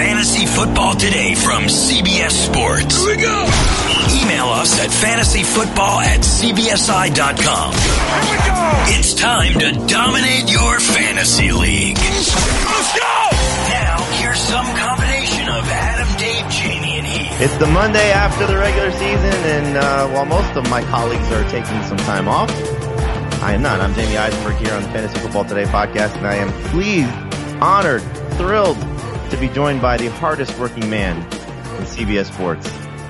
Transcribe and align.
Fantasy 0.00 0.46
Football 0.46 0.94
Today 0.94 1.34
from 1.34 1.64
CBS 1.64 2.30
Sports. 2.30 3.04
Here 3.04 3.16
we 3.16 3.20
go. 3.20 3.44
Email 4.16 4.48
us 4.48 4.80
at 4.80 4.88
fantasyfootball 4.88 6.00
at 6.00 6.20
cbsi.com. 6.20 7.72
Here 7.76 8.32
we 8.32 8.38
go. 8.48 8.96
It's 8.96 9.12
time 9.12 9.52
to 9.60 9.72
dominate 9.92 10.50
your 10.50 10.80
fantasy 10.80 11.52
league. 11.52 11.98
Let's 11.98 12.96
go. 12.96 13.12
Now, 13.68 14.00
here's 14.16 14.40
some 14.40 14.64
combination 14.74 15.50
of 15.52 15.68
Adam, 15.68 16.08
Dave, 16.16 16.48
Jamie, 16.48 16.96
and 16.96 17.06
Heath. 17.06 17.38
It's 17.42 17.56
the 17.58 17.66
Monday 17.66 18.10
after 18.10 18.46
the 18.46 18.56
regular 18.56 18.92
season, 18.92 19.34
and 19.52 19.76
uh, 19.76 20.08
while 20.08 20.24
most 20.24 20.56
of 20.56 20.66
my 20.70 20.80
colleagues 20.84 21.30
are 21.30 21.46
taking 21.50 21.82
some 21.82 21.98
time 22.08 22.26
off, 22.26 22.50
I 23.42 23.52
am 23.52 23.60
not. 23.60 23.82
I'm 23.82 23.92
Jamie 23.92 24.16
Eisenberg 24.16 24.56
here 24.56 24.72
on 24.72 24.82
the 24.82 24.88
Fantasy 24.88 25.18
Football 25.18 25.44
Today 25.44 25.64
podcast, 25.64 26.16
and 26.16 26.26
I 26.26 26.36
am 26.36 26.50
pleased, 26.70 27.12
honored, 27.60 28.00
thrilled 28.38 28.78
to 29.30 29.36
be 29.36 29.48
joined 29.48 29.80
by 29.80 29.96
the 29.96 30.10
hardest 30.10 30.58
working 30.58 30.90
man 30.90 31.16
in 31.18 31.86
CBS 31.86 32.32
Sports, 32.32 32.66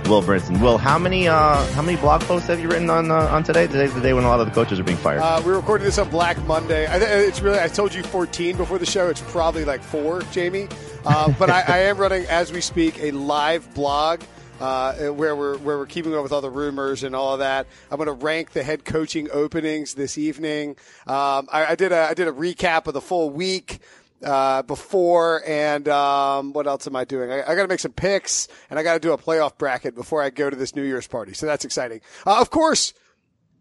Will 0.07 0.23
Brinson. 0.23 0.61
Will, 0.61 0.77
how 0.77 0.99
many 0.99 1.27
uh, 1.27 1.65
how 1.73 1.81
many 1.81 1.97
blog 1.99 2.21
posts 2.23 2.47
have 2.49 2.61
you 2.61 2.69
written 2.69 2.91
on 2.91 3.11
uh, 3.11 3.27
on 3.29 3.43
today? 3.43 3.67
Today's 3.67 3.95
the 3.95 4.01
day 4.03 4.13
when 4.13 4.25
a 4.25 4.29
lot 4.29 4.39
of 4.39 4.47
the 4.47 4.53
coaches 4.53 4.79
are 4.79 4.85
being 4.85 4.99
fired. 4.99 5.21
Uh, 5.21 5.41
we're 5.45 5.57
recording 5.57 5.87
this 5.87 5.99
on 5.99 6.11
Black 6.11 6.37
Monday. 6.45 6.87
I, 6.87 6.99
th- 6.99 7.11
it's 7.29 7.41
really 7.41 7.59
I 7.59 7.69
told 7.69 7.95
you 7.95 8.03
14 8.03 8.57
before 8.59 8.79
the 8.79 8.87
show. 8.87 9.09
It's 9.09 9.23
probably 9.23 9.65
like 9.65 9.83
four, 9.83 10.21
Jamie. 10.31 10.69
Uh, 11.07 11.33
but 11.39 11.49
I, 11.49 11.65
I 11.67 11.79
am 11.85 11.97
running 11.97 12.27
as 12.27 12.53
we 12.53 12.61
speak 12.61 13.01
a 13.01 13.13
live 13.13 13.73
blog. 13.75 14.21
Uh, 14.61 15.07
where 15.07 15.35
we're 15.35 15.57
where 15.57 15.79
we're 15.79 15.87
keeping 15.87 16.15
up 16.15 16.23
with 16.23 16.33
all 16.33 16.43
the 16.43 16.51
rumors 16.51 17.03
and 17.03 17.17
all 17.17 17.33
of 17.33 17.39
that. 17.39 17.67
I'm 17.91 17.97
going 17.97 18.09
to 18.09 18.13
rank 18.13 18.53
the 18.53 18.63
head 18.63 18.85
coaching 18.85 19.31
openings 19.33 19.95
this 19.95 20.19
evening. 20.19 20.77
Um, 21.07 21.49
I, 21.51 21.69
I 21.71 21.75
did 21.77 21.93
a 21.93 22.09
I 22.11 22.13
did 22.13 22.29
a 22.29 22.33
recap 22.33 22.87
of 22.87 22.93
the 22.93 23.01
full 23.01 23.31
week 23.31 23.79
uh, 24.25 24.63
before, 24.63 25.43
and 25.47 25.89
um, 25.89 26.53
what 26.53 26.67
else 26.67 26.87
am 26.87 26.97
I 26.97 27.05
doing? 27.05 27.31
I, 27.31 27.43
I 27.43 27.55
got 27.55 27.63
to 27.63 27.69
make 27.69 27.81
some 27.81 27.93
picks, 27.93 28.49
and 28.69 28.79
I 28.79 28.83
got 28.83 28.95
to 28.95 29.01
do 29.01 29.13
a 29.13 29.19
playoff 29.19 29.57
bracket 29.59 29.95
before 29.95 30.23
I 30.23 30.31
go 30.31 30.51
to 30.51 30.57
this 30.57 30.75
New 30.75 30.85
Year's 30.85 31.07
party. 31.07 31.33
So 31.35 31.47
that's 31.47 31.65
exciting. 31.65 32.01
Uh, 32.27 32.41
of 32.41 32.51
course, 32.51 32.93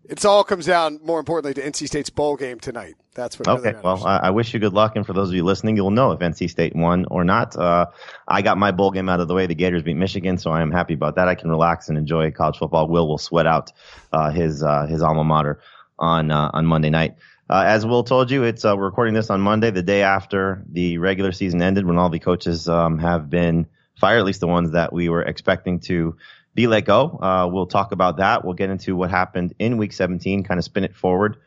it 0.09 0.25
all 0.25 0.43
comes 0.43 0.65
down 0.65 0.99
more 1.03 1.19
importantly 1.19 1.53
to 1.61 1.69
NC 1.69 1.87
State's 1.87 2.09
bowl 2.09 2.35
game 2.35 2.59
tonight. 2.59 2.95
That's 3.13 3.37
what. 3.37 3.47
Okay, 3.47 3.75
well, 3.83 4.05
I, 4.05 4.17
I 4.17 4.29
wish 4.31 4.53
you 4.53 4.59
good 4.59 4.73
luck, 4.73 4.95
and 4.95 5.05
for 5.05 5.13
those 5.13 5.29
of 5.29 5.35
you 5.35 5.43
listening, 5.43 5.75
you'll 5.75 5.91
know 5.91 6.11
if 6.11 6.19
NC 6.19 6.49
State 6.49 6.75
won 6.75 7.05
or 7.11 7.23
not. 7.23 7.55
Uh, 7.55 7.87
I 8.27 8.41
got 8.41 8.57
my 8.57 8.71
bowl 8.71 8.91
game 8.91 9.09
out 9.09 9.19
of 9.19 9.27
the 9.27 9.33
way. 9.33 9.45
The 9.45 9.55
Gators 9.55 9.83
beat 9.83 9.95
Michigan, 9.97 10.37
so 10.37 10.51
I 10.51 10.61
am 10.61 10.71
happy 10.71 10.93
about 10.93 11.15
that. 11.15 11.27
I 11.27 11.35
can 11.35 11.49
relax 11.49 11.89
and 11.89 11.97
enjoy 11.97 12.31
college 12.31 12.57
football. 12.57 12.87
Will 12.87 13.07
will 13.07 13.17
sweat 13.17 13.45
out 13.45 13.71
uh, 14.11 14.31
his 14.31 14.63
uh, 14.63 14.85
his 14.87 15.01
alma 15.01 15.23
mater 15.23 15.59
on 15.97 16.31
uh, 16.31 16.49
on 16.53 16.65
Monday 16.65 16.89
night. 16.89 17.15
Uh, 17.49 17.63
as 17.65 17.85
Will 17.85 18.03
told 18.03 18.29
you, 18.29 18.43
it's 18.43 18.63
uh, 18.63 18.75
we're 18.77 18.85
recording 18.85 19.13
this 19.13 19.29
on 19.29 19.41
Monday, 19.41 19.71
the 19.71 19.81
day 19.81 20.03
after 20.03 20.63
the 20.71 20.99
regular 20.99 21.31
season 21.31 21.61
ended, 21.61 21.85
when 21.85 21.97
all 21.97 22.09
the 22.09 22.19
coaches 22.19 22.69
um, 22.69 22.99
have 22.99 23.29
been 23.29 23.65
fired, 23.95 24.19
at 24.19 24.25
least 24.25 24.39
the 24.39 24.47
ones 24.47 24.71
that 24.71 24.93
we 24.93 25.09
were 25.09 25.23
expecting 25.23 25.79
to 25.79 26.15
be 26.53 26.67
let 26.67 26.85
go. 26.85 27.17
Uh, 27.21 27.49
we'll 27.51 27.67
talk 27.67 27.91
about 27.91 28.17
that. 28.17 28.45
We'll 28.45 28.53
get 28.53 28.69
into 28.69 28.95
what 28.95 29.09
happened 29.09 29.55
in 29.57 29.77
Week 29.77 29.93
17, 29.93 30.43
kind 30.43 30.57
of 30.59 30.63
spin 30.63 30.83
it 30.83 30.95
forward 30.95 31.37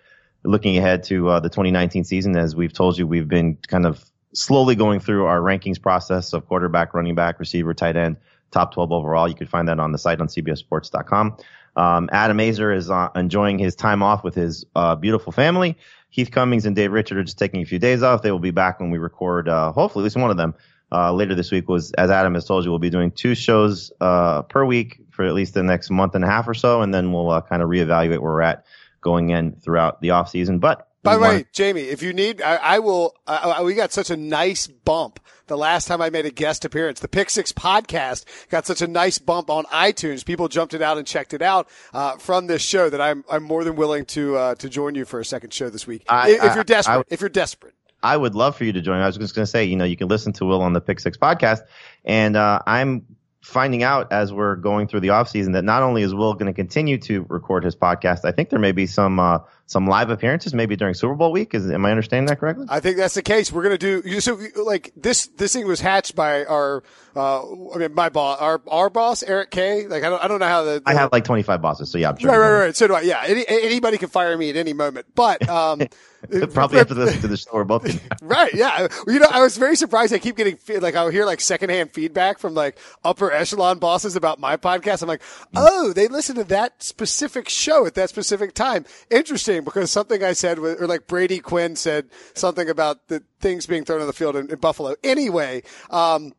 looking 0.44 0.76
ahead 0.76 1.04
to 1.04 1.28
uh, 1.28 1.40
the 1.40 1.48
2019 1.48 2.04
season, 2.04 2.36
as 2.36 2.56
we've 2.56 2.72
told 2.72 2.98
you, 2.98 3.06
we've 3.06 3.28
been 3.28 3.56
kind 3.68 3.86
of 3.86 4.04
slowly 4.34 4.74
going 4.74 5.00
through 5.00 5.26
our 5.26 5.40
rankings 5.40 5.80
process 5.80 6.32
of 6.32 6.46
quarterback, 6.46 6.94
running 6.94 7.14
back, 7.14 7.38
receiver, 7.38 7.74
tight 7.74 7.96
end, 7.96 8.16
top 8.50 8.74
12 8.74 8.92
overall. 8.92 9.28
You 9.28 9.34
can 9.34 9.46
find 9.46 9.68
that 9.68 9.78
on 9.78 9.92
the 9.92 9.98
site 9.98 10.20
on 10.20 10.28
CBSSports.com. 10.28 11.36
Um, 11.76 12.10
Adam 12.12 12.38
Aizer 12.38 12.76
is 12.76 12.90
uh, 12.90 13.08
enjoying 13.14 13.58
his 13.58 13.74
time 13.74 14.02
off 14.02 14.24
with 14.24 14.34
his 14.34 14.64
uh, 14.74 14.94
beautiful 14.96 15.32
family. 15.32 15.78
Heath 16.10 16.30
Cummings 16.30 16.66
and 16.66 16.76
Dave 16.76 16.92
Richard 16.92 17.18
are 17.18 17.24
just 17.24 17.38
taking 17.38 17.62
a 17.62 17.64
few 17.64 17.78
days 17.78 18.02
off. 18.02 18.22
They 18.22 18.30
will 18.30 18.38
be 18.38 18.50
back 18.50 18.80
when 18.80 18.90
we 18.90 18.98
record, 18.98 19.48
uh, 19.48 19.72
hopefully, 19.72 20.02
at 20.02 20.04
least 20.04 20.16
one 20.16 20.30
of 20.30 20.36
them. 20.36 20.54
Uh, 20.92 21.10
later 21.10 21.34
this 21.34 21.50
week 21.50 21.68
was, 21.68 21.92
as 21.92 22.10
Adam 22.10 22.34
has 22.34 22.44
told 22.44 22.64
you, 22.64 22.70
we'll 22.70 22.78
be 22.78 22.90
doing 22.90 23.10
two 23.10 23.34
shows 23.34 23.92
uh, 23.98 24.42
per 24.42 24.62
week 24.62 25.00
for 25.10 25.24
at 25.24 25.32
least 25.32 25.54
the 25.54 25.62
next 25.62 25.90
month 25.90 26.14
and 26.14 26.22
a 26.22 26.26
half 26.26 26.46
or 26.46 26.52
so, 26.52 26.82
and 26.82 26.92
then 26.92 27.12
we'll 27.12 27.30
uh, 27.30 27.40
kind 27.40 27.62
of 27.62 27.70
reevaluate 27.70 28.18
where 28.18 28.32
we're 28.32 28.42
at 28.42 28.66
going 29.00 29.30
in 29.30 29.52
throughout 29.52 30.02
the 30.02 30.10
off 30.10 30.28
season. 30.28 30.58
But 30.58 30.86
By 31.02 31.16
the 31.16 31.20
way, 31.20 31.44
Jamie, 31.52 31.80
if 31.82 32.02
you 32.02 32.12
need, 32.12 32.40
I, 32.42 32.56
I 32.56 32.78
will. 32.78 33.14
I- 33.26 33.62
we 33.62 33.74
got 33.74 33.92
such 33.92 34.10
a 34.10 34.16
nice 34.16 34.66
bump 34.68 35.18
the 35.48 35.56
last 35.56 35.88
time 35.88 36.00
I 36.00 36.10
made 36.10 36.26
a 36.26 36.30
guest 36.30 36.64
appearance. 36.64 37.00
The 37.00 37.08
Pick 37.08 37.28
Six 37.28 37.52
podcast 37.52 38.24
got 38.50 38.66
such 38.66 38.82
a 38.82 38.86
nice 38.86 39.18
bump 39.18 39.50
on 39.50 39.64
iTunes. 39.66 40.24
People 40.24 40.46
jumped 40.48 40.74
it 40.74 40.82
out 40.82 40.98
and 40.98 41.06
checked 41.06 41.34
it 41.34 41.42
out 41.42 41.68
uh, 41.92 42.16
from 42.18 42.46
this 42.46 42.62
show 42.62 42.88
that 42.88 43.00
I'm 43.00 43.24
I'm 43.30 43.42
more 43.42 43.64
than 43.64 43.74
willing 43.76 44.04
to 44.06 44.36
uh, 44.36 44.54
to 44.56 44.68
join 44.68 44.94
you 44.94 45.04
for 45.04 45.18
a 45.18 45.24
second 45.24 45.52
show 45.52 45.68
this 45.70 45.86
week 45.86 46.04
I- 46.08 46.30
if, 46.30 46.42
I- 46.42 46.54
you're 46.54 46.64
desperate. 46.64 47.06
I- 47.10 47.14
if 47.14 47.20
you're 47.20 47.28
desperate. 47.30 47.74
I 48.04 48.16
would 48.16 48.34
love 48.34 48.56
for 48.56 48.64
you 48.64 48.72
to 48.72 48.80
join. 48.80 49.00
I 49.00 49.06
was 49.06 49.16
just 49.16 49.32
going 49.34 49.44
to 49.44 49.50
say, 49.50 49.64
you 49.64 49.76
know, 49.76 49.84
you 49.84 49.96
can 49.96 50.08
listen 50.08 50.32
to 50.34 50.44
Will 50.44 50.60
on 50.62 50.72
the 50.72 50.80
Pick 50.80 50.98
Six 50.98 51.16
podcast, 51.16 51.60
and 52.04 52.36
uh, 52.36 52.58
I'm 52.66 53.06
finding 53.42 53.82
out 53.82 54.12
as 54.12 54.32
we're 54.32 54.54
going 54.54 54.86
through 54.86 55.00
the 55.00 55.10
off 55.10 55.28
season 55.28 55.52
that 55.52 55.64
not 55.64 55.82
only 55.82 56.02
is 56.02 56.14
Will 56.14 56.32
going 56.34 56.46
to 56.46 56.52
continue 56.52 56.96
to 56.98 57.26
record 57.28 57.64
his 57.64 57.74
podcast, 57.74 58.24
I 58.24 58.30
think 58.30 58.50
there 58.50 58.60
may 58.60 58.70
be 58.70 58.86
some 58.86 59.18
uh, 59.18 59.40
some 59.66 59.86
live 59.86 60.10
appearances, 60.10 60.54
maybe 60.54 60.76
during 60.76 60.94
Super 60.94 61.14
Bowl 61.14 61.32
week. 61.32 61.52
Is 61.52 61.68
am 61.70 61.84
I 61.84 61.90
understanding 61.90 62.26
that 62.26 62.38
correctly? 62.38 62.66
I 62.68 62.78
think 62.78 62.96
that's 62.96 63.14
the 63.14 63.22
case. 63.22 63.50
We're 63.50 63.64
gonna 63.64 63.78
do 63.78 64.20
so. 64.20 64.38
Like 64.56 64.92
this, 64.96 65.26
this 65.26 65.52
thing 65.52 65.66
was 65.66 65.80
hatched 65.80 66.14
by 66.14 66.44
our, 66.44 66.84
uh, 67.16 67.42
I 67.72 67.78
mean, 67.78 67.94
my 67.94 68.08
boss, 68.08 68.40
our 68.40 68.62
our 68.68 68.88
boss, 68.88 69.22
Eric 69.24 69.50
Kay. 69.50 69.88
Like 69.88 70.04
I 70.04 70.08
don't, 70.08 70.22
I 70.22 70.28
don't 70.28 70.38
know 70.38 70.46
how 70.46 70.62
the, 70.62 70.82
I 70.86 70.94
have 70.94 71.10
like 71.10 71.24
25 71.24 71.60
bosses, 71.60 71.90
so 71.90 71.98
yeah, 71.98 72.10
I'm 72.10 72.18
sure. 72.18 72.30
Right, 72.30 72.38
right, 72.38 72.60
right. 72.66 72.76
So 72.76 72.86
do 72.86 72.94
I. 72.94 73.00
Yeah, 73.00 73.22
any, 73.26 73.44
anybody 73.48 73.98
can 73.98 74.08
fire 74.08 74.36
me 74.38 74.50
at 74.50 74.56
any 74.56 74.72
moment. 74.72 75.06
But 75.14 75.48
um, 75.48 75.80
Probably 76.52 76.80
after 76.80 76.94
this 76.94 77.20
to 77.20 77.28
the 77.28 77.36
show, 77.36 77.50
we're 77.52 77.64
both. 77.64 78.00
Right, 78.22 78.52
yeah. 78.54 78.88
You 79.06 79.18
know, 79.18 79.28
I 79.30 79.40
was 79.40 79.56
very 79.56 79.76
surprised. 79.76 80.12
I 80.12 80.18
keep 80.18 80.36
getting 80.36 80.58
like 80.80 80.94
I'll 80.94 81.08
hear 81.08 81.26
like 81.26 81.40
secondhand 81.40 81.92
feedback 81.92 82.38
from 82.38 82.54
like 82.54 82.78
upper 83.04 83.30
echelon 83.30 83.78
bosses 83.78 84.16
about 84.16 84.40
my 84.40 84.56
podcast. 84.56 85.02
I'm 85.02 85.08
like, 85.08 85.22
oh, 85.54 85.92
they 85.92 86.08
listen 86.08 86.36
to 86.36 86.44
that 86.44 86.82
specific 86.82 87.48
show 87.48 87.86
at 87.86 87.94
that 87.94 88.08
specific 88.08 88.54
time. 88.54 88.84
Interesting, 89.10 89.64
because 89.64 89.90
something 89.90 90.22
I 90.22 90.32
said, 90.32 90.58
or 90.58 90.86
like 90.86 91.06
Brady 91.06 91.40
Quinn 91.40 91.76
said 91.76 92.08
something 92.34 92.68
about 92.68 93.08
the 93.08 93.22
things 93.40 93.66
being 93.66 93.84
thrown 93.84 94.00
on 94.00 94.06
the 94.06 94.12
field 94.12 94.36
in, 94.36 94.50
in 94.50 94.58
Buffalo. 94.58 94.94
Anyway, 95.04 95.62
um, 95.90 96.32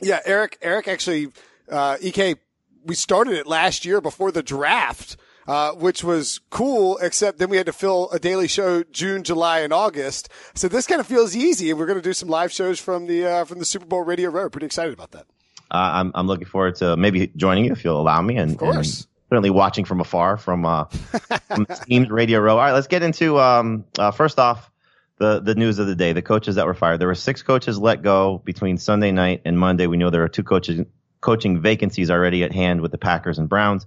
yeah, 0.00 0.20
Eric, 0.24 0.58
Eric 0.62 0.88
actually, 0.88 1.28
uh, 1.70 1.96
Ek, 2.02 2.38
we 2.84 2.94
started 2.94 3.34
it 3.34 3.46
last 3.46 3.84
year 3.84 4.00
before 4.00 4.30
the 4.32 4.42
draft. 4.42 5.16
Uh, 5.46 5.72
which 5.72 6.02
was 6.02 6.40
cool, 6.48 6.96
except 7.02 7.38
then 7.38 7.50
we 7.50 7.58
had 7.58 7.66
to 7.66 7.72
fill 7.72 8.08
a 8.12 8.18
daily 8.18 8.48
show 8.48 8.82
June, 8.84 9.22
July, 9.22 9.60
and 9.60 9.74
August. 9.74 10.30
So 10.54 10.68
this 10.68 10.86
kind 10.86 11.02
of 11.02 11.06
feels 11.06 11.36
easy, 11.36 11.68
and 11.68 11.78
we're 11.78 11.84
going 11.84 11.98
to 11.98 12.02
do 12.02 12.14
some 12.14 12.30
live 12.30 12.50
shows 12.50 12.80
from 12.80 13.06
the 13.06 13.26
uh, 13.26 13.44
from 13.44 13.58
the 13.58 13.66
Super 13.66 13.84
Bowl 13.84 14.00
Radio 14.02 14.30
Row. 14.30 14.48
Pretty 14.48 14.64
excited 14.64 14.94
about 14.94 15.10
that. 15.10 15.26
uh, 15.70 15.90
I'm 16.00 16.12
I'm 16.14 16.26
looking 16.26 16.46
forward 16.46 16.76
to 16.76 16.96
maybe 16.96 17.26
joining 17.36 17.66
you 17.66 17.72
if 17.72 17.84
you'll 17.84 18.00
allow 18.00 18.22
me, 18.22 18.36
and, 18.38 18.52
of 18.52 18.56
course. 18.58 19.06
certainly 19.28 19.50
watching 19.50 19.84
from 19.84 20.00
afar 20.00 20.38
from 20.38 20.64
uh 20.64 20.84
from 21.48 21.66
Teams 21.86 22.08
Radio 22.20 22.40
Row. 22.40 22.52
All 22.56 22.64
right, 22.64 22.72
let's 22.72 22.86
get 22.86 23.02
into 23.02 23.38
um 23.38 23.84
uh, 23.98 24.12
first 24.12 24.38
off 24.38 24.70
the 25.18 25.40
the 25.40 25.54
news 25.54 25.78
of 25.78 25.86
the 25.86 25.94
day. 25.94 26.14
The 26.14 26.22
coaches 26.22 26.54
that 26.54 26.64
were 26.64 26.72
fired. 26.74 27.00
There 27.00 27.08
were 27.08 27.14
six 27.14 27.42
coaches 27.42 27.78
let 27.78 28.00
go 28.00 28.40
between 28.46 28.78
Sunday 28.78 29.12
night 29.12 29.42
and 29.44 29.58
Monday. 29.58 29.88
We 29.88 29.98
know 29.98 30.08
there 30.08 30.22
are 30.24 30.28
two 30.28 30.42
coaches 30.42 30.86
coaching 31.20 31.60
vacancies 31.60 32.10
already 32.10 32.44
at 32.44 32.52
hand 32.52 32.80
with 32.80 32.92
the 32.92 32.98
Packers 32.98 33.38
and 33.38 33.46
Browns. 33.46 33.84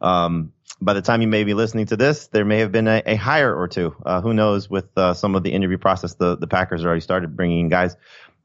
Um, 0.00 0.52
by 0.80 0.94
the 0.94 1.02
time 1.02 1.20
you 1.20 1.28
may 1.28 1.44
be 1.44 1.54
listening 1.54 1.86
to 1.86 1.96
this, 1.96 2.28
there 2.28 2.44
may 2.44 2.58
have 2.60 2.72
been 2.72 2.88
a, 2.88 3.02
a 3.04 3.14
hire 3.16 3.54
or 3.54 3.68
two. 3.68 3.94
Uh, 4.04 4.20
who 4.20 4.32
knows? 4.32 4.70
With 4.70 4.86
uh, 4.96 5.14
some 5.14 5.34
of 5.34 5.42
the 5.42 5.52
interview 5.52 5.78
process, 5.78 6.14
the 6.14 6.36
the 6.36 6.46
Packers 6.46 6.84
already 6.84 7.00
started 7.00 7.36
bringing 7.36 7.60
in 7.60 7.68
guys 7.68 7.96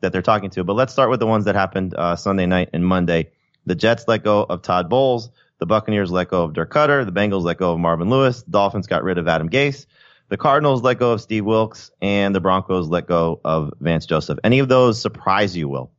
that 0.01 0.11
they're 0.11 0.21
talking 0.21 0.49
to. 0.51 0.63
But 0.63 0.73
let's 0.73 0.93
start 0.93 1.09
with 1.09 1.19
the 1.19 1.27
ones 1.27 1.45
that 1.45 1.55
happened 1.55 1.93
uh, 1.95 2.15
Sunday 2.15 2.45
night 2.45 2.69
and 2.73 2.85
Monday. 2.85 3.31
The 3.65 3.75
Jets 3.75 4.07
let 4.07 4.23
go 4.23 4.43
of 4.43 4.61
Todd 4.61 4.89
Bowles. 4.89 5.29
The 5.59 5.65
Buccaneers 5.65 6.11
let 6.11 6.29
go 6.29 6.43
of 6.43 6.53
Dirk 6.53 6.71
Koetter. 6.71 7.05
The 7.05 7.11
Bengals 7.11 7.43
let 7.43 7.57
go 7.57 7.71
of 7.71 7.79
Marvin 7.79 8.09
Lewis. 8.09 8.43
The 8.43 8.51
Dolphins 8.51 8.87
got 8.87 9.03
rid 9.03 9.17
of 9.17 9.27
Adam 9.27 9.49
Gase. 9.49 9.85
The 10.27 10.37
Cardinals 10.37 10.81
let 10.81 10.99
go 10.99 11.11
of 11.11 11.21
Steve 11.21 11.45
Wilks, 11.45 11.91
and 12.01 12.33
the 12.35 12.41
Broncos 12.41 12.87
let 12.87 13.07
go 13.07 13.39
of 13.45 13.73
Vance 13.79 14.05
Joseph. 14.05 14.39
Any 14.43 14.59
of 14.59 14.67
those 14.67 14.99
surprise 14.99 15.55
you, 15.55 15.69
Will? 15.69 15.91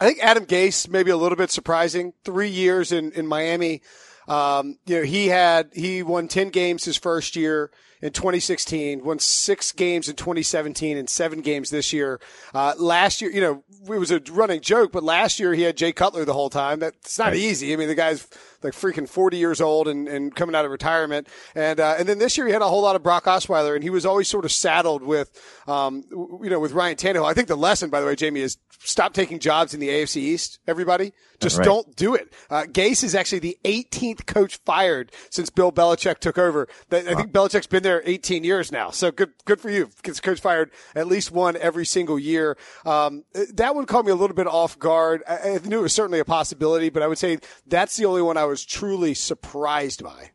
I 0.00 0.06
think 0.06 0.20
Adam 0.20 0.46
Gase 0.46 0.88
maybe 0.88 1.10
a 1.10 1.16
little 1.16 1.36
bit 1.36 1.50
surprising. 1.50 2.12
Three 2.24 2.50
years 2.50 2.92
in 2.92 3.12
in 3.12 3.26
Miami. 3.26 3.82
Um, 4.28 4.78
you 4.86 4.96
know, 4.98 5.02
he 5.02 5.28
had 5.28 5.70
he 5.74 6.02
won 6.02 6.28
ten 6.28 6.50
games 6.50 6.84
his 6.84 6.96
first 6.96 7.36
year 7.36 7.70
in 8.04 8.12
2016, 8.12 9.02
won 9.02 9.18
six 9.18 9.72
games 9.72 10.10
in 10.10 10.14
2017, 10.14 10.98
and 10.98 11.08
seven 11.08 11.40
games 11.40 11.70
this 11.70 11.90
year. 11.90 12.20
Uh, 12.52 12.74
last 12.78 13.22
year, 13.22 13.30
you 13.30 13.40
know, 13.40 13.64
it 13.88 13.98
was 13.98 14.10
a 14.10 14.20
running 14.30 14.60
joke, 14.60 14.92
but 14.92 15.02
last 15.02 15.40
year 15.40 15.54
he 15.54 15.62
had 15.62 15.74
Jay 15.74 15.90
Cutler 15.90 16.26
the 16.26 16.34
whole 16.34 16.50
time. 16.50 16.80
That's 16.80 17.18
not 17.18 17.34
easy. 17.34 17.72
I 17.72 17.76
mean, 17.76 17.88
the 17.88 17.94
guy's 17.94 18.28
like 18.62 18.74
freaking 18.74 19.08
40 19.08 19.36
years 19.38 19.60
old 19.60 19.88
and, 19.88 20.06
and 20.06 20.34
coming 20.34 20.54
out 20.54 20.64
of 20.64 20.70
retirement. 20.70 21.28
And, 21.54 21.80
uh, 21.80 21.96
and 21.98 22.08
then 22.08 22.18
this 22.18 22.36
year 22.36 22.46
he 22.46 22.52
had 22.52 22.62
a 22.62 22.68
whole 22.68 22.82
lot 22.82 22.96
of 22.96 23.02
Brock 23.02 23.24
Osweiler 23.24 23.74
and 23.74 23.82
he 23.82 23.90
was 23.90 24.06
always 24.06 24.26
sort 24.28 24.44
of 24.44 24.52
saddled 24.52 25.02
with, 25.02 25.30
um, 25.66 26.04
you 26.10 26.48
know, 26.50 26.58
with 26.60 26.72
Ryan 26.72 26.96
Tannehill. 26.96 27.26
I 27.26 27.34
think 27.34 27.48
the 27.48 27.56
lesson, 27.56 27.90
by 27.90 28.00
the 28.00 28.06
way, 28.06 28.16
Jamie, 28.16 28.40
is 28.40 28.56
stop 28.80 29.12
taking 29.12 29.38
jobs 29.38 29.74
in 29.74 29.80
the 29.80 29.88
AFC 29.88 30.16
East, 30.16 30.58
everybody. 30.66 31.12
Just 31.40 31.58
Right. 31.58 31.64
don't 31.64 31.94
do 31.96 32.14
it. 32.14 32.32
Uh, 32.48 32.62
Gase 32.62 33.04
is 33.04 33.14
actually 33.14 33.40
the 33.40 33.58
18th 33.64 34.24
coach 34.24 34.56
fired 34.64 35.12
since 35.30 35.50
Bill 35.50 35.70
Belichick 35.70 36.18
took 36.18 36.38
over. 36.38 36.66
I 36.90 37.00
think 37.14 37.32
Belichick's 37.32 37.66
been 37.66 37.82
there 37.82 37.93
there 37.94 38.02
18 38.08 38.44
years 38.44 38.72
now. 38.72 38.90
So 38.90 39.10
good, 39.10 39.32
good 39.44 39.60
for 39.60 39.70
you. 39.70 39.88
Gets 40.02 40.20
coach 40.20 40.40
fired 40.40 40.70
at 40.94 41.06
least 41.06 41.30
one 41.30 41.56
every 41.56 41.86
single 41.86 42.18
year. 42.18 42.56
Um, 42.84 43.24
that 43.54 43.74
one 43.74 43.86
caught 43.86 44.04
me 44.04 44.12
a 44.12 44.16
little 44.16 44.36
bit 44.36 44.46
off 44.46 44.78
guard. 44.78 45.22
I, 45.28 45.34
I 45.34 45.58
knew 45.64 45.78
it 45.78 45.82
was 45.82 45.92
certainly 45.92 46.18
a 46.18 46.24
possibility, 46.24 46.90
but 46.90 47.02
I 47.02 47.06
would 47.06 47.18
say 47.18 47.38
that's 47.66 47.96
the 47.96 48.06
only 48.06 48.22
one 48.22 48.36
I 48.36 48.44
was 48.44 48.64
truly 48.64 49.14
surprised 49.14 50.02
by. 50.02 50.30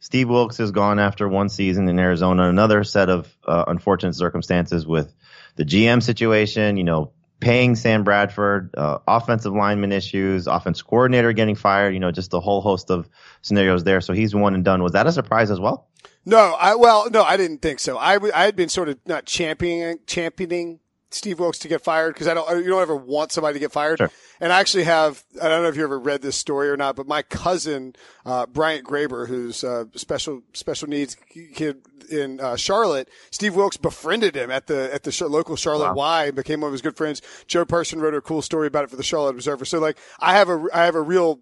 Steve 0.00 0.28
Wilks 0.28 0.60
is 0.60 0.70
gone 0.70 0.98
after 0.98 1.28
one 1.28 1.48
season 1.48 1.88
in 1.88 1.98
Arizona. 1.98 2.48
Another 2.48 2.84
set 2.84 3.10
of 3.10 3.36
uh, 3.46 3.64
unfortunate 3.66 4.14
circumstances 4.14 4.86
with 4.86 5.12
the 5.56 5.64
GM 5.64 6.02
situation. 6.02 6.76
You 6.76 6.84
know, 6.84 7.12
paying 7.40 7.74
Sam 7.74 8.04
Bradford, 8.04 8.74
uh, 8.76 8.98
offensive 9.08 9.52
lineman 9.52 9.90
issues, 9.90 10.46
offense 10.46 10.82
coordinator 10.82 11.32
getting 11.32 11.56
fired. 11.56 11.94
You 11.94 12.00
know, 12.00 12.12
just 12.12 12.32
a 12.32 12.38
whole 12.38 12.60
host 12.60 12.90
of 12.90 13.08
scenarios 13.42 13.82
there. 13.82 14.00
So 14.00 14.12
he's 14.12 14.34
one 14.34 14.54
and 14.54 14.64
done. 14.64 14.84
Was 14.84 14.92
that 14.92 15.08
a 15.08 15.12
surprise 15.12 15.50
as 15.50 15.58
well? 15.58 15.88
No, 16.28 16.54
I 16.60 16.74
well, 16.74 17.08
no, 17.10 17.22
I 17.22 17.38
didn't 17.38 17.62
think 17.62 17.80
so. 17.80 17.96
I, 17.96 18.18
I 18.34 18.44
had 18.44 18.54
been 18.54 18.68
sort 18.68 18.90
of 18.90 18.98
not 19.06 19.24
championing 19.24 19.98
championing 20.06 20.80
Steve 21.10 21.40
Wilks 21.40 21.58
to 21.60 21.68
get 21.68 21.82
fired 21.82 22.14
because 22.14 22.28
I 22.28 22.34
don't, 22.34 22.62
you 22.62 22.68
don't 22.68 22.82
ever 22.82 22.94
want 22.94 23.32
somebody 23.32 23.54
to 23.54 23.60
get 23.60 23.72
fired. 23.72 23.98
Sure. 23.98 24.10
And 24.40 24.52
I 24.52 24.60
actually 24.60 24.84
have, 24.84 25.24
I 25.40 25.48
don't 25.48 25.62
know 25.62 25.68
if 25.68 25.76
you 25.76 25.82
ever 25.82 25.98
read 25.98 26.20
this 26.20 26.36
story 26.36 26.68
or 26.68 26.76
not, 26.76 26.96
but 26.96 27.06
my 27.06 27.22
cousin, 27.22 27.94
uh, 28.26 28.44
Bryant 28.44 28.84
Graber, 28.86 29.26
who's 29.26 29.64
a 29.64 29.88
special, 29.94 30.42
special 30.52 30.86
needs 30.86 31.16
kid 31.54 31.78
in, 32.10 32.40
uh, 32.40 32.56
Charlotte, 32.56 33.08
Steve 33.30 33.54
Wilks 33.56 33.78
befriended 33.78 34.36
him 34.36 34.50
at 34.50 34.66
the, 34.66 34.92
at 34.92 35.02
the 35.02 35.28
local 35.28 35.56
Charlotte 35.56 35.94
wow. 35.94 36.20
Y 36.20 36.24
and 36.26 36.36
became 36.36 36.60
one 36.60 36.68
of 36.68 36.72
his 36.72 36.82
good 36.82 36.96
friends. 36.96 37.22
Joe 37.46 37.64
Person 37.64 38.00
wrote 38.00 38.14
a 38.14 38.20
cool 38.20 38.42
story 38.42 38.66
about 38.66 38.84
it 38.84 38.90
for 38.90 38.96
the 38.96 39.02
Charlotte 39.02 39.30
Observer. 39.30 39.64
So 39.64 39.78
like, 39.78 39.98
I 40.20 40.34
have 40.34 40.50
a, 40.50 40.66
I 40.74 40.84
have 40.84 40.94
a 40.94 41.02
real 41.02 41.40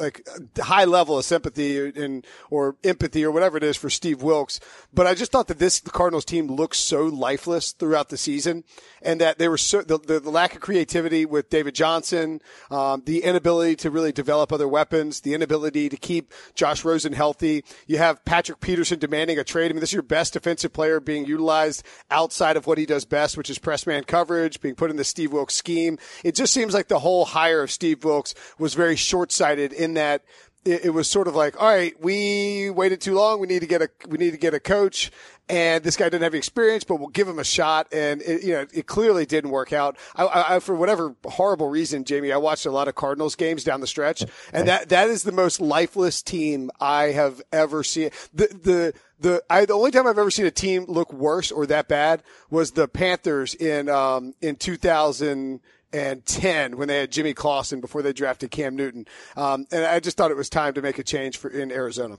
like 0.00 0.26
high 0.58 0.84
level 0.84 1.18
of 1.18 1.24
sympathy 1.24 1.88
and 1.96 2.24
or 2.50 2.76
empathy 2.84 3.24
or 3.24 3.32
whatever 3.32 3.56
it 3.56 3.64
is 3.64 3.76
for 3.76 3.90
Steve 3.90 4.22
Wilks. 4.22 4.60
But 4.94 5.06
I 5.06 5.14
just 5.14 5.32
thought 5.32 5.48
that 5.48 5.58
this 5.58 5.80
the 5.80 5.90
Cardinals 5.90 6.24
team 6.24 6.46
looked 6.46 6.76
so 6.76 7.04
lifeless 7.04 7.72
throughout 7.72 8.08
the 8.08 8.16
season, 8.16 8.64
and 9.02 9.20
that 9.20 9.38
they 9.38 9.48
were 9.48 9.58
so 9.58 9.82
the, 9.82 9.98
the, 9.98 10.20
the 10.20 10.30
lack 10.30 10.54
of 10.54 10.60
creativity 10.60 11.26
with 11.26 11.50
David 11.50 11.74
Johnson, 11.74 12.40
um, 12.70 13.02
the 13.06 13.24
inability 13.24 13.76
to 13.76 13.90
really 13.90 14.12
develop 14.12 14.52
other 14.52 14.68
weapons, 14.68 15.20
the 15.20 15.34
inability 15.34 15.88
to 15.88 15.96
keep 15.96 16.32
Josh 16.54 16.84
Rosen 16.84 17.12
healthy. 17.12 17.64
You 17.86 17.98
have 17.98 18.24
Patrick 18.24 18.60
Peterson 18.60 19.00
demanding 19.00 19.38
a 19.38 19.44
trade. 19.44 19.70
I 19.70 19.74
mean, 19.74 19.80
this 19.80 19.90
is 19.90 19.94
your 19.94 20.02
best 20.02 20.34
defensive 20.34 20.72
player 20.72 21.00
being 21.00 21.26
utilized 21.26 21.84
outside 22.10 22.56
of 22.56 22.66
what 22.66 22.78
he 22.78 22.86
does 22.86 23.04
best, 23.04 23.36
which 23.36 23.50
is 23.50 23.58
press 23.58 23.86
man 23.86 24.04
coverage, 24.04 24.60
being 24.60 24.76
put 24.76 24.90
in 24.90 24.96
the 24.96 25.04
Steve 25.04 25.32
Wilks 25.32 25.54
scheme. 25.54 25.98
It 26.22 26.36
just 26.36 26.52
seems 26.52 26.72
like 26.72 26.88
the 26.88 27.00
whole 27.00 27.24
hire 27.24 27.62
of 27.62 27.70
Steve 27.72 28.04
Wilks 28.04 28.34
was 28.58 28.74
very 28.74 28.94
short 28.94 29.32
sighted 29.32 29.55
in 29.58 29.94
that 29.94 30.24
it, 30.64 30.92
was 30.92 31.08
sort 31.08 31.28
of 31.28 31.36
like, 31.36 31.60
all 31.60 31.68
right, 31.68 31.94
we 32.02 32.70
waited 32.70 33.00
too 33.00 33.14
long. 33.14 33.38
We 33.38 33.46
need 33.46 33.60
to 33.60 33.66
get 33.66 33.82
a, 33.82 33.88
we 34.08 34.18
need 34.18 34.32
to 34.32 34.36
get 34.36 34.52
a 34.52 34.58
coach 34.58 35.12
and 35.48 35.84
this 35.84 35.96
guy 35.96 36.06
didn't 36.06 36.22
have 36.22 36.34
experience, 36.34 36.82
but 36.82 36.96
we'll 36.96 37.08
give 37.08 37.28
him 37.28 37.38
a 37.38 37.44
shot. 37.44 37.86
And 37.92 38.20
it, 38.22 38.42
you 38.42 38.52
know, 38.52 38.66
it 38.72 38.86
clearly 38.86 39.26
didn't 39.26 39.50
work 39.50 39.72
out. 39.72 39.96
I, 40.16 40.56
I, 40.56 40.58
for 40.60 40.74
whatever 40.74 41.14
horrible 41.24 41.68
reason, 41.68 42.04
Jamie, 42.04 42.32
I 42.32 42.36
watched 42.36 42.66
a 42.66 42.70
lot 42.70 42.88
of 42.88 42.94
Cardinals 42.94 43.36
games 43.36 43.62
down 43.62 43.80
the 43.80 43.86
stretch, 43.86 44.24
and 44.52 44.66
that 44.66 44.88
that 44.88 45.08
is 45.08 45.22
the 45.22 45.32
most 45.32 45.60
lifeless 45.60 46.22
team 46.22 46.70
I 46.80 47.04
have 47.12 47.40
ever 47.52 47.84
seen. 47.84 48.10
The 48.34 48.48
the 48.48 48.94
the 49.20 49.42
I, 49.48 49.66
the 49.66 49.74
only 49.74 49.92
time 49.92 50.06
I've 50.06 50.18
ever 50.18 50.30
seen 50.30 50.46
a 50.46 50.50
team 50.50 50.84
look 50.88 51.12
worse 51.12 51.52
or 51.52 51.66
that 51.66 51.86
bad 51.86 52.22
was 52.50 52.72
the 52.72 52.88
Panthers 52.88 53.54
in 53.54 53.88
um 53.88 54.34
in 54.40 54.56
2000 54.56 55.60
and 55.92 56.24
10 56.24 56.76
when 56.76 56.88
they 56.88 56.98
had 56.98 57.12
Jimmy 57.12 57.34
Clausen 57.34 57.80
before 57.80 58.02
they 58.02 58.12
drafted 58.12 58.50
Cam 58.50 58.76
Newton. 58.76 59.06
Um, 59.36 59.66
and 59.70 59.84
I 59.84 60.00
just 60.00 60.16
thought 60.16 60.30
it 60.30 60.36
was 60.36 60.50
time 60.50 60.74
to 60.74 60.82
make 60.82 60.98
a 60.98 61.02
change 61.02 61.36
for 61.36 61.48
in 61.48 61.70
Arizona. 61.70 62.18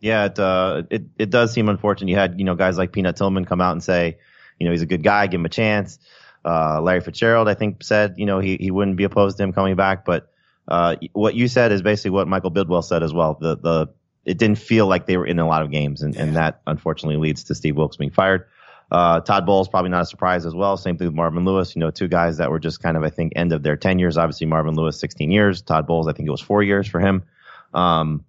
Yeah, 0.00 0.26
it, 0.26 0.38
uh, 0.38 0.82
it, 0.90 1.04
it 1.18 1.30
does 1.30 1.52
seem 1.52 1.68
unfortunate. 1.68 2.10
You 2.10 2.16
had, 2.16 2.38
you 2.38 2.44
know, 2.44 2.54
guys 2.54 2.76
like 2.76 2.92
Peanut 2.92 3.16
Tillman 3.16 3.44
come 3.44 3.60
out 3.60 3.72
and 3.72 3.82
say, 3.82 4.18
you 4.58 4.66
know, 4.66 4.72
he's 4.72 4.82
a 4.82 4.86
good 4.86 5.02
guy, 5.02 5.26
give 5.26 5.40
him 5.40 5.46
a 5.46 5.50
chance. 5.50 5.98
Uh, 6.44 6.80
Larry 6.82 7.00
Fitzgerald, 7.00 7.48
I 7.48 7.54
think, 7.54 7.82
said, 7.82 8.14
you 8.18 8.26
know, 8.26 8.38
he, 8.38 8.56
he 8.56 8.70
wouldn't 8.70 8.96
be 8.96 9.04
opposed 9.04 9.38
to 9.38 9.42
him 9.42 9.52
coming 9.52 9.76
back. 9.76 10.04
But, 10.04 10.30
uh, 10.68 10.96
what 11.12 11.34
you 11.34 11.48
said 11.48 11.72
is 11.72 11.80
basically 11.80 12.10
what 12.10 12.28
Michael 12.28 12.50
Bidwill 12.50 12.84
said 12.84 13.02
as 13.02 13.14
well. 13.14 13.38
The, 13.40 13.56
the, 13.56 13.88
it 14.24 14.38
didn't 14.38 14.58
feel 14.58 14.86
like 14.86 15.06
they 15.06 15.16
were 15.16 15.26
in 15.26 15.38
a 15.38 15.46
lot 15.46 15.62
of 15.62 15.70
games 15.70 16.02
and, 16.02 16.14
yeah. 16.14 16.22
and 16.22 16.36
that 16.36 16.60
unfortunately 16.66 17.16
leads 17.16 17.44
to 17.44 17.54
Steve 17.54 17.76
Wilks 17.76 17.96
being 17.96 18.10
fired. 18.10 18.46
Uh, 18.90 19.20
Todd 19.20 19.46
Bowles 19.46 19.68
probably 19.68 19.90
not 19.90 20.02
a 20.02 20.06
surprise 20.06 20.46
as 20.46 20.54
well. 20.54 20.76
Same 20.76 20.96
thing 20.96 21.08
with 21.08 21.14
Marvin 21.14 21.44
Lewis. 21.44 21.74
You 21.74 21.80
know, 21.80 21.90
two 21.90 22.08
guys 22.08 22.36
that 22.38 22.50
were 22.50 22.58
just 22.58 22.80
kind 22.82 22.96
of 22.96 23.02
I 23.02 23.10
think 23.10 23.32
end 23.36 23.52
of 23.52 23.62
their 23.62 23.76
tenures. 23.76 24.16
Obviously, 24.16 24.46
Marvin 24.46 24.74
Lewis 24.74 24.98
16 25.00 25.30
years. 25.30 25.62
Todd 25.62 25.86
Bowles 25.86 26.06
I 26.08 26.12
think 26.12 26.26
it 26.28 26.30
was 26.30 26.40
four 26.40 26.62
years 26.62 26.86
for 26.86 27.00
him. 27.00 27.24
Um, 27.72 28.24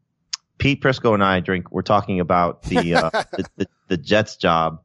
Pete 0.58 0.82
Prisco 0.82 1.14
and 1.14 1.24
I 1.24 1.40
drink. 1.40 1.72
We're 1.72 1.82
talking 1.82 2.20
about 2.20 2.64
the 2.64 2.96
uh, 2.96 3.10
the, 3.32 3.46
the, 3.58 3.68
the, 3.90 3.98
Jets 3.98 4.38
job. 4.38 4.82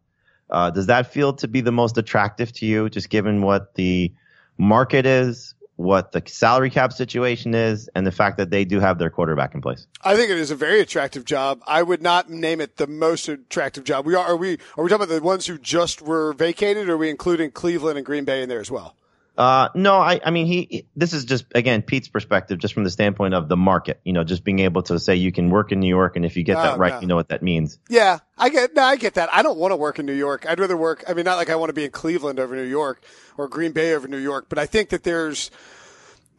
Uh, 0.50 0.70
does 0.70 0.86
that 0.86 1.12
feel 1.12 1.32
to 1.34 1.48
be 1.48 1.60
the 1.60 1.72
most 1.72 1.96
attractive 1.96 2.52
to 2.54 2.66
you, 2.66 2.90
just 2.90 3.08
given 3.08 3.40
what 3.42 3.74
the 3.74 4.12
market 4.58 5.06
is, 5.06 5.54
what 5.80 6.12
the 6.12 6.22
salary 6.26 6.68
cap 6.68 6.92
situation 6.92 7.54
is 7.54 7.88
and 7.94 8.06
the 8.06 8.12
fact 8.12 8.36
that 8.36 8.50
they 8.50 8.66
do 8.66 8.80
have 8.80 8.98
their 8.98 9.08
quarterback 9.08 9.54
in 9.54 9.62
place. 9.62 9.86
I 10.02 10.14
think 10.14 10.30
it 10.30 10.36
is 10.36 10.50
a 10.50 10.54
very 10.54 10.80
attractive 10.80 11.24
job. 11.24 11.62
I 11.66 11.82
would 11.82 12.02
not 12.02 12.28
name 12.28 12.60
it 12.60 12.76
the 12.76 12.86
most 12.86 13.28
attractive 13.30 13.84
job. 13.84 14.04
We 14.04 14.14
are, 14.14 14.24
are 14.24 14.36
we, 14.36 14.58
are 14.76 14.84
we 14.84 14.90
talking 14.90 15.04
about 15.04 15.08
the 15.08 15.22
ones 15.22 15.46
who 15.46 15.56
just 15.56 16.02
were 16.02 16.34
vacated 16.34 16.90
or 16.90 16.92
are 16.92 16.96
we 16.98 17.08
including 17.08 17.50
Cleveland 17.50 17.96
and 17.96 18.04
Green 18.04 18.26
Bay 18.26 18.42
in 18.42 18.50
there 18.50 18.60
as 18.60 18.70
well? 18.70 18.94
Uh, 19.36 19.68
no, 19.74 19.96
I, 19.96 20.20
I 20.22 20.30
mean, 20.30 20.46
he, 20.46 20.86
this 20.96 21.14
is 21.14 21.24
just, 21.24 21.46
again, 21.54 21.82
Pete's 21.82 22.08
perspective, 22.08 22.58
just 22.58 22.74
from 22.74 22.84
the 22.84 22.90
standpoint 22.90 23.32
of 23.32 23.48
the 23.48 23.56
market, 23.56 24.00
you 24.04 24.12
know, 24.12 24.22
just 24.22 24.44
being 24.44 24.58
able 24.58 24.82
to 24.82 24.98
say 24.98 25.16
you 25.16 25.32
can 25.32 25.48
work 25.48 25.72
in 25.72 25.80
New 25.80 25.88
York. 25.88 26.16
And 26.16 26.26
if 26.26 26.36
you 26.36 26.42
get 26.42 26.56
that 26.56 26.74
oh, 26.74 26.78
right, 26.78 26.94
no. 26.94 27.00
you 27.00 27.06
know 27.06 27.16
what 27.16 27.28
that 27.28 27.42
means. 27.42 27.78
Yeah, 27.88 28.18
I 28.36 28.50
get, 28.50 28.74
no, 28.74 28.82
I 28.82 28.96
get 28.96 29.14
that. 29.14 29.32
I 29.32 29.42
don't 29.42 29.58
want 29.58 29.72
to 29.72 29.76
work 29.76 29.98
in 29.98 30.04
New 30.04 30.12
York. 30.12 30.44
I'd 30.46 30.60
rather 30.60 30.76
work. 30.76 31.04
I 31.08 31.14
mean, 31.14 31.24
not 31.24 31.36
like 31.36 31.48
I 31.48 31.56
want 31.56 31.70
to 31.70 31.74
be 31.74 31.84
in 31.84 31.90
Cleveland 31.90 32.38
over 32.38 32.54
New 32.54 32.62
York 32.62 33.02
or 33.38 33.48
Green 33.48 33.72
Bay 33.72 33.94
over 33.94 34.06
New 34.08 34.18
York, 34.18 34.46
but 34.48 34.58
I 34.58 34.66
think 34.66 34.90
that 34.90 35.04
there's, 35.04 35.50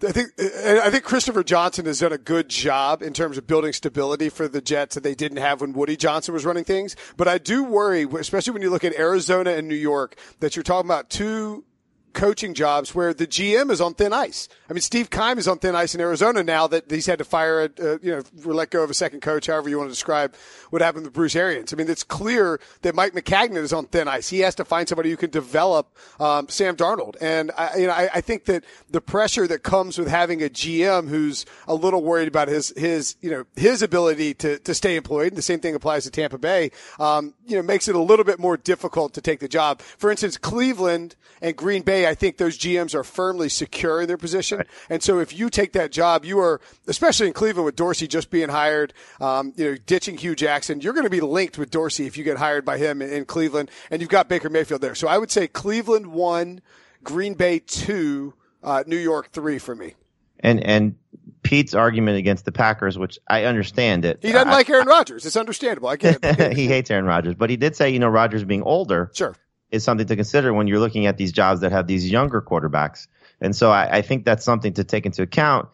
I 0.03 0.11
think 0.11 0.29
I 0.39 0.89
think 0.89 1.03
Christopher 1.03 1.43
Johnson 1.43 1.85
has 1.85 1.99
done 1.99 2.11
a 2.11 2.17
good 2.17 2.49
job 2.49 3.03
in 3.03 3.13
terms 3.13 3.37
of 3.37 3.45
building 3.45 3.71
stability 3.71 4.29
for 4.29 4.47
the 4.47 4.61
Jets 4.61 4.95
that 4.95 5.03
they 5.03 5.13
didn't 5.13 5.37
have 5.37 5.61
when 5.61 5.73
Woody 5.73 5.95
Johnson 5.95 6.33
was 6.33 6.43
running 6.43 6.63
things. 6.63 6.95
But 7.17 7.27
I 7.27 7.37
do 7.37 7.63
worry, 7.63 8.07
especially 8.19 8.53
when 8.53 8.63
you 8.63 8.71
look 8.71 8.83
at 8.83 8.97
Arizona 8.97 9.51
and 9.51 9.67
New 9.67 9.75
York, 9.75 10.15
that 10.39 10.55
you're 10.55 10.63
talking 10.63 10.87
about 10.87 11.09
two 11.11 11.65
coaching 12.11 12.53
jobs 12.53 12.93
where 12.93 13.13
the 13.13 13.27
GM 13.27 13.71
is 13.71 13.81
on 13.81 13.93
thin 13.93 14.13
ice. 14.13 14.47
I 14.69 14.73
mean, 14.73 14.81
Steve 14.81 15.09
Keim 15.09 15.37
is 15.37 15.47
on 15.47 15.59
thin 15.59 15.75
ice 15.75 15.95
in 15.95 16.01
Arizona 16.01 16.43
now 16.43 16.67
that 16.67 16.89
he's 16.89 17.05
had 17.05 17.19
to 17.19 17.25
fire 17.25 17.63
a, 17.63 17.69
a 17.83 17.99
you 18.01 18.11
know, 18.11 18.23
let 18.45 18.69
go 18.69 18.83
of 18.83 18.89
a 18.89 18.93
second 18.93 19.21
coach, 19.21 19.47
however 19.47 19.69
you 19.69 19.77
want 19.77 19.89
to 19.89 19.93
describe 19.93 20.35
what 20.69 20.81
happened 20.81 21.05
with 21.05 21.13
Bruce 21.13 21.35
Arians. 21.35 21.73
I 21.73 21.75
mean, 21.75 21.89
it's 21.89 22.03
clear 22.03 22.59
that 22.81 22.95
Mike 22.95 23.13
Maccagnan 23.13 23.57
is 23.57 23.73
on 23.73 23.85
thin 23.87 24.07
ice. 24.07 24.29
He 24.29 24.39
has 24.39 24.55
to 24.55 24.65
find 24.65 24.87
somebody 24.87 25.09
who 25.09 25.17
can 25.17 25.29
develop 25.29 25.95
um, 26.19 26.47
Sam 26.49 26.75
Darnold. 26.75 27.15
And 27.21 27.51
I, 27.57 27.77
you 27.77 27.87
know, 27.87 27.93
I, 27.93 28.09
I 28.15 28.21
think 28.21 28.45
that 28.45 28.63
the 28.89 29.01
pressure 29.01 29.47
that 29.47 29.63
comes 29.63 29.97
with 29.97 30.07
having 30.07 30.41
a 30.43 30.49
GM 30.49 31.07
who's 31.07 31.45
a 31.67 31.75
little 31.75 32.03
worried 32.03 32.27
about 32.27 32.47
his, 32.47 32.73
his, 32.77 33.15
you 33.21 33.29
know, 33.29 33.45
his 33.55 33.81
ability 33.81 34.33
to, 34.35 34.59
to 34.59 34.73
stay 34.73 34.95
employed, 34.95 35.29
and 35.29 35.37
the 35.37 35.41
same 35.41 35.59
thing 35.59 35.75
applies 35.75 36.03
to 36.03 36.11
Tampa 36.11 36.37
Bay, 36.37 36.71
um, 36.99 37.33
you 37.45 37.55
know, 37.55 37.61
makes 37.61 37.87
it 37.87 37.95
a 37.95 38.01
little 38.01 38.25
bit 38.25 38.39
more 38.39 38.57
difficult 38.57 39.13
to 39.13 39.21
take 39.21 39.39
the 39.39 39.47
job. 39.47 39.81
For 39.81 40.11
instance, 40.11 40.37
Cleveland 40.37 41.15
and 41.41 41.55
Green 41.55 41.81
Bay 41.81 42.00
I 42.07 42.15
think 42.15 42.37
those 42.37 42.57
GMs 42.57 42.95
are 42.95 43.03
firmly 43.03 43.49
secure 43.49 44.01
in 44.01 44.07
their 44.07 44.17
position. 44.17 44.59
Right. 44.59 44.67
And 44.89 45.03
so 45.03 45.19
if 45.19 45.37
you 45.37 45.49
take 45.49 45.73
that 45.73 45.91
job, 45.91 46.25
you 46.25 46.39
are, 46.39 46.61
especially 46.87 47.27
in 47.27 47.33
Cleveland 47.33 47.65
with 47.65 47.75
Dorsey 47.75 48.07
just 48.07 48.29
being 48.29 48.49
hired, 48.49 48.93
um, 49.19 49.53
you 49.55 49.71
know, 49.71 49.77
ditching 49.85 50.17
Hue 50.17 50.35
Jackson, 50.35 50.81
you're 50.81 50.93
going 50.93 51.05
to 51.05 51.09
be 51.09 51.21
linked 51.21 51.57
with 51.57 51.71
Dorsey 51.71 52.05
if 52.05 52.17
you 52.17 52.23
get 52.23 52.37
hired 52.37 52.65
by 52.65 52.77
him 52.77 53.01
in, 53.01 53.11
in 53.11 53.25
Cleveland 53.25 53.69
and 53.89 54.01
you've 54.01 54.09
got 54.09 54.29
Baker 54.29 54.49
Mayfield 54.49 54.81
there. 54.81 54.95
So 54.95 55.07
I 55.07 55.17
would 55.17 55.31
say 55.31 55.47
Cleveland 55.47 56.07
one, 56.07 56.61
Green 57.03 57.33
Bay 57.33 57.59
two, 57.59 58.33
uh, 58.63 58.83
New 58.87 58.97
York 58.97 59.31
three 59.31 59.59
for 59.59 59.75
me. 59.75 59.95
And, 60.39 60.63
and 60.63 60.95
Pete's 61.43 61.75
argument 61.75 62.17
against 62.17 62.45
the 62.45 62.51
Packers, 62.51 62.97
which 62.97 63.19
I 63.27 63.43
understand 63.43 64.05
it. 64.05 64.19
He 64.21 64.31
doesn't 64.31 64.47
I, 64.47 64.51
like 64.53 64.69
Aaron 64.69 64.87
Rodgers. 64.87 65.25
It's 65.25 65.35
understandable. 65.35 65.89
I 65.89 65.95
get 65.95 66.19
it. 66.21 66.53
he 66.57 66.67
hates 66.67 66.89
Aaron 66.89 67.05
Rodgers, 67.05 67.35
but 67.35 67.49
he 67.49 67.57
did 67.57 67.75
say, 67.75 67.89
you 67.89 67.99
know, 67.99 68.09
Rodgers 68.09 68.43
being 68.43 68.63
older. 68.63 69.11
Sure 69.13 69.35
is 69.71 69.83
something 69.83 70.07
to 70.07 70.15
consider 70.15 70.53
when 70.53 70.67
you're 70.67 70.79
looking 70.79 71.05
at 71.05 71.17
these 71.17 71.31
jobs 71.31 71.61
that 71.61 71.71
have 71.71 71.87
these 71.87 72.09
younger 72.09 72.41
quarterbacks. 72.41 73.07
And 73.39 73.55
so 73.55 73.71
I, 73.71 73.97
I 73.97 74.01
think 74.01 74.25
that's 74.25 74.43
something 74.43 74.73
to 74.73 74.83
take 74.83 75.05
into 75.05 75.23
account. 75.23 75.69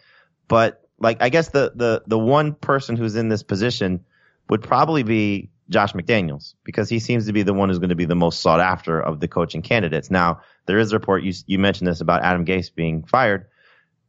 But 0.48 0.82
like, 1.00 1.22
I 1.22 1.30
guess 1.30 1.50
the, 1.50 1.72
the, 1.76 2.04
the 2.08 2.18
one 2.18 2.54
person 2.54 2.96
who's 2.96 3.16
in 3.16 3.30
this 3.30 3.44
position 3.44 4.06
would 4.50 4.62
probably 4.62 5.04
be 5.04 5.50
Josh 5.70 5.94
McDaniels 5.94 6.54
because 6.64 6.90
he 6.90 7.00
seems 7.00 7.26
to 7.26 7.34
be 7.34 7.44
the 7.44 7.54
one 7.54 7.70
who's 7.70 7.80
going 7.80 7.90
to 7.90 7.96
be 7.96 8.06
the 8.06 8.16
most 8.16 8.40
sought 8.40 8.62
after 8.62 9.02
of 9.02 9.20
the 9.20 9.28
coaching 9.28 9.62
candidates. 9.62 10.10
Now, 10.10 10.42
there 10.66 10.80
is 10.80 10.92
a 10.92 10.96
report 10.96 11.24
you, 11.24 11.34
you 11.46 11.60
mentioned 11.60 11.88
this 11.88 12.02
about 12.02 12.24
Adam 12.24 12.46
Gase 12.46 12.74
being 12.74 13.04
fired. 13.04 13.48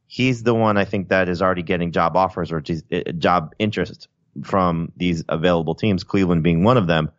He's 0.07 0.43
the 0.43 0.55
one 0.55 0.77
I 0.77 0.85
think 0.85 1.09
that 1.09 1.29
is 1.29 1.41
already 1.41 1.63
getting 1.63 1.91
job 1.91 2.15
offers 2.15 2.51
or 2.51 2.63
eh, 2.91 3.11
job 3.17 3.53
interest 3.59 4.07
from 4.43 4.91
these 4.95 5.23
available 5.27 5.75
teams, 5.75 6.03
Cleveland 6.03 6.43
being 6.43 6.63
one 6.63 6.77
of 6.77 6.87
them. 6.87 7.11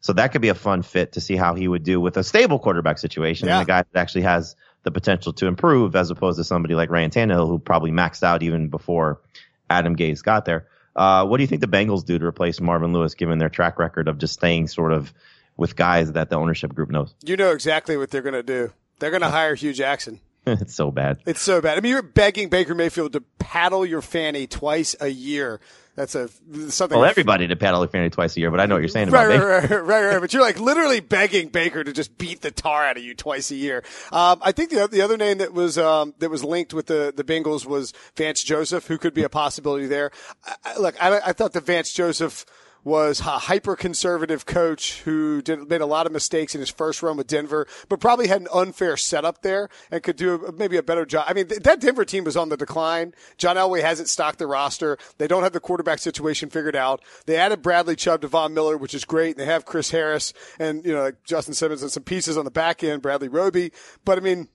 So 0.00 0.12
that 0.12 0.32
could 0.32 0.42
be 0.42 0.48
a 0.48 0.54
fun 0.54 0.82
fit 0.82 1.12
to 1.12 1.20
see 1.20 1.36
how 1.36 1.54
he 1.54 1.66
would 1.66 1.82
do 1.82 2.00
with 2.00 2.16
a 2.16 2.24
stable 2.24 2.58
quarterback 2.58 2.98
situation 2.98 3.48
yeah. 3.48 3.58
and 3.58 3.62
a 3.62 3.66
guy 3.66 3.84
that 3.90 4.00
actually 4.00 4.22
has 4.22 4.54
the 4.84 4.90
potential 4.90 5.32
to 5.32 5.46
improve 5.46 5.96
as 5.96 6.10
opposed 6.10 6.38
to 6.38 6.44
somebody 6.44 6.74
like 6.74 6.90
Ryan 6.90 7.10
Tannehill 7.10 7.48
who 7.48 7.58
probably 7.58 7.90
maxed 7.90 8.22
out 8.22 8.42
even 8.42 8.68
before 8.68 9.20
Adam 9.68 9.96
Gase 9.96 10.22
got 10.22 10.44
there. 10.44 10.68
Uh, 10.94 11.26
what 11.26 11.36
do 11.36 11.42
you 11.42 11.46
think 11.46 11.60
the 11.60 11.68
Bengals 11.68 12.04
do 12.04 12.18
to 12.18 12.24
replace 12.24 12.60
Marvin 12.60 12.92
Lewis, 12.92 13.14
given 13.14 13.38
their 13.38 13.50
track 13.50 13.78
record 13.78 14.08
of 14.08 14.18
just 14.18 14.34
staying 14.34 14.68
sort 14.68 14.92
of 14.92 15.12
with 15.56 15.76
guys 15.76 16.12
that 16.12 16.30
the 16.30 16.36
ownership 16.36 16.74
group 16.74 16.90
knows? 16.90 17.14
You 17.24 17.36
know 17.36 17.50
exactly 17.50 17.96
what 17.96 18.10
they're 18.10 18.22
going 18.22 18.34
to 18.34 18.42
do. 18.42 18.72
They're 18.98 19.10
going 19.10 19.22
to 19.22 19.28
hire 19.28 19.54
Hue 19.54 19.74
Jackson. 19.74 20.20
it's 20.46 20.74
so 20.74 20.90
bad. 20.90 21.18
It's 21.26 21.42
so 21.42 21.60
bad. 21.60 21.76
I 21.76 21.80
mean, 21.80 21.92
you're 21.92 22.02
begging 22.02 22.48
Baker 22.48 22.74
Mayfield 22.74 23.12
to 23.12 23.20
paddle 23.38 23.84
your 23.84 24.00
fanny 24.00 24.46
twice 24.46 24.94
a 25.00 25.08
year. 25.08 25.60
That's 25.96 26.14
a 26.14 26.28
something. 26.68 26.98
Well, 26.98 27.08
everybody 27.08 27.48
to 27.48 27.56
paddle 27.56 27.86
fanny 27.86 28.10
twice 28.10 28.36
a 28.36 28.40
year, 28.40 28.50
but 28.50 28.60
I 28.60 28.66
know 28.66 28.74
what 28.74 28.82
you're 28.82 28.88
saying 28.88 29.08
right, 29.08 29.24
about 29.24 29.46
right, 29.46 29.62
Baker. 29.62 29.82
right, 29.82 30.02
right, 30.02 30.12
right. 30.12 30.20
But 30.20 30.34
you're 30.34 30.42
like 30.42 30.60
literally 30.60 31.00
begging 31.00 31.48
Baker 31.48 31.82
to 31.82 31.92
just 31.92 32.18
beat 32.18 32.42
the 32.42 32.50
tar 32.50 32.84
out 32.84 32.98
of 32.98 33.02
you 33.02 33.14
twice 33.14 33.50
a 33.50 33.54
year. 33.54 33.82
Um, 34.12 34.38
I 34.42 34.52
think 34.52 34.70
the 34.70 34.86
the 34.88 35.00
other 35.00 35.16
name 35.16 35.38
that 35.38 35.54
was 35.54 35.78
um, 35.78 36.14
that 36.18 36.30
was 36.30 36.44
linked 36.44 36.74
with 36.74 36.86
the 36.86 37.14
the 37.16 37.24
Bengals 37.24 37.64
was 37.64 37.94
Vance 38.14 38.44
Joseph, 38.44 38.86
who 38.86 38.98
could 38.98 39.14
be 39.14 39.22
a 39.22 39.30
possibility 39.30 39.86
there. 39.86 40.10
I, 40.44 40.54
I, 40.66 40.78
look, 40.78 41.02
I, 41.02 41.20
I 41.26 41.32
thought 41.32 41.54
the 41.54 41.62
Vance 41.62 41.90
Joseph 41.92 42.44
was 42.86 43.18
a 43.18 43.24
hyper 43.24 43.74
conservative 43.74 44.46
coach 44.46 45.00
who 45.02 45.42
did, 45.42 45.68
made 45.68 45.80
a 45.80 45.86
lot 45.86 46.06
of 46.06 46.12
mistakes 46.12 46.54
in 46.54 46.60
his 46.60 46.70
first 46.70 47.02
run 47.02 47.16
with 47.16 47.26
Denver, 47.26 47.66
but 47.88 47.98
probably 47.98 48.28
had 48.28 48.42
an 48.42 48.46
unfair 48.54 48.96
setup 48.96 49.42
there 49.42 49.68
and 49.90 50.04
could 50.04 50.14
do 50.14 50.34
a, 50.46 50.52
maybe 50.52 50.76
a 50.76 50.84
better 50.84 51.04
job. 51.04 51.24
I 51.26 51.32
mean, 51.32 51.48
th- 51.48 51.62
that 51.62 51.80
Denver 51.80 52.04
team 52.04 52.22
was 52.22 52.36
on 52.36 52.48
the 52.48 52.56
decline. 52.56 53.12
John 53.38 53.56
Elway 53.56 53.80
hasn't 53.80 54.08
stocked 54.08 54.38
the 54.38 54.46
roster. 54.46 54.98
They 55.18 55.26
don't 55.26 55.42
have 55.42 55.52
the 55.52 55.58
quarterback 55.58 55.98
situation 55.98 56.48
figured 56.48 56.76
out. 56.76 57.02
They 57.26 57.34
added 57.34 57.60
Bradley 57.60 57.96
Chubb 57.96 58.20
to 58.20 58.28
Von 58.28 58.54
Miller, 58.54 58.76
which 58.76 58.94
is 58.94 59.04
great. 59.04 59.36
And 59.36 59.40
they 59.40 59.52
have 59.52 59.64
Chris 59.64 59.90
Harris 59.90 60.32
and, 60.60 60.84
you 60.84 60.92
know, 60.92 61.02
like 61.02 61.24
Justin 61.24 61.54
Simmons 61.54 61.82
and 61.82 61.90
some 61.90 62.04
pieces 62.04 62.38
on 62.38 62.44
the 62.44 62.52
back 62.52 62.84
end, 62.84 63.02
Bradley 63.02 63.26
Roby. 63.28 63.72
But 64.04 64.16
I 64.16 64.20
mean, 64.20 64.46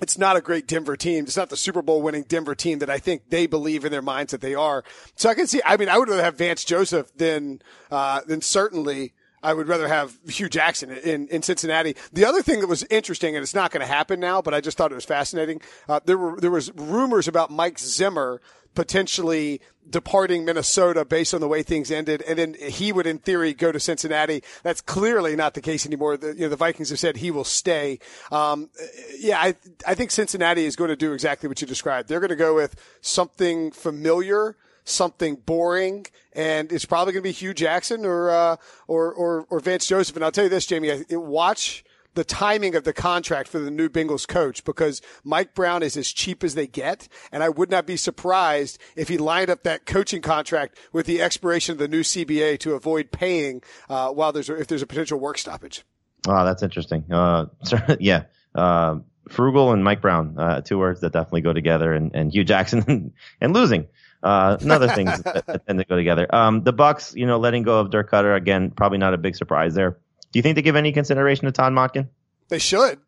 it's 0.00 0.18
not 0.18 0.36
a 0.36 0.40
great 0.40 0.66
Denver 0.66 0.96
team. 0.96 1.24
It's 1.24 1.36
not 1.36 1.50
the 1.50 1.56
Super 1.56 1.82
Bowl 1.82 2.02
winning 2.02 2.24
Denver 2.24 2.54
team 2.54 2.78
that 2.80 2.90
I 2.90 2.98
think 2.98 3.28
they 3.28 3.46
believe 3.46 3.84
in 3.84 3.92
their 3.92 4.02
minds 4.02 4.32
that 4.32 4.40
they 4.40 4.54
are. 4.54 4.84
So 5.16 5.28
I 5.28 5.34
can 5.34 5.46
see, 5.46 5.60
I 5.64 5.76
mean, 5.76 5.88
I 5.88 5.98
would 5.98 6.08
rather 6.08 6.22
have 6.24 6.36
Vance 6.36 6.64
Joseph 6.64 7.12
than, 7.16 7.60
uh, 7.90 8.22
than 8.26 8.40
certainly 8.40 9.12
I 9.42 9.52
would 9.52 9.68
rather 9.68 9.88
have 9.88 10.18
Hue 10.28 10.48
Jackson 10.48 10.90
in, 10.90 11.28
in 11.28 11.42
Cincinnati. 11.42 11.96
The 12.12 12.24
other 12.24 12.42
thing 12.42 12.60
that 12.60 12.68
was 12.68 12.84
interesting, 12.84 13.36
and 13.36 13.42
it's 13.42 13.54
not 13.54 13.70
going 13.70 13.80
to 13.80 13.92
happen 13.92 14.20
now, 14.20 14.40
but 14.40 14.54
I 14.54 14.60
just 14.60 14.78
thought 14.78 14.92
it 14.92 14.94
was 14.94 15.04
fascinating. 15.04 15.60
Uh, 15.88 16.00
there 16.04 16.16
were, 16.16 16.40
there 16.40 16.50
was 16.50 16.72
rumors 16.74 17.28
about 17.28 17.50
Mike 17.50 17.78
Zimmer 17.78 18.40
potentially 18.74 19.60
departing 19.88 20.44
Minnesota 20.44 21.04
based 21.04 21.34
on 21.34 21.40
the 21.40 21.48
way 21.48 21.62
things 21.62 21.90
ended, 21.90 22.22
and 22.22 22.38
then 22.38 22.54
he 22.54 22.92
would, 22.92 23.06
in 23.06 23.18
theory, 23.18 23.52
go 23.52 23.72
to 23.72 23.80
Cincinnati. 23.80 24.42
That's 24.62 24.80
clearly 24.80 25.36
not 25.36 25.54
the 25.54 25.60
case 25.60 25.84
anymore. 25.84 26.16
The, 26.16 26.34
you 26.34 26.42
know, 26.42 26.48
the 26.48 26.56
Vikings 26.56 26.90
have 26.90 26.98
said 26.98 27.16
he 27.16 27.30
will 27.30 27.44
stay. 27.44 27.98
Um, 28.30 28.70
yeah, 29.18 29.38
I, 29.38 29.54
I 29.86 29.94
think 29.94 30.10
Cincinnati 30.10 30.64
is 30.64 30.76
going 30.76 30.90
to 30.90 30.96
do 30.96 31.12
exactly 31.12 31.48
what 31.48 31.60
you 31.60 31.66
described. 31.66 32.08
They're 32.08 32.20
going 32.20 32.30
to 32.30 32.36
go 32.36 32.54
with 32.54 32.76
something 33.00 33.70
familiar 33.72 34.56
something 34.84 35.36
boring, 35.36 36.06
and 36.32 36.72
it's 36.72 36.84
probably 36.84 37.12
going 37.12 37.22
to 37.22 37.28
be 37.28 37.32
Hue 37.32 37.54
Jackson 37.54 38.04
or 38.04 38.30
uh, 38.30 38.56
or, 38.88 39.12
or 39.12 39.46
or 39.48 39.60
Vance 39.60 39.86
Joseph. 39.86 40.16
And 40.16 40.24
I'll 40.24 40.32
tell 40.32 40.44
you 40.44 40.50
this, 40.50 40.66
Jamie, 40.66 40.90
I, 40.90 41.04
watch 41.10 41.84
the 42.14 42.24
timing 42.24 42.74
of 42.74 42.84
the 42.84 42.92
contract 42.92 43.48
for 43.48 43.58
the 43.58 43.70
new 43.70 43.88
Bengals 43.88 44.26
coach 44.26 44.64
because 44.64 45.00
Mike 45.24 45.54
Brown 45.54 45.82
is 45.82 45.96
as 45.96 46.12
cheap 46.12 46.44
as 46.44 46.54
they 46.54 46.66
get. 46.66 47.08
And 47.30 47.42
I 47.42 47.48
would 47.48 47.70
not 47.70 47.86
be 47.86 47.96
surprised 47.96 48.78
if 48.96 49.08
he 49.08 49.18
lined 49.18 49.50
up 49.50 49.62
that 49.62 49.86
coaching 49.86 50.22
contract 50.22 50.78
with 50.92 51.06
the 51.06 51.22
expiration 51.22 51.72
of 51.72 51.78
the 51.78 51.88
new 51.88 52.02
CBA 52.02 52.58
to 52.60 52.74
avoid 52.74 53.10
paying 53.10 53.62
uh, 53.88 54.10
while 54.10 54.32
there's 54.32 54.48
a, 54.48 54.60
if 54.60 54.66
there's 54.66 54.82
a 54.82 54.86
potential 54.86 55.18
work 55.18 55.38
stoppage. 55.38 55.84
Oh, 56.26 56.44
that's 56.44 56.62
interesting. 56.62 57.04
Uh, 57.10 57.46
yeah. 58.00 58.24
Uh, 58.54 58.98
frugal 59.28 59.72
and 59.72 59.82
Mike 59.82 60.00
Brown, 60.00 60.38
uh, 60.38 60.60
two 60.60 60.78
words 60.78 61.00
that 61.00 61.12
definitely 61.12 61.40
go 61.42 61.52
together 61.52 61.92
and, 61.92 62.14
and 62.14 62.32
Hue 62.32 62.44
Jackson 62.44 63.12
and 63.40 63.52
losing. 63.52 63.88
Uh, 64.22 64.56
another 64.60 64.88
things 64.88 65.20
that, 65.22 65.46
that 65.46 65.66
tend 65.66 65.78
to 65.78 65.84
go 65.84 65.96
together. 65.96 66.32
Um, 66.32 66.62
the 66.62 66.72
Bucks, 66.72 67.14
you 67.16 67.26
know, 67.26 67.38
letting 67.38 67.64
go 67.64 67.80
of 67.80 67.90
Dirk 67.90 68.10
Koetter 68.10 68.36
again, 68.36 68.70
probably 68.70 68.98
not 68.98 69.14
a 69.14 69.18
big 69.18 69.34
surprise 69.34 69.74
there. 69.74 69.98
Do 70.32 70.38
you 70.38 70.42
think 70.42 70.56
they 70.56 70.62
give 70.62 70.76
any 70.76 70.92
consideration 70.92 71.44
to 71.44 71.52
Todd 71.52 71.72
Monken? 71.72 72.08
They 72.48 72.58
should. 72.58 72.98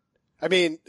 I 0.41 0.49
mean, 0.49 0.79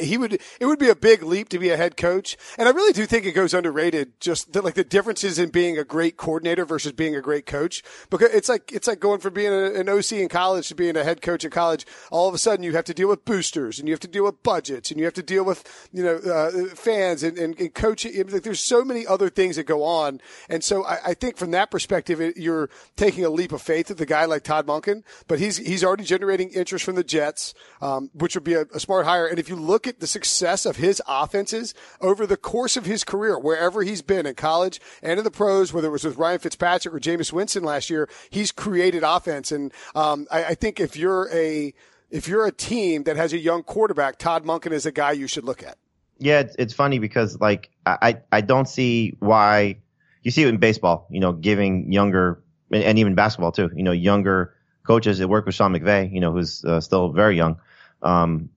he 0.00 0.16
would, 0.16 0.32
it 0.32 0.64
would 0.64 0.78
be 0.78 0.88
a 0.88 0.96
big 0.96 1.22
leap 1.22 1.50
to 1.50 1.58
be 1.58 1.68
a 1.68 1.76
head 1.76 1.96
coach. 1.96 2.38
And 2.56 2.66
I 2.66 2.70
really 2.70 2.94
do 2.94 3.04
think 3.04 3.26
it 3.26 3.32
goes 3.32 3.52
underrated, 3.52 4.18
just 4.18 4.54
the, 4.54 4.62
like 4.62 4.74
the 4.74 4.84
differences 4.84 5.38
in 5.38 5.50
being 5.50 5.76
a 5.76 5.84
great 5.84 6.16
coordinator 6.16 6.64
versus 6.64 6.92
being 6.92 7.14
a 7.14 7.20
great 7.20 7.44
coach. 7.44 7.82
Because 8.08 8.32
it's 8.32 8.48
like, 8.48 8.72
it's 8.72 8.88
like 8.88 9.00
going 9.00 9.20
from 9.20 9.34
being 9.34 9.52
a, 9.52 9.74
an 9.74 9.90
OC 9.90 10.12
in 10.12 10.28
college 10.30 10.68
to 10.68 10.74
being 10.74 10.96
a 10.96 11.04
head 11.04 11.20
coach 11.20 11.44
in 11.44 11.50
college. 11.50 11.86
All 12.10 12.28
of 12.28 12.34
a 12.34 12.38
sudden 12.38 12.64
you 12.64 12.72
have 12.72 12.86
to 12.86 12.94
deal 12.94 13.08
with 13.08 13.26
boosters 13.26 13.78
and 13.78 13.86
you 13.86 13.92
have 13.92 14.00
to 14.00 14.08
deal 14.08 14.24
with 14.24 14.42
budgets 14.42 14.90
and 14.90 14.98
you 14.98 15.04
have 15.04 15.14
to 15.14 15.22
deal 15.22 15.44
with, 15.44 15.88
you 15.92 16.02
know, 16.02 16.16
uh, 16.16 16.74
fans 16.74 17.22
and, 17.22 17.36
and, 17.36 17.60
and 17.60 17.74
coaching. 17.74 18.14
Like 18.28 18.42
there's 18.42 18.60
so 18.60 18.84
many 18.84 19.06
other 19.06 19.28
things 19.28 19.56
that 19.56 19.64
go 19.64 19.82
on. 19.84 20.22
And 20.48 20.64
so 20.64 20.82
I, 20.86 20.98
I 21.08 21.14
think 21.14 21.36
from 21.36 21.50
that 21.50 21.70
perspective, 21.70 22.22
it, 22.22 22.38
you're 22.38 22.70
taking 22.96 23.24
a 23.26 23.30
leap 23.30 23.52
of 23.52 23.60
faith 23.60 23.90
with 23.90 24.00
a 24.00 24.06
guy 24.06 24.24
like 24.24 24.44
Todd 24.44 24.66
Monken, 24.66 25.02
but 25.28 25.38
he's, 25.38 25.58
he's 25.58 25.84
already 25.84 26.04
generating 26.04 26.48
interest 26.50 26.86
from 26.86 26.94
the 26.94 27.04
Jets, 27.04 27.52
um, 27.82 28.08
which 28.14 28.34
would 28.34 28.44
be 28.44 28.54
a, 28.54 28.62
a 28.74 28.80
smart 28.80 28.93
hire. 29.02 29.26
And 29.26 29.38
if 29.38 29.48
you 29.48 29.56
look 29.56 29.86
at 29.86 30.00
the 30.00 30.06
success 30.06 30.64
of 30.64 30.76
his 30.76 31.02
offenses 31.08 31.74
over 32.00 32.26
the 32.26 32.36
course 32.36 32.76
of 32.76 32.86
his 32.86 33.02
career, 33.02 33.38
wherever 33.38 33.82
he's 33.82 34.00
been 34.02 34.26
in 34.26 34.34
college 34.36 34.80
and 35.02 35.18
in 35.18 35.24
the 35.24 35.30
pros, 35.30 35.72
whether 35.72 35.88
it 35.88 35.90
was 35.90 36.04
with 36.04 36.16
Ryan 36.16 36.38
Fitzpatrick 36.38 36.94
or 36.94 37.00
Jameis 37.00 37.32
Winston 37.32 37.64
last 37.64 37.90
year, 37.90 38.08
he's 38.30 38.52
created 38.52 39.02
offense. 39.02 39.50
And 39.50 39.72
um, 39.94 40.26
I, 40.30 40.44
I 40.44 40.54
think 40.54 40.78
if 40.78 40.96
you're 40.96 41.28
a 41.32 41.74
if 42.10 42.28
you're 42.28 42.46
a 42.46 42.52
team 42.52 43.02
that 43.04 43.16
has 43.16 43.32
a 43.32 43.38
young 43.38 43.64
quarterback, 43.64 44.18
Todd 44.18 44.44
Monken 44.44 44.70
is 44.70 44.86
a 44.86 44.92
guy 44.92 45.12
you 45.12 45.26
should 45.26 45.44
look 45.44 45.64
at. 45.64 45.76
Yeah, 46.18 46.40
it's, 46.40 46.54
it's 46.58 46.74
funny 46.74 47.00
because 47.00 47.40
like 47.40 47.70
I 47.84 48.18
I 48.30 48.40
don't 48.40 48.68
see 48.68 49.16
why 49.18 49.78
you 50.22 50.30
see 50.30 50.42
it 50.42 50.48
in 50.48 50.58
baseball, 50.58 51.06
you 51.10 51.20
know, 51.20 51.32
giving 51.32 51.92
younger 51.92 52.42
and 52.70 52.98
even 52.98 53.14
basketball 53.14 53.52
too, 53.52 53.70
you 53.74 53.82
know, 53.82 53.92
younger 53.92 54.54
coaches. 54.84 55.18
that 55.18 55.28
work 55.28 55.46
with 55.46 55.54
Sean 55.54 55.72
McVay, 55.72 56.12
you 56.12 56.20
know, 56.20 56.32
who's 56.32 56.64
uh, 56.64 56.80
still 56.80 57.10
very 57.10 57.36
young. 57.36 57.58
Um, 58.02 58.50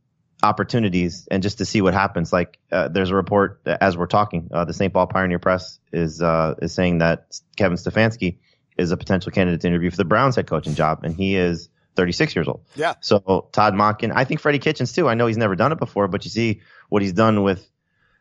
opportunities 0.43 1.27
and 1.29 1.41
just 1.41 1.57
to 1.57 1.65
see 1.65 1.81
what 1.81 1.93
happens. 1.93 2.31
Like 2.31 2.59
uh, 2.71 2.87
there's 2.89 3.09
a 3.09 3.15
report 3.15 3.61
as 3.65 3.97
we're 3.97 4.07
talking, 4.07 4.49
uh, 4.51 4.65
the 4.65 4.73
St. 4.73 4.93
Paul 4.93 5.07
Pioneer 5.07 5.39
Press 5.39 5.79
is 5.91 6.21
uh, 6.21 6.55
is 6.61 6.73
saying 6.73 6.99
that 6.99 7.39
Kevin 7.55 7.77
Stefanski 7.77 8.37
is 8.77 8.91
a 8.91 8.97
potential 8.97 9.31
candidate 9.31 9.61
to 9.61 9.67
interview 9.67 9.89
for 9.89 9.97
the 9.97 10.05
Browns 10.05 10.35
head 10.35 10.47
coaching 10.47 10.75
job, 10.75 11.03
and 11.03 11.15
he 11.15 11.35
is 11.35 11.69
36 11.95 12.35
years 12.35 12.47
old. 12.47 12.63
Yeah. 12.75 12.93
So 13.01 13.49
Todd 13.51 13.73
Monken, 13.73 14.11
I 14.15 14.23
think 14.23 14.39
Freddie 14.39 14.59
Kitchens 14.59 14.93
too. 14.93 15.09
I 15.09 15.15
know 15.15 15.25
he's 15.25 15.37
never 15.37 15.55
done 15.55 15.71
it 15.71 15.79
before, 15.79 16.07
but 16.07 16.23
you 16.25 16.29
see 16.29 16.61
what 16.89 17.01
he's 17.01 17.13
done 17.13 17.43
with 17.43 17.67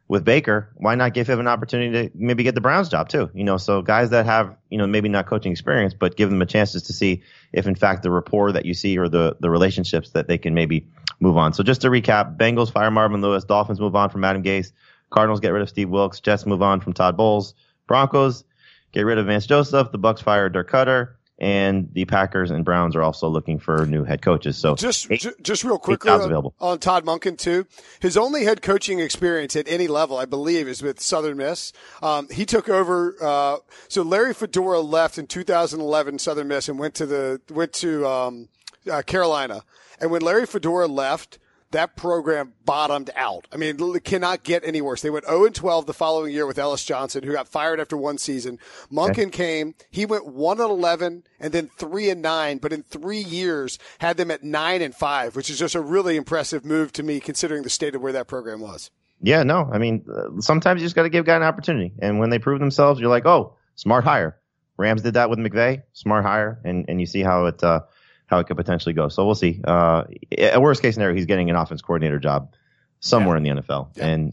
with 0.09 0.25
Baker. 0.25 0.71
Why 0.77 0.95
not 0.95 1.15
give 1.15 1.29
him 1.29 1.41
an 1.41 1.49
opportunity 1.49 2.09
to 2.09 2.17
maybe 2.17 2.43
get 2.43 2.55
the 2.55 2.61
Browns 2.61 2.89
job 2.89 3.09
too? 3.09 3.31
You 3.35 3.45
know, 3.45 3.57
so 3.57 3.83
guys 3.83 4.11
that 4.11 4.27
have 4.27 4.57
you 4.71 4.79
know 4.79 4.87
maybe 4.87 5.09
not 5.09 5.27
coaching 5.27 5.53
experience, 5.53 5.95
but 5.95 6.17
give 6.17 6.31
them 6.31 6.41
a 6.43 6.47
chance 6.47 6.73
just 6.73 6.87
to 6.87 6.93
see 6.93 7.23
if 7.53 7.67
in 7.67 7.75
fact 7.75 8.03
the 8.03 8.11
rapport 8.11 8.53
that 8.53 8.65
you 8.65 8.75
see 8.75 8.99
or 8.99 9.09
the 9.09 9.37
the 9.41 9.51
relationships 9.51 10.11
that 10.11 10.29
they 10.29 10.39
can 10.39 10.55
maybe 10.55 10.87
move 11.21 11.37
on. 11.37 11.53
So 11.53 11.63
just 11.63 11.81
to 11.83 11.89
recap, 11.89 12.37
Bengals 12.37 12.71
fire 12.71 12.91
Marvin 12.91 13.21
Lewis, 13.21 13.45
Dolphins 13.45 13.81
move 13.81 13.97
on 13.97 14.11
from 14.11 14.25
Adam 14.25 14.43
Gase, 14.43 14.73
Cardinals 15.11 15.41
get 15.41 15.51
rid 15.51 15.63
of 15.63 15.69
Steve 15.69 15.89
Wilks, 15.89 16.21
Jets 16.21 16.47
move 16.47 16.63
on 16.63 16.81
from 16.81 16.93
Todd 16.93 17.17
Bowles, 17.17 17.55
Broncos 17.87 18.45
get 18.93 19.03
rid 19.03 19.19
of 19.19 19.27
Vance 19.27 19.47
Joseph, 19.47 19.93
the 19.93 19.99
Bucks 19.99 20.23
fire 20.23 20.49
Dirk 20.49 20.71
Koetter, 20.71 21.16
and 21.39 21.93
the 21.93 22.07
Packers 22.07 22.51
and 22.51 22.65
Browns 22.65 22.97
are 22.97 23.03
also 23.03 23.29
looking 23.29 23.59
for 23.59 23.85
new 23.87 24.05
head 24.05 24.23
coaches. 24.23 24.57
So 24.57 24.75
just 24.75 25.11
eight, 25.11 25.27
just 25.43 25.65
real 25.65 25.79
quickly 25.79 26.11
on, 26.11 26.53
on, 26.61 26.79
Todd 26.79 27.05
Monken 27.05 27.37
too. 27.37 27.67
His 28.01 28.17
only 28.17 28.45
head 28.45 28.63
coaching 28.63 29.01
experience 29.01 29.55
at 29.55 29.69
any 29.69 29.87
level, 29.87 30.17
I 30.17 30.25
believe, 30.25 30.67
is 30.67 30.83
with 30.83 31.01
Southern 31.01 31.37
Miss. 31.37 31.73
Um, 32.03 32.29
he 32.31 32.47
took 32.47 32.69
over. 32.69 33.17
Uh, 33.23 33.59
so 33.89 34.03
Larry 34.03 34.33
Fedora 34.33 34.81
left 34.81 35.19
in 35.19 35.27
2011 35.27 36.19
Southern 36.19 36.49
Miss 36.49 36.69
and 36.69 36.79
went 36.79 36.95
to 36.95 37.07
the 37.07 37.41
went 37.51 37.73
to 37.75 38.07
um, 38.07 38.49
uh, 38.91 39.03
Carolina. 39.03 39.63
And 40.01 40.11
when 40.11 40.23
Larry 40.23 40.47
Fedora 40.47 40.87
left, 40.87 41.39
that 41.77 41.95
program 41.95 42.55
bottomed 42.65 43.11
out. 43.15 43.47
I 43.53 43.59
mean, 43.59 43.77
it 43.79 44.05
cannot 44.05 44.43
get 44.43 44.65
any 44.65 44.81
worse. 44.81 45.03
They 45.03 45.11
went 45.11 45.27
0 45.27 45.45
and 45.45 45.55
12 45.55 45.85
the 45.85 45.93
following 45.93 46.33
year 46.33 46.47
with 46.47 46.59
Ellis 46.59 46.85
Johnson, 46.85 47.23
who 47.23 47.33
got 47.33 47.49
fired 47.49 47.81
after 47.81 47.99
one 47.99 48.17
season. 48.17 48.59
Monken 48.91 49.27
okay. 49.27 49.31
came, 49.31 49.75
he 49.91 50.07
went 50.07 50.27
1 50.27 50.61
and 50.61 50.71
11 50.71 51.25
and 51.39 51.53
then 51.53 51.69
3 51.77 52.11
and 52.11 52.23
9, 52.23 52.59
but 52.59 52.73
in 52.73 52.83
three 52.83 53.21
years 53.21 53.79
had 53.99 54.17
them 54.17 54.31
at 54.31 54.43
9 54.43 54.81
and 54.81 54.95
5, 54.95 55.37
which 55.37 55.51
is 55.51 55.59
just 55.59 55.75
a 55.75 55.81
really 55.83 56.17
impressive 56.17 56.65
move 56.65 56.93
to 56.93 57.03
me 57.03 57.21
considering 57.21 57.63
the 57.63 57.71
state 57.71 57.95
of 57.95 58.01
where 58.01 58.13
that 58.13 58.27
program 58.27 58.61
was. 58.61 58.91
Yeah, 59.21 59.43
no, 59.43 59.69
I 59.71 59.77
mean, 59.77 60.07
uh, 60.11 60.41
sometimes 60.41 60.81
you 60.81 60.87
just 60.87 60.97
got 60.97 61.03
to 61.03 61.11
give 61.11 61.25
a 61.25 61.27
guy 61.27 61.37
an 61.37 61.43
opportunity. 61.43 61.93
And 61.99 62.19
when 62.19 62.31
they 62.31 62.39
prove 62.39 62.59
themselves, 62.59 63.01
you're 63.01 63.11
like, 63.11 63.27
oh, 63.27 63.55
smart 63.75 64.05
hire. 64.05 64.39
Rams 64.79 65.03
did 65.03 65.15
that 65.15 65.29
with 65.29 65.39
McVay, 65.39 65.83
smart 65.93 66.25
hire, 66.25 66.59
and, 66.65 66.87
and 66.89 67.01
you 67.01 67.07
see 67.07 67.23
how 67.23 67.47
it, 67.47 67.63
uh, 67.63 67.81
how 68.27 68.39
it 68.39 68.47
could 68.47 68.57
potentially 68.57 68.93
go. 68.93 69.09
So 69.09 69.25
we'll 69.25 69.35
see. 69.35 69.61
Uh, 69.65 70.05
a 70.37 70.61
worst 70.61 70.83
case 70.83 70.95
scenario, 70.95 71.15
he's 71.15 71.27
getting 71.27 71.51
an 71.51 71.57
offense 71.57 71.83
coordinator 71.83 72.19
job 72.19 72.55
somewhere 73.01 73.37
yeah. 73.37 73.51
in 73.51 73.57
the 73.57 73.63
NFL, 73.63 73.97
yeah. 73.97 74.07
and 74.07 74.33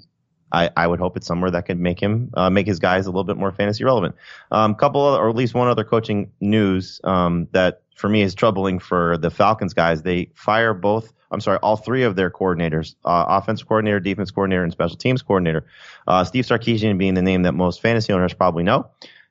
I, 0.54 0.70
I 0.78 0.86
would 0.86 1.00
hope 1.00 1.18
it's 1.18 1.26
somewhere 1.26 1.52
that 1.52 1.66
could 1.66 1.80
make 1.80 2.00
him 2.00 2.30
uh, 2.36 2.50
make 2.50 2.68
his 2.68 2.80
guys 2.80 3.08
a 3.08 3.10
little 3.10 3.24
bit 3.24 3.38
more 3.38 3.52
fantasy 3.52 3.84
relevant. 3.84 4.16
Um, 4.52 4.76
couple 4.76 5.02
other, 5.02 5.22
or 5.22 5.30
at 5.30 5.36
least 5.36 5.56
one 5.56 5.68
other 5.68 5.84
coaching 5.84 6.32
news 6.40 7.02
um, 7.04 7.48
that 7.52 7.82
for 7.96 8.08
me 8.08 8.22
is 8.22 8.36
troubling 8.36 8.80
for 8.80 9.18
the 9.18 9.32
Falcons 9.32 9.74
guys. 9.74 10.04
They 10.04 10.30
fire 10.36 10.74
both. 10.74 11.12
I'm 11.32 11.42
sorry, 11.42 11.58
all 11.64 11.76
three 11.76 12.04
of 12.04 12.16
their 12.16 12.30
coordinators: 12.30 12.96
uh, 13.04 13.26
offensive 13.28 13.68
coordinator, 13.68 14.00
defense 14.00 14.30
coordinator, 14.30 14.64
and 14.64 14.72
special 14.72 14.98
teams 14.98 15.24
coordinator. 15.24 15.66
Uh, 16.08 16.24
Steve 16.24 16.46
Sarkisian 16.46 17.00
being 17.00 17.16
the 17.16 17.24
name 17.24 17.44
that 17.44 17.54
most 17.54 17.82
fantasy 17.82 18.14
owners 18.14 18.34
probably 18.34 18.64
know. 18.64 18.88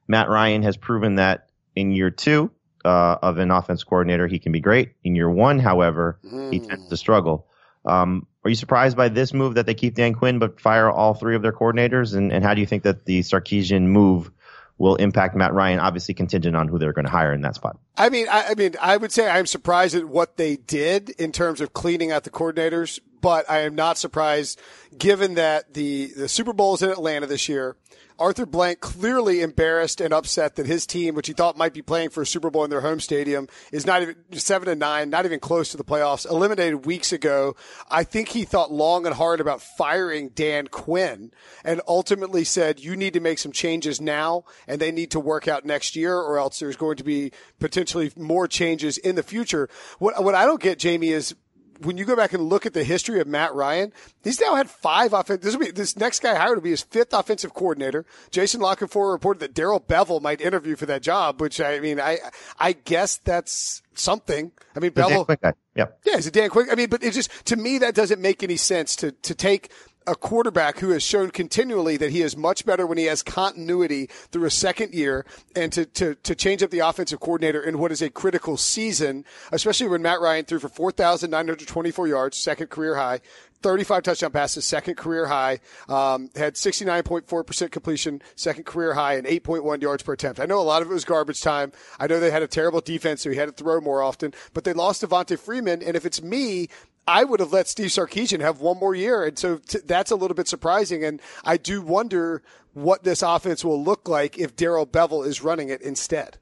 Matt 0.09 0.29
Ryan 0.29 0.63
has 0.65 0.77
proven 0.77 1.17
that 1.17 1.49
in 1.77 1.93
year 1.93 2.11
two 2.11 2.51
uh, 2.85 3.19
of 3.23 3.39
an 3.39 3.51
offense 3.51 3.85
coordinator, 3.85 4.27
he 4.27 4.39
can 4.39 4.53
be 4.53 4.61
great. 4.61 4.93
In 5.05 5.15
year 5.15 5.31
one, 5.31 5.59
however, 5.59 6.19
he 6.51 6.61
tends 6.61 6.89
to 6.89 6.97
struggle. 6.97 7.47
Um, 7.85 8.27
are 8.45 8.51
you 8.51 8.57
surprised 8.57 8.97
by 8.97 9.09
this 9.09 9.33
move 9.33 9.55
that 9.55 9.67
they 9.67 9.75
keep 9.75 9.95
Dan 9.95 10.15
Quinn 10.15 10.39
but 10.39 10.61
fire 10.61 10.91
all 10.91 11.15
three 11.15 11.37
of 11.37 11.43
their 11.43 11.53
coordinators? 11.53 12.15
And, 12.15 12.33
and 12.33 12.45
how 12.45 12.55
do 12.55 12.61
you 12.61 12.67
think 12.67 12.83
that 12.85 13.05
the 13.05 13.21
Sarkisian 13.21 13.83
move 13.83 14.31
will 14.79 14.97
impact 14.97 15.37
Matt 15.37 15.53
Ryan? 15.53 15.79
Obviously, 15.79 16.15
contingent 16.15 16.57
on 16.57 16.69
who 16.69 16.79
they're 16.79 16.93
going 16.93 17.05
to 17.05 17.11
hire 17.11 17.33
in 17.33 17.43
that 17.43 17.55
spot. 17.55 17.79
I 17.97 18.09
mean, 18.09 18.29
I, 18.29 18.49
I 18.49 18.55
mean, 18.55 18.75
I 18.81 18.97
would 18.97 19.13
say 19.13 19.29
I'm 19.29 19.47
surprised 19.47 19.95
at 19.95 20.07
what 20.07 20.37
they 20.37 20.57
did 20.57 21.11
in 21.11 21.31
terms 21.33 21.61
of 21.61 21.73
cleaning 21.73 22.11
out 22.11 22.25
the 22.25 22.31
coordinators, 22.31 22.99
but 23.23 23.49
I 23.51 23.61
am 23.61 23.75
not 23.75 23.97
surprised 23.97 24.61
given 24.99 25.35
that 25.35 25.73
the 25.73 26.13
the 26.15 26.29
Super 26.29 26.53
Bowl 26.53 26.75
is 26.75 26.83
in 26.83 26.91
Atlanta 26.91 27.27
this 27.27 27.49
year. 27.49 27.77
Arthur 28.19 28.47
Blank 28.47 28.81
clearly 28.81 29.41
embarrassed 29.41 30.01
and 30.01 30.15
upset 30.15 30.55
that 30.55 30.67
his 30.67 30.87
team, 30.87 31.15
which 31.17 31.27
he 31.27 31.33
thought 31.33 31.57
might 31.57 31.75
be 31.75 31.83
playing 31.83 32.11
for 32.11 32.23
a 32.23 32.27
Super 32.27 32.51
Bowl 32.51 32.63
in 32.63 32.71
their 32.71 32.81
home 32.81 33.01
stadium, 33.01 33.49
is 33.73 33.85
not 33.85 34.03
even 34.03 34.15
seven 34.33 34.69
and 34.69 34.79
nine, 34.79 35.11
not 35.11 35.25
even 35.25 35.41
close 35.41 35.71
to 35.71 35.77
the 35.77 35.83
playoffs, 35.83 36.29
eliminated 36.31 36.87
weeks 36.87 37.13
ago. 37.13 37.57
I 37.91 38.05
think 38.05 38.29
he 38.29 38.45
thought 38.45 38.71
long 38.71 39.07
and 39.07 39.15
hard 39.17 39.41
about 39.41 39.61
firing 39.61 40.29
Dan 40.29 40.69
Quinn 40.69 41.33
and 41.65 41.81
ultimately 41.89 42.45
said, 42.45 42.79
you 42.79 42.97
need 42.97 43.15
to 43.15 43.21
make 43.21 43.39
some 43.41 43.51
changes 43.51 44.01
now 44.01 44.45
and 44.69 44.81
they 44.81 44.93
need 44.93 45.11
to 45.13 45.21
work 45.21 45.49
out 45.49 45.65
next 45.65 45.97
year 45.97 46.17
or 46.17 46.39
else 46.39 46.61
there's 46.61 46.77
going 46.77 46.99
to 46.99 47.05
be 47.05 47.33
potentially 47.59 48.13
more 48.17 48.47
changes 48.47 48.99
in 48.99 49.17
the 49.17 49.23
future. 49.25 49.69
What, 49.99 50.23
what 50.23 50.35
I 50.35 50.45
don't 50.45 50.63
get, 50.63 50.79
Jamie, 50.79 51.09
is 51.09 51.35
when 51.85 51.97
you 51.99 52.05
go 52.05 52.17
back 52.17 52.33
and 52.33 52.43
look 52.43 52.67
at 52.67 52.75
the 52.75 52.85
history 52.85 53.21
of 53.21 53.27
Matt 53.27 53.55
Ryan, 53.55 53.93
he's 54.23 54.41
now 54.41 54.55
had 54.55 54.69
five 54.69 55.13
offense. 55.13 55.43
This 55.43 55.55
will 55.57 55.67
be 55.67 55.71
this 55.71 55.97
next 55.97 56.21
guy 56.21 56.35
hired 56.35 56.57
will 56.57 56.63
be 56.63 56.71
his 56.71 56.83
fifth 56.83 57.13
offensive 57.13 57.55
coordinator. 57.55 58.05
Jason 58.31 58.61
La 58.61 58.75
Canfora 58.75 59.13
reported 59.13 59.41
that 59.41 59.55
Darrell 59.55 59.81
Bevell 59.81 60.21
might 60.21 60.41
interview 60.41 60.77
for 60.77 60.87
that 60.87 61.03
job, 61.03 61.41
which 61.41 61.61
I 61.61 61.81
mean, 61.81 62.01
I 62.01 62.19
I 62.59 62.73
guess 62.73 63.17
that's 63.19 63.83
something. 63.95 64.53
I 64.75 64.81
mean, 64.81 64.93
Bevell, 64.93 65.27
guy. 65.41 65.53
Yeah, 65.75 65.87
yeah, 66.05 66.17
he's 66.17 66.27
a 66.27 66.31
Dan 66.31 66.51
Quinn. 66.51 66.69
I 66.71 66.75
mean, 66.75 66.89
but 66.89 67.03
it 67.03 67.13
just 67.13 67.31
to 67.47 67.57
me 67.57 67.79
that 67.79 67.95
doesn't 67.95 68.21
make 68.21 68.43
any 68.43 68.57
sense 68.57 68.97
to 68.97 69.13
to 69.13 69.35
take 69.35 69.71
a 70.07 70.15
quarterback 70.15 70.79
who 70.79 70.91
has 70.91 71.03
shown 71.03 71.31
continually 71.31 71.97
that 71.97 72.11
he 72.11 72.23
is 72.23 72.37
much 72.37 72.65
better 72.65 72.87
when 72.87 72.99
he 72.99 73.05
has 73.05 73.23
continuity 73.23 74.07
through 74.31 74.45
a 74.45 74.51
second 74.51 74.95
year 74.95 75.25
and 75.55 75.73
to, 75.73 75.85
to, 75.87 76.15
to 76.17 76.35
change 76.35 76.63
up 76.63 76.71
the 76.71 76.81
offensive 76.81 77.21
coordinator 77.21 77.63
in 77.63 77.79
what 77.79 77.93
is 77.93 78.03
a 78.03 78.11
critical 78.11 78.57
season, 78.57 79.25
especially 79.53 79.89
when 79.89 80.03
Matt 80.03 80.21
Ryan 80.21 80.45
threw 80.45 80.59
for 80.59 80.69
4,924 80.69 82.09
yards, 82.09 82.37
second 82.37 82.69
career 82.69 82.97
high, 82.97 83.21
35 83.63 84.03
touchdown 84.03 84.33
passes, 84.33 84.65
second 84.65 84.97
career 84.97 85.27
high, 85.27 85.61
um, 85.89 86.29
had 86.37 86.55
69.4% 86.55 87.71
completion, 87.71 88.21
second 88.35 88.65
career 88.65 88.95
high, 88.95 89.15
and 89.15 89.27
8.1 89.27 89.81
yards 89.81 90.03
per 90.03 90.13
attempt. 90.13 90.41
I 90.41 90.47
know 90.47 90.61
a 90.61 90.63
lot 90.63 90.83
of 90.83 90.91
it 90.91 90.95
was 90.95 91.05
garbage 91.05 91.41
time. 91.41 91.73
I 91.99 92.07
know 92.07 92.21
they 92.21 92.31
had 92.31 92.43
a 92.43 92.49
terrible 92.49 92.81
defense, 92.81 93.23
so 93.23 93.31
he 93.31 93.37
had 93.37 93.49
to 93.49 93.65
throw 93.65 93.81
more 93.81 94.03
often, 94.03 94.35
but 94.53 94.65
they 94.65 94.73
lost 94.73 95.03
Devonta 95.03 95.39
Freeman. 95.39 95.83
And 95.83 95.97
if 95.97 96.05
it's 96.05 96.23
me, 96.23 96.69
I 97.07 97.25
would 97.25 97.41
have 97.41 97.53
let 97.53 97.69
Steve 97.69 97.89
Sarkisian 97.89 98.41
have 98.41 98.61
one 98.61 98.79
more 98.79 98.95
year. 98.95 99.25
And 99.25 99.39
so 99.39 99.57
t- 99.59 99.81
that's 99.85 100.11
a 100.11 100.17
little 100.17 100.35
bit 100.35 100.49
surprising. 100.49 101.05
And 101.05 101.21
I 101.45 101.57
do 101.57 101.83
wonder 101.83 102.43
what 102.75 103.03
this 103.03 103.23
offense 103.23 103.65
will 103.65 103.83
look 103.83 104.09
like 104.09 104.39
if 104.39 104.55
Darrell 104.57 104.87
Bevell 104.87 105.27
is 105.27 105.43
running 105.43 105.69
it 105.69 105.83
instead. 105.83 106.39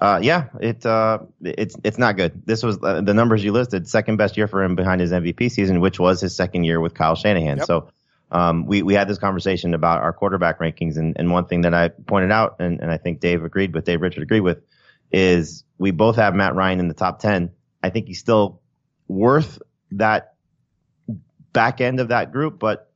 Uh, 0.00 0.18
yeah, 0.22 0.48
it, 0.58 0.86
uh, 0.86 1.18
it's, 1.42 1.76
it's 1.84 1.98
not 1.98 2.16
good. 2.16 2.46
This 2.46 2.62
was 2.62 2.78
uh, 2.82 3.02
the 3.02 3.12
numbers 3.12 3.44
you 3.44 3.52
listed, 3.52 3.86
second 3.86 4.16
best 4.16 4.38
year 4.38 4.48
for 4.48 4.62
him 4.62 4.74
behind 4.74 5.02
his 5.02 5.12
MVP 5.12 5.50
season, 5.50 5.80
which 5.80 6.00
was 6.00 6.22
his 6.22 6.34
second 6.34 6.64
year 6.64 6.80
with 6.80 6.94
Kyle 6.94 7.14
Shanahan. 7.14 7.58
Yep. 7.58 7.66
So, 7.66 7.88
um, 8.30 8.64
we, 8.64 8.82
we 8.82 8.94
had 8.94 9.06
this 9.06 9.18
conversation 9.18 9.74
about 9.74 10.00
our 10.00 10.14
quarterback 10.14 10.58
rankings 10.58 10.96
and, 10.96 11.18
and 11.18 11.30
one 11.30 11.44
thing 11.44 11.60
that 11.60 11.74
I 11.74 11.88
pointed 11.88 12.32
out 12.32 12.56
and, 12.60 12.80
and 12.80 12.90
I 12.90 12.96
think 12.96 13.20
Dave 13.20 13.44
agreed 13.44 13.74
with, 13.74 13.84
Dave 13.84 14.00
Richard 14.00 14.22
agreed 14.22 14.40
with 14.40 14.62
is 15.12 15.64
we 15.76 15.90
both 15.90 16.16
have 16.16 16.34
Matt 16.34 16.54
Ryan 16.54 16.80
in 16.80 16.88
the 16.88 16.94
top 16.94 17.18
10. 17.18 17.50
I 17.82 17.90
think 17.90 18.06
he's 18.06 18.18
still 18.18 18.61
worth 19.12 19.60
that 19.92 20.34
back 21.52 21.80
end 21.80 22.00
of 22.00 22.08
that 22.08 22.32
group, 22.32 22.58
but 22.58 22.90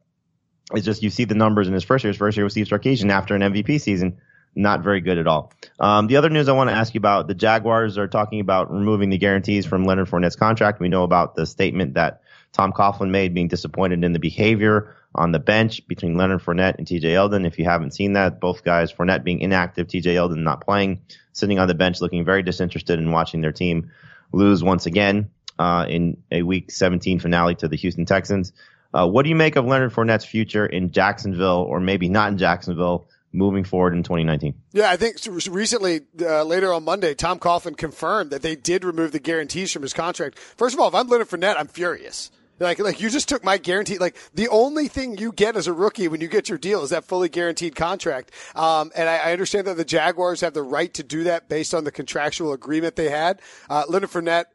it's 0.72 0.84
just 0.84 1.02
you 1.02 1.10
see 1.10 1.24
the 1.24 1.34
numbers 1.34 1.68
in 1.68 1.74
his 1.74 1.84
first 1.84 2.04
year. 2.04 2.10
His 2.10 2.18
first 2.18 2.36
year 2.36 2.44
with 2.44 2.52
Steve 2.52 2.66
Sarkisian 2.66 3.10
after 3.10 3.34
an 3.34 3.42
MVP 3.42 3.80
season, 3.80 4.18
not 4.54 4.82
very 4.82 5.00
good 5.00 5.18
at 5.18 5.26
all. 5.26 5.52
Um, 5.78 6.06
the 6.06 6.16
other 6.16 6.30
news 6.30 6.48
I 6.48 6.52
want 6.52 6.70
to 6.70 6.76
ask 6.76 6.94
you 6.94 6.98
about: 6.98 7.28
the 7.28 7.34
Jaguars 7.34 7.98
are 7.98 8.08
talking 8.08 8.40
about 8.40 8.72
removing 8.72 9.10
the 9.10 9.18
guarantees 9.18 9.66
from 9.66 9.84
Leonard 9.84 10.08
Fournette's 10.08 10.36
contract. 10.36 10.80
We 10.80 10.88
know 10.88 11.04
about 11.04 11.34
the 11.36 11.46
statement 11.46 11.94
that 11.94 12.22
Tom 12.52 12.72
Coughlin 12.72 13.10
made, 13.10 13.34
being 13.34 13.48
disappointed 13.48 14.02
in 14.02 14.12
the 14.12 14.18
behavior 14.18 14.96
on 15.14 15.32
the 15.32 15.38
bench 15.38 15.86
between 15.86 16.16
Leonard 16.16 16.42
Fournette 16.42 16.76
and 16.78 16.86
TJ 16.86 17.02
Yeldon. 17.02 17.46
If 17.46 17.58
you 17.58 17.64
haven't 17.64 17.94
seen 17.94 18.14
that, 18.14 18.40
both 18.40 18.64
guys, 18.64 18.92
Fournette 18.92 19.24
being 19.24 19.40
inactive, 19.40 19.86
TJ 19.86 20.14
Yeldon 20.14 20.38
not 20.38 20.62
playing, 20.62 21.02
sitting 21.32 21.58
on 21.58 21.68
the 21.68 21.74
bench, 21.74 22.00
looking 22.00 22.24
very 22.24 22.42
disinterested 22.42 22.98
in 22.98 23.12
watching 23.12 23.40
their 23.40 23.52
team 23.52 23.90
lose 24.32 24.62
once 24.62 24.86
again 24.86 25.30
uh, 25.58 25.86
in 25.88 26.22
a 26.30 26.42
Week 26.42 26.70
17 26.70 27.18
finale 27.18 27.54
to 27.56 27.68
the 27.68 27.76
Houston 27.76 28.04
Texans. 28.04 28.52
Uh, 28.94 29.06
what 29.06 29.24
do 29.24 29.28
you 29.28 29.36
make 29.36 29.56
of 29.56 29.66
Leonard 29.66 29.92
Fournette's 29.92 30.24
future 30.24 30.66
in 30.66 30.90
Jacksonville, 30.90 31.66
or 31.68 31.80
maybe 31.80 32.08
not 32.08 32.32
in 32.32 32.38
Jacksonville, 32.38 33.08
moving 33.32 33.64
forward 33.64 33.92
in 33.92 34.02
2019? 34.02 34.54
Yeah, 34.72 34.90
I 34.90 34.96
think 34.96 35.18
recently, 35.48 36.02
uh, 36.20 36.44
later 36.44 36.72
on 36.72 36.84
Monday, 36.84 37.14
Tom 37.14 37.38
Coughlin 37.38 37.76
confirmed 37.76 38.30
that 38.30 38.42
they 38.42 38.56
did 38.56 38.84
remove 38.84 39.12
the 39.12 39.18
guarantees 39.18 39.72
from 39.72 39.82
his 39.82 39.92
contract. 39.92 40.38
First 40.38 40.74
of 40.74 40.80
all, 40.80 40.88
if 40.88 40.94
I'm 40.94 41.08
Leonard 41.08 41.28
Fournette, 41.28 41.56
I'm 41.58 41.68
furious. 41.68 42.30
Like, 42.58 42.78
like 42.78 43.00
you 43.00 43.10
just 43.10 43.28
took 43.28 43.44
my 43.44 43.58
guarantee. 43.58 43.98
Like 43.98 44.16
the 44.34 44.48
only 44.48 44.88
thing 44.88 45.18
you 45.18 45.32
get 45.32 45.56
as 45.56 45.66
a 45.66 45.72
rookie 45.72 46.08
when 46.08 46.20
you 46.20 46.28
get 46.28 46.48
your 46.48 46.58
deal 46.58 46.82
is 46.82 46.90
that 46.90 47.04
fully 47.04 47.28
guaranteed 47.28 47.76
contract. 47.76 48.30
Um, 48.54 48.90
and 48.96 49.08
I, 49.08 49.16
I, 49.18 49.32
understand 49.32 49.66
that 49.66 49.76
the 49.76 49.84
Jaguars 49.84 50.40
have 50.40 50.54
the 50.54 50.62
right 50.62 50.92
to 50.94 51.02
do 51.02 51.24
that 51.24 51.48
based 51.48 51.74
on 51.74 51.84
the 51.84 51.92
contractual 51.92 52.52
agreement 52.52 52.96
they 52.96 53.10
had. 53.10 53.42
Uh, 53.68 53.84
Leonard 53.88 54.10
Fournette, 54.10 54.46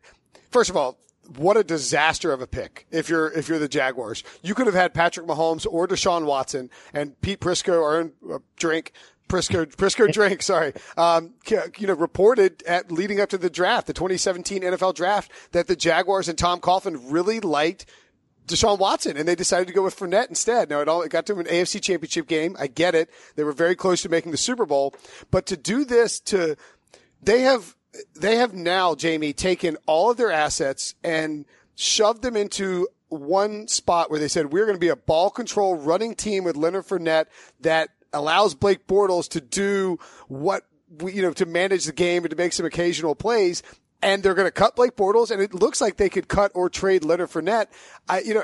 first 0.51 0.69
of 0.69 0.77
all, 0.77 0.97
what 1.37 1.55
a 1.57 1.63
disaster 1.63 2.31
of 2.31 2.41
a 2.41 2.47
pick 2.47 2.87
if 2.91 3.09
you're 3.09 3.31
if 3.31 3.47
you're 3.47 3.59
the 3.59 3.67
Jaguars. 3.67 4.23
You 4.41 4.53
could 4.53 4.65
have 4.65 4.75
had 4.75 4.93
Patrick 4.93 5.25
Mahomes 5.27 5.65
or 5.69 5.87
Deshaun 5.87 6.25
Watson 6.25 6.69
and 6.93 7.19
Pete 7.21 7.39
Prisco 7.39 7.81
or 7.81 8.11
uh, 8.33 8.39
Drink 8.57 8.91
Prisco 9.29 9.65
Prisco 9.65 10.11
Drink, 10.13 10.41
sorry, 10.41 10.73
um, 10.97 11.33
you 11.77 11.87
know, 11.87 11.93
reported 11.93 12.63
at 12.63 12.91
leading 12.91 13.21
up 13.21 13.29
to 13.29 13.37
the 13.37 13.49
draft, 13.49 13.87
the 13.87 13.93
2017 13.93 14.61
NFL 14.61 14.95
draft, 14.95 15.31
that 15.53 15.67
the 15.67 15.75
Jaguars 15.75 16.27
and 16.27 16.37
Tom 16.37 16.59
Coughlin 16.59 16.99
really 17.05 17.39
liked 17.39 17.85
Deshaun 18.47 18.79
Watson, 18.79 19.15
and 19.15 19.27
they 19.27 19.35
decided 19.35 19.67
to 19.67 19.73
go 19.73 19.83
with 19.83 19.97
Fournette 19.97 20.27
instead. 20.27 20.69
Now, 20.69 20.81
it 20.81 20.89
all 20.89 21.01
it 21.01 21.09
got 21.09 21.25
to 21.27 21.39
an 21.39 21.45
AFC 21.45 21.81
Championship 21.81 22.27
game. 22.27 22.57
I 22.59 22.67
get 22.67 22.95
it; 22.95 23.09
they 23.35 23.43
were 23.43 23.53
very 23.53 23.75
close 23.75 24.01
to 24.01 24.09
making 24.09 24.31
the 24.31 24.37
Super 24.37 24.65
Bowl, 24.65 24.93
but 25.29 25.45
to 25.45 25.57
do 25.57 25.85
this, 25.85 26.19
to 26.21 26.57
they 27.21 27.41
have 27.41 27.75
they 28.15 28.37
have 28.37 28.53
now, 28.53 28.95
Jamie, 28.95 29.33
taken 29.33 29.77
all 29.85 30.11
of 30.11 30.17
their 30.17 30.31
assets 30.31 30.95
and 31.03 31.45
shoved 31.75 32.21
them 32.21 32.35
into 32.35 32.87
one 33.09 33.67
spot 33.67 34.09
where 34.09 34.19
they 34.19 34.27
said, 34.27 34.53
we're 34.53 34.65
going 34.65 34.75
to 34.75 34.79
be 34.79 34.87
a 34.87 34.95
ball 34.95 35.29
control 35.29 35.75
running 35.75 36.15
team 36.15 36.43
with 36.43 36.55
Leonard 36.55 36.85
Fournette 36.85 37.25
that 37.59 37.89
allows 38.13 38.55
Blake 38.55 38.87
Bortles 38.87 39.27
to 39.29 39.41
do 39.41 39.99
what 40.27 40.63
we, 40.99 41.13
you 41.13 41.21
know, 41.21 41.33
to 41.33 41.45
manage 41.45 41.85
the 41.85 41.93
game 41.93 42.23
and 42.23 42.29
to 42.31 42.37
make 42.37 42.53
some 42.53 42.65
occasional 42.65 43.15
plays. 43.15 43.63
And 44.01 44.23
they're 44.23 44.33
going 44.33 44.47
to 44.47 44.51
cut 44.51 44.75
Blake 44.75 44.95
Bortles, 44.95 45.29
and 45.29 45.41
it 45.41 45.53
looks 45.53 45.79
like 45.79 45.97
they 45.97 46.09
could 46.09 46.27
cut 46.27 46.51
or 46.55 46.69
trade 46.69 47.03
Leonard 47.03 47.29
Fournette. 47.29 47.67
I, 48.09 48.21
you 48.21 48.33
know, 48.33 48.43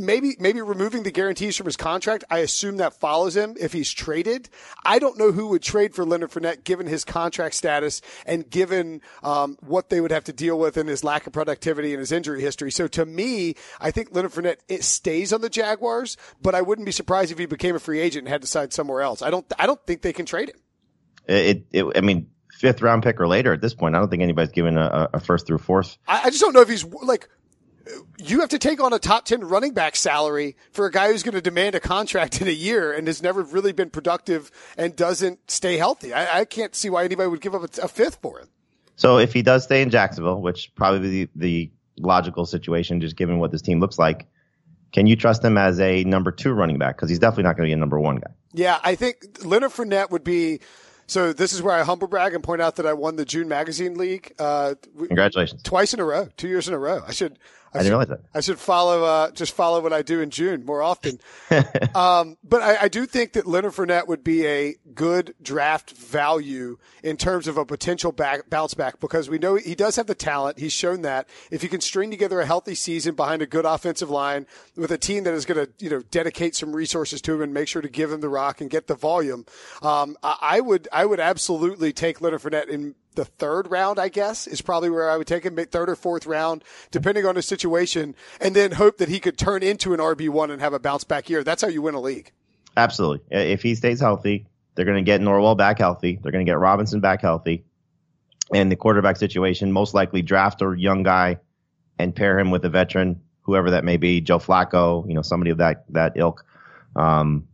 maybe 0.00 0.36
maybe 0.38 0.60
removing 0.62 1.02
the 1.02 1.10
guarantees 1.10 1.56
from 1.56 1.66
his 1.66 1.76
contract. 1.76 2.24
I 2.30 2.38
assume 2.38 2.78
that 2.78 2.94
follows 2.94 3.36
him 3.36 3.56
if 3.58 3.72
he's 3.72 3.92
traded. 3.92 4.48
I 4.84 4.98
don't 4.98 5.18
know 5.18 5.32
who 5.32 5.48
would 5.48 5.62
trade 5.62 5.94
for 5.94 6.04
Leonard 6.04 6.30
Fournette 6.30 6.64
given 6.64 6.86
his 6.86 7.04
contract 7.04 7.54
status 7.54 8.00
and 8.24 8.48
given 8.48 9.00
um, 9.22 9.56
what 9.60 9.90
they 9.90 10.00
would 10.00 10.10
have 10.10 10.24
to 10.24 10.32
deal 10.32 10.58
with 10.58 10.76
in 10.76 10.86
his 10.86 11.04
lack 11.04 11.26
of 11.26 11.32
productivity 11.32 11.92
and 11.92 12.00
his 12.00 12.12
injury 12.12 12.40
history. 12.40 12.70
So 12.70 12.86
to 12.88 13.04
me, 13.04 13.54
I 13.80 13.90
think 13.90 14.14
Leonard 14.14 14.32
Fournette 14.32 14.58
it 14.68 14.84
stays 14.84 15.32
on 15.32 15.40
the 15.40 15.50
Jaguars, 15.50 16.16
but 16.40 16.54
I 16.54 16.62
wouldn't 16.62 16.86
be 16.86 16.92
surprised 16.92 17.32
if 17.32 17.38
he 17.38 17.46
became 17.46 17.76
a 17.76 17.80
free 17.80 18.00
agent 18.00 18.24
and 18.24 18.28
had 18.28 18.42
to 18.42 18.48
sign 18.48 18.70
somewhere 18.70 19.02
else. 19.02 19.22
I 19.22 19.30
don't 19.30 19.46
I 19.58 19.66
don't 19.66 19.84
think 19.86 20.02
they 20.02 20.12
can 20.12 20.26
trade 20.26 20.50
him. 20.50 20.56
It, 21.28 21.66
it 21.72 21.84
I 21.96 22.00
mean 22.00 22.28
fifth 22.56 22.82
round 22.82 23.02
pick 23.02 23.20
or 23.20 23.28
later 23.28 23.52
at 23.52 23.60
this 23.60 23.74
point. 23.74 23.94
I 23.94 23.98
don't 23.98 24.08
think 24.08 24.22
anybody's 24.22 24.52
given 24.52 24.76
a, 24.76 25.08
a 25.14 25.20
first 25.20 25.46
through 25.46 25.58
fourth. 25.58 25.98
I, 26.08 26.22
I, 26.24 26.30
just 26.30 26.40
don't 26.40 26.54
know 26.54 26.62
if 26.62 26.68
he's 26.68 26.84
like 26.84 27.28
you 28.18 28.40
have 28.40 28.48
to 28.50 28.58
take 28.58 28.82
on 28.82 28.92
a 28.92 28.98
top 28.98 29.24
10 29.24 29.42
running 29.42 29.72
back 29.72 29.96
salary 29.96 30.56
for 30.72 30.86
a 30.86 30.90
guy 30.90 31.10
who's 31.10 31.22
going 31.22 31.34
to 31.34 31.40
demand 31.40 31.74
a 31.74 31.80
contract 31.80 32.40
in 32.40 32.48
a 32.48 32.52
year 32.52 32.92
and 32.92 33.06
has 33.06 33.22
never 33.22 33.42
really 33.42 33.72
been 33.72 33.90
productive 33.90 34.50
and 34.76 34.96
doesn't 34.96 35.50
stay 35.50 35.76
healthy. 35.76 36.12
I, 36.12 36.40
I 36.40 36.44
can't 36.44 36.74
see 36.74 36.90
why 36.90 37.04
anybody 37.04 37.28
would 37.28 37.40
give 37.40 37.54
up 37.54 37.62
a, 37.62 37.82
a, 37.82 37.88
fifth 37.88 38.18
for 38.20 38.40
him. 38.40 38.48
So 38.96 39.18
if 39.18 39.32
he 39.32 39.42
does 39.42 39.64
stay 39.64 39.82
in 39.82 39.90
Jacksonville, 39.90 40.40
which 40.40 40.74
probably 40.74 41.08
the, 41.08 41.30
the 41.36 41.70
logical 41.98 42.46
situation, 42.46 43.00
just 43.00 43.16
given 43.16 43.38
what 43.38 43.52
this 43.52 43.62
team 43.62 43.80
looks 43.80 43.98
like, 43.98 44.26
can 44.92 45.06
you 45.06 45.16
trust 45.16 45.44
him 45.44 45.58
as 45.58 45.78
a 45.80 46.04
number 46.04 46.32
two 46.32 46.52
running 46.52 46.78
back? 46.78 46.96
Because 46.96 47.10
he's 47.10 47.18
definitely 47.18 47.44
not 47.44 47.56
going 47.56 47.66
to 47.66 47.68
be 47.68 47.74
a 47.74 47.76
number 47.76 48.00
one 48.00 48.16
guy. 48.16 48.30
Yeah, 48.52 48.78
I 48.82 48.94
think 48.94 49.44
Leonard 49.44 49.72
Fournette 49.72 50.10
would 50.10 50.24
be 50.24 50.60
so 51.06 51.32
this 51.32 51.52
is 51.52 51.62
where 51.62 51.74
I 51.74 51.82
humble 51.82 52.08
brag 52.08 52.34
and 52.34 52.42
point 52.42 52.60
out 52.60 52.76
that 52.76 52.86
I 52.86 52.92
won 52.92 53.16
the 53.16 53.24
June 53.24 53.48
Magazine 53.48 53.96
League. 53.96 54.34
Uh, 54.38 54.74
Congratulations! 54.98 55.62
Twice 55.62 55.94
in 55.94 56.00
a 56.00 56.04
row, 56.04 56.28
two 56.36 56.48
years 56.48 56.66
in 56.66 56.74
a 56.74 56.78
row. 56.78 57.02
I 57.06 57.12
should 57.12 57.38
I, 57.76 57.82
didn't 57.82 57.98
realize 57.98 58.08
that. 58.08 58.20
I 58.34 58.40
should 58.40 58.58
follow, 58.58 59.04
uh, 59.04 59.30
just 59.30 59.54
follow 59.54 59.80
what 59.80 59.92
I 59.92 60.02
do 60.02 60.20
in 60.20 60.30
June 60.30 60.64
more 60.64 60.82
often. 60.82 61.20
um, 61.94 62.36
but 62.42 62.62
I, 62.62 62.82
I, 62.82 62.88
do 62.88 63.06
think 63.06 63.34
that 63.34 63.46
Leonard 63.46 63.72
Fournette 63.72 64.06
would 64.08 64.24
be 64.24 64.46
a 64.46 64.76
good 64.94 65.34
draft 65.42 65.92
value 65.92 66.78
in 67.02 67.16
terms 67.16 67.48
of 67.48 67.56
a 67.56 67.64
potential 67.64 68.12
back, 68.12 68.48
bounce 68.50 68.74
back 68.74 69.00
because 69.00 69.28
we 69.28 69.38
know 69.38 69.54
he 69.54 69.74
does 69.74 69.96
have 69.96 70.06
the 70.06 70.14
talent. 70.14 70.58
He's 70.58 70.72
shown 70.72 71.02
that 71.02 71.28
if 71.50 71.62
he 71.62 71.68
can 71.68 71.80
string 71.80 72.10
together 72.10 72.40
a 72.40 72.46
healthy 72.46 72.74
season 72.74 73.14
behind 73.14 73.42
a 73.42 73.46
good 73.46 73.64
offensive 73.64 74.10
line 74.10 74.46
with 74.76 74.90
a 74.90 74.98
team 74.98 75.24
that 75.24 75.34
is 75.34 75.44
going 75.44 75.66
to, 75.66 75.72
you 75.84 75.90
know, 75.90 76.00
dedicate 76.10 76.56
some 76.56 76.74
resources 76.74 77.20
to 77.22 77.34
him 77.34 77.42
and 77.42 77.54
make 77.54 77.68
sure 77.68 77.82
to 77.82 77.88
give 77.88 78.12
him 78.12 78.20
the 78.20 78.28
rock 78.28 78.60
and 78.60 78.70
get 78.70 78.86
the 78.86 78.94
volume. 78.94 79.44
Um, 79.82 80.16
I, 80.22 80.36
I 80.40 80.60
would, 80.60 80.88
I 80.92 81.06
would 81.06 81.20
absolutely 81.20 81.92
take 81.92 82.20
Leonard 82.20 82.42
Fournette 82.42 82.68
in 82.68 82.94
the 83.16 83.24
third 83.24 83.70
round, 83.70 83.98
I 83.98 84.08
guess, 84.08 84.46
is 84.46 84.62
probably 84.62 84.90
where 84.90 85.10
I 85.10 85.16
would 85.16 85.26
take 85.26 85.44
him, 85.44 85.56
third 85.56 85.90
or 85.90 85.96
fourth 85.96 86.26
round, 86.26 86.62
depending 86.90 87.26
on 87.26 87.34
the 87.34 87.42
situation, 87.42 88.14
and 88.40 88.54
then 88.54 88.72
hope 88.72 88.98
that 88.98 89.08
he 89.08 89.18
could 89.18 89.36
turn 89.36 89.62
into 89.62 89.92
an 89.92 90.00
RB1 90.00 90.50
and 90.50 90.60
have 90.60 90.72
a 90.72 90.78
bounce 90.78 91.04
back 91.04 91.28
year. 91.28 91.42
That's 91.42 91.62
how 91.62 91.68
you 91.68 91.82
win 91.82 91.94
a 91.94 92.00
league. 92.00 92.32
Absolutely. 92.76 93.20
If 93.30 93.62
he 93.62 93.74
stays 93.74 94.00
healthy, 94.00 94.46
they're 94.74 94.84
going 94.84 95.02
to 95.02 95.02
get 95.02 95.20
Norwell 95.20 95.56
back 95.56 95.78
healthy. 95.78 96.18
They're 96.22 96.32
going 96.32 96.44
to 96.44 96.50
get 96.50 96.58
Robinson 96.58 97.00
back 97.00 97.22
healthy. 97.22 97.64
And 98.52 98.70
the 98.70 98.76
quarterback 98.76 99.16
situation, 99.16 99.72
most 99.72 99.94
likely 99.94 100.22
draft 100.22 100.62
a 100.62 100.74
young 100.76 101.02
guy 101.02 101.38
and 101.98 102.14
pair 102.14 102.38
him 102.38 102.50
with 102.50 102.64
a 102.64 102.68
veteran, 102.68 103.22
whoever 103.42 103.72
that 103.72 103.84
may 103.84 103.96
be, 103.96 104.20
Joe 104.20 104.38
Flacco, 104.38 105.08
you 105.08 105.14
know, 105.14 105.22
somebody 105.22 105.50
of 105.50 105.58
that, 105.58 105.84
that 105.90 106.12
ilk. 106.16 106.44
Um, 106.94 107.48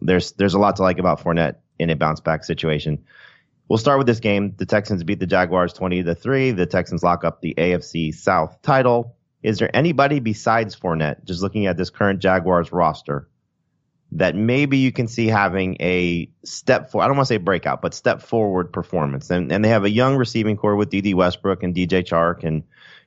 there's, 0.00 0.32
there's 0.32 0.54
a 0.54 0.58
lot 0.58 0.76
to 0.76 0.82
like 0.82 0.98
about 0.98 1.20
Fournette 1.24 1.56
in 1.78 1.90
a 1.90 1.96
bounce 1.96 2.20
back 2.20 2.44
situation. 2.44 3.04
We'll 3.68 3.78
start 3.78 3.98
with 3.98 4.06
this 4.06 4.20
game. 4.20 4.54
The 4.56 4.66
Texans 4.66 5.02
beat 5.02 5.18
the 5.18 5.26
Jaguars 5.26 5.72
20 5.72 6.04
to 6.04 6.14
3. 6.14 6.52
The 6.52 6.66
Texans 6.66 7.02
lock 7.02 7.24
up 7.24 7.40
the 7.40 7.54
AFC 7.56 8.14
South 8.14 8.62
title. 8.62 9.16
Is 9.42 9.58
there 9.58 9.74
anybody 9.74 10.20
besides 10.20 10.76
Fournette, 10.76 11.24
just 11.24 11.42
looking 11.42 11.66
at 11.66 11.76
this 11.76 11.90
current 11.90 12.20
Jaguars 12.20 12.72
roster, 12.72 13.28
that 14.12 14.36
maybe 14.36 14.78
you 14.78 14.92
can 14.92 15.08
see 15.08 15.26
having 15.26 15.76
a 15.80 16.30
step 16.44 16.90
for 16.90 17.02
I 17.02 17.06
don't 17.06 17.16
want 17.16 17.26
to 17.26 17.34
say 17.34 17.38
breakout, 17.38 17.82
but 17.82 17.92
step 17.92 18.22
forward 18.22 18.72
performance. 18.72 19.30
And 19.30 19.50
and 19.50 19.64
they 19.64 19.68
have 19.68 19.84
a 19.84 19.90
young 19.90 20.16
receiving 20.16 20.56
corps 20.56 20.76
with 20.76 20.90
Dede 20.90 21.14
Westbrook 21.14 21.62
and 21.62 21.74
DJ 21.74 22.04
Chark 22.04 22.44
and 22.44 22.62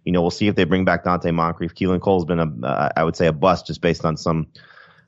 you 0.06 0.12
know, 0.12 0.22
we'll 0.22 0.32
see 0.32 0.48
if 0.48 0.56
they 0.56 0.64
bring 0.64 0.86
back 0.86 1.04
Donte 1.04 1.34
Moncrief. 1.34 1.76
Keelan 1.76 2.02
Cole's 2.02 2.26
been 2.26 2.40
a, 2.40 2.66
uh, 2.66 2.90
I 2.96 3.04
would 3.04 3.16
say 3.16 3.28
a 3.28 3.34
bust 3.34 3.68
just 3.68 3.82
based 3.82 4.06
on 4.06 4.18
some 4.18 4.48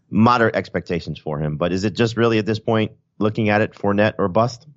moderate 0.10 0.56
expectations 0.56 1.18
for 1.18 1.40
him. 1.40 1.58
But 1.58 1.72
is 1.72 1.84
it 1.84 1.96
just 1.96 2.18
really 2.18 2.38
at 2.38 2.46
this 2.46 2.60
point 2.60 2.92
looking 3.18 3.50
at 3.50 3.62
it 3.62 3.74
Fournette 3.74 4.16
or 4.20 4.28
bust? 4.28 4.68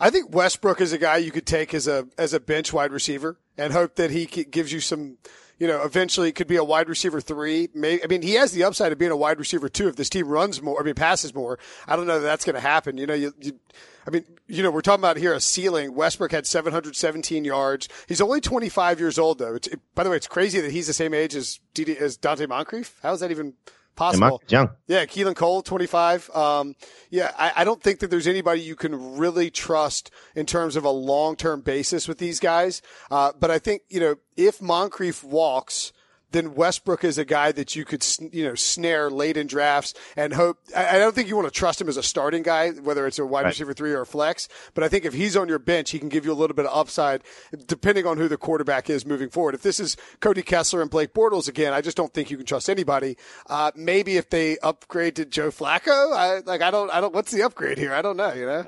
I 0.00 0.08
think 0.08 0.34
Westbrook 0.34 0.80
is 0.80 0.92
a 0.94 0.98
guy 0.98 1.18
you 1.18 1.30
could 1.30 1.46
take 1.46 1.74
as 1.74 1.86
a 1.86 2.08
as 2.16 2.32
a 2.32 2.40
bench 2.40 2.72
wide 2.72 2.90
receiver 2.90 3.38
and 3.58 3.72
hope 3.72 3.96
that 3.96 4.10
he 4.10 4.26
gives 4.26 4.72
you 4.72 4.80
some. 4.80 5.18
You 5.58 5.66
know, 5.66 5.82
eventually 5.82 6.30
it 6.30 6.36
could 6.36 6.46
be 6.46 6.56
a 6.56 6.64
wide 6.64 6.88
receiver 6.88 7.20
three. 7.20 7.68
Maybe, 7.74 8.02
I 8.02 8.06
mean, 8.06 8.22
he 8.22 8.32
has 8.32 8.52
the 8.52 8.64
upside 8.64 8.92
of 8.92 8.98
being 8.98 9.10
a 9.10 9.16
wide 9.16 9.38
receiver 9.38 9.68
two 9.68 9.88
if 9.88 9.96
this 9.96 10.08
team 10.08 10.26
runs 10.26 10.62
more. 10.62 10.80
I 10.80 10.84
mean, 10.84 10.94
passes 10.94 11.34
more. 11.34 11.58
I 11.86 11.96
don't 11.96 12.06
know 12.06 12.18
that 12.18 12.24
that's 12.24 12.46
going 12.46 12.54
to 12.54 12.62
happen. 12.62 12.96
You 12.96 13.06
know, 13.06 13.12
you, 13.12 13.34
you 13.38 13.60
I 14.06 14.10
mean, 14.10 14.24
you 14.46 14.62
know, 14.62 14.70
we're 14.70 14.80
talking 14.80 15.02
about 15.02 15.18
here 15.18 15.34
a 15.34 15.40
ceiling. 15.40 15.94
Westbrook 15.94 16.32
had 16.32 16.46
717 16.46 17.44
yards. 17.44 17.90
He's 18.08 18.22
only 18.22 18.40
25 18.40 19.00
years 19.00 19.18
old, 19.18 19.38
though. 19.38 19.56
It, 19.56 19.78
by 19.94 20.02
the 20.02 20.08
way, 20.08 20.16
it's 20.16 20.26
crazy 20.26 20.62
that 20.62 20.72
he's 20.72 20.86
the 20.86 20.94
same 20.94 21.12
age 21.12 21.34
as, 21.34 21.60
as 21.78 22.16
Donte 22.16 22.48
Moncrief. 22.48 22.98
How 23.02 23.12
is 23.12 23.20
that 23.20 23.30
even 23.30 23.54
possible. 24.00 24.42
Young. 24.48 24.70
Yeah, 24.86 25.04
Keelan 25.04 25.36
Cole, 25.36 25.62
25. 25.62 26.30
Um, 26.30 26.74
yeah, 27.10 27.32
I, 27.38 27.52
I, 27.56 27.64
don't 27.64 27.82
think 27.82 28.00
that 28.00 28.10
there's 28.10 28.26
anybody 28.26 28.62
you 28.62 28.74
can 28.74 29.18
really 29.18 29.50
trust 29.50 30.10
in 30.34 30.46
terms 30.46 30.74
of 30.74 30.84
a 30.84 30.90
long-term 30.90 31.60
basis 31.60 32.08
with 32.08 32.16
these 32.16 32.40
guys. 32.40 32.80
Uh, 33.10 33.32
but 33.38 33.50
I 33.50 33.58
think, 33.58 33.82
you 33.90 34.00
know, 34.00 34.16
if 34.36 34.62
Moncrief 34.62 35.22
walks, 35.22 35.92
then 36.32 36.54
Westbrook 36.54 37.04
is 37.04 37.18
a 37.18 37.24
guy 37.24 37.52
that 37.52 37.74
you 37.74 37.84
could, 37.84 38.06
you 38.32 38.44
know, 38.44 38.54
snare 38.54 39.10
late 39.10 39.36
in 39.36 39.46
drafts 39.46 39.94
and 40.16 40.32
hope. 40.32 40.58
I, 40.76 40.98
don't 40.98 41.14
think 41.14 41.28
you 41.28 41.36
want 41.36 41.48
to 41.48 41.52
trust 41.52 41.80
him 41.80 41.88
as 41.88 41.96
a 41.96 42.02
starting 42.02 42.42
guy, 42.42 42.70
whether 42.70 43.06
it's 43.06 43.18
a 43.18 43.26
wide 43.26 43.42
right. 43.42 43.48
receiver 43.48 43.74
three 43.74 43.92
or 43.92 44.02
a 44.02 44.06
flex. 44.06 44.48
But 44.74 44.84
I 44.84 44.88
think 44.88 45.04
if 45.04 45.14
he's 45.14 45.36
on 45.36 45.48
your 45.48 45.58
bench, 45.58 45.90
he 45.90 45.98
can 45.98 46.08
give 46.08 46.24
you 46.24 46.32
a 46.32 46.34
little 46.34 46.54
bit 46.54 46.66
of 46.66 46.76
upside 46.76 47.22
depending 47.66 48.06
on 48.06 48.18
who 48.18 48.28
the 48.28 48.36
quarterback 48.36 48.88
is 48.88 49.04
moving 49.04 49.28
forward. 49.28 49.54
If 49.54 49.62
this 49.62 49.80
is 49.80 49.96
Cody 50.20 50.42
Kessler 50.42 50.82
and 50.82 50.90
Blake 50.90 51.12
Bortles 51.14 51.48
again, 51.48 51.72
I 51.72 51.80
just 51.80 51.96
don't 51.96 52.12
think 52.12 52.30
you 52.30 52.36
can 52.36 52.46
trust 52.46 52.70
anybody. 52.70 53.16
Uh, 53.48 53.72
maybe 53.74 54.16
if 54.16 54.30
they 54.30 54.58
upgrade 54.58 55.16
to 55.16 55.24
Joe 55.24 55.50
Flacco, 55.50 56.12
I 56.12 56.40
like, 56.46 56.62
I 56.62 56.70
don't, 56.70 56.90
I 56.90 57.00
don't, 57.00 57.12
what's 57.12 57.32
the 57.32 57.42
upgrade 57.42 57.78
here? 57.78 57.92
I 57.92 58.02
don't 58.02 58.16
know, 58.16 58.32
you 58.32 58.46
know? 58.46 58.66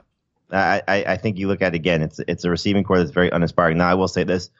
I, 0.54 0.82
I 0.86 1.16
think 1.16 1.38
you 1.38 1.48
look 1.48 1.62
at 1.62 1.74
it 1.74 1.76
again, 1.76 2.02
it's, 2.02 2.20
it's 2.28 2.44
a 2.44 2.50
receiving 2.50 2.84
corps 2.84 2.98
that's 2.98 3.10
very 3.10 3.30
uninspiring. 3.30 3.78
Now, 3.78 3.88
I 3.88 3.94
will 3.94 4.08
say 4.08 4.24
this. 4.24 4.50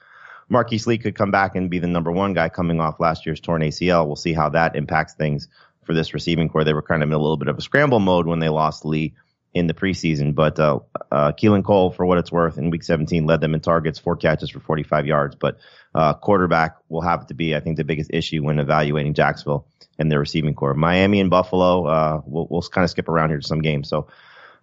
Marquise 0.53 0.87
Lee 0.87 0.99
could 0.99 1.15
come 1.15 1.31
back 1.31 1.57
and 1.57 1.71
be 1.71 1.79
the 1.79 1.87
number 1.87 2.13
one 2.13 2.35
guy 2.35 2.51
coming 2.51 2.79
off 2.79 3.01
last 3.01 3.25
year's 3.25 3.41
torn 3.41 3.63
ACL. 3.63 4.07
We'll 4.07 4.17
see 4.17 4.35
how 4.35 4.51
that 4.51 4.77
impacts 4.77 5.15
things 5.15 5.49
for 5.85 5.95
this 5.95 6.13
receiving 6.13 6.51
corps. 6.51 6.65
They 6.65 6.75
were 6.75 6.83
kind 6.83 7.03
of 7.03 7.09
in 7.09 7.15
a 7.15 7.19
little 7.19 7.39
bit 7.39 7.49
of 7.49 7.57
a 7.57 7.63
scramble 7.63 8.01
mode 8.01 8.27
when 8.27 8.39
they 8.39 8.51
lost 8.51 8.85
Lee 8.85 9.15
in 9.55 9.67
the 9.67 9.75
preseason, 9.75 10.35
but 10.35 10.59
uh, 10.59 10.81
uh, 11.11 11.33
Keelan 11.33 11.65
Cole, 11.65 11.91
for 11.91 12.07
what 12.07 12.19
it's 12.19 12.33
worth, 12.33 12.57
in 12.57 12.71
Week 12.71 12.83
17 12.83 13.27
led 13.27 13.41
them 13.41 13.55
in 13.55 13.61
targets, 13.61 13.99
four 13.99 14.17
catches 14.17 14.51
for 14.51 14.61
45 14.61 15.07
yards. 15.07 15.37
But 15.37 15.59
uh, 15.95 16.15
quarterback 16.15 16.77
will 16.89 17.03
have 17.03 17.27
to 17.27 17.35
be, 17.35 17.55
I 17.55 17.61
think, 17.61 17.77
the 17.77 17.85
biggest 17.85 18.11
issue 18.13 18.43
when 18.43 18.59
evaluating 18.59 19.13
Jacksonville 19.13 19.67
and 19.99 20.11
their 20.11 20.21
receiving 20.21 20.55
corps. 20.55 20.75
Miami 20.75 21.21
and 21.21 21.29
Buffalo, 21.29 21.87
uh, 21.87 22.21
we'll, 22.25 22.47
we'll 22.51 22.63
kind 22.63 22.85
of 22.85 22.91
skip 22.91 23.09
around 23.09 23.29
here 23.29 23.41
to 23.41 23.47
some 23.47 23.61
games. 23.61 23.89
So 23.89 24.09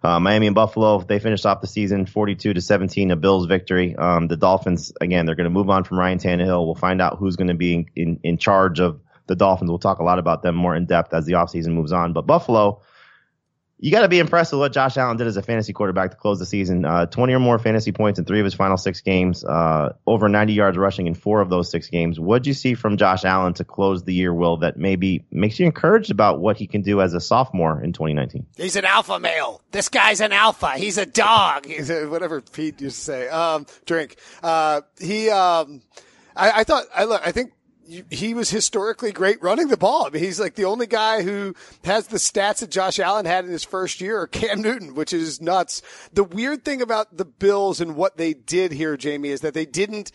uh, 0.02 0.18
Miami 0.18 0.46
and 0.46 0.54
Buffalo, 0.54 1.00
they 1.00 1.18
finished 1.18 1.44
off 1.44 1.60
the 1.60 1.66
season 1.66 2.06
42 2.06 2.54
to 2.54 2.60
17, 2.60 3.10
a 3.10 3.16
Bills 3.16 3.46
victory. 3.46 3.94
Um, 3.96 4.28
the 4.28 4.36
Dolphins, 4.36 4.92
again, 5.00 5.26
they're 5.26 5.34
going 5.34 5.44
to 5.44 5.50
move 5.50 5.68
on 5.68 5.84
from 5.84 5.98
Ryan 5.98 6.18
Tannehill. 6.18 6.64
We'll 6.64 6.74
find 6.74 7.02
out 7.02 7.18
who's 7.18 7.36
going 7.36 7.48
to 7.48 7.54
be 7.54 7.74
in, 7.74 7.86
in, 7.94 8.20
in 8.22 8.38
charge 8.38 8.80
of 8.80 9.00
the 9.26 9.36
Dolphins. 9.36 9.70
We'll 9.70 9.78
talk 9.78 9.98
a 9.98 10.04
lot 10.04 10.18
about 10.18 10.42
them 10.42 10.54
more 10.54 10.74
in 10.74 10.86
depth 10.86 11.12
as 11.12 11.26
the 11.26 11.32
offseason 11.32 11.68
moves 11.68 11.92
on. 11.92 12.14
But 12.14 12.26
Buffalo, 12.26 12.80
you 13.82 13.90
got 13.90 14.02
to 14.02 14.08
be 14.08 14.18
impressed 14.18 14.52
with 14.52 14.60
what 14.60 14.72
Josh 14.72 14.98
Allen 14.98 15.16
did 15.16 15.26
as 15.26 15.38
a 15.38 15.42
fantasy 15.42 15.72
quarterback 15.72 16.10
to 16.10 16.16
close 16.18 16.38
the 16.38 16.44
season. 16.44 16.84
Uh, 16.84 17.06
20 17.06 17.32
or 17.32 17.38
more 17.38 17.58
fantasy 17.58 17.92
points 17.92 18.18
in 18.18 18.26
three 18.26 18.38
of 18.38 18.44
his 18.44 18.52
final 18.52 18.76
six 18.76 19.00
games, 19.00 19.42
uh, 19.42 19.94
over 20.06 20.28
90 20.28 20.52
yards 20.52 20.76
rushing 20.76 21.06
in 21.06 21.14
four 21.14 21.40
of 21.40 21.48
those 21.48 21.70
six 21.70 21.88
games. 21.88 22.20
What'd 22.20 22.46
you 22.46 22.52
see 22.52 22.74
from 22.74 22.98
Josh 22.98 23.24
Allen 23.24 23.54
to 23.54 23.64
close 23.64 24.04
the 24.04 24.12
year, 24.12 24.34
Will, 24.34 24.58
that 24.58 24.76
maybe 24.76 25.24
makes 25.30 25.58
you 25.58 25.64
encouraged 25.64 26.10
about 26.10 26.40
what 26.40 26.58
he 26.58 26.66
can 26.66 26.82
do 26.82 27.00
as 27.00 27.14
a 27.14 27.20
sophomore 27.20 27.82
in 27.82 27.94
2019? 27.94 28.46
He's 28.56 28.76
an 28.76 28.84
alpha 28.84 29.18
male. 29.18 29.62
This 29.70 29.88
guy's 29.88 30.20
an 30.20 30.32
alpha. 30.32 30.72
He's 30.72 30.98
a 30.98 31.06
dog. 31.06 31.64
He's 31.64 31.88
a, 31.88 32.06
whatever 32.06 32.42
Pete 32.42 32.82
used 32.82 32.96
to 32.96 33.02
say. 33.02 33.28
Um, 33.28 33.64
drink. 33.86 34.16
Uh, 34.42 34.82
he, 35.00 35.30
um, 35.30 35.80
I, 36.36 36.60
I 36.60 36.64
thought, 36.64 36.84
I 36.94 37.04
look, 37.04 37.26
I 37.26 37.32
think 37.32 37.52
he 38.10 38.34
was 38.34 38.50
historically 38.50 39.12
great 39.12 39.42
running 39.42 39.68
the 39.68 39.76
ball. 39.76 40.06
I 40.06 40.10
mean, 40.10 40.22
he's 40.22 40.40
like 40.40 40.54
the 40.54 40.64
only 40.64 40.86
guy 40.86 41.22
who 41.22 41.54
has 41.84 42.06
the 42.06 42.18
stats 42.18 42.60
that 42.60 42.70
Josh 42.70 42.98
Allen 42.98 43.26
had 43.26 43.44
in 43.44 43.50
his 43.50 43.64
first 43.64 44.00
year, 44.00 44.20
or 44.20 44.26
Cam 44.26 44.62
Newton, 44.62 44.94
which 44.94 45.12
is 45.12 45.40
nuts. 45.40 45.82
The 46.12 46.24
weird 46.24 46.64
thing 46.64 46.82
about 46.82 47.16
the 47.16 47.24
Bills 47.24 47.80
and 47.80 47.96
what 47.96 48.16
they 48.16 48.34
did 48.34 48.72
here, 48.72 48.96
Jamie, 48.96 49.30
is 49.30 49.40
that 49.40 49.54
they 49.54 49.66
didn't 49.66 50.12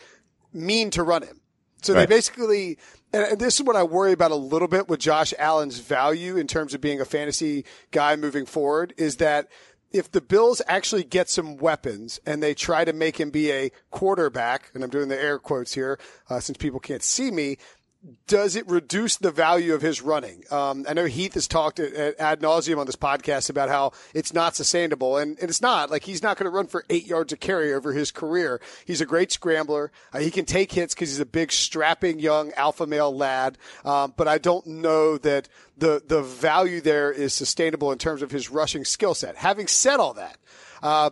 mean 0.54 0.90
to 0.92 1.04
run 1.04 1.24
him. 1.24 1.42
So 1.82 1.94
right. 1.94 2.08
they 2.08 2.16
basically, 2.16 2.78
and 3.14 3.40
this 3.40 3.60
is 3.60 3.66
what 3.66 3.76
I 3.76 3.84
worry 3.84 4.12
about 4.12 4.32
a 4.32 4.36
little 4.36 4.68
bit 4.68 4.88
with 4.88 5.00
Josh 5.00 5.34
Allen's 5.38 5.80
value 5.80 6.38
in 6.38 6.48
terms 6.48 6.74
of 6.74 6.82
being 6.82 7.00
a 7.00 7.06
fantasy 7.06 7.66
guy 7.92 8.16
moving 8.16 8.46
forward 8.46 8.94
is 8.98 9.18
that 9.18 9.50
if 9.96 10.12
the 10.12 10.22
Bills 10.22 10.62
actually 10.68 11.06
get 11.06 11.30
some 11.30 11.56
weapons 11.56 12.20
and 12.26 12.44
they 12.44 12.54
try 12.54 12.84
to 12.84 12.92
make 12.92 13.18
him 13.18 13.30
be 13.30 13.52
a 13.52 13.72
quarterback, 13.92 14.70
and 14.74 14.84
I'm 14.84 14.90
doing 14.90 15.08
the 15.08 15.20
air 15.20 15.40
quotes 15.40 15.74
here 15.74 15.98
uh, 16.30 16.42
since 16.42 16.58
people 16.58 16.82
can't 16.82 17.02
see 17.02 17.32
me, 17.32 17.58
does 18.28 18.56
it 18.56 18.68
reduce 18.68 19.18
the 19.18 19.32
value 19.32 19.74
of 19.74 19.82
his 19.82 20.02
running? 20.02 20.44
Um, 20.52 20.86
I 20.88 20.94
know 20.94 21.06
Heath 21.06 21.34
has 21.36 21.48
talked 21.48 21.80
at, 21.80 22.20
ad 22.20 22.42
nauseum 22.42 22.78
on 22.78 22.86
this 22.86 22.96
podcast 22.96 23.50
about 23.50 23.70
how 23.70 23.92
it's 24.14 24.34
not 24.34 24.56
sustainable, 24.56 25.18
and, 25.18 25.38
and 25.40 25.50
it's 25.50 25.62
not. 25.62 25.90
Like 25.90 26.04
he's 26.04 26.24
not 26.24 26.38
going 26.38 26.46
to 26.46 26.56
run 26.56 26.68
for 26.68 26.84
eight 26.90 27.06
yards 27.06 27.34
of 27.34 27.40
carry 27.40 27.74
over 27.74 27.94
his 27.94 28.12
career. 28.12 28.62
He's 28.86 29.02
a 29.02 29.06
great 29.06 29.32
scrambler. 29.32 29.92
Uh, 30.14 30.20
he 30.20 30.32
can 30.32 30.46
take 30.46 30.72
hits 30.72 30.94
because 30.94 31.10
he's 31.10 31.20
a 31.20 31.26
big, 31.26 31.52
strapping 31.52 32.20
young 32.20 32.52
alpha 32.54 32.86
male 32.86 33.16
lad. 33.16 33.58
Um, 33.84 34.14
but 34.16 34.28
I 34.28 34.38
don't 34.38 34.66
know 34.68 35.18
that 35.20 35.50
the 35.78 36.02
the 36.06 36.22
value 36.22 36.82
there 36.82 37.12
is 37.12 37.34
sustainable 37.34 37.92
in 37.92 37.98
terms 37.98 38.22
of 38.22 38.32
his 38.32 38.50
rushing 38.50 38.86
skill 38.86 39.14
set. 39.14 39.36
Having 39.36 39.68
said 39.68 40.00
all 40.00 40.14
that. 40.14 40.38
Uh, 40.82 41.10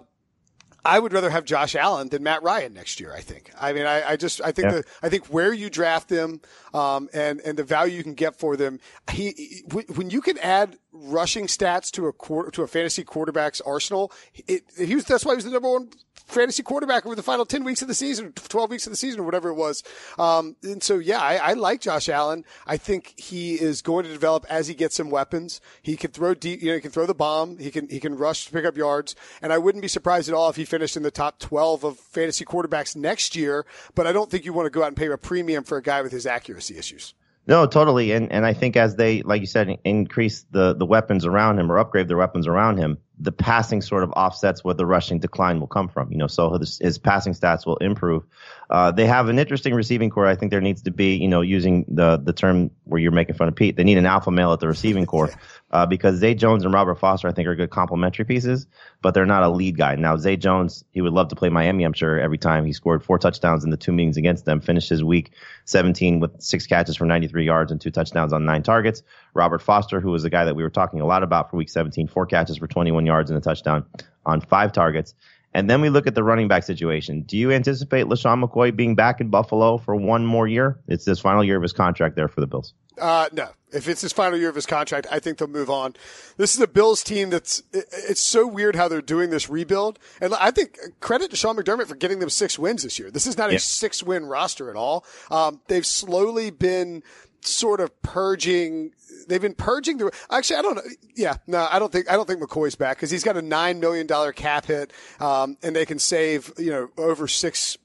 I 0.86 1.00
would 1.00 1.13
rather 1.13 1.30
have 1.30 1.46
Josh 1.46 1.76
Allen 1.76 2.10
than 2.10 2.24
Matt 2.24 2.43
Ryan 2.43 2.74
next 2.74 3.00
year. 3.00 3.13
I 3.13 3.22
think. 3.22 3.52
I 3.60 3.74
mean, 3.74 3.86
I, 3.86 4.12
I 4.12 4.15
just 4.17 4.41
I 4.41 4.52
think 4.52 4.65
yeah. 4.65 4.76
the, 4.78 4.84
I 5.02 5.10
think 5.10 5.28
where 5.28 5.54
you 5.54 5.69
draft 5.69 6.10
them 6.10 6.41
um, 6.74 7.10
and 7.13 7.39
and 7.41 7.58
the 7.58 7.63
value 7.63 7.98
you 7.98 8.04
can 8.04 8.15
get 8.15 8.38
for 8.38 8.58
them. 8.58 8.80
He, 9.12 9.32
he 9.32 9.63
when 9.93 10.10
you 10.10 10.22
can 10.22 10.38
add 10.39 10.78
rushing 10.91 11.48
stats 11.48 11.91
to 11.91 12.08
a 12.08 12.13
quarter, 12.13 12.52
to 12.52 12.63
a 12.63 12.67
fantasy 12.67 13.04
quarterback's 13.04 13.62
arsenal, 13.62 14.12
it, 14.48 14.63
he 14.78 14.96
was 14.96 15.06
that's 15.06 15.26
why 15.26 15.34
he 15.34 15.36
was 15.36 15.46
the 15.46 15.52
number 15.52 15.72
one 15.72 15.89
fantasy 16.34 16.63
quarterback 16.63 17.06
over 17.06 17.15
the 17.15 17.24
final 17.24 17.46
10 17.46 17.63
weeks 17.63 17.82
of 17.82 17.88
the 17.88 17.93
season, 17.93 18.34
12 18.34 18.69
weeks 18.69 18.88
of 18.88 18.91
the 18.91 18.98
season 18.98 19.22
or 19.22 19.24
whatever 19.24 19.50
it 19.50 19.56
was. 19.56 19.84
Um, 20.17 20.56
and 20.63 20.82
so, 20.82 21.00
yeah, 21.00 21.19
I, 21.19 21.36
I 21.36 21.54
like 21.54 21.82
Josh 21.82 22.10
Allen. 22.10 22.43
I 22.65 22.78
think 22.78 23.13
he 23.17 23.56
is 23.56 23.82
going 23.82 24.06
to 24.06 24.12
develop 24.12 24.46
as 24.50 24.67
he 24.67 24.74
gets 24.74 24.96
some 24.96 25.10
weapons. 25.10 25.62
He 25.82 25.96
can 25.96 26.12
throw 26.12 26.34
deep, 26.34 26.62
you 26.62 26.69
know, 26.69 26.76
he 26.76 26.82
can 26.82 26.91
throw 26.91 27.06
the 27.06 27.13
bomb. 27.13 27.58
He 27.58 27.72
can, 27.72 27.88
he 27.88 28.00
can 28.00 28.17
rush 28.17 28.46
to 28.46 28.52
pick 28.52 28.65
up 28.65 28.76
yards. 28.76 29.15
And 29.41 29.54
I 29.54 29.58
wouldn't 29.58 29.82
be 29.82 29.88
surprised 29.88 30.28
at 30.28 30.36
all 30.36 30.50
if 30.50 30.56
he 30.56 30.65
finished 30.65 30.98
in 30.98 31.04
the 31.04 31.12
top 31.12 31.39
12 31.39 31.84
of 31.84 32.00
fantasy 32.00 32.46
quarterbacks 32.46 32.96
next 32.96 33.36
year. 33.36 33.65
But 33.96 34.08
I 34.08 34.12
don't 34.12 34.30
think 34.30 34.46
you 34.46 34.54
want 34.54 34.65
to 34.65 34.72
go 34.72 34.84
out 34.84 34.88
and 34.88 34.98
pay 34.98 35.08
a 35.08 35.17
premium 35.17 35.63
for 35.63 35.78
a 35.78 35.84
guy 35.84 36.02
with 36.02 36.12
his 36.12 36.26
accuracy 36.26 36.78
issues. 36.78 37.13
No, 37.46 37.65
totally. 37.65 38.12
And 38.13 38.32
and 38.32 38.46
I 38.46 38.54
think 38.54 38.78
as 38.78 38.96
they, 38.96 39.22
like 39.22 39.41
you 39.41 39.48
said, 39.48 39.78
increase 39.84 40.46
the 40.52 40.74
the 40.74 40.86
weapons 40.86 41.26
around 41.26 41.60
him 41.60 41.72
or 41.72 41.78
upgrade 41.78 42.08
their 42.08 42.17
weapons 42.17 42.48
around 42.48 42.78
him, 42.78 43.00
the 43.24 43.32
passing 43.32 43.82
sort 43.82 44.04
of 44.04 44.12
offsets 44.12 44.64
where 44.64 44.74
the 44.74 44.86
rushing 44.86 45.18
decline 45.18 45.60
will 45.60 45.68
come 45.68 45.88
from. 45.88 46.12
You 46.12 46.18
know, 46.18 46.28
so 46.28 46.58
his, 46.58 46.78
his 46.80 46.98
passing 46.98 47.34
stats 47.34 47.66
will 47.66 47.78
improve. 47.78 48.24
Uh, 48.70 48.92
they 48.92 49.06
have 49.06 49.30
an 49.30 49.40
interesting 49.40 49.74
receiving 49.74 50.10
corps. 50.10 50.28
I 50.28 50.36
think 50.36 50.52
there 50.52 50.62
needs 50.62 50.82
to 50.84 50.92
be, 50.92 51.16
you 51.16 51.28
know, 51.28 51.42
using 51.42 51.86
the 51.88 52.18
the 52.18 52.34
term 52.34 52.72
where 52.86 53.00
you're 53.00 53.12
making 53.12 53.36
fun 53.36 53.48
of 53.48 53.56
Pete. 53.56 53.78
They 53.78 53.84
need 53.84 53.98
an 53.98 54.06
alpha 54.06 54.32
male 54.32 54.52
at 54.52 54.60
the 54.60 54.68
receiving 54.68 55.06
corps 55.06 55.34
uh, 55.72 55.86
because 55.86 56.18
Zay 56.18 56.34
Jones 56.34 56.66
and 56.66 56.74
Robert 56.74 56.96
Foster, 56.96 57.28
I 57.28 57.32
think, 57.32 57.48
are 57.48 57.56
good 57.56 57.70
complementary 57.70 58.26
pieces, 58.26 58.68
but 59.02 59.14
they're 59.14 59.26
not 59.26 59.44
a 59.44 59.50
lead 59.50 59.78
guy. 59.78 59.96
Now, 59.96 60.18
Zay 60.18 60.38
Jones, 60.38 60.84
he 60.92 61.02
would 61.02 61.14
love 61.14 61.30
to 61.30 61.36
play 61.36 61.50
Miami, 61.50 61.84
I'm 61.84 61.94
sure, 61.94 62.20
every 62.20 62.38
time. 62.38 62.66
He 62.66 62.74
scored 62.74 63.04
four 63.04 63.20
touchdowns 63.20 63.64
in 63.64 63.70
the 63.70 63.78
two 63.78 63.92
meetings 63.92 64.18
against 64.18 64.46
them, 64.46 64.60
finished 64.60 64.90
his 64.90 65.04
week 65.04 65.32
17 65.66 66.20
with 66.20 66.42
six 66.42 66.68
catches 66.68 66.98
for 66.98 67.06
93 67.06 67.46
yards 67.46 67.72
and 67.72 67.80
two 67.80 67.92
touchdowns 67.92 68.34
on 68.34 68.46
nine 68.46 68.64
targets. 68.64 69.04
Robert 69.34 69.62
Foster, 69.62 70.00
who 70.00 70.12
was 70.12 70.24
the 70.24 70.30
guy 70.30 70.46
that 70.46 70.56
we 70.56 70.64
were 70.64 70.70
talking 70.70 71.02
a 71.02 71.06
lot 71.06 71.24
about 71.24 71.50
for 71.50 71.58
week 71.58 71.70
17, 71.70 72.08
four 72.08 72.26
catches 72.26 72.58
for 72.58 72.68
21 72.68 73.06
yards 73.06 73.12
and 73.21 73.38
a 73.38 73.41
touchdown 73.41 73.86
on 74.26 74.41
five 74.41 74.71
targets. 74.71 75.13
And 75.56 75.69
then 75.69 75.82
we 75.82 75.89
look 75.89 76.08
at 76.08 76.15
the 76.15 76.23
running 76.23 76.47
back 76.47 76.63
situation. 76.63 77.21
Do 77.21 77.38
you 77.38 77.52
anticipate 77.52 78.08
LeSean 78.08 78.43
McCoy 78.43 78.76
being 78.76 78.95
back 78.95 79.21
in 79.21 79.30
Buffalo 79.30 79.78
for 79.78 79.95
one 79.95 80.26
more 80.26 80.47
year? 80.47 80.80
It's 80.88 81.06
his 81.06 81.19
final 81.19 81.43
year 81.43 81.58
of 81.58 81.62
his 81.62 81.73
contract 81.73 82.15
there 82.15 82.28
for 82.28 82.41
the 82.41 82.47
Bills. 82.47 82.73
Uh, 82.99 83.30
no. 83.32 83.49
If 83.71 83.88
it's 83.88 84.02
his 84.02 84.13
final 84.13 84.38
year 84.38 84.49
of 84.49 84.56
his 84.56 84.65
contract, 84.65 85.08
I 85.12 85.19
think 85.19 85.38
they'll 85.38 85.47
move 85.47 85.69
on. 85.69 85.95
This 86.38 86.56
is 86.56 86.62
a 86.62 86.67
Bills 86.67 87.04
team 87.04 87.30
that's, 87.32 87.62
it's 87.71 88.21
so 88.21 88.47
weird 88.47 88.76
how 88.76 88.88
they're 88.88 89.02
doing 89.02 89.30
this 89.30 89.49
rebuild. 89.49 89.99
And 90.21 90.34
I 90.36 90.52
think 90.52 90.78
credit 90.99 91.32
to 91.32 91.36
Sean 91.36 91.56
McDermott 91.56 91.88
for 91.88 91.95
getting 91.95 92.19
them 92.19 92.30
six 92.30 92.58
wins 92.58 92.84
this 92.84 92.97
year. 92.97 93.12
This 93.12 93.28
is 93.28 93.38
not 93.38 93.49
yeah. 93.49 93.58
a 93.58 93.60
six 93.60 94.04
win 94.04 94.26
roster 94.26 94.69
at 94.69 94.76
all. 94.76 95.06
Um, 95.32 95.62
they've 95.67 95.86
slowly 95.86 96.52
been 96.52 97.04
sort 97.47 97.79
of 97.79 98.01
purging 98.01 98.91
they've 99.27 99.41
been 99.41 99.56
purging 99.56 99.97
the 99.97 100.12
actually 100.29 100.58
I 100.58 100.62
don't 100.62 100.75
know 100.75 100.84
yeah 101.15 101.36
no 101.47 101.67
I 101.69 101.79
don't 101.79 101.91
think 101.91 102.10
I 102.10 102.13
don't 102.13 102.27
think 102.27 102.41
McCoy's 102.41 102.75
back 102.75 102.97
because 102.97 103.12
he's 103.12 103.23
got 103.23 103.38
a 103.38 103.41
nine 103.41 103.79
million 103.79 104.08
dollar 104.08 104.32
cap 104.32 104.65
hit 104.65 104.91
um, 105.19 105.58
and 105.63 105.75
they 105.75 105.86
can 105.86 105.99
save 105.99 106.51
you 106.58 106.71
know 106.71 106.89
over 106.97 107.27
six 107.27 107.77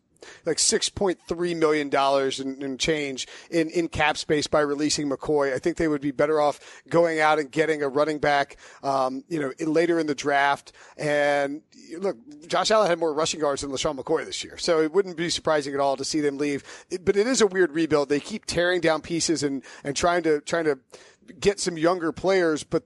like 0.45 0.59
six 0.59 0.89
point 0.89 1.19
three 1.29 1.55
million 1.55 1.89
dollars 1.89 2.41
and 2.41 2.79
change 2.79 3.27
in 3.51 3.71
in 3.71 3.89
cap 3.89 4.17
space 4.17 4.47
by 4.47 4.61
releasing 4.61 5.09
McCoy. 5.09 5.55
I 5.55 5.59
think 5.59 5.77
they 5.77 5.89
would 5.89 6.01
be 6.01 6.11
better 6.11 6.41
off 6.41 6.61
going 6.89 7.21
out 7.21 7.39
and 7.39 7.51
getting 7.51 7.83
a 7.83 7.89
running 7.89 8.19
back, 8.19 8.57
um, 8.83 9.25
you 9.29 9.41
know, 9.41 9.53
later 9.61 9.99
in 9.99 10.07
the 10.07 10.15
draft. 10.15 10.73
And 10.97 11.63
look, 11.99 12.17
Josh 12.47 12.71
Allen 12.71 12.89
had 12.89 12.99
more 12.99 13.13
rushing 13.13 13.41
yards 13.41 13.63
than 13.63 13.71
LeSean 13.71 13.99
McCoy 13.99 14.25
this 14.25 14.43
year, 14.45 14.57
so 14.59 14.81
it 14.81 14.93
wouldn't 14.93 15.17
be 15.17 15.31
surprising 15.31 15.75
at 15.75 15.81
all 15.81 15.97
to 15.97 16.05
see 16.05 16.21
them 16.21 16.39
leave. 16.39 16.63
It, 16.91 17.05
but 17.05 17.17
it 17.17 17.27
is 17.27 17.41
a 17.41 17.47
weird 17.47 17.73
rebuild. 17.73 18.09
They 18.09 18.21
keep 18.21 18.45
tearing 18.45 18.81
down 18.81 19.01
pieces 19.03 19.43
and 19.43 19.63
and 19.85 19.97
trying 19.97 20.23
to 20.25 20.41
trying 20.41 20.65
to 20.65 20.79
get 21.41 21.61
some 21.61 21.77
younger 21.77 22.13
players, 22.13 22.65
but 22.65 22.85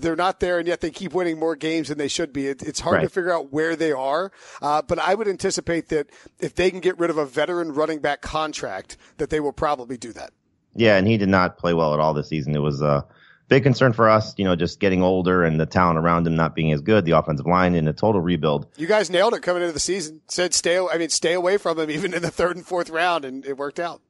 they're 0.00 0.16
not 0.16 0.40
there, 0.40 0.58
and 0.58 0.66
yet 0.66 0.80
they 0.80 0.90
keep 0.90 1.12
winning 1.12 1.38
more 1.38 1.56
games 1.56 1.88
than 1.88 1.98
they 1.98 2.08
should 2.08 2.32
be. 2.32 2.48
It, 2.48 2.62
it's 2.62 2.80
hard 2.80 2.96
right. 2.96 3.02
to 3.02 3.08
figure 3.08 3.32
out 3.32 3.52
where 3.52 3.76
they 3.76 3.92
are. 3.92 4.32
Uh, 4.60 4.82
but 4.82 4.98
I 4.98 5.14
would 5.14 5.28
anticipate 5.28 5.88
that 5.88 6.10
if 6.40 6.54
they 6.54 6.70
can 6.70 6.80
get 6.80 6.98
rid 6.98 7.10
of 7.10 7.18
a 7.18 7.26
veteran 7.26 7.72
running 7.72 8.00
back 8.00 8.22
contract, 8.22 8.96
that 9.18 9.30
they 9.30 9.40
will 9.40 9.52
probably 9.52 9.96
do 9.96 10.12
that. 10.12 10.32
Yeah, 10.74 10.96
and 10.96 11.06
he 11.06 11.18
did 11.18 11.28
not 11.28 11.58
play 11.58 11.74
well 11.74 11.94
at 11.94 12.00
all 12.00 12.14
this 12.14 12.28
season. 12.28 12.54
It 12.54 12.60
was 12.60 12.80
a 12.80 13.06
big 13.48 13.62
concern 13.62 13.92
for 13.92 14.08
us, 14.08 14.34
you 14.38 14.44
know, 14.44 14.56
just 14.56 14.80
getting 14.80 15.02
older 15.02 15.44
and 15.44 15.60
the 15.60 15.66
talent 15.66 15.98
around 15.98 16.26
him 16.26 16.34
not 16.34 16.54
being 16.54 16.72
as 16.72 16.80
good, 16.80 17.04
the 17.04 17.10
offensive 17.10 17.46
line 17.46 17.74
in 17.74 17.86
a 17.86 17.92
total 17.92 18.20
rebuild. 18.20 18.66
You 18.78 18.86
guys 18.86 19.10
nailed 19.10 19.34
it 19.34 19.42
coming 19.42 19.62
into 19.62 19.74
the 19.74 19.80
season. 19.80 20.22
Said 20.28 20.54
stay, 20.54 20.78
I 20.78 20.96
mean, 20.96 21.10
stay 21.10 21.34
away 21.34 21.58
from 21.58 21.78
him 21.78 21.90
even 21.90 22.14
in 22.14 22.22
the 22.22 22.30
third 22.30 22.56
and 22.56 22.66
fourth 22.66 22.88
round, 22.88 23.24
and 23.26 23.44
it 23.44 23.58
worked 23.58 23.78
out. 23.78 24.00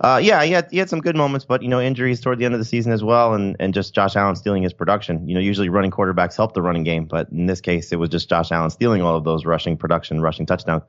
Uh, 0.00 0.20
yeah, 0.22 0.44
he 0.44 0.52
had, 0.52 0.68
he 0.70 0.78
had 0.78 0.88
some 0.88 1.00
good 1.00 1.16
moments, 1.16 1.44
but 1.44 1.62
you 1.62 1.68
know 1.68 1.80
injuries 1.80 2.20
toward 2.20 2.38
the 2.38 2.44
end 2.44 2.54
of 2.54 2.60
the 2.60 2.64
season 2.64 2.92
as 2.92 3.02
well, 3.02 3.34
and 3.34 3.56
and 3.58 3.74
just 3.74 3.94
Josh 3.94 4.14
Allen 4.14 4.36
stealing 4.36 4.62
his 4.62 4.72
production. 4.72 5.28
You 5.28 5.34
know, 5.34 5.40
usually 5.40 5.68
running 5.68 5.90
quarterbacks 5.90 6.36
help 6.36 6.54
the 6.54 6.62
running 6.62 6.84
game, 6.84 7.06
but 7.06 7.30
in 7.30 7.46
this 7.46 7.60
case, 7.60 7.92
it 7.92 7.96
was 7.96 8.08
just 8.08 8.28
Josh 8.28 8.52
Allen 8.52 8.70
stealing 8.70 9.02
all 9.02 9.16
of 9.16 9.24
those 9.24 9.44
rushing 9.44 9.76
production, 9.76 10.20
rushing 10.20 10.46
touchdown. 10.46 10.82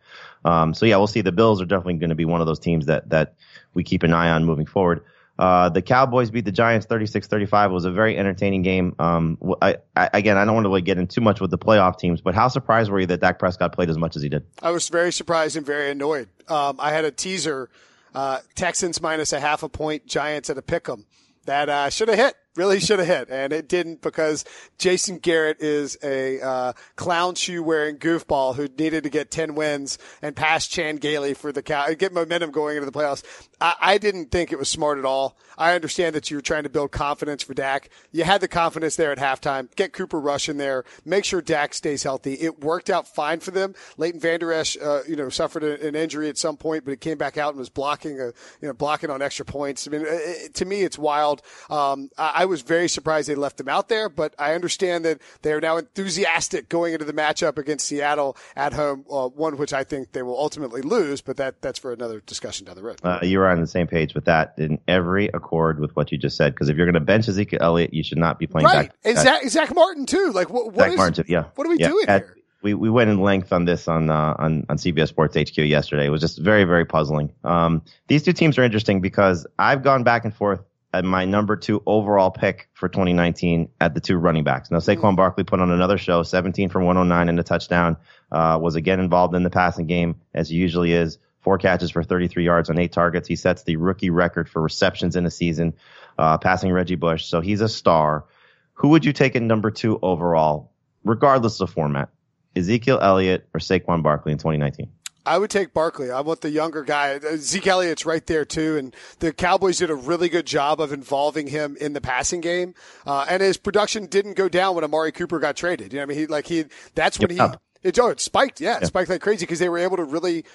Um, 0.45 0.73
so 0.73 0.85
yeah, 0.85 0.97
we'll 0.97 1.07
see. 1.07 1.21
The 1.21 1.31
Bills 1.31 1.61
are 1.61 1.65
definitely 1.65 1.95
going 1.95 2.09
to 2.09 2.15
be 2.15 2.25
one 2.25 2.39
of 2.41 2.47
those 2.47 2.59
teams 2.59 2.85
that 2.85 3.09
that 3.09 3.33
we 3.73 3.83
keep 3.83 4.03
an 4.03 4.13
eye 4.13 4.29
on 4.29 4.45
moving 4.45 4.67
forward. 4.67 5.03
Uh, 5.39 5.69
the 5.69 5.81
Cowboys 5.81 6.29
beat 6.29 6.43
the 6.43 6.51
Giants 6.51 6.85
36-35. 6.87 7.67
It 7.67 7.71
was 7.71 7.85
a 7.85 7.91
very 7.91 8.17
entertaining 8.17 8.61
game. 8.61 8.93
Um, 8.99 9.37
I, 9.61 9.77
I, 9.95 10.09
again, 10.13 10.35
I 10.35 10.43
don't 10.43 10.53
want 10.53 10.65
to 10.65 10.69
really 10.69 10.81
get 10.81 10.97
in 10.97 11.07
too 11.07 11.21
much 11.21 11.39
with 11.39 11.49
the 11.49 11.57
playoff 11.57 11.97
teams, 11.97 12.19
but 12.19 12.35
how 12.35 12.49
surprised 12.49 12.91
were 12.91 12.99
you 12.99 13.05
that 13.05 13.21
Dak 13.21 13.39
Prescott 13.39 13.71
played 13.71 13.89
as 13.89 13.97
much 13.97 14.17
as 14.17 14.21
he 14.21 14.27
did? 14.27 14.45
I 14.61 14.71
was 14.71 14.89
very 14.89 15.13
surprised 15.13 15.55
and 15.55 15.65
very 15.65 15.91
annoyed. 15.91 16.27
Um, 16.49 16.75
I 16.77 16.91
had 16.91 17.05
a 17.05 17.11
teaser 17.11 17.69
uh, 18.15 18.39
Texans 18.55 19.01
minus 19.01 19.33
a 19.33 19.39
half 19.39 19.63
a 19.63 19.69
point, 19.69 20.05
Giants 20.05 20.49
at 20.49 20.57
a 20.57 20.61
pick 20.61 20.89
'em. 20.89 21.05
That 21.45 21.69
uh, 21.69 21.89
should 21.89 22.09
have 22.09 22.17
hit 22.17 22.35
really 22.59 22.81
should 22.81 22.99
have 22.99 23.07
hit, 23.07 23.29
and 23.29 23.53
it 23.53 23.69
didn't 23.69 24.01
because 24.01 24.43
Jason 24.77 25.17
Garrett 25.17 25.61
is 25.61 25.97
a 26.03 26.41
uh, 26.41 26.73
clown 26.97 27.35
shoe 27.35 27.63
wearing 27.63 27.97
goofball 27.97 28.53
who 28.53 28.67
needed 28.77 29.03
to 29.03 29.09
get 29.09 29.31
ten 29.31 29.55
wins 29.55 29.97
and 30.21 30.35
pass 30.35 30.67
Chan 30.67 30.97
Gailey 30.97 31.33
for 31.33 31.53
the 31.53 31.63
cow, 31.63 31.91
get 31.93 32.11
momentum 32.11 32.51
going 32.51 32.75
into 32.75 32.85
the 32.85 32.91
playoffs. 32.91 33.23
I, 33.61 33.75
I 33.79 33.97
didn't 33.97 34.29
think 34.29 34.51
it 34.51 34.59
was 34.59 34.67
smart 34.67 34.99
at 34.99 35.05
all. 35.05 35.37
I 35.57 35.73
understand 35.73 36.15
that 36.15 36.29
you 36.29 36.37
were 36.37 36.41
trying 36.41 36.63
to 36.63 36.69
build 36.69 36.91
confidence 36.91 37.43
for 37.43 37.53
Dak. 37.53 37.89
You 38.11 38.25
had 38.25 38.41
the 38.41 38.47
confidence 38.47 38.97
there 38.97 39.11
at 39.11 39.17
halftime. 39.17 39.73
Get 39.75 39.93
Cooper 39.93 40.19
Rush 40.19 40.49
in 40.49 40.57
there. 40.57 40.83
Make 41.05 41.25
sure 41.25 41.41
Dak 41.41 41.73
stays 41.73 42.03
healthy. 42.03 42.33
It 42.33 42.61
worked 42.61 42.89
out 42.89 43.07
fine 43.07 43.39
for 43.39 43.51
them. 43.51 43.73
Leighton 43.97 44.19
Vander 44.19 44.51
Esch, 44.51 44.77
uh, 44.77 45.01
you 45.07 45.15
know, 45.15 45.29
suffered 45.29 45.63
an 45.63 45.95
injury 45.95 46.29
at 46.29 46.37
some 46.37 46.57
point, 46.57 46.85
but 46.85 46.91
he 46.91 46.97
came 46.97 47.17
back 47.17 47.37
out 47.37 47.49
and 47.49 47.59
was 47.59 47.69
blocking 47.69 48.19
a, 48.19 48.25
you 48.25 48.67
know, 48.67 48.73
blocking 48.73 49.09
on 49.09 49.21
extra 49.21 49.45
points. 49.45 49.87
I 49.87 49.91
mean, 49.91 50.03
it, 50.05 50.53
to 50.55 50.65
me, 50.65 50.81
it's 50.83 50.97
wild. 50.97 51.41
Um, 51.69 52.09
I, 52.17 52.31
I 52.35 52.45
was 52.49 52.61
very 52.61 52.89
surprised 52.89 53.29
they 53.29 53.35
left 53.35 53.59
him 53.59 53.69
out 53.69 53.87
there, 53.87 54.09
but 54.09 54.33
I 54.37 54.53
understand 54.53 55.05
that 55.05 55.21
they 55.41 55.53
are 55.53 55.61
now 55.61 55.77
enthusiastic 55.77 56.67
going 56.69 56.93
into 56.93 57.05
the 57.05 57.13
matchup 57.13 57.57
against 57.57 57.87
Seattle 57.87 58.35
at 58.55 58.73
home, 58.73 59.05
uh, 59.09 59.29
one 59.29 59.57
which 59.57 59.73
I 59.73 59.83
think 59.83 60.11
they 60.11 60.23
will 60.23 60.37
ultimately 60.37 60.81
lose, 60.81 61.21
but 61.21 61.37
that 61.37 61.61
that's 61.61 61.79
for 61.79 61.93
another 61.93 62.21
discussion 62.25 62.65
down 62.65 62.75
the 62.75 62.83
road. 62.83 62.99
Uh, 63.03 63.19
you 63.21 63.39
are 63.39 63.49
on 63.49 63.61
the 63.61 63.67
same 63.67 63.87
page 63.87 64.13
with 64.13 64.25
that 64.25 64.53
in 64.57 64.79
every 64.87 65.27
accord 65.29 65.79
with 65.79 65.95
what 65.95 66.11
you 66.11 66.17
just 66.17 66.35
said, 66.35 66.53
because 66.53 66.69
if 66.69 66.75
you're 66.75 66.85
going 66.85 66.93
to 66.95 66.99
bench 66.99 67.27
Ezekiel 67.27 67.59
Elliott, 67.61 67.93
you 67.93 68.03
should 68.03 68.17
not 68.17 68.39
be 68.39 68.47
playing 68.47 68.65
right. 68.65 68.89
Back, 68.89 68.95
and 69.05 69.17
Zack, 69.17 69.43
Zack, 69.47 69.75
Martin 69.75 70.05
too. 70.05 70.31
Like 70.33 70.49
what? 70.49 70.67
what 70.67 70.75
Zack 70.75 70.91
is, 70.91 70.97
Martin 70.97 71.23
too. 71.23 71.31
Yeah. 71.31 71.45
What 71.55 71.67
are 71.67 71.69
we 71.69 71.77
yeah. 71.77 71.87
doing 71.87 72.05
At, 72.07 72.23
here? 72.23 72.35
we, 72.61 72.73
we 72.73 72.89
went 72.89 73.09
in 73.09 73.21
length 73.21 73.53
on 73.53 73.65
this 73.65 73.87
on, 73.87 74.09
uh, 74.09 74.35
on, 74.37 74.65
on 74.69 74.77
CBS 74.77 75.07
Sports 75.07 75.35
HQ 75.37 75.57
yesterday. 75.57 76.05
It 76.05 76.09
was 76.09 76.21
just 76.21 76.39
very, 76.39 76.65
very 76.65 76.85
puzzling. 76.85 77.31
Um, 77.43 77.83
these 78.07 78.23
two 78.23 78.33
teams 78.33 78.57
are 78.57 78.63
interesting 78.63 79.01
because 79.01 79.47
I've 79.57 79.83
gone 79.83 80.03
back 80.03 80.25
and 80.25 80.33
forth 80.33 80.61
at 80.93 81.05
my 81.05 81.25
number 81.25 81.55
two 81.55 81.83
overall 81.85 82.31
pick 82.31 82.69
for 82.73 82.89
2019 82.89 83.69
at 83.79 83.93
the 83.93 83.99
two 83.99 84.17
running 84.17 84.43
backs. 84.43 84.71
Now, 84.71 84.79
Saquon 84.79 85.15
Barkley 85.15 85.43
put 85.43 85.59
on 85.59 85.69
another 85.69 85.97
show, 85.97 86.23
17 86.23 86.69
for 86.69 86.79
109 86.79 87.29
and 87.29 87.39
a 87.39 87.43
touchdown, 87.43 87.97
uh, 88.31 88.57
was 88.61 88.75
again 88.75 88.99
involved 88.99 89.35
in 89.35 89.43
the 89.43 89.49
passing 89.49 89.85
game 89.85 90.19
as 90.33 90.49
he 90.49 90.55
usually 90.55 90.93
is. 90.93 91.19
Four 91.41 91.57
catches 91.57 91.91
for 91.91 92.03
33 92.03 92.43
yards 92.43 92.69
on 92.69 92.79
eight 92.79 92.91
targets. 92.91 93.27
He 93.27 93.35
sets 93.35 93.63
the 93.63 93.77
rookie 93.77 94.09
record 94.09 94.49
for 94.49 94.61
receptions 94.61 95.15
in 95.15 95.25
a 95.25 95.31
season, 95.31 95.75
uh, 96.17 96.37
passing 96.37 96.71
Reggie 96.71 96.95
Bush. 96.95 97.25
So 97.25 97.39
he's 97.39 97.61
a 97.61 97.69
star. 97.69 98.25
Who 98.73 98.89
would 98.89 99.05
you 99.05 99.13
take 99.13 99.35
in 99.35 99.47
number 99.47 99.71
two 99.71 99.99
overall, 100.01 100.71
regardless 101.03 101.61
of 101.61 101.69
format? 101.69 102.09
Ezekiel 102.55 102.99
Elliott 103.01 103.47
or 103.53 103.59
Saquon 103.59 104.03
Barkley 104.03 104.31
in 104.31 104.37
2019? 104.37 104.89
I 105.29 105.37
would 105.37 105.51
take 105.51 105.75
Barkley. 105.75 106.09
I 106.09 106.21
want 106.21 106.41
the 106.41 106.49
younger 106.49 106.81
guy. 106.83 107.19
Zeke 107.37 107.67
Elliott's 107.67 108.03
right 108.03 108.25
there 108.25 108.45
too, 108.45 108.77
and 108.77 108.95
the 109.19 109.31
Cowboys 109.31 109.77
did 109.77 109.91
a 109.91 109.95
really 109.95 110.27
good 110.27 110.47
job 110.47 110.81
of 110.81 110.91
involving 110.91 111.45
him 111.45 111.77
in 111.79 111.93
the 111.93 112.01
passing 112.01 112.41
game. 112.41 112.73
Uh, 113.05 113.27
and 113.29 113.43
his 113.43 113.55
production 113.55 114.07
didn't 114.07 114.33
go 114.33 114.49
down 114.49 114.73
when 114.73 114.83
Amari 114.83 115.11
Cooper 115.11 115.37
got 115.37 115.55
traded. 115.55 115.93
You 115.93 115.97
know, 115.97 116.03
I 116.03 116.05
mean, 116.07 116.17
he 116.17 116.25
like 116.25 116.47
he 116.47 116.65
that's 116.95 117.19
when 117.19 117.29
he 117.29 117.39
it, 117.83 117.97
oh, 117.99 118.09
it 118.09 118.19
spiked. 118.19 118.59
Yeah, 118.59 118.77
it 118.77 118.81
yeah. 118.81 118.87
spiked 118.87 119.09
like 119.09 119.21
crazy 119.21 119.45
because 119.45 119.59
they 119.59 119.69
were 119.69 119.77
able 119.77 119.97
to 119.97 120.03
really 120.03 120.45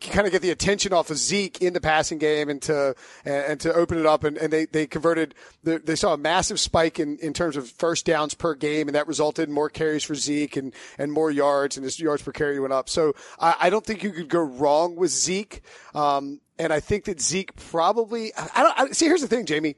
kind 0.00 0.26
of 0.26 0.32
get 0.32 0.42
the 0.42 0.50
attention 0.50 0.92
off 0.92 1.10
of 1.10 1.16
Zeke 1.18 1.60
in 1.60 1.72
the 1.72 1.80
passing 1.80 2.18
game 2.18 2.48
and 2.48 2.60
to, 2.62 2.94
and, 3.24 3.60
to 3.60 3.72
open 3.72 3.98
it 3.98 4.06
up. 4.06 4.24
And, 4.24 4.36
and 4.38 4.52
they, 4.52 4.66
they 4.66 4.86
converted, 4.86 5.34
the, 5.62 5.78
they 5.78 5.96
saw 5.96 6.14
a 6.14 6.16
massive 6.18 6.58
spike 6.58 6.98
in, 6.98 7.18
in 7.18 7.32
terms 7.32 7.56
of 7.56 7.68
first 7.68 8.06
downs 8.06 8.34
per 8.34 8.54
game. 8.54 8.88
And 8.88 8.94
that 8.94 9.06
resulted 9.06 9.48
in 9.48 9.54
more 9.54 9.68
carries 9.68 10.04
for 10.04 10.14
Zeke 10.14 10.56
and, 10.56 10.74
and 10.98 11.12
more 11.12 11.30
yards 11.30 11.76
and 11.76 11.84
his 11.84 12.00
yards 12.00 12.22
per 12.22 12.32
carry 12.32 12.58
went 12.60 12.72
up. 12.72 12.88
So 12.88 13.14
I, 13.38 13.56
I 13.60 13.70
don't 13.70 13.84
think 13.84 14.02
you 14.02 14.12
could 14.12 14.28
go 14.28 14.40
wrong 14.40 14.96
with 14.96 15.10
Zeke. 15.10 15.62
Um, 15.94 16.40
and 16.58 16.72
I 16.72 16.80
think 16.80 17.04
that 17.04 17.20
Zeke 17.20 17.54
probably, 17.56 18.32
I 18.34 18.62
don't, 18.62 18.78
I, 18.78 18.92
see, 18.92 19.06
here's 19.06 19.22
the 19.22 19.28
thing, 19.28 19.46
Jamie. 19.46 19.76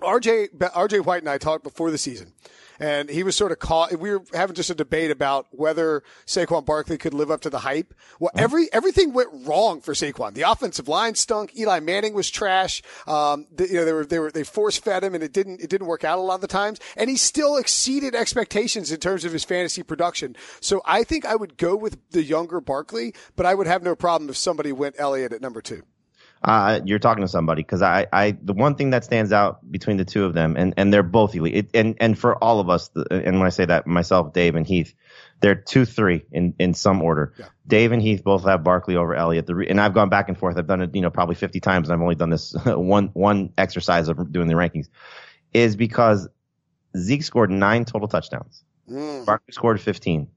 RJ 0.00 0.58
RJ 0.58 1.04
White 1.04 1.22
and 1.22 1.30
I 1.30 1.38
talked 1.38 1.64
before 1.64 1.90
the 1.90 1.98
season, 1.98 2.32
and 2.78 3.08
he 3.08 3.22
was 3.22 3.36
sort 3.36 3.52
of 3.52 3.58
caught. 3.58 3.98
We 3.98 4.10
were 4.10 4.22
having 4.32 4.54
just 4.54 4.70
a 4.70 4.74
debate 4.74 5.10
about 5.10 5.46
whether 5.50 6.02
Saquon 6.26 6.64
Barkley 6.64 6.98
could 6.98 7.14
live 7.14 7.30
up 7.30 7.40
to 7.42 7.50
the 7.50 7.60
hype. 7.60 7.94
Well, 8.20 8.30
every 8.36 8.72
everything 8.72 9.12
went 9.12 9.28
wrong 9.46 9.80
for 9.80 9.94
Saquon. 9.94 10.34
The 10.34 10.42
offensive 10.42 10.88
line 10.88 11.14
stunk. 11.14 11.56
Eli 11.56 11.80
Manning 11.80 12.14
was 12.14 12.30
trash. 12.30 12.82
Um, 13.06 13.46
the, 13.54 13.68
you 13.68 13.74
know, 13.74 13.84
they 13.84 13.92
were 13.92 14.06
they 14.06 14.18
were 14.18 14.30
they 14.30 14.44
force 14.44 14.78
fed 14.78 15.04
him, 15.04 15.14
and 15.14 15.22
it 15.22 15.32
didn't 15.32 15.60
it 15.60 15.70
didn't 15.70 15.86
work 15.86 16.04
out 16.04 16.18
a 16.18 16.22
lot 16.22 16.36
of 16.36 16.40
the 16.40 16.46
times. 16.46 16.78
And 16.96 17.10
he 17.10 17.16
still 17.16 17.56
exceeded 17.56 18.14
expectations 18.14 18.92
in 18.92 19.00
terms 19.00 19.24
of 19.24 19.32
his 19.32 19.44
fantasy 19.44 19.82
production. 19.82 20.36
So 20.60 20.82
I 20.84 21.04
think 21.04 21.24
I 21.24 21.36
would 21.36 21.56
go 21.56 21.76
with 21.76 21.98
the 22.10 22.22
younger 22.22 22.60
Barkley, 22.60 23.14
but 23.36 23.46
I 23.46 23.54
would 23.54 23.66
have 23.66 23.82
no 23.82 23.94
problem 23.94 24.30
if 24.30 24.36
somebody 24.36 24.72
went 24.72 24.96
Elliott 24.98 25.32
at 25.32 25.40
number 25.40 25.60
two. 25.60 25.82
Uh, 26.42 26.80
you're 26.84 26.98
talking 26.98 27.22
to 27.22 27.28
somebody 27.28 27.62
because 27.62 27.82
I, 27.82 28.06
I, 28.12 28.36
the 28.40 28.52
one 28.52 28.74
thing 28.76 28.90
that 28.90 29.04
stands 29.04 29.32
out 29.32 29.60
between 29.70 29.96
the 29.96 30.04
two 30.04 30.24
of 30.24 30.34
them, 30.34 30.56
and, 30.56 30.74
and 30.76 30.92
they're 30.92 31.02
both 31.02 31.34
elite, 31.34 31.54
it, 31.54 31.70
and, 31.74 31.96
and 31.98 32.18
for 32.18 32.42
all 32.42 32.60
of 32.60 32.68
us, 32.68 32.90
and 33.10 33.38
when 33.38 33.46
I 33.46 33.50
say 33.50 33.64
that, 33.64 33.86
myself, 33.86 34.32
Dave, 34.32 34.54
and 34.54 34.66
Heath, 34.66 34.94
they're 35.40 35.54
two, 35.54 35.84
three 35.84 36.24
in, 36.30 36.54
in 36.58 36.74
some 36.74 37.02
order. 37.02 37.32
Yeah. 37.38 37.46
Dave 37.66 37.92
and 37.92 38.00
Heath 38.00 38.22
both 38.22 38.44
have 38.44 38.62
Barkley 38.62 38.96
over 38.96 39.14
Elliott. 39.14 39.46
The, 39.46 39.66
and 39.68 39.80
I've 39.80 39.94
gone 39.94 40.08
back 40.08 40.28
and 40.28 40.38
forth. 40.38 40.56
I've 40.56 40.66
done 40.66 40.82
it, 40.82 40.94
you 40.94 41.00
know, 41.00 41.10
probably 41.10 41.34
50 41.34 41.60
times, 41.60 41.88
and 41.88 41.94
I've 41.94 42.02
only 42.02 42.14
done 42.14 42.30
this 42.30 42.54
one, 42.64 43.08
one 43.12 43.52
exercise 43.58 44.08
of 44.08 44.32
doing 44.32 44.48
the 44.48 44.54
rankings, 44.54 44.88
is 45.52 45.74
because 45.74 46.28
Zeke 46.96 47.22
scored 47.22 47.50
nine 47.50 47.84
total 47.84 48.08
touchdowns. 48.08 48.62
Mm. 48.90 49.26
Barkley 49.26 49.52
scored 49.52 49.80
15. 49.80 50.28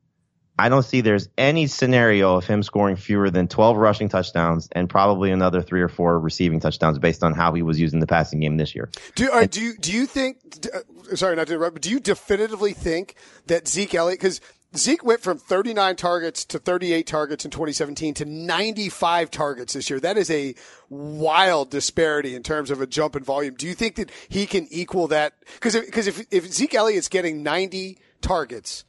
I 0.60 0.68
don't 0.68 0.84
see 0.84 1.00
there's 1.00 1.30
any 1.38 1.68
scenario 1.68 2.36
of 2.36 2.46
him 2.46 2.64
scoring 2.64 2.98
fewer 2.98 3.30
than 3.30 3.48
12 3.48 3.78
rushing 3.78 4.10
touchdowns 4.10 4.68
and 4.74 4.90
probably 4.90 5.32
another 5.32 5.62
three 5.62 5.82
or 5.82 5.88
four 5.88 6.20
receiving 6.20 6.60
touchdowns 6.60 7.00
based 7.00 7.24
on 7.24 7.34
how 7.34 7.54
he 7.54 7.62
was 7.62 7.80
using 7.80 8.02
the 8.02 8.08
passing 8.08 8.42
game 8.42 8.58
this 8.58 8.76
year. 8.76 8.90
Do, 9.16 9.32
uh, 9.32 9.46
do 9.46 9.62
you 9.62 9.78
do 9.78 9.94
you 9.94 10.06
think? 10.06 10.38
Uh, 10.74 11.16
sorry, 11.16 11.38
not 11.38 11.48
to 11.48 11.54
interrupt, 11.54 11.76
but 11.76 11.82
do 11.82 11.90
you 11.90 12.02
definitively 12.02 12.74
think 12.74 13.16
that 13.48 13.70
Zeke 13.70 13.96
Elliott 13.96 14.20
because 14.20 14.42
Zeke 14.76 15.04
went 15.04 15.22
from 15.22 15.40
39 15.40 15.96
targets 15.96 16.46
to 16.46 16.60
38 16.60 17.08
targets 17.08 17.46
in 17.46 17.52
2017 17.52 18.14
to 18.16 18.26
95 18.26 19.32
targets 19.32 19.74
this 19.74 19.90
year. 19.90 20.00
That 20.00 20.18
is 20.18 20.30
a 20.30 20.54
wild 20.90 21.72
disparity 21.72 22.36
in 22.36 22.44
terms 22.44 22.70
of 22.70 22.80
a 22.80 22.86
jump 22.86 23.16
in 23.16 23.24
volume. 23.24 23.56
Do 23.56 23.66
you 23.66 23.74
think 23.74 23.96
that 23.96 24.12
he 24.28 24.46
can 24.46 24.68
equal 24.70 25.08
that? 25.08 25.34
Because 25.56 25.76
because 25.76 26.08
if, 26.08 26.26
if 26.32 26.52
Zeke 26.52 26.76
Elliott's 26.76 27.08
getting 27.08 27.42
90 27.44 27.98
targets 28.22 28.84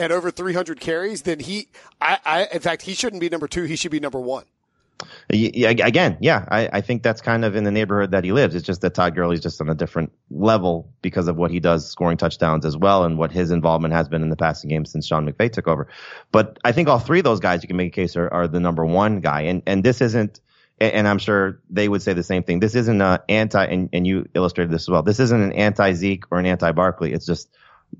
and 0.00 0.12
over 0.12 0.30
300 0.30 0.80
carries, 0.80 1.22
then 1.22 1.40
he, 1.40 1.68
I, 2.00 2.18
I, 2.24 2.48
in 2.52 2.60
fact, 2.60 2.82
he 2.82 2.94
shouldn't 2.94 3.20
be 3.20 3.28
number 3.28 3.46
two. 3.46 3.64
He 3.64 3.76
should 3.76 3.90
be 3.90 4.00
number 4.00 4.18
one. 4.18 4.44
Yeah, 5.30 5.70
again, 5.70 6.18
yeah, 6.20 6.44
I, 6.50 6.68
I, 6.74 6.80
think 6.82 7.02
that's 7.02 7.22
kind 7.22 7.42
of 7.42 7.56
in 7.56 7.64
the 7.64 7.70
neighborhood 7.70 8.10
that 8.10 8.22
he 8.22 8.32
lives. 8.32 8.54
It's 8.54 8.66
just 8.66 8.82
that 8.82 8.92
Todd 8.92 9.14
Gurley's 9.14 9.40
just 9.40 9.58
on 9.60 9.70
a 9.70 9.74
different 9.74 10.12
level 10.30 10.90
because 11.00 11.26
of 11.26 11.36
what 11.36 11.50
he 11.50 11.58
does 11.58 11.90
scoring 11.90 12.18
touchdowns 12.18 12.66
as 12.66 12.76
well 12.76 13.04
and 13.04 13.16
what 13.16 13.32
his 13.32 13.50
involvement 13.50 13.94
has 13.94 14.08
been 14.08 14.22
in 14.22 14.28
the 14.28 14.36
passing 14.36 14.68
game 14.68 14.84
since 14.84 15.06
Sean 15.06 15.30
McVay 15.30 15.50
took 15.50 15.68
over. 15.68 15.88
But 16.32 16.58
I 16.64 16.72
think 16.72 16.88
all 16.88 16.98
three 16.98 17.20
of 17.20 17.24
those 17.24 17.40
guys 17.40 17.62
you 17.62 17.66
can 17.66 17.78
make 17.78 17.88
a 17.88 17.96
case 17.96 18.14
are, 18.14 18.28
are 18.28 18.46
the 18.46 18.60
number 18.60 18.84
one 18.84 19.20
guy. 19.20 19.42
And, 19.42 19.62
and 19.66 19.82
this 19.82 20.02
isn't, 20.02 20.38
and 20.78 21.08
I'm 21.08 21.18
sure 21.18 21.60
they 21.70 21.88
would 21.88 22.02
say 22.02 22.12
the 22.12 22.22
same 22.22 22.42
thing. 22.42 22.60
This 22.60 22.74
isn't 22.74 23.00
an 23.00 23.20
anti, 23.28 23.64
and, 23.64 23.88
and 23.94 24.06
you 24.06 24.28
illustrated 24.34 24.70
this 24.70 24.82
as 24.82 24.88
well. 24.90 25.02
This 25.02 25.20
isn't 25.20 25.40
an 25.40 25.52
anti 25.52 25.94
Zeke 25.94 26.24
or 26.30 26.38
an 26.38 26.46
anti 26.46 26.72
Barkley. 26.72 27.14
It's 27.14 27.24
just 27.24 27.48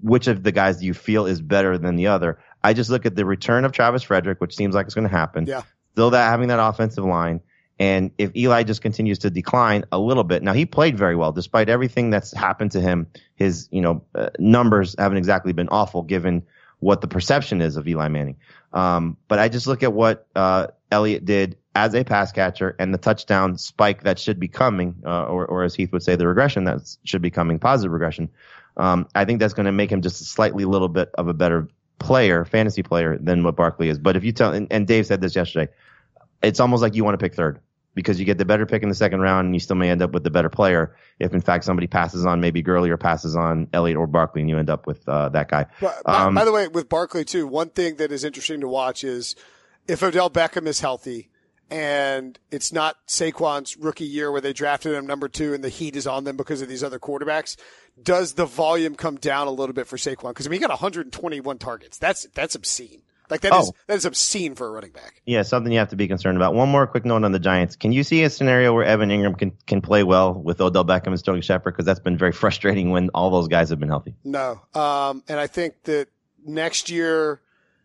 which 0.03 0.26
of 0.26 0.42
the 0.42 0.53
guys 0.53 0.79
do 0.79 0.87
you 0.87 0.94
feel 0.94 1.26
is 1.26 1.40
better 1.40 1.79
than 1.79 1.96
the 1.96 2.07
other? 2.07 2.38
I 2.62 2.72
just 2.74 2.90
look 2.90 3.07
at 3.07 3.16
the 3.16 3.24
return 3.24 3.64
of 3.64 3.72
Travis 3.72 4.03
Frederick, 4.03 4.40
which 4.40 4.55
seems 4.55 4.74
like 4.74 4.87
it's 4.87 4.94
going 4.94 5.09
to 5.09 5.14
happen. 5.14 5.46
Yeah. 5.46 5.62
Still 5.92 6.11
that 6.11 6.31
having 6.31 6.48
that 6.48 6.61
offensive 6.61 7.05
line. 7.05 7.40
And 7.79 8.11
if 8.18 8.37
Eli 8.37 8.62
just 8.62 8.83
continues 8.83 9.20
to 9.20 9.31
decline 9.31 9.85
a 9.90 9.98
little 9.98 10.24
bit, 10.24 10.42
now 10.42 10.53
he 10.53 10.66
played 10.66 10.98
very 10.98 11.16
well 11.16 11.33
despite 11.33 11.70
everything 11.70 12.11
that's 12.11 12.33
happened 12.33 12.72
to 12.72 12.81
him. 12.81 13.07
His, 13.37 13.68
you 13.72 13.81
know, 13.81 14.05
uh, 14.14 14.29
numbers 14.38 14.94
haven't 14.98 15.16
exactly 15.16 15.55
been 15.55 15.70
awful 15.70 16.03
given 16.03 16.42
what 16.81 17.00
the 17.00 17.09
perception 17.09 17.62
is 17.62 17.76
of 17.76 17.88
Eli 17.88 18.09
Manning. 18.09 18.37
Um, 18.74 19.16
but 19.29 19.38
I 19.38 19.48
just 19.48 19.66
look 19.66 19.83
at 19.83 19.94
what, 19.94 20.26
uh, 20.37 20.68
Elliott 20.90 21.24
did 21.24 21.57
as 21.74 21.94
a 21.94 22.05
pass 22.05 22.33
catcher 22.33 22.76
and 22.79 22.92
the 22.92 22.98
touchdown 22.98 23.57
spike 23.57 24.03
that 24.03 24.18
should 24.18 24.38
be 24.38 24.48
coming, 24.48 24.96
uh, 25.07 25.24
or, 25.24 25.46
or 25.46 25.62
as 25.62 25.74
Heath 25.74 25.92
would 25.92 26.03
say, 26.03 26.16
the 26.16 26.29
regression 26.29 26.64
that 26.64 26.81
should 27.05 27.22
be 27.22 27.31
coming, 27.31 27.59
positive 27.59 27.92
regression. 27.92 28.29
Um, 28.80 29.08
I 29.14 29.24
think 29.24 29.40
that's 29.40 29.54
going 29.54 29.66
to 29.66 29.72
make 29.72 29.90
him 29.90 30.00
just 30.00 30.20
a 30.20 30.24
slightly 30.24 30.64
little 30.64 30.88
bit 30.88 31.10
of 31.14 31.28
a 31.28 31.34
better 31.34 31.68
player, 31.98 32.44
fantasy 32.44 32.82
player 32.82 33.18
than 33.18 33.44
what 33.44 33.54
Barkley 33.56 33.90
is. 33.90 33.98
But 33.98 34.16
if 34.16 34.24
you 34.24 34.32
tell, 34.32 34.52
and, 34.52 34.66
and 34.70 34.86
Dave 34.86 35.06
said 35.06 35.20
this 35.20 35.36
yesterday, 35.36 35.70
it's 36.42 36.60
almost 36.60 36.82
like 36.82 36.94
you 36.94 37.04
want 37.04 37.18
to 37.18 37.22
pick 37.22 37.34
third 37.34 37.60
because 37.94 38.18
you 38.18 38.24
get 38.24 38.38
the 38.38 38.44
better 38.44 38.66
pick 38.66 38.82
in 38.82 38.88
the 38.88 38.94
second 38.94 39.20
round 39.20 39.46
and 39.46 39.54
you 39.54 39.60
still 39.60 39.76
may 39.76 39.90
end 39.90 40.00
up 40.00 40.12
with 40.12 40.24
the 40.24 40.30
better 40.30 40.48
player 40.48 40.96
if 41.18 41.34
in 41.34 41.40
fact 41.40 41.64
somebody 41.64 41.86
passes 41.86 42.24
on 42.24 42.40
maybe 42.40 42.62
Gurley 42.62 42.88
or 42.88 42.96
passes 42.96 43.36
on 43.36 43.68
Elliott 43.72 43.98
or 43.98 44.06
Barkley 44.06 44.40
and 44.40 44.48
you 44.48 44.58
end 44.58 44.70
up 44.70 44.86
with 44.86 45.06
uh, 45.08 45.28
that 45.30 45.48
guy. 45.48 45.66
But, 45.80 46.00
um, 46.06 46.34
by, 46.34 46.40
by, 46.40 46.44
the 46.44 46.52
way, 46.52 46.68
with 46.68 46.88
Barkley 46.88 47.24
too, 47.24 47.46
one 47.46 47.68
thing 47.68 47.96
that 47.96 48.12
is 48.12 48.24
interesting 48.24 48.60
to 48.60 48.68
watch 48.68 49.04
is 49.04 49.34
if 49.88 50.02
Odell 50.02 50.30
Beckham 50.30 50.66
is 50.66 50.80
healthy 50.80 51.29
and 51.70 52.38
it's 52.50 52.72
not 52.72 52.96
Saquon's 53.06 53.76
rookie 53.76 54.04
year 54.04 54.33
where 54.33 54.40
they 54.40 54.52
drafted 54.52 54.94
him 54.94 55.06
number 55.06 55.28
two 55.28 55.54
and 55.54 55.62
the 55.62 55.68
heat 55.68 55.96
is 55.96 56.06
on 56.06 56.24
them 56.24 56.37
because 56.37 56.62
of 56.62 56.68
these 56.68 56.83
other 56.83 56.98
quarterbacks 56.98 57.56
does 58.02 58.35
the 58.35 58.46
volume 58.46 58.94
come 58.94 59.16
down 59.16 59.46
a 59.46 59.50
little 59.50 59.72
bit 59.72 59.87
for 59.87 59.96
Saquon? 59.96 60.30
Because 60.30 60.46
I 60.46 60.50
mean, 60.50 60.61
he 60.61 60.61
got 60.61 60.70
121 60.70 61.59
targets. 61.59 61.98
That's 61.98 62.26
that's 62.35 62.54
obscene. 62.54 63.02
Like 63.28 63.42
that 63.42 63.52
oh. 63.52 63.61
is 63.61 63.72
that 63.87 63.94
is 63.94 64.04
obscene 64.04 64.56
for 64.56 64.66
a 64.66 64.70
running 64.70 64.90
back. 64.90 65.22
Yeah, 65.24 65.42
something 65.42 65.72
you 65.72 65.78
have 65.78 65.90
to 65.90 65.96
be 65.96 66.09
concerned 66.09 66.37
about. 66.37 66.54
One 66.54 66.68
more 66.68 66.87
quick 66.87 67.04
note 67.04 67.22
on 67.22 67.30
the 67.30 67.38
Giants. 67.38 67.76
Can 67.76 67.92
you 67.92 68.02
see 68.02 68.24
a 68.24 68.30
scenario 68.30 68.74
where 68.74 68.85
Evan 68.85 69.11
Engram 69.11 69.38
can 69.38 69.52
can 69.66 69.80
play 69.80 70.02
well 70.02 70.35
with 70.35 70.61
Odell 70.61 70.85
Beckham 70.85 71.09
and 71.09 71.18
Sterling 71.18 71.42
Shepard? 71.42 71.74
Because 71.74 71.87
that's 71.87 72.00
been 72.00 72.18
very 72.18 72.33
frustrating 72.42 72.90
when 72.90 73.11
all 73.11 73.30
those 73.30 73.48
guys 73.48 73.70
have 73.70 73.78
been 73.78 73.88
healthy. 73.88 74.14
No, 74.24 74.61
um, 74.74 75.22
and 75.28 75.38
I 75.38 75.46
think 75.46 75.83
that 75.85 76.09
next 76.44 76.90
year 76.90 77.40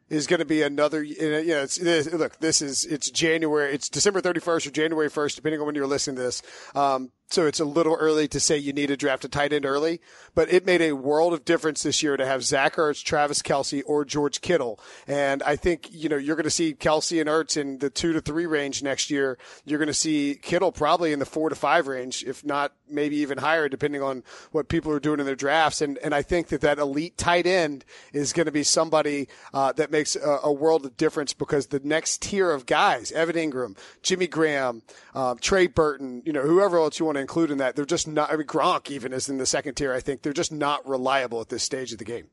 is 0.10 0.28
going 0.28 0.39
to 0.39 0.46
be 0.46 0.62
another. 0.62 1.04
You 1.04 1.46
know, 1.48 1.63
it's, 1.63 1.80
look, 1.80 2.39
this 2.39 2.62
is 2.62 2.86
it's 2.86 3.10
January. 3.10 3.74
It's 3.74 3.89
December 3.89 4.22
31st 4.22 4.68
or 4.68 4.72
January 4.72 5.10
1st, 5.10 5.36
depending 5.36 5.60
on 5.60 5.65
when 5.65 5.76
you're 5.76 5.88
listening 5.88 6.18
to 6.18 6.24
this. 6.24 6.41
Um, 6.74 7.12
so 7.30 7.48
it's 7.48 7.60
a 7.60 7.66
little 7.66 7.96
early 7.96 8.28
to 8.30 8.40
say 8.40 8.58
you 8.58 8.72
need 8.72 8.88
to 8.88 8.98
draft 8.98 9.26
a 9.26 9.30
tight 9.30 9.52
end 9.52 9.66
early, 9.66 10.00
but 10.36 10.52
it 10.52 10.66
made 10.66 10.82
a 10.82 10.94
world 10.94 11.34
of 11.34 11.44
difference 11.44 11.84
this 11.84 12.04
year 12.04 12.18
to 12.18 12.26
have 12.26 12.44
Zach 12.44 12.76
Ertz, 12.76 13.04
Travis 13.04 13.42
Kelce, 13.42 13.82
or 13.86 14.06
George 14.06 14.42
Kittle. 14.42 14.80
And 15.08 15.42
I 15.44 15.56
think, 15.56 15.90
you 15.92 16.08
know, 16.08 16.18
you're 16.18 16.36
going 16.36 16.44
to 16.44 16.52
see 16.52 16.74
Kelce 16.74 17.20
and 17.20 17.30
Ertz 17.30 17.58
in 17.58 17.80
the 17.80 17.90
two 17.90 18.14
to 18.14 18.22
three 18.22 18.46
range 18.46 18.84
next 18.84 19.10
year. 19.10 19.38
You're 19.66 19.80
going 19.80 19.88
to 19.88 19.94
see 19.94 20.40
Kittle 20.42 20.72
probably 20.72 21.14
in 21.14 21.20
the 21.20 21.26
four 21.26 21.50
to 21.50 21.56
five 21.56 21.88
range, 21.88 22.24
if 22.24 22.46
not 22.46 22.74
maybe 22.88 23.18
even 23.18 23.40
higher, 23.40 23.68
depending 23.68 24.04
on 24.04 24.24
what 24.52 24.68
people 24.68 24.92
are 24.92 25.00
doing 25.00 25.20
in 25.20 25.26
their 25.26 25.36
drafts. 25.36 25.82
And, 25.82 25.98
and 26.00 26.14
I 26.14 26.22
think 26.22 26.48
that 26.50 26.62
that 26.62 26.78
elite 26.78 27.18
tight 27.18 27.48
end 27.48 27.86
is 28.14 28.34
going 28.34 28.46
to 28.46 28.52
be 28.52 28.64
somebody, 28.64 29.28
uh, 29.54 29.72
that 29.74 29.92
makes 29.92 30.16
a, 30.16 30.40
a, 30.44 30.52
world 30.52 30.86
of 30.86 30.96
difference 30.96 31.34
because 31.34 31.68
the 31.68 31.82
next 31.84 32.22
tier 32.22 32.52
of 32.52 32.66
guys, 32.66 33.12
Evan 33.12 33.36
Engram, 33.36 33.78
Jimmy 34.04 34.28
Graham, 34.28 34.84
um, 35.14 35.38
Trey 35.40 35.68
Burton, 35.68 36.22
you 36.26 36.32
know, 36.32 36.44
whoever 36.44 36.78
else 36.78 37.00
you 37.00 37.06
want 37.06 37.14
to 37.15 37.21
include 37.21 37.51
in 37.51 37.58
that. 37.58 37.75
They're 37.75 37.86
just 37.86 38.08
not. 38.08 38.32
I 38.32 38.36
mean, 38.36 38.47
Gronk 38.47 38.89
even 38.91 39.13
is 39.13 39.30
in 39.30 39.38
the 39.38 39.45
second 39.45 39.75
tier. 39.75 39.93
I 39.93 39.99
think 39.99 40.21
they're 40.21 40.34
just 40.34 40.51
not 40.51 40.88
reliable 40.88 41.41
at 41.41 41.49
this 41.49 41.63
stage 41.63 41.91
of 41.91 41.97
the 41.97 42.06
game. 42.06 42.28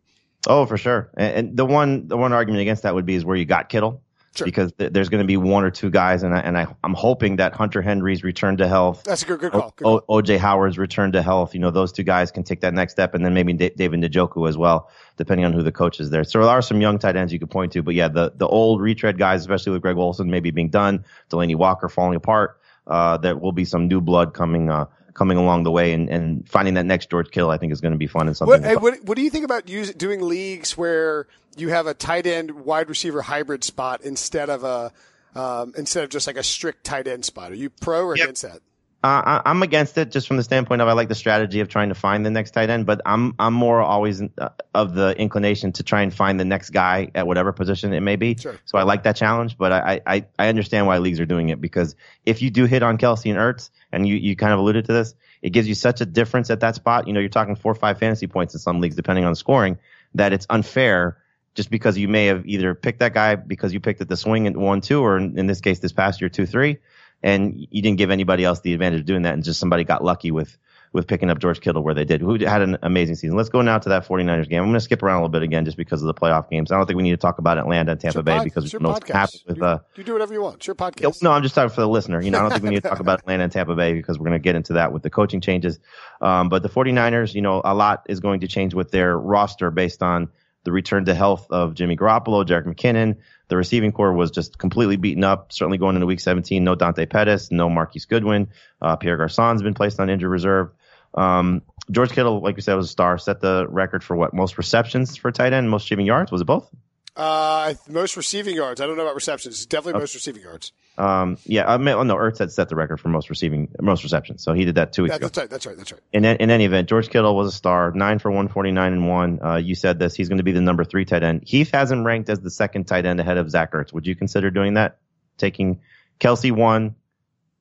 Oh, 0.46 0.66
for 0.66 0.76
sure. 0.76 1.10
And, 1.16 1.56
the 1.56 1.64
one 1.64 2.08
the 2.08 2.16
one 2.16 2.32
argument 2.32 2.62
against 2.62 2.82
that 2.82 2.94
would 2.94 3.06
be 3.06 3.14
is 3.14 3.24
where 3.24 3.36
you 3.36 3.44
got 3.44 3.68
Kittle. 3.68 4.02
Sure. 4.34 4.46
Because 4.46 4.72
th- 4.72 4.94
there's 4.94 5.10
going 5.10 5.22
to 5.22 5.26
be 5.26 5.36
one 5.36 5.62
or 5.62 5.70
two 5.70 5.90
guys, 5.90 6.22
and 6.22 6.34
I, 6.34 6.38
and 6.40 6.56
I 6.56 6.66
I'm 6.82 6.94
hoping 6.94 7.36
that 7.36 7.52
Hunter 7.52 7.82
Henry's 7.82 8.24
return 8.24 8.56
to 8.56 8.66
health. 8.66 9.04
That's 9.04 9.24
a 9.24 9.26
good 9.26 9.40
good 9.40 9.52
call. 9.52 9.74
O- 9.84 10.00
OJ 10.08 10.38
Howard's 10.38 10.78
return 10.78 11.12
to 11.12 11.20
health. 11.20 11.52
You 11.52 11.60
know, 11.60 11.70
those 11.70 11.92
two 11.92 12.02
guys 12.02 12.30
can 12.30 12.42
take 12.42 12.62
that 12.62 12.72
next 12.72 12.94
step, 12.94 13.12
and 13.12 13.26
then 13.26 13.34
maybe 13.34 13.52
D- 13.52 13.72
David 13.76 14.00
Njoku 14.00 14.48
as 14.48 14.56
well, 14.56 14.88
depending 15.18 15.44
on 15.44 15.52
who 15.52 15.62
the 15.62 15.70
coach 15.70 16.00
is 16.00 16.08
there. 16.08 16.24
So 16.24 16.40
there 16.40 16.48
are 16.48 16.62
some 16.62 16.80
young 16.80 16.98
tight 16.98 17.14
ends 17.14 17.30
you 17.30 17.38
could 17.38 17.50
point 17.50 17.72
to, 17.72 17.82
but 17.82 17.94
yeah, 17.94 18.08
the 18.08 18.32
the 18.34 18.46
old 18.46 18.80
retread 18.80 19.18
guys, 19.18 19.42
especially 19.42 19.72
with 19.72 19.82
Greg 19.82 19.98
Olsen 19.98 20.30
maybe 20.30 20.50
being 20.50 20.70
done, 20.70 21.04
Delanie 21.30 21.54
Walker 21.56 21.90
falling 21.90 22.16
apart. 22.16 22.58
Uh, 22.86 23.16
there 23.16 23.36
will 23.36 23.52
be 23.52 23.64
some 23.64 23.88
new 23.88 24.00
blood 24.00 24.34
coming 24.34 24.70
uh, 24.70 24.86
coming 25.14 25.38
along 25.38 25.64
the 25.64 25.70
way 25.70 25.92
and, 25.92 26.08
and 26.08 26.48
finding 26.48 26.74
that 26.74 26.86
next 26.86 27.10
George 27.10 27.30
Kittle, 27.30 27.50
I 27.50 27.58
think 27.58 27.72
is 27.72 27.80
going 27.80 27.92
to 27.92 27.98
be 27.98 28.06
fun 28.06 28.26
and 28.26 28.36
something. 28.36 28.62
What, 28.62 28.82
what, 28.82 29.04
what, 29.04 29.16
do 29.16 29.22
you 29.22 29.30
think 29.30 29.44
about 29.44 29.68
use, 29.68 29.92
doing 29.92 30.22
leagues 30.22 30.76
where 30.76 31.26
you 31.56 31.68
have 31.68 31.86
a 31.86 31.94
tight 31.94 32.26
end 32.26 32.50
wide 32.64 32.88
receiver 32.88 33.22
hybrid 33.22 33.62
spot 33.62 34.02
instead 34.02 34.48
of 34.48 34.64
a, 34.64 34.92
um, 35.38 35.74
instead 35.76 36.04
of 36.04 36.10
just 36.10 36.26
like 36.26 36.36
a 36.36 36.42
strict 36.42 36.84
tight 36.84 37.06
end 37.06 37.24
spot? 37.24 37.52
Are 37.52 37.56
you 37.56 37.70
pro 37.70 38.04
or 38.04 38.16
yep. 38.16 38.24
against 38.24 38.42
that? 38.42 38.60
Uh, 39.02 39.42
I'm 39.44 39.64
against 39.64 39.98
it 39.98 40.12
just 40.12 40.28
from 40.28 40.36
the 40.36 40.44
standpoint 40.44 40.80
of 40.80 40.86
I 40.86 40.92
like 40.92 41.08
the 41.08 41.16
strategy 41.16 41.58
of 41.58 41.68
trying 41.68 41.88
to 41.88 41.94
find 41.96 42.24
the 42.24 42.30
next 42.30 42.52
tight 42.52 42.70
end, 42.70 42.86
but 42.86 43.00
I'm 43.04 43.34
I'm 43.36 43.52
more 43.52 43.80
always 43.80 44.22
uh, 44.22 44.50
of 44.74 44.94
the 44.94 45.18
inclination 45.18 45.72
to 45.72 45.82
try 45.82 46.02
and 46.02 46.14
find 46.14 46.38
the 46.38 46.44
next 46.44 46.70
guy 46.70 47.10
at 47.16 47.26
whatever 47.26 47.52
position 47.52 47.92
it 47.94 48.00
may 48.00 48.14
be. 48.14 48.36
Sure. 48.36 48.56
So 48.64 48.78
I 48.78 48.84
like 48.84 49.02
that 49.02 49.16
challenge, 49.16 49.58
but 49.58 49.72
I, 49.72 50.00
I 50.06 50.26
I 50.38 50.48
understand 50.48 50.86
why 50.86 50.98
leagues 50.98 51.18
are 51.18 51.26
doing 51.26 51.48
it 51.48 51.60
because 51.60 51.96
if 52.24 52.42
you 52.42 52.50
do 52.50 52.64
hit 52.64 52.84
on 52.84 52.96
Kelce 52.96 53.28
and 53.28 53.40
Ertz, 53.40 53.70
and 53.90 54.06
you 54.06 54.14
you 54.14 54.36
kind 54.36 54.52
of 54.52 54.60
alluded 54.60 54.84
to 54.84 54.92
this, 54.92 55.14
it 55.42 55.50
gives 55.50 55.66
you 55.66 55.74
such 55.74 56.00
a 56.00 56.06
difference 56.06 56.48
at 56.50 56.60
that 56.60 56.76
spot. 56.76 57.08
You 57.08 57.12
know, 57.12 57.20
you're 57.20 57.28
talking 57.28 57.56
four 57.56 57.72
or 57.72 57.76
five 57.76 57.98
fantasy 57.98 58.28
points 58.28 58.54
in 58.54 58.60
some 58.60 58.80
leagues 58.80 58.94
depending 58.94 59.24
on 59.24 59.32
the 59.32 59.36
scoring 59.36 59.78
that 60.14 60.32
it's 60.32 60.46
unfair 60.48 61.18
just 61.54 61.70
because 61.70 61.98
you 61.98 62.06
may 62.06 62.26
have 62.26 62.46
either 62.46 62.74
picked 62.74 63.00
that 63.00 63.14
guy 63.14 63.34
because 63.34 63.74
you 63.74 63.80
picked 63.80 64.00
at 64.00 64.08
the 64.08 64.16
swing 64.16 64.46
at 64.46 64.56
one 64.56 64.80
two, 64.80 65.00
or 65.00 65.16
in, 65.16 65.36
in 65.38 65.48
this 65.48 65.60
case 65.60 65.80
this 65.80 65.92
past 65.92 66.20
year 66.20 66.30
two 66.30 66.46
three 66.46 66.78
and 67.22 67.66
you 67.70 67.82
didn't 67.82 67.98
give 67.98 68.10
anybody 68.10 68.44
else 68.44 68.60
the 68.60 68.72
advantage 68.72 69.00
of 69.00 69.06
doing 69.06 69.22
that, 69.22 69.34
and 69.34 69.44
just 69.44 69.60
somebody 69.60 69.84
got 69.84 70.04
lucky 70.04 70.30
with 70.30 70.56
with 70.92 71.06
picking 71.06 71.30
up 71.30 71.38
George 71.38 71.60
Kittle 71.60 71.82
where 71.82 71.94
they 71.94 72.04
did, 72.04 72.20
who 72.20 72.34
had 72.44 72.60
an 72.60 72.78
amazing 72.82 73.14
season. 73.14 73.36
Let's 73.36 73.48
go 73.48 73.62
now 73.62 73.78
to 73.78 73.88
that 73.90 74.06
49ers 74.06 74.48
game. 74.48 74.60
I'm 74.60 74.68
going 74.68 74.74
to 74.74 74.80
skip 74.80 75.02
around 75.02 75.16
a 75.16 75.18
little 75.20 75.30
bit 75.30 75.42
again 75.42 75.64
just 75.64 75.76
because 75.76 76.02
of 76.02 76.06
the 76.06 76.14
playoff 76.14 76.50
games. 76.50 76.70
I 76.70 76.76
don't 76.76 76.86
think 76.86 76.96
we 76.96 77.02
need 77.02 77.12
to 77.12 77.16
talk 77.16 77.38
about 77.38 77.58
Atlanta 77.58 77.92
and 77.92 78.00
Tampa 78.00 78.22
Bay 78.22 78.40
because 78.44 78.72
we 78.72 78.78
know 78.78 78.90
what's 78.90 79.10
happened 79.10 79.42
with 79.46 79.56
you, 79.56 79.64
uh, 79.64 79.78
you 79.96 80.04
do 80.04 80.12
whatever 80.12 80.34
you 80.34 80.42
want. 80.42 80.56
It's 80.56 80.66
your 80.66 80.76
podcast. 80.76 81.22
no, 81.22 81.32
I'm 81.32 81.42
just 81.42 81.54
talking 81.54 81.70
for 81.70 81.80
the 81.80 81.88
listener. 81.88 82.20
You 82.20 82.30
know, 82.30 82.38
I 82.38 82.42
don't 82.42 82.50
think 82.50 82.64
we 82.64 82.70
need 82.70 82.82
to 82.82 82.88
talk 82.88 83.00
about 83.00 83.18
Atlanta 83.20 83.44
and 83.44 83.52
Tampa 83.52 83.74
Bay 83.74 83.94
because 83.94 84.18
we're 84.18 84.26
going 84.26 84.38
to 84.38 84.42
get 84.42 84.54
into 84.54 84.74
that 84.74 84.92
with 84.92 85.02
the 85.02 85.10
coaching 85.10 85.40
changes. 85.40 85.78
Um, 86.20 86.48
but 86.48 86.62
the 86.62 86.68
49ers, 86.68 87.34
you 87.34 87.42
know, 87.42 87.62
a 87.64 87.74
lot 87.74 88.06
is 88.08 88.20
going 88.20 88.40
to 88.40 88.48
change 88.48 88.74
with 88.74 88.90
their 88.90 89.16
roster 89.16 89.70
based 89.70 90.02
on 90.02 90.28
the 90.64 90.72
return 90.72 91.04
to 91.06 91.14
health 91.14 91.46
of 91.50 91.74
Jimmy 91.74 91.96
Garoppolo, 91.96 92.46
Jerick 92.46 92.66
McKinnon. 92.66 93.16
The 93.52 93.58
receiving 93.58 93.92
corps 93.92 94.14
was 94.14 94.30
just 94.30 94.56
completely 94.56 94.96
beaten 94.96 95.24
up. 95.24 95.52
Certainly 95.52 95.76
going 95.76 95.94
into 95.94 96.06
week 96.06 96.20
17, 96.20 96.64
no 96.64 96.74
Dante 96.74 97.04
Pettis, 97.04 97.52
no 97.52 97.68
Marquise 97.68 98.06
Goodwin. 98.06 98.48
Uh, 98.80 98.96
Pierre 98.96 99.18
Garcon's 99.18 99.62
been 99.62 99.74
placed 99.74 100.00
on 100.00 100.08
injured 100.08 100.30
reserve. 100.30 100.70
Um, 101.12 101.60
George 101.90 102.12
Kittle, 102.12 102.40
like 102.40 102.56
we 102.56 102.62
said, 102.62 102.76
was 102.76 102.86
a 102.86 102.90
star. 102.90 103.18
Set 103.18 103.42
the 103.42 103.66
record 103.68 104.02
for 104.02 104.16
what 104.16 104.32
most 104.32 104.56
receptions 104.56 105.18
for 105.18 105.30
tight 105.30 105.52
end, 105.52 105.68
most 105.68 105.84
receiving 105.84 106.06
yards. 106.06 106.32
Was 106.32 106.40
it 106.40 106.46
both? 106.46 106.66
Uh, 107.14 107.74
most 107.88 108.16
receiving 108.16 108.56
yards. 108.56 108.80
I 108.80 108.86
don't 108.86 108.96
know 108.96 109.02
about 109.02 109.14
receptions. 109.14 109.56
It's 109.56 109.66
definitely 109.66 110.00
most 110.00 110.14
receiving 110.14 110.42
yards. 110.42 110.72
Um, 110.96 111.36
yeah, 111.44 111.70
I 111.70 111.76
mean, 111.76 111.88
oh, 111.88 112.02
no, 112.02 112.16
Ertz 112.16 112.38
had 112.38 112.50
set 112.52 112.68
the 112.70 112.76
record 112.76 112.98
for 113.00 113.08
most 113.08 113.28
receiving, 113.28 113.68
most 113.80 114.02
receptions. 114.02 114.42
So 114.42 114.52
he 114.54 114.64
did 114.64 114.76
that 114.76 114.92
two 114.94 115.02
weeks 115.02 115.12
That, 115.12 115.16
ago. 115.18 115.26
that's 115.26 115.38
right. 115.38 115.50
That's 115.50 115.66
right. 115.66 115.76
That's 115.76 115.92
right. 115.92 116.00
in, 116.12 116.24
in 116.24 116.50
any 116.50 116.64
event, 116.64 116.88
George 116.88 117.10
Kittle 117.10 117.36
was 117.36 117.48
a 117.48 117.56
star, 117.56 117.92
nine 117.92 118.18
for 118.18 118.30
149 118.30 118.92
and 118.92 119.08
one. 119.08 119.40
Uh, 119.44 119.56
you 119.56 119.74
said 119.74 119.98
this. 119.98 120.14
He's 120.14 120.28
going 120.28 120.38
to 120.38 120.42
be 120.44 120.52
the 120.52 120.60
number 120.62 120.84
three 120.84 121.04
tight 121.04 121.22
end. 121.22 121.42
Heath 121.46 121.70
has 121.72 121.90
him 121.90 122.04
ranked 122.04 122.30
as 122.30 122.40
the 122.40 122.50
second 122.50 122.84
tight 122.86 123.04
end 123.04 123.20
ahead 123.20 123.36
of 123.36 123.50
Zach 123.50 123.72
Ertz. 123.72 123.92
Would 123.92 124.06
you 124.06 124.14
consider 124.16 124.50
doing 124.50 124.74
that? 124.74 124.98
Taking 125.38 125.80
Kelce 126.20 126.52
one, 126.52 126.94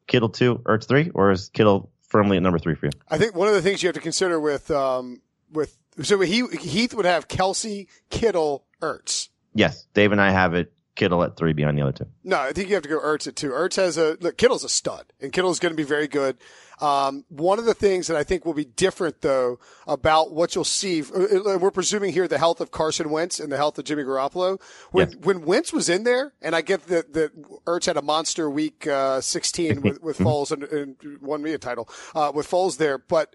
Kittle 0.07 0.29
two, 0.29 0.59
Ertz 0.65 0.87
three, 0.87 1.09
or 1.13 1.31
is 1.31 1.49
Kittle 1.49 1.89
firmly 2.07 2.37
at 2.37 2.43
number 2.43 2.59
three 2.59 2.75
for 2.75 2.85
you? 2.87 2.91
I 3.09 3.17
think 3.17 3.35
one 3.35 3.47
of 3.47 3.53
the 3.53 3.61
things 3.61 3.81
you 3.83 3.87
have 3.87 3.95
to 3.95 4.01
consider 4.01 4.39
with 4.39 4.69
um 4.71 5.21
with 5.51 5.77
so 6.03 6.19
he 6.21 6.45
Heath 6.47 6.93
would 6.93 7.05
have 7.05 7.27
Kelce, 7.27 7.87
Kittle, 8.09 8.65
Ertz. 8.81 9.29
Yes. 9.53 9.87
Dave 9.93 10.11
and 10.11 10.21
I 10.21 10.31
have 10.31 10.53
it. 10.53 10.71
Kittle 10.93 11.23
at 11.23 11.37
three 11.37 11.53
behind 11.53 11.77
the 11.77 11.83
other 11.83 11.93
two. 11.93 12.07
No, 12.25 12.37
I 12.37 12.51
think 12.51 12.67
you 12.67 12.75
have 12.75 12.83
to 12.83 12.89
go 12.89 12.99
Ertz 12.99 13.25
at 13.25 13.37
two. 13.37 13.51
Ertz 13.51 13.77
has 13.77 13.97
a 13.97 14.17
look. 14.19 14.37
Kittle's 14.37 14.65
a 14.65 14.69
stud, 14.69 15.05
and 15.21 15.31
Kittle's 15.31 15.57
going 15.57 15.71
to 15.71 15.77
be 15.77 15.83
very 15.87 16.05
good. 16.05 16.35
Um, 16.81 17.23
one 17.29 17.59
of 17.59 17.65
the 17.65 17.73
things 17.73 18.07
that 18.07 18.17
I 18.17 18.25
think 18.25 18.45
will 18.45 18.53
be 18.53 18.65
different 18.65 19.21
though 19.21 19.57
about 19.87 20.33
what 20.33 20.53
you'll 20.53 20.65
see, 20.65 21.01
uh, 21.01 21.57
we're 21.59 21.71
presuming 21.71 22.11
here 22.11 22.27
the 22.27 22.37
health 22.37 22.59
of 22.59 22.71
Carson 22.71 23.09
Wentz 23.09 23.39
and 23.39 23.49
the 23.49 23.55
health 23.55 23.79
of 23.79 23.85
Jimmy 23.85 24.03
Garoppolo. 24.03 24.59
When 24.91 25.11
Yes. 25.11 25.17
when 25.23 25.45
Wentz 25.45 25.71
was 25.71 25.87
in 25.87 26.03
there, 26.03 26.33
and 26.41 26.57
I 26.57 26.61
get 26.61 26.87
that 26.87 27.13
that 27.13 27.41
Ertz 27.65 27.85
had 27.85 27.95
a 27.95 28.01
monster 28.01 28.49
week 28.49 28.85
uh, 28.85 29.21
16 29.21 29.81
with 29.83 30.03
with 30.03 30.17
Foles 30.17 30.51
and, 30.51 30.63
and 30.63 30.97
won 31.21 31.41
me 31.41 31.53
a 31.53 31.57
title 31.57 31.87
uh, 32.13 32.33
with 32.35 32.49
Foles 32.51 32.77
there, 32.77 32.97
but. 32.97 33.33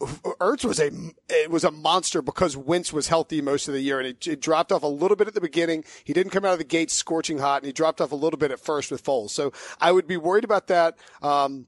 Ertz 0.00 0.64
was 0.64 0.78
a 0.78 0.90
it 1.28 1.50
was 1.50 1.64
a 1.64 1.70
monster 1.70 2.22
because 2.22 2.56
Wentz 2.56 2.92
was 2.92 3.08
healthy 3.08 3.40
most 3.40 3.68
of 3.68 3.74
the 3.74 3.80
year, 3.80 3.98
and 3.98 4.08
it, 4.08 4.26
it 4.26 4.40
dropped 4.40 4.70
off 4.70 4.82
a 4.82 4.88
little 4.88 5.16
bit 5.16 5.26
at 5.26 5.34
the 5.34 5.40
beginning. 5.40 5.84
He 6.04 6.12
didn't 6.12 6.30
come 6.30 6.44
out 6.44 6.52
of 6.52 6.58
the 6.58 6.64
gate 6.64 6.90
scorching 6.90 7.38
hot, 7.38 7.62
and 7.62 7.66
he 7.66 7.72
dropped 7.72 8.00
off 8.00 8.12
a 8.12 8.16
little 8.16 8.38
bit 8.38 8.50
at 8.50 8.60
first 8.60 8.90
with 8.90 9.02
Foles. 9.02 9.30
So 9.30 9.52
I 9.80 9.92
would 9.92 10.06
be 10.06 10.16
worried 10.16 10.44
about 10.44 10.68
that. 10.68 10.96
Um, 11.20 11.66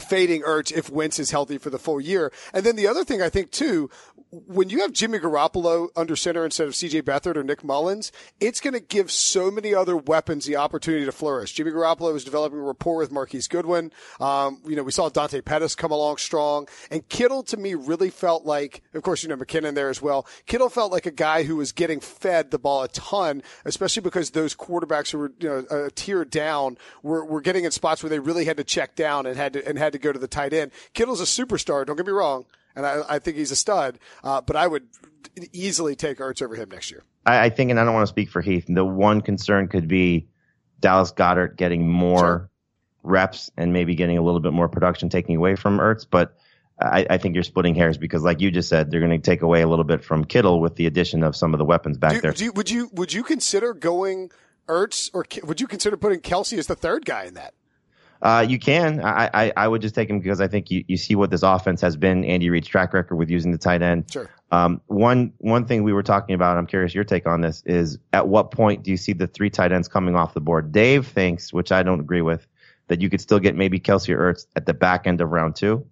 fading 0.00 0.42
Ertz 0.42 0.72
if 0.72 0.90
Wentz 0.90 1.18
is 1.18 1.30
healthy 1.30 1.58
for 1.58 1.70
the 1.70 1.78
full 1.78 2.00
year. 2.00 2.32
And 2.52 2.64
then 2.64 2.76
the 2.76 2.86
other 2.86 3.04
thing 3.04 3.22
I 3.22 3.28
think 3.28 3.50
too, 3.50 3.90
when 4.30 4.68
you 4.68 4.80
have 4.80 4.92
Jimmy 4.92 5.18
Garoppolo 5.18 5.88
under 5.96 6.14
center 6.14 6.44
instead 6.44 6.68
of 6.68 6.74
CJ 6.74 7.02
Beathard 7.02 7.36
or 7.36 7.44
Nick 7.44 7.64
Mullens, 7.64 8.12
it's 8.40 8.60
going 8.60 8.74
to 8.74 8.80
give 8.80 9.10
so 9.10 9.50
many 9.50 9.74
other 9.74 9.96
weapons 9.96 10.44
the 10.44 10.56
opportunity 10.56 11.04
to 11.06 11.12
flourish. 11.12 11.54
Jimmy 11.54 11.70
Garoppolo 11.70 12.14
is 12.14 12.24
developing 12.24 12.58
a 12.58 12.62
rapport 12.62 12.98
with 12.98 13.10
Marquise 13.10 13.48
Goodwin. 13.48 13.90
Um, 14.20 14.60
you 14.66 14.76
know, 14.76 14.82
we 14.82 14.92
saw 14.92 15.08
Dante 15.08 15.40
Pettis 15.40 15.74
come 15.74 15.92
along 15.92 16.18
strong 16.18 16.68
and 16.90 17.08
Kittle 17.08 17.42
to 17.44 17.56
me 17.56 17.74
really 17.74 18.10
felt 18.10 18.44
like, 18.44 18.82
of 18.92 19.02
course, 19.02 19.22
you 19.22 19.28
know, 19.30 19.36
McKinnon 19.36 19.74
there 19.74 19.88
as 19.88 20.02
well. 20.02 20.26
Kittle 20.46 20.68
felt 20.68 20.92
like 20.92 21.06
a 21.06 21.10
guy 21.10 21.44
who 21.44 21.56
was 21.56 21.72
getting 21.72 22.00
fed 22.00 22.50
the 22.50 22.58
ball 22.58 22.82
a 22.82 22.88
ton, 22.88 23.42
especially 23.64 24.02
because 24.02 24.30
those 24.30 24.54
quarterbacks 24.54 25.10
who 25.10 25.18
were, 25.18 25.32
you 25.40 25.48
know, 25.48 25.86
a 25.86 25.90
tier 25.90 26.24
down 26.24 26.76
were, 27.02 27.24
were 27.24 27.40
getting 27.40 27.64
in 27.64 27.70
spots 27.70 28.02
where 28.02 28.10
they 28.10 28.18
really 28.18 28.44
had 28.44 28.58
to 28.58 28.64
check 28.64 28.94
down 28.94 29.24
and 29.24 29.36
had 29.36 29.54
to, 29.54 29.66
and 29.66 29.78
had 29.78 29.87
to 29.92 29.98
go 29.98 30.12
to 30.12 30.18
the 30.18 30.28
tight 30.28 30.52
end. 30.52 30.70
Kittle's 30.94 31.20
a 31.20 31.24
superstar. 31.24 31.84
Don't 31.86 31.96
get 31.96 32.06
me 32.06 32.12
wrong. 32.12 32.44
And 32.76 32.86
I, 32.86 33.02
I 33.08 33.18
think 33.18 33.36
he's 33.36 33.50
a 33.50 33.56
stud. 33.56 33.98
Uh, 34.22 34.40
but 34.40 34.54
I 34.56 34.66
would 34.66 34.86
easily 35.52 35.96
take 35.96 36.18
Ertz 36.18 36.42
over 36.42 36.54
him 36.54 36.68
next 36.70 36.90
year. 36.90 37.02
I, 37.26 37.46
I 37.46 37.50
think, 37.50 37.70
and 37.70 37.80
I 37.80 37.84
don't 37.84 37.94
want 37.94 38.04
to 38.04 38.10
speak 38.12 38.30
for 38.30 38.40
Heath. 38.40 38.66
The 38.68 38.84
one 38.84 39.20
concern 39.20 39.68
could 39.68 39.88
be 39.88 40.28
Dallas 40.80 41.12
Goedert 41.12 41.56
getting 41.56 41.88
more 41.88 42.18
Sure. 42.18 42.50
reps 43.02 43.50
and 43.56 43.72
maybe 43.72 43.94
getting 43.94 44.18
a 44.18 44.22
little 44.22 44.40
bit 44.40 44.52
more 44.52 44.68
production 44.68 45.08
taking 45.08 45.36
away 45.36 45.56
from 45.56 45.78
Ertz. 45.78 46.06
But 46.08 46.36
I, 46.80 47.04
I 47.10 47.18
think 47.18 47.34
you're 47.34 47.42
splitting 47.42 47.74
hairs 47.74 47.98
because, 47.98 48.22
like 48.22 48.40
you 48.40 48.52
just 48.52 48.68
said, 48.68 48.90
they're 48.90 49.00
going 49.00 49.10
to 49.10 49.18
take 49.18 49.42
away 49.42 49.62
a 49.62 49.66
little 49.66 49.84
bit 49.84 50.04
from 50.04 50.24
Kittle 50.24 50.60
with 50.60 50.76
the 50.76 50.86
addition 50.86 51.24
of 51.24 51.34
some 51.34 51.52
of 51.52 51.58
the 51.58 51.64
weapons 51.64 51.98
back 51.98 52.12
Do, 52.12 52.20
there. 52.20 52.32
do 52.32 52.44
you, 52.44 52.52
would 52.52 52.70
you 52.70 52.90
would 52.92 53.12
you 53.12 53.24
consider 53.24 53.74
going 53.74 54.30
Ertz 54.68 55.10
or 55.12 55.24
would 55.44 55.60
you 55.60 55.66
consider 55.66 55.96
putting 55.96 56.20
Kelce 56.20 56.56
as 56.56 56.68
the 56.68 56.76
third 56.76 57.04
guy 57.04 57.24
in 57.24 57.34
that? 57.34 57.54
Uh, 58.20 58.44
you 58.48 58.58
can. 58.58 59.00
I, 59.04 59.30
I, 59.32 59.52
I 59.56 59.68
would 59.68 59.80
just 59.80 59.94
take 59.94 60.10
him 60.10 60.18
because 60.18 60.40
I 60.40 60.48
think 60.48 60.70
you, 60.70 60.84
you 60.88 60.96
see 60.96 61.14
what 61.14 61.30
this 61.30 61.42
offense 61.42 61.80
has 61.82 61.96
been. 61.96 62.24
Andy 62.24 62.50
Reid's 62.50 62.66
track 62.66 62.92
record 62.92 63.16
with 63.16 63.30
using 63.30 63.52
the 63.52 63.58
tight 63.58 63.80
end. 63.80 64.10
Sure. 64.10 64.28
Um, 64.50 64.80
one 64.86 65.32
one 65.38 65.66
thing 65.66 65.84
we 65.84 65.92
were 65.92 66.02
talking 66.02 66.34
about, 66.34 66.56
I'm 66.56 66.66
curious 66.66 66.94
your 66.94 67.04
take 67.04 67.26
on 67.26 67.42
this, 67.42 67.62
is 67.66 67.98
at 68.12 68.26
what 68.26 68.50
point 68.50 68.82
do 68.82 68.90
you 68.90 68.96
see 68.96 69.12
the 69.12 69.26
three 69.26 69.50
tight 69.50 69.72
ends 69.72 69.88
coming 69.88 70.16
off 70.16 70.34
the 70.34 70.40
board? 70.40 70.72
Dave 70.72 71.06
thinks, 71.06 71.52
which 71.52 71.70
I 71.70 71.82
don't 71.82 72.00
agree 72.00 72.22
with, 72.22 72.46
that 72.88 73.00
you 73.00 73.10
could 73.10 73.20
still 73.20 73.38
get 73.38 73.54
maybe 73.54 73.78
Kelce 73.78 74.08
or 74.08 74.32
Ertz 74.32 74.46
at 74.56 74.66
the 74.66 74.74
back 74.74 75.06
end 75.06 75.20
of 75.20 75.30
round 75.30 75.54
two. 75.54 75.86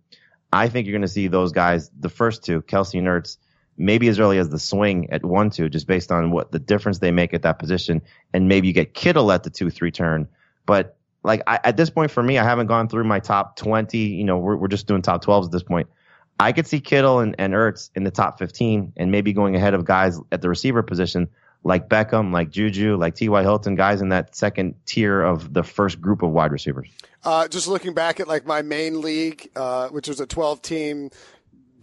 I 0.53 0.69
think 0.69 0.87
you're 0.87 0.95
going 0.95 1.03
to 1.03 1.09
see 1.09 1.29
those 1.29 1.53
guys, 1.53 1.91
the 2.01 2.09
first 2.09 2.45
two, 2.45 2.63
Kelce 2.63 2.99
and 2.99 3.07
Ertz, 3.07 3.37
maybe 3.77 4.09
as 4.09 4.19
early 4.19 4.39
as 4.39 4.49
the 4.49 4.59
swing 4.59 5.11
at 5.11 5.25
one 5.25 5.51
two, 5.51 5.69
just 5.69 5.87
based 5.87 6.11
on 6.11 6.31
what 6.31 6.51
the 6.51 6.59
difference 6.59 6.99
they 6.99 7.11
make 7.11 7.35
at 7.35 7.43
that 7.43 7.59
position, 7.59 8.01
and 8.33 8.49
maybe 8.49 8.67
you 8.67 8.73
get 8.73 8.95
Kittle 8.95 9.31
at 9.31 9.45
the 9.45 9.51
two 9.51 9.71
three 9.71 9.93
turn. 9.93 10.27
But 10.65 10.97
like 11.27 11.43
I, 11.47 11.59
at 11.65 11.77
this 11.77 11.91
point 11.91 12.13
for 12.13 12.23
me, 12.23 12.39
I 12.39 12.45
haven't 12.45 12.69
gone 12.69 12.89
through 12.89 13.05
my 13.05 13.19
top 13.19 13.57
20. 13.57 13.99
You 13.99 14.25
know, 14.25 14.39
we're, 14.39 14.57
we're 14.57 14.69
just 14.69 14.87
doing 14.87 15.03
top 15.03 15.25
12s 15.25 15.47
at 15.47 15.51
this 15.51 15.65
point. 15.65 15.89
I 16.39 16.53
could 16.53 16.67
see 16.67 16.81
Kittle 16.81 17.19
and, 17.19 17.35
and 17.39 17.53
Ertz 17.53 17.91
in 17.97 18.05
the 18.05 18.11
top 18.11 18.39
15 18.39 18.93
and 18.97 19.11
maybe 19.11 19.33
going 19.33 19.57
ahead 19.57 19.75
of 19.75 19.85
guys 19.85 20.21
at 20.31 20.41
the 20.41 20.49
receiver 20.49 20.83
position 20.83 21.29
like 21.65 21.89
Beckham, 21.89 22.33
like 22.33 22.51
Juju, 22.51 22.97
like 22.97 23.17
T.Y. 23.17 23.43
Hilton, 23.43 23.75
guys 23.75 24.01
in 24.01 24.11
that 24.11 24.37
second 24.37 24.77
tier 24.87 25.21
of 25.21 25.53
the 25.53 25.65
first 25.65 26.01
group 26.01 26.23
of 26.23 26.31
wide 26.31 26.53
receivers. 26.53 26.89
Uh, 27.25 27.49
just 27.49 27.67
looking 27.67 27.93
back 27.93 28.21
at 28.21 28.29
like 28.29 28.47
my 28.47 28.63
main 28.63 29.01
league, 29.01 29.51
uh, 29.57 29.89
which 29.89 30.07
was 30.07 30.21
a 30.21 30.27
12 30.27 30.63
team 30.63 31.11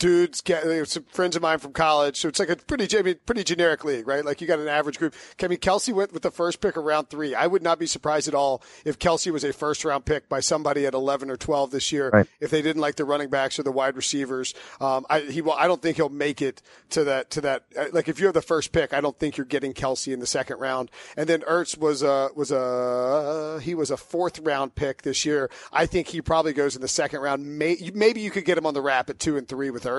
dudes 0.04 0.42
get 0.42 0.66
some 0.90 1.06
friends 1.06 1.34
of 1.38 1.42
mine 1.42 1.58
from 1.60 1.72
college. 1.72 2.18
So 2.20 2.28
it's 2.28 2.38
like 2.38 2.50
a 2.50 2.58
pretty, 2.58 2.98
I 2.98 3.02
mean, 3.04 3.16
pretty 3.26 3.46
generic 3.46 3.86
league, 3.86 4.06
right? 4.06 4.26
Like 4.26 4.42
you 4.42 4.48
got 4.48 4.60
an 4.60 4.68
average 4.68 5.00
group. 5.00 5.16
I 5.42 5.48
mean, 5.48 5.60
Kelce 5.60 5.94
went 5.94 6.12
with 6.12 6.24
the 6.24 6.30
first 6.30 6.60
pick 6.60 6.76
of 6.76 6.84
round 6.84 7.10
three. 7.10 7.34
I 7.34 7.48
would 7.48 7.64
not 7.64 7.80
be 7.80 7.86
surprised 7.86 8.28
at 8.28 8.34
all 8.36 8.62
if 8.84 9.00
Kelce 9.00 9.32
was 9.32 9.46
a 9.46 9.54
first 9.54 9.86
round 9.86 10.04
pick 10.04 10.28
by 10.28 10.42
somebody 10.42 10.86
at 10.86 10.94
11 10.94 11.32
or 11.32 11.38
12 11.38 11.72
this 11.72 11.94
year. 11.94 12.10
Right. 12.10 12.28
If 12.42 12.52
they 12.52 12.62
didn't 12.62 12.82
like 12.82 12.96
the 12.96 13.06
running 13.06 13.30
backs 13.30 13.58
or 13.58 13.64
the 13.64 13.72
wide 13.72 13.96
receivers, 13.96 14.54
um, 14.82 15.06
I, 15.10 15.22
he 15.22 15.42
will, 15.42 15.54
I 15.54 15.68
don't 15.68 15.82
think 15.82 15.96
he'll 15.96 16.10
make 16.10 16.42
it 16.42 16.62
to 16.90 17.06
that, 17.06 17.30
to 17.32 17.42
that. 17.42 17.64
uh, 17.80 17.86
Like 17.94 18.10
if 18.10 18.20
you 18.20 18.26
have 18.26 18.34
the 18.34 18.42
first 18.42 18.74
pick, 18.74 18.94
I 18.94 19.00
don't 19.00 19.18
think 19.18 19.38
you're 19.38 19.46
getting 19.46 19.72
Kelce 19.74 20.14
in 20.14 20.20
the 20.20 20.28
second 20.28 20.60
round. 20.60 20.92
And 21.16 21.30
then 21.30 21.44
Ertz 21.44 21.78
was 21.78 22.04
a, 22.04 22.28
was 22.36 22.52
a, 22.52 23.62
he 23.64 23.74
was 23.74 23.90
a 23.90 23.96
fourth 23.96 24.40
round 24.40 24.76
pick 24.76 25.04
this 25.04 25.24
year. 25.26 25.50
I 25.72 25.86
think 25.86 26.10
he 26.10 26.22
probably 26.22 26.52
goes 26.52 26.76
in 26.76 26.82
the 26.82 26.90
second 26.90 27.22
round. 27.22 27.58
May, 27.58 27.78
maybe 27.94 28.20
you 28.20 28.32
could 28.32 28.44
get 28.44 28.58
him 28.58 28.66
on 28.66 28.74
the 28.74 28.82
wrap 28.82 29.10
at 29.10 29.18
two 29.18 29.38
and 29.38 29.48
three 29.48 29.70
with 29.70 29.84
Ertz. 29.86 29.93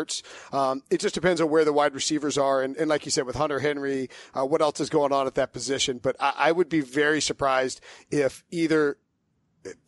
Um, 0.52 0.82
it 0.90 1.00
just 1.00 1.14
depends 1.14 1.40
on 1.40 1.50
where 1.50 1.64
the 1.64 1.72
wide 1.72 1.94
receivers 1.94 2.36
are. 2.38 2.62
And, 2.62 2.76
and 2.76 2.88
like 2.88 3.04
you 3.04 3.10
said, 3.10 3.26
with 3.26 3.36
Hunter 3.36 3.60
Henry, 3.60 4.08
uh, 4.34 4.44
what 4.44 4.60
else 4.60 4.80
is 4.80 4.90
going 4.90 5.12
on 5.12 5.26
at 5.26 5.34
that 5.34 5.52
position? 5.52 5.98
But 6.02 6.16
I, 6.20 6.32
I 6.36 6.52
would 6.52 6.68
be 6.68 6.80
very 6.80 7.20
surprised 7.20 7.80
if 8.10 8.44
either, 8.50 8.96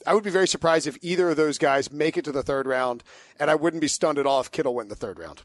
I 0.06 0.14
would 0.14 0.24
be 0.24 0.30
very 0.30 0.48
surprised 0.48 0.86
if 0.86 0.96
either 1.02 1.30
of 1.30 1.36
those 1.36 1.58
guys 1.58 1.92
make 1.92 2.16
it 2.16 2.24
to 2.24 2.32
the 2.32 2.42
third 2.42 2.66
round. 2.66 3.02
And 3.38 3.50
I 3.50 3.54
wouldn't 3.54 3.80
be 3.80 3.88
stunned 3.88 4.18
at 4.18 4.26
all 4.26 4.40
if 4.40 4.50
Kittle 4.50 4.74
went 4.74 4.86
in 4.86 4.90
the 4.90 4.96
third 4.96 5.18
round. 5.18 5.42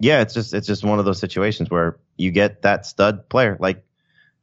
Yeah, 0.00 0.22
it's 0.22 0.32
just 0.32 0.54
it's 0.54 0.66
just 0.66 0.82
one 0.82 0.98
of 0.98 1.04
those 1.04 1.20
situations 1.20 1.70
where 1.70 1.98
you 2.16 2.30
get 2.30 2.62
that 2.62 2.86
stud 2.86 3.28
player. 3.28 3.58
Like 3.60 3.84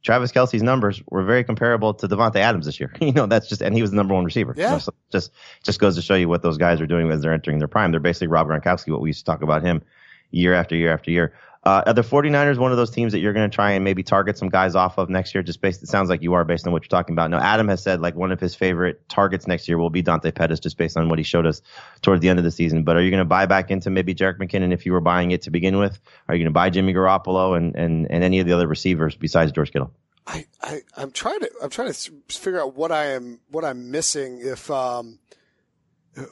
Travis 0.02 0.32
Kelce's 0.32 0.62
numbers 0.62 1.02
were 1.10 1.24
very 1.24 1.44
comparable 1.44 1.92
to 1.94 2.08
Davante 2.08 2.36
Adams 2.36 2.66
this 2.66 2.78
year. 2.78 2.92
you 3.00 3.12
know, 3.12 3.26
that's 3.26 3.48
just 3.48 3.60
and 3.60 3.74
he 3.74 3.82
was 3.82 3.90
the 3.90 3.96
number 3.96 4.14
one 4.14 4.24
receiver. 4.24 4.54
Yeah. 4.56 4.78
So 4.78 4.92
just 5.10 5.32
just 5.64 5.80
goes 5.80 5.96
to 5.96 6.02
show 6.02 6.14
you 6.14 6.28
what 6.28 6.42
those 6.42 6.58
guys 6.58 6.80
are 6.80 6.86
doing 6.86 7.10
as 7.10 7.22
they're 7.22 7.32
entering 7.32 7.58
their 7.58 7.68
prime. 7.68 7.90
They're 7.90 8.00
basically 8.00 8.28
Rob 8.28 8.48
Gronkowski, 8.48 8.92
what 8.92 9.00
we 9.00 9.10
used 9.10 9.20
to 9.20 9.24
talk 9.24 9.42
about 9.42 9.62
him 9.62 9.82
year 10.30 10.54
after 10.54 10.76
year 10.76 10.92
after 10.92 11.10
year. 11.10 11.34
Uh, 11.64 11.82
are 11.86 11.92
the 11.92 12.02
49ers 12.02 12.56
one 12.56 12.70
of 12.70 12.76
those 12.76 12.90
teams 12.90 13.12
that 13.12 13.18
you're 13.18 13.32
going 13.32 13.48
to 13.48 13.54
try 13.54 13.72
and 13.72 13.84
maybe 13.84 14.02
target 14.02 14.38
some 14.38 14.48
guys 14.48 14.74
off 14.74 14.96
of 14.96 15.10
next 15.10 15.34
year? 15.34 15.42
Just 15.42 15.60
based, 15.60 15.82
it 15.82 15.88
sounds 15.88 16.08
like 16.08 16.22
you 16.22 16.34
are 16.34 16.44
based 16.44 16.66
on 16.66 16.72
what 16.72 16.82
you're 16.82 16.88
talking 16.88 17.14
about. 17.14 17.30
Now, 17.30 17.40
Adam 17.40 17.68
has 17.68 17.82
said 17.82 18.00
like 18.00 18.14
one 18.14 18.32
of 18.32 18.40
his 18.40 18.54
favorite 18.54 19.08
targets 19.08 19.46
next 19.46 19.68
year 19.68 19.76
will 19.76 19.90
be 19.90 20.00
Dante 20.00 20.30
Pettis, 20.30 20.60
just 20.60 20.78
based 20.78 20.96
on 20.96 21.08
what 21.08 21.18
he 21.18 21.24
showed 21.24 21.46
us 21.46 21.60
toward 22.00 22.20
the 22.20 22.28
end 22.28 22.38
of 22.38 22.44
the 22.44 22.50
season. 22.50 22.84
But 22.84 22.96
are 22.96 23.02
you 23.02 23.10
going 23.10 23.18
to 23.18 23.24
buy 23.24 23.46
back 23.46 23.70
into 23.70 23.90
maybe 23.90 24.14
Jerick 24.14 24.38
McKinnon 24.38 24.72
if 24.72 24.86
you 24.86 24.92
were 24.92 25.00
buying 25.00 25.32
it 25.32 25.42
to 25.42 25.50
begin 25.50 25.78
with? 25.78 26.00
Are 26.28 26.34
you 26.34 26.44
going 26.44 26.52
to 26.52 26.54
buy 26.54 26.70
Jimmy 26.70 26.94
Garoppolo 26.94 27.56
and, 27.56 27.74
and, 27.74 28.10
and 28.10 28.24
any 28.24 28.38
of 28.38 28.46
the 28.46 28.52
other 28.52 28.66
receivers 28.66 29.16
besides 29.16 29.52
George 29.52 29.72
Kittle? 29.72 29.92
I, 30.26 30.46
I, 30.62 30.80
I'm 30.96 31.10
trying 31.10 31.40
to, 31.40 31.50
I'm 31.62 31.70
trying 31.70 31.92
to 31.92 32.12
figure 32.28 32.60
out 32.60 32.76
what 32.76 32.92
I 32.92 33.12
am, 33.12 33.40
what 33.50 33.64
I'm 33.64 33.90
missing 33.90 34.40
if, 34.42 34.70
um, 34.70 35.18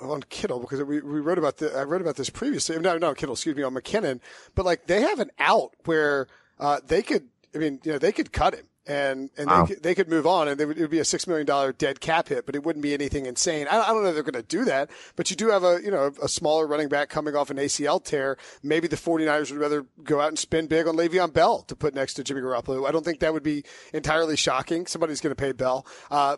on 0.01 0.23
Kittle 0.29 0.61
because 0.61 0.83
we, 0.83 1.01
we 1.01 1.21
wrote 1.21 1.39
about 1.39 1.59
the 1.59 1.77
I 1.77 1.83
wrote 1.85 2.01
about 2.01 2.17
this 2.17 2.31
previously. 2.31 2.79
No, 2.79 2.99
no, 2.99 3.15
Kittle, 3.15 3.35
excuse 3.35 3.57
me, 3.57 3.63
on 3.63 3.75
McKinnon. 3.75 4.21
But 4.55 4.65
like 4.67 4.87
they 4.87 5.03
have 5.03 5.21
an 5.21 5.31
out 5.39 5.73
where 5.85 6.27
uh, 6.59 6.81
they 6.87 7.03
could. 7.03 7.29
I 7.55 7.59
mean, 7.59 7.81
you 7.85 7.93
know, 7.93 7.99
they 7.99 8.13
could 8.13 8.33
cut 8.33 8.55
him 8.55 8.67
and 8.87 9.31
and 9.37 9.47
Wow. 9.49 9.65
they, 9.65 9.75
could, 9.75 9.83
they 9.83 9.95
could 9.95 10.09
move 10.09 10.27
on, 10.27 10.47
and 10.47 10.61
they 10.61 10.65
would, 10.67 10.77
it 10.77 10.83
would 10.83 10.91
be 10.91 10.99
a 10.99 11.05
six 11.05 11.27
million 11.27 11.47
dollar 11.47 11.73
dead 11.73 12.01
cap 12.01 12.29
hit, 12.29 12.47
but 12.47 12.55
it 12.55 12.63
wouldn't 12.65 12.83
be 12.83 12.95
anything 12.95 13.27
insane. 13.27 13.67
I, 13.69 13.81
I 13.81 13.87
don't 13.89 14.03
know 14.03 14.11
if 14.11 14.15
they're 14.15 14.23
going 14.23 14.35
to 14.35 14.43
do 14.43 14.65
that, 14.67 14.91
but 15.17 15.31
you 15.31 15.37
do 15.37 15.49
have 15.49 15.65
a 15.65 15.81
you 15.83 15.91
know 15.91 16.13
a 16.23 16.29
smaller 16.29 16.67
running 16.67 16.89
back 16.89 17.09
coming 17.09 17.35
off 17.35 17.51
an 17.51 17.57
ACL 17.57 18.03
tear. 18.03 18.37
Maybe 18.63 18.87
the 18.89 18.97
49ers 18.97 19.51
would 19.51 19.61
rather 19.61 19.87
go 20.05 20.21
out 20.21 20.29
and 20.29 20.39
spend 20.39 20.69
big 20.69 20.87
on 20.87 20.97
Le'Veon 20.97 21.33
Bell 21.33 21.63
to 21.63 21.75
put 21.75 21.95
next 21.95 22.15
to 22.15 22.25
Jimmy 22.25 22.43
Garoppolo. 22.43 22.87
I 22.87 22.93
don't 22.93 23.05
think 23.05 23.21
that 23.21 23.33
would 23.33 23.43
be 23.43 23.65
entirely 23.93 24.37
shocking. 24.37 24.87
Somebody's 24.87 25.21
going 25.21 25.35
to 25.35 25.41
pay 25.41 25.53
Bell. 25.53 25.87
Uh, 26.11 26.37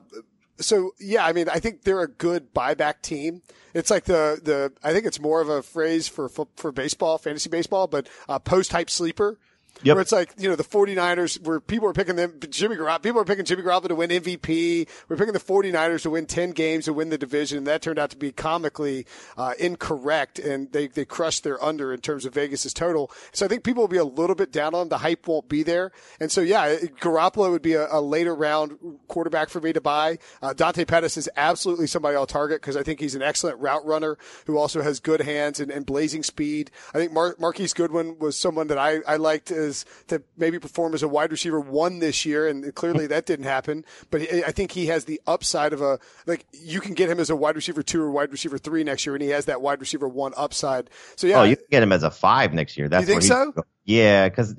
so 0.61 0.95
yeah, 0.99 1.25
I 1.25 1.33
mean, 1.33 1.49
I 1.49 1.61
think 1.61 1.83
they're 1.83 2.03
a 2.03 2.09
good 2.09 2.53
buyback 2.53 3.03
team. 3.03 3.43
It's 3.75 3.91
like 3.91 4.05
the 4.05 4.41
the 4.43 4.73
I 4.83 4.93
think 4.93 5.07
it's 5.07 5.21
more 5.21 5.41
of 5.41 5.49
a 5.49 5.63
phrase 5.63 6.09
for 6.09 6.29
for, 6.29 6.73
baseball, 6.73 7.19
fantasy 7.19 7.49
baseball, 7.49 7.87
but 7.87 8.09
uh, 8.29 8.39
post 8.39 8.73
hype 8.73 8.91
sleeper. 8.91 9.39
Yep. 9.83 9.95
Where 9.95 10.03
it's 10.03 10.13
like, 10.13 10.35
you 10.39 10.49
know, 10.49 10.57
the 10.57 10.65
49ers 10.65 11.41
where 11.47 11.61
people 11.61 11.89
are 11.89 11.93
picking 11.93 12.17
them, 12.17 12.35
Jimmy 12.51 12.75
Garoppolo, 12.75 13.03
people 13.03 13.21
are 13.21 13.25
picking 13.25 13.45
Jimmy 13.45 13.63
Garoppolo 13.63 13.89
to 13.89 13.95
win 13.95 14.11
MVP. 14.11 14.89
We're 15.09 15.17
picking 15.17 15.35
the 15.35 15.39
49ers 15.39 16.03
to 16.03 16.11
win 16.11 16.27
10 16.27 16.51
games 16.51 16.87
to 16.87 16.93
win 16.93 17.11
the 17.11 17.19
division. 17.19 17.59
And 17.59 17.67
that 17.69 17.81
turned 17.81 17.99
out 17.99 18.11
to 18.11 18.17
be 18.17 18.33
comically, 18.33 19.07
uh, 19.37 19.55
incorrect 19.59 20.41
and 20.41 20.73
they, 20.73 20.89
they 20.89 21.05
crushed 21.05 21.45
their 21.45 21.63
under 21.63 21.93
in 21.93 22.01
terms 22.01 22.25
of 22.25 22.35
Vegas's 22.35 22.75
total. 22.75 23.13
So 23.33 23.47
I 23.47 23.49
think 23.49 23.63
people 23.63 23.85
will 23.85 23.89
be 23.89 23.99
a 23.99 24.05
little 24.05 24.35
bit 24.35 24.51
down 24.51 24.75
on 24.75 24.81
them. 24.81 24.89
The 24.89 24.99
hype 24.99 25.29
won't 25.29 25.49
be 25.49 25.63
there. 25.63 25.93
And 26.19 26.33
so 26.33 26.41
yeah, 26.41 26.75
Garoppolo 27.01 27.53
would 27.53 27.63
be 27.63 27.75
a, 27.75 27.87
a 27.93 28.01
later 28.01 28.35
round 28.35 28.79
quarterback 29.07 29.49
for 29.49 29.61
me 29.61 29.73
to 29.73 29.81
buy. 29.81 30.19
Uh, 30.43 30.55
Dante 30.55 30.85
Pettis 30.87 31.17
is 31.17 31.31
absolutely 31.37 31.87
somebody 31.87 32.17
I'll 32.17 32.27
target 32.27 32.61
because 32.61 32.77
I 32.77 32.83
think 32.83 32.99
he's 32.99 33.15
an 33.15 33.23
excellent 33.23 33.61
route 33.61 33.87
runner 33.87 34.19
who 34.47 34.59
also 34.59 34.83
has 34.83 34.99
good 34.99 35.21
hands 35.21 35.61
and, 35.61 35.71
and 35.71 35.87
blazing 35.87 36.25
speed. 36.25 36.73
I 36.93 36.99
think 36.99 37.13
Mar- 37.13 37.37
Marquise 37.39 37.75
Goodwin 37.75 38.19
was 38.19 38.37
someone 38.37 38.67
that 38.67 38.79
I, 38.79 38.99
I 39.07 39.17
liked 39.17 39.53
as 39.59 39.85
to 40.07 40.23
maybe 40.37 40.59
perform 40.59 40.95
as 40.95 41.03
a 41.03 41.09
wide 41.09 41.31
receiver 41.31 41.61
one 41.61 41.99
this 41.99 42.25
year, 42.25 42.49
and 42.49 42.75
clearly 42.75 43.07
that 43.09 43.27
didn't 43.27 43.45
happen. 43.45 43.85
But 44.11 44.23
I 44.33 44.53
think 44.53 44.73
he 44.73 44.87
has 44.87 45.05
the 45.05 45.21
upside 45.27 45.73
of 45.73 45.83
a 45.83 45.99
like 46.27 46.47
you 46.53 46.81
can 46.81 46.95
get 46.95 47.11
him 47.11 47.21
as 47.21 47.29
a 47.31 47.37
wide 47.37 47.57
receiver 47.57 47.83
two 47.83 48.01
or 48.03 48.11
wide 48.11 48.31
receiver 48.33 48.57
three 48.57 48.85
next 48.85 49.05
year, 49.05 49.15
and 49.15 49.23
he 49.23 49.31
has 49.31 49.45
that 49.47 49.61
wide 49.61 49.81
receiver 49.81 50.09
one 50.09 50.33
upside. 50.37 50.89
So 51.17 51.27
yeah, 51.27 51.41
Oh, 51.41 51.43
you 51.43 51.57
can 51.57 51.67
get 51.71 51.83
him 51.83 51.93
as 51.93 52.03
a 52.03 52.11
five 52.11 52.55
next 52.55 52.79
year. 52.79 52.89
That's 52.89 53.03
You 53.03 53.07
think 53.07 53.23
so? 53.23 53.53
Yeah, 53.85 54.29
because 54.29 54.55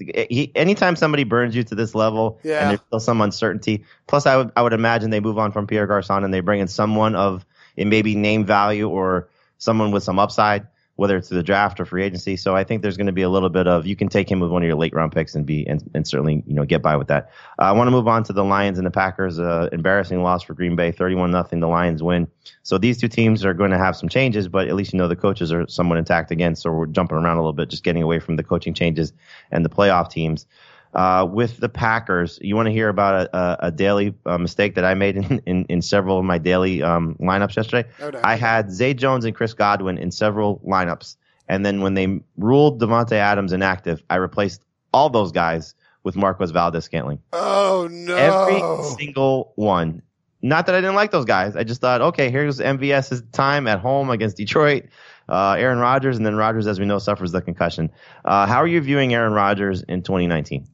anytime 0.56 0.95
somebody 0.95 1.24
burns 1.24 1.56
you 1.56 1.64
to 1.64 1.76
this 1.76 1.93
level, 1.93 2.39
Yeah. 2.43 2.62
and 2.62 2.70
there's 2.72 2.82
still 2.88 3.00
some 3.00 3.22
uncertainty. 3.22 3.86
Plus, 4.08 4.26
I 4.26 4.36
would 4.38 4.52
I 4.56 4.62
would 4.62 4.74
imagine 4.74 5.10
they 5.12 5.20
move 5.20 5.38
on 5.38 5.52
from 5.52 5.68
Pierre 5.68 5.88
Garcon 5.88 6.24
and 6.24 6.34
they 6.34 6.39
bring 6.39 6.60
in 6.60 6.68
someone 6.68 7.16
of 7.16 7.45
it 7.76 7.86
maybe 7.86 8.16
name 8.16 8.43
value 8.45 8.89
or 8.89 9.30
someone 9.60 9.91
with 9.91 10.04
some 10.04 10.20
upside, 10.20 10.66
whether 11.00 11.16
it's 11.16 11.30
the 11.30 11.41
draft 11.41 11.80
or 11.80 11.86
free 11.86 12.04
agency. 12.04 12.36
So 12.36 12.58
I 12.58 12.66
think 12.66 12.82
there's 12.82 12.97
going 12.97 13.08
to 13.08 13.14
be 13.14 13.22
a 13.22 13.30
little 13.30 13.47
bit 13.47 13.68
of 13.68 13.88
you 13.88 13.95
can 13.95 14.10
take 14.10 14.30
him 14.30 14.41
with 14.41 14.52
one 14.52 14.62
of 14.62 14.68
your 14.68 14.76
late 14.76 14.93
round 14.93 15.14
picks 15.14 15.34
and 15.34 15.45
be 15.45 15.66
and, 15.66 15.82
and 15.93 16.06
certainly 16.06 16.43
you 16.45 16.54
know 16.54 16.66
get 16.66 16.82
by 16.82 16.97
with 16.97 17.08
that. 17.08 17.32
Uh, 17.58 17.64
I 17.64 17.72
want 17.72 17.88
to 17.88 17.91
move 17.91 18.10
on 18.10 18.26
to 18.26 18.34
the 18.34 18.43
Lions 18.43 18.78
and 18.78 18.86
the 18.86 18.91
Packers. 18.91 19.39
Uh, 19.39 19.70
embarrassing 19.72 20.22
loss 20.22 20.43
for 20.43 20.54
Green 20.54 20.76
Bay, 20.76 20.91
31 20.91 21.32
nothing. 21.32 21.62
The 21.62 21.70
Lions 21.70 22.04
win. 22.04 22.28
So 22.64 22.78
these 22.78 22.97
two 22.97 23.08
teams 23.08 23.45
are 23.45 23.54
going 23.54 23.72
to 23.72 23.78
have 23.78 23.95
some 23.95 24.10
changes, 24.10 24.50
but 24.50 24.68
at 24.68 24.76
least 24.76 24.91
you 24.91 25.00
know 25.00 25.08
the 25.08 25.16
coaches 25.16 25.54
are 25.54 25.66
somewhat 25.70 26.00
intact 26.00 26.32
again. 26.32 26.58
So 26.58 26.70
we're 26.70 26.86
jumping 26.88 27.18
around 27.18 27.38
a 27.38 27.39
little 27.39 27.54
bit, 27.54 27.70
just 27.70 27.86
getting 27.86 28.04
away 28.04 28.20
from 28.20 28.36
the 28.36 28.43
coaching 28.43 28.74
changes 28.74 29.14
and 29.52 29.64
the 29.64 29.70
playoff 29.70 30.10
teams. 30.12 30.47
Uh, 30.94 31.24
with 31.30 31.58
the 31.58 31.70
Packers, 31.70 32.40
you 32.42 32.56
want 32.56 32.66
to 32.66 32.72
hear 32.72 32.90
about 32.90 33.28
a, 33.28 33.38
a, 33.38 33.58
a 33.68 33.72
daily 33.72 34.16
uh, 34.26 34.38
mistake 34.40 34.74
that 34.76 34.84
I 34.86 34.96
made 34.96 35.18
in, 35.18 35.40
in, 35.46 35.66
in 35.66 35.82
several 35.84 36.18
of 36.18 36.26
my 36.26 36.40
daily 36.40 36.82
um, 36.82 37.16
lineups 37.20 37.56
yesterday. 37.56 37.88
Oh, 38.02 38.10
no. 38.10 38.20
I 38.24 38.36
had 38.36 38.72
Zay 38.72 38.96
Jones 38.96 39.24
and 39.24 39.36
Chris 39.36 39.54
Godwin 39.54 39.98
in 40.00 40.10
several 40.10 40.60
lineups, 40.66 41.16
and 41.48 41.64
then 41.64 41.82
when 41.82 41.94
they 41.94 42.20
ruled 42.38 42.82
Davante 42.82 43.12
Adams 43.14 43.54
inactive, 43.54 44.02
I 44.10 44.16
replaced 44.16 44.66
all 44.92 45.10
those 45.12 45.32
guys 45.32 45.76
with 46.04 46.16
Marquez 46.16 46.50
Valdes-Scantling. 46.52 47.20
oh 47.34 47.88
no, 47.92 48.16
Every 48.16 48.84
single 48.98 49.54
one. 49.56 50.02
Not 50.42 50.66
that 50.68 50.76
I 50.76 50.80
didn't 50.80 50.96
like 50.96 51.12
those 51.12 51.26
guys. 51.26 51.56
I 51.56 51.64
just 51.66 51.82
thought, 51.82 52.02
okay, 52.02 52.32
here's 52.32 52.60
MVS's 52.60 53.22
time 53.34 53.68
at 53.68 53.80
home 53.80 54.10
against 54.10 54.38
Detroit. 54.38 54.86
Uh, 55.28 55.56
Aaron 55.60 55.78
Rodgers, 55.80 56.18
and 56.18 56.26
then 56.26 56.36
Rodgers, 56.36 56.66
as 56.66 56.80
we 56.80 56.86
know, 56.88 56.98
suffers 56.98 57.32
the 57.32 57.42
concussion. 57.42 57.92
Uh, 58.26 58.48
how 58.48 58.58
are 58.58 58.68
you 58.68 58.82
viewing 58.82 59.14
Aaron 59.14 59.34
Rodgers 59.34 59.84
in 59.84 60.02
2019? 60.02 60.66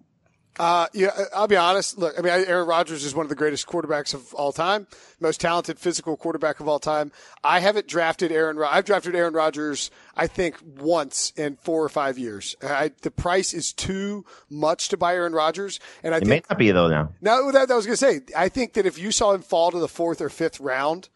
Uh, 0.57 0.87
yeah, 0.93 1.09
I'll 1.35 1.47
be 1.47 1.57
honest. 1.57 1.97
Look, 1.97 2.17
I 2.17 2.21
mean, 2.21 2.31
Aaron 2.31 2.67
Rodgers 2.67 3.03
is 3.03 3.13
one 3.13 3.25
of 3.25 3.29
the 3.29 3.35
greatest 3.35 3.67
quarterbacks 3.67 4.13
of 4.13 4.33
all 4.33 4.53
time, 4.53 4.87
most 5.19 5.41
talented 5.41 5.77
physical 5.77 6.15
quarterback 6.15 6.59
of 6.61 6.67
all 6.67 6.79
time. 6.79 7.11
I 7.43 7.59
haven't 7.59 7.87
drafted 7.87 8.31
Aaron. 8.31 8.55
Ro- 8.55 8.69
I've 8.71 8.85
drafted 8.85 9.15
Aaron 9.15 9.33
Rodgers, 9.33 9.91
I 10.15 10.27
think, 10.27 10.55
once 10.63 11.33
in 11.35 11.57
four 11.57 11.83
or 11.83 11.89
five 11.89 12.17
years. 12.17 12.55
I, 12.63 12.91
the 13.01 13.11
price 13.11 13.53
is 13.53 13.73
too 13.73 14.23
much 14.49 14.87
to 14.89 14.97
buy 14.97 15.15
Aaron 15.15 15.33
Rodgers, 15.33 15.79
and 16.03 16.13
I 16.13 16.17
It 16.19 16.23
may 16.27 16.35
think 16.35 16.49
not 16.49 16.59
be 16.59 16.71
though 16.71 16.87
now. 16.87 17.11
no, 17.19 17.51
that, 17.51 17.67
that 17.67 17.73
I 17.73 17.77
was 17.77 17.85
going 17.85 17.97
to 17.97 17.97
say. 17.97 18.21
I 18.35 18.47
think 18.47 18.73
that 18.73 18.85
if 18.85 18.97
you 18.97 19.11
saw 19.11 19.33
him 19.33 19.41
fall 19.41 19.71
to 19.71 19.79
the 19.79 19.89
fourth 19.89 20.21
or 20.21 20.29
fifth 20.29 20.59
round, 20.61 21.09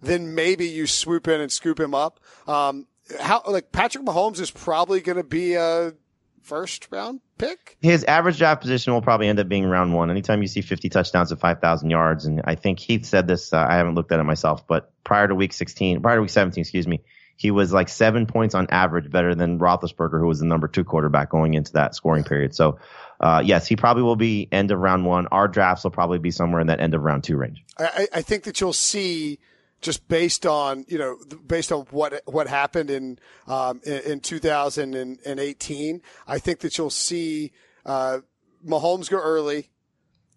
then 0.00 0.34
maybe 0.36 0.66
you 0.68 0.86
swoop 0.86 1.26
in 1.26 1.40
and 1.40 1.50
scoop 1.50 1.80
him 1.80 1.94
up. 1.94 2.20
Um, 2.46 2.86
how 3.20 3.42
like 3.48 3.72
Patrick 3.72 4.04
Mahomes 4.04 4.38
is 4.40 4.50
probably 4.50 5.00
going 5.00 5.18
to 5.18 5.24
be 5.24 5.54
a 5.54 5.94
first 6.42 6.88
round 6.90 7.20
pick. 7.38 7.76
His 7.80 8.04
average 8.04 8.38
draft 8.38 8.60
position 8.60 8.92
will 8.92 9.02
probably 9.02 9.28
end 9.28 9.38
up 9.38 9.48
being 9.48 9.64
round 9.64 9.94
one. 9.94 10.10
Anytime 10.10 10.42
you 10.42 10.48
see 10.48 10.60
50 10.60 10.88
touchdowns 10.88 11.30
and 11.30 11.40
5,000 11.40 11.90
yards, 11.90 12.24
and 12.26 12.42
I 12.44 12.54
think 12.54 12.78
Heath 12.78 13.04
said 13.04 13.26
this. 13.26 13.52
Uh, 13.52 13.64
I 13.68 13.74
haven't 13.74 13.94
looked 13.94 14.12
at 14.12 14.20
it 14.20 14.24
myself, 14.24 14.66
but 14.66 14.92
prior 15.04 15.28
to 15.28 15.34
week 15.34 15.52
16, 15.52 16.02
prior 16.02 16.16
to 16.16 16.22
week 16.22 16.30
17, 16.30 16.62
excuse 16.62 16.86
me, 16.86 17.02
he 17.36 17.50
was 17.50 17.72
like 17.72 17.88
seven 17.88 18.26
points 18.26 18.54
on 18.54 18.68
average 18.70 19.10
better 19.10 19.34
than 19.34 19.58
Roethlisberger, 19.58 20.20
who 20.20 20.26
was 20.26 20.38
the 20.38 20.46
number 20.46 20.68
two 20.68 20.84
quarterback 20.84 21.30
going 21.30 21.54
into 21.54 21.72
that 21.72 21.94
scoring 21.94 22.24
period. 22.24 22.54
So, 22.54 22.78
uh, 23.20 23.42
yes, 23.44 23.66
he 23.66 23.76
probably 23.76 24.04
will 24.04 24.16
be 24.16 24.48
end 24.52 24.70
of 24.70 24.78
round 24.78 25.04
one. 25.04 25.26
Our 25.28 25.48
drafts 25.48 25.84
will 25.84 25.90
probably 25.90 26.18
be 26.18 26.30
somewhere 26.30 26.60
in 26.60 26.68
that 26.68 26.80
end 26.80 26.94
of 26.94 27.02
round 27.02 27.24
two 27.24 27.36
range. 27.36 27.64
I 27.78 28.06
I 28.12 28.22
think 28.22 28.44
that 28.44 28.60
you'll 28.60 28.72
see 28.72 29.40
just 29.84 30.08
based 30.08 30.46
on 30.46 30.84
you 30.88 30.98
know 30.98 31.16
based 31.46 31.70
on 31.70 31.82
what 31.90 32.22
what 32.24 32.48
happened 32.48 32.90
in 32.90 33.18
um, 33.46 33.80
in, 33.84 34.00
in 34.12 34.20
2018. 34.20 36.02
I 36.26 36.38
think 36.38 36.60
that 36.60 36.76
you'll 36.78 36.90
see 36.90 37.52
uh, 37.86 38.18
Mahomes 38.66 39.08
go 39.10 39.18
early. 39.18 39.70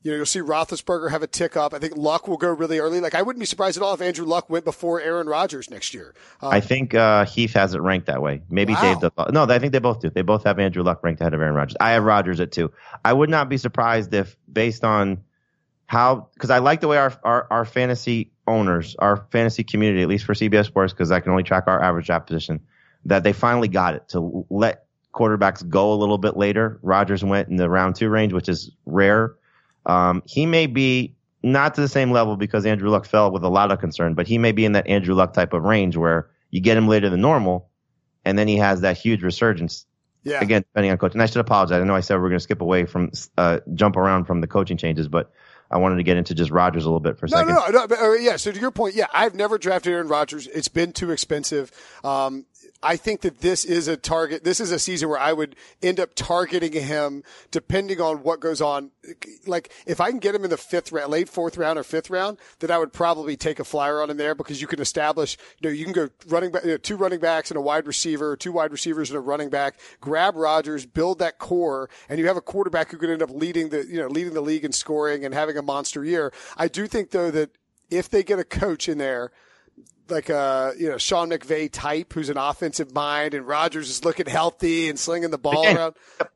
You 0.04 0.12
know, 0.12 0.18
you'll 0.18 0.26
see 0.28 0.40
Roethlisberger 0.40 1.10
have 1.12 1.24
a 1.24 1.28
tick 1.28 1.58
up. 1.58 1.74
I 1.74 1.80
think 1.80 1.98
Luck 1.98 2.28
will 2.28 2.38
go 2.38 2.50
really 2.50 2.80
early. 2.80 3.02
Like 3.02 3.16
I 3.16 3.22
wouldn't 3.24 3.40
be 3.40 3.46
surprised 3.46 3.78
at 3.78 3.84
all 3.84 3.94
if 3.94 4.02
Andrew 4.02 4.26
Luck 4.26 4.50
went 4.50 4.64
before 4.64 5.02
Aaron 5.02 5.28
Rodgers 5.28 5.70
next 5.70 5.94
year. 5.94 6.14
Um, 6.42 6.54
I 6.54 6.62
think 6.62 6.94
uh, 6.94 7.26
Heath 7.26 7.54
has 7.54 7.74
it 7.74 7.82
ranked 7.82 8.08
that 8.08 8.22
way. 8.22 8.42
Maybe 8.50 8.74
Wow. 8.74 8.82
Dave 8.82 9.00
does. 9.02 9.32
No, 9.32 9.44
I 9.44 9.60
think 9.60 9.74
they 9.74 9.80
both 9.80 10.00
do. 10.00 10.10
They 10.10 10.22
both 10.22 10.44
have 10.44 10.60
Andrew 10.60 10.84
Luck 10.84 11.04
ranked 11.04 11.20
ahead 11.20 11.34
of 11.34 11.42
Aaron 11.42 11.56
Rodgers. 11.56 11.76
I 11.80 11.92
have 11.92 12.04
Rodgers 12.04 12.40
at 12.40 12.52
two. 12.52 12.72
I 13.04 13.12
would 13.12 13.30
not 13.30 13.50
be 13.50 13.58
surprised 13.58 14.14
if, 14.14 14.38
based 14.52 14.84
on 14.86 15.24
how, 15.88 16.30
because 16.36 16.52
I 16.52 16.60
like 16.60 16.80
the 16.82 16.88
way 16.88 16.98
our, 16.98 17.14
our 17.24 17.48
our 17.50 17.66
fantasy 17.66 18.32
owners, 18.48 18.96
our 18.98 19.28
fantasy 19.32 19.64
community, 19.64 20.02
at 20.02 20.08
least 20.08 20.26
for 20.26 20.34
CBS 20.34 20.66
Sports, 20.66 20.94
because 20.94 21.12
I 21.12 21.20
can 21.20 21.32
only 21.32 21.44
track 21.44 21.66
our 21.68 21.82
average 21.82 22.08
draft 22.08 22.28
position, 22.28 22.62
that 23.06 23.24
they 23.24 23.34
finally 23.34 23.68
got 23.68 23.96
it 23.96 24.10
to 24.10 24.46
let 24.50 24.86
quarterbacks 25.14 25.68
go 25.68 25.94
a 25.94 25.96
little 25.96 26.18
bit 26.18 26.38
later. 26.38 26.80
Rodgers 26.82 27.24
went 27.24 27.50
in 27.50 27.56
the 27.56 27.70
round 27.70 27.96
two 27.96 28.10
range, 28.10 28.34
which 28.34 28.50
is 28.50 28.72
rare. 28.86 29.36
Um, 29.86 30.24
he 30.26 30.46
may 30.46 30.68
be 30.68 31.16
not 31.44 31.76
to 31.76 31.82
the 31.82 31.88
same 31.88 32.12
level 32.12 32.36
because 32.36 32.66
Andrew 32.66 32.90
Luck 32.90 33.06
fell 33.06 33.32
with 33.32 33.44
a 33.44 33.50
lot 33.50 33.72
of 33.72 33.80
concern, 33.80 34.14
but 34.14 34.28
he 34.28 34.38
may 34.38 34.52
be 34.52 34.66
in 34.66 34.74
that 34.74 34.88
Andrew 34.88 35.16
Luck 35.16 35.34
type 35.34 35.54
of 35.54 35.64
range 35.64 35.96
where 35.96 36.30
you 36.52 36.62
get 36.62 36.78
him 36.78 36.88
later 36.88 37.10
than 37.10 37.22
normal, 37.22 37.70
and 38.26 38.38
then 38.38 38.48
he 38.48 38.58
has 38.58 38.82
that 38.82 38.98
huge 38.98 39.24
resurgence. 39.24 39.86
yeah. 40.24 40.42
Again, 40.42 40.62
depending 40.62 40.92
on 40.92 40.98
coach. 40.98 41.14
And 41.14 41.22
I 41.22 41.26
should 41.26 41.38
apologize. 41.38 41.82
I 41.82 41.86
know 41.86 41.96
I 41.96 42.02
said 42.02 42.16
we 42.16 42.26
are 42.26 42.30
going 42.30 42.40
to 42.40 42.44
skip 42.44 42.62
away 42.62 42.86
from, 42.86 43.12
uh, 43.38 43.60
jump 43.74 43.96
around 43.96 44.26
from 44.26 44.42
the 44.42 44.48
coaching 44.48 44.78
changes, 44.78 45.08
but 45.08 45.32
I 45.70 45.78
wanted 45.78 45.98
to 45.98 46.04
get 46.04 46.16
into 46.18 46.34
just 46.34 46.50
Rodgers 46.52 46.84
a 46.86 46.88
little 46.88 47.00
bit 47.00 47.18
for 47.18 47.26
a 47.26 47.30
No, 47.30 47.38
second. 47.38 47.54
no, 47.56 47.66
no, 47.68 47.72
no. 47.80 47.88
But, 47.88 48.00
uh, 48.00 48.12
yeah. 48.14 48.38
So 48.38 48.52
to 48.52 48.60
your 48.60 48.72
point, 48.72 48.96
yeah, 48.96 49.08
I've 49.14 49.36
never 49.36 49.58
drafted 49.58 49.94
Aaron 49.94 50.08
Rodgers. 50.08 50.48
It's 50.48 50.70
been 50.70 50.94
too 50.94 51.12
expensive. 51.12 51.72
Um, 52.04 52.46
I 52.84 52.96
think 52.96 53.22
that 53.22 53.42
this 53.42 53.66
is 53.66 53.88
a 53.88 53.98
target. 53.98 54.44
This 54.44 54.60
is 54.60 54.72
a 54.72 54.78
season 54.78 55.10
where 55.10 55.20
I 55.20 55.34
would 55.34 55.56
end 55.82 56.00
up 56.00 56.14
targeting 56.14 56.74
him 56.74 57.24
depending 57.50 58.00
on 58.00 58.18
what 58.18 58.40
goes 58.40 58.62
on. 58.62 58.92
Like 59.48 59.74
if 59.88 60.00
I 60.00 60.12
can 60.12 60.20
get 60.20 60.36
him 60.36 60.44
in 60.44 60.52
the 60.52 60.58
fifth 60.58 60.92
round, 60.92 61.12
late 61.12 61.28
fourth 61.28 61.58
round 61.58 61.80
or 61.80 61.84
fifth 61.84 62.10
round, 62.10 62.38
then 62.60 62.70
I 62.70 62.78
would 62.78 62.94
probably 62.94 63.36
take 63.36 63.60
a 63.60 63.64
flyer 63.64 64.02
on 64.02 64.10
him 64.10 64.18
there 64.18 64.36
because 64.36 64.62
you 64.62 64.68
can 64.68 64.80
establish, 64.80 65.38
you 65.60 65.70
know, 65.70 65.74
you 65.74 65.86
can 65.86 65.94
go 65.94 66.10
running 66.28 66.52
back, 66.52 66.64
you 66.64 66.72
know, 66.72 66.78
two 66.78 66.98
running 66.98 67.20
backs 67.20 67.50
and 67.50 67.58
a 67.58 67.62
wide 67.62 67.88
receiver, 67.88 68.38
two 68.38 68.52
wide 68.52 68.72
receivers 68.72 69.10
and 69.10 69.18
a 69.18 69.22
running 69.22 69.50
back, 69.50 69.80
grab 70.00 70.36
Rodgers, 70.36 70.86
build 70.86 71.20
that 71.20 71.40
core, 71.40 71.90
and 72.10 72.20
you 72.20 72.28
have 72.28 72.38
a 72.38 72.42
quarterback 72.42 72.92
who 72.92 72.98
could 72.98 73.10
end 73.10 73.24
up 73.24 73.32
leading 73.32 73.70
the, 73.70 73.86
you 73.88 74.00
know, 74.00 74.08
leading 74.08 74.34
the 74.34 74.42
league 74.42 74.64
in 74.64 74.72
scoring 74.72 75.26
and 75.26 75.34
having 75.34 75.58
a 75.58 75.64
monster 75.64 76.06
year. 76.06 76.32
I 76.58 76.68
do 76.68 76.86
think 76.86 77.10
though 77.10 77.32
that 77.32 77.52
if 77.90 78.10
they 78.10 78.22
get 78.24 78.38
a 78.38 78.44
coach 78.44 78.88
in 78.88 78.98
there 78.98 79.32
like 80.10 80.30
a 80.30 80.74
you 80.78 80.90
know 80.90 80.98
Sean 80.98 81.30
McVay 81.30 81.70
type 81.72 82.14
who's 82.14 82.30
an 82.30 82.38
offensive 82.38 82.94
mind, 82.94 83.34
and 83.34 83.48
Rodgers 83.48 83.90
is 83.90 84.04
looking 84.06 84.26
healthy 84.26 84.90
and 84.90 84.98
slinging 85.00 85.30
the 85.32 85.38
ball 85.38 85.66
McDaniel. 85.66 85.76
around. 85.78 85.96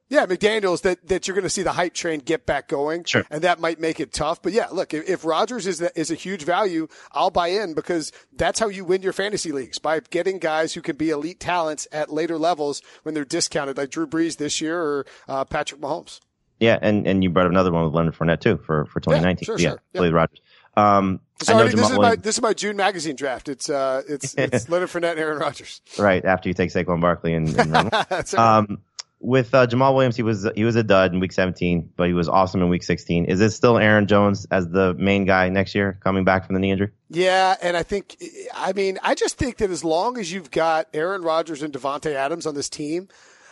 Yeah, 0.09 0.25
McDaniel's 0.25 0.81
that, 0.81 1.07
that 1.07 1.25
you're 1.27 1.35
going 1.35 1.45
to 1.45 1.49
see 1.49 1.63
the 1.63 1.71
hype 1.71 1.93
train 1.93 2.19
get 2.19 2.45
back 2.45 2.67
going, 2.67 3.05
Sure. 3.05 3.23
and 3.31 3.43
that 3.43 3.61
might 3.61 3.79
make 3.79 4.01
it 4.01 4.11
tough. 4.11 4.41
But 4.41 4.51
yeah, 4.51 4.67
look, 4.69 4.93
if, 4.93 5.07
if 5.09 5.23
Rodgers 5.23 5.65
is 5.65 5.81
a, 5.81 5.97
is 5.97 6.11
a 6.11 6.15
huge 6.15 6.43
value, 6.43 6.89
I'll 7.13 7.29
buy 7.31 7.47
in 7.47 7.73
because 7.75 8.11
that's 8.35 8.59
how 8.59 8.67
you 8.67 8.83
win 8.83 9.03
your 9.03 9.13
fantasy 9.13 9.53
leagues 9.53 9.79
by 9.79 10.01
getting 10.01 10.37
guys 10.39 10.73
who 10.73 10.81
can 10.81 10.97
be 10.97 11.11
elite 11.11 11.39
talents 11.39 11.87
at 11.93 12.11
later 12.11 12.37
levels 12.37 12.81
when 13.03 13.15
they're 13.15 13.23
discounted, 13.23 13.77
like 13.77 13.89
Drew 13.89 14.05
Brees 14.05 14.35
this 14.35 14.59
year 14.59 14.81
or 14.81 15.05
uh, 15.29 15.45
Patrick 15.45 15.79
Mahomes. 15.79 16.19
Yeah, 16.59 16.77
and, 16.81 17.07
and 17.07 17.23
you 17.23 17.29
brought 17.29 17.45
up 17.45 17.51
another 17.53 17.71
one 17.71 17.85
with 17.85 17.93
Leonard 17.93 18.13
Fournette 18.15 18.41
too 18.41 18.57
for, 18.57 18.83
for 18.87 18.99
2019. 18.99 19.45
sure, 19.45 19.57
yeah, 19.59 19.75
sure. 19.95 20.05
Yeah. 20.05 20.11
Rodgers. 20.11 20.41
Um, 20.75 21.19
It's 21.41 21.49
I 21.49 21.53
know 21.53 21.59
already, 21.59 21.75
this 21.75 21.89
is 21.89 21.97
my 21.97 22.15
this 22.15 22.35
is 22.35 22.41
my 22.41 22.53
June 22.53 22.77
magazine 22.77 23.15
draft. 23.15 23.49
It's 23.49 23.69
uh 23.69 24.03
it's 24.07 24.33
it's 24.37 24.69
Leonard 24.69 24.89
Fournette 24.89 25.11
and 25.11 25.19
Aaron 25.19 25.39
Rodgers. 25.39 25.81
right 25.97 26.23
after 26.23 26.49
you 26.49 26.53
take 26.53 26.71
Saquon 26.71 27.01
Barkley 27.01 27.33
and, 27.33 27.49
and 27.59 27.71
right. 27.93 28.33
Um, 28.35 28.81
with 29.21 29.53
uh, 29.53 29.67
Jamaal 29.67 29.93
Williams, 29.93 30.15
he 30.15 30.23
was 30.23 30.47
he 30.55 30.63
was 30.63 30.75
a 30.75 30.83
dud 30.83 31.13
in 31.13 31.19
Week 31.19 31.31
17, 31.31 31.93
but 31.95 32.07
he 32.07 32.13
was 32.13 32.27
awesome 32.27 32.61
in 32.61 32.69
Week 32.69 32.83
16. 32.83 33.25
Is 33.25 33.39
it 33.39 33.51
still 33.51 33.77
Aaron 33.77 34.07
Jones 34.07 34.47
as 34.49 34.67
the 34.69 34.95
main 34.95 35.25
guy 35.25 35.49
next 35.49 35.75
year, 35.75 35.99
coming 36.03 36.23
back 36.23 36.45
from 36.45 36.55
the 36.55 36.59
knee 36.59 36.71
injury? 36.71 36.89
Yeah, 37.09 37.55
and 37.61 37.77
I 37.77 37.83
think, 37.83 38.17
I 38.55 38.73
mean, 38.73 38.97
I 39.03 39.13
just 39.13 39.37
think 39.37 39.57
that 39.57 39.69
as 39.69 39.83
long 39.83 40.17
as 40.17 40.31
you've 40.31 40.49
got 40.49 40.87
Aaron 40.93 41.21
Rodgers 41.21 41.61
and 41.61 41.71
Davante 41.71 42.13
Adams 42.15 42.47
on 42.47 42.55
this 42.55 42.67
team, 42.67 43.09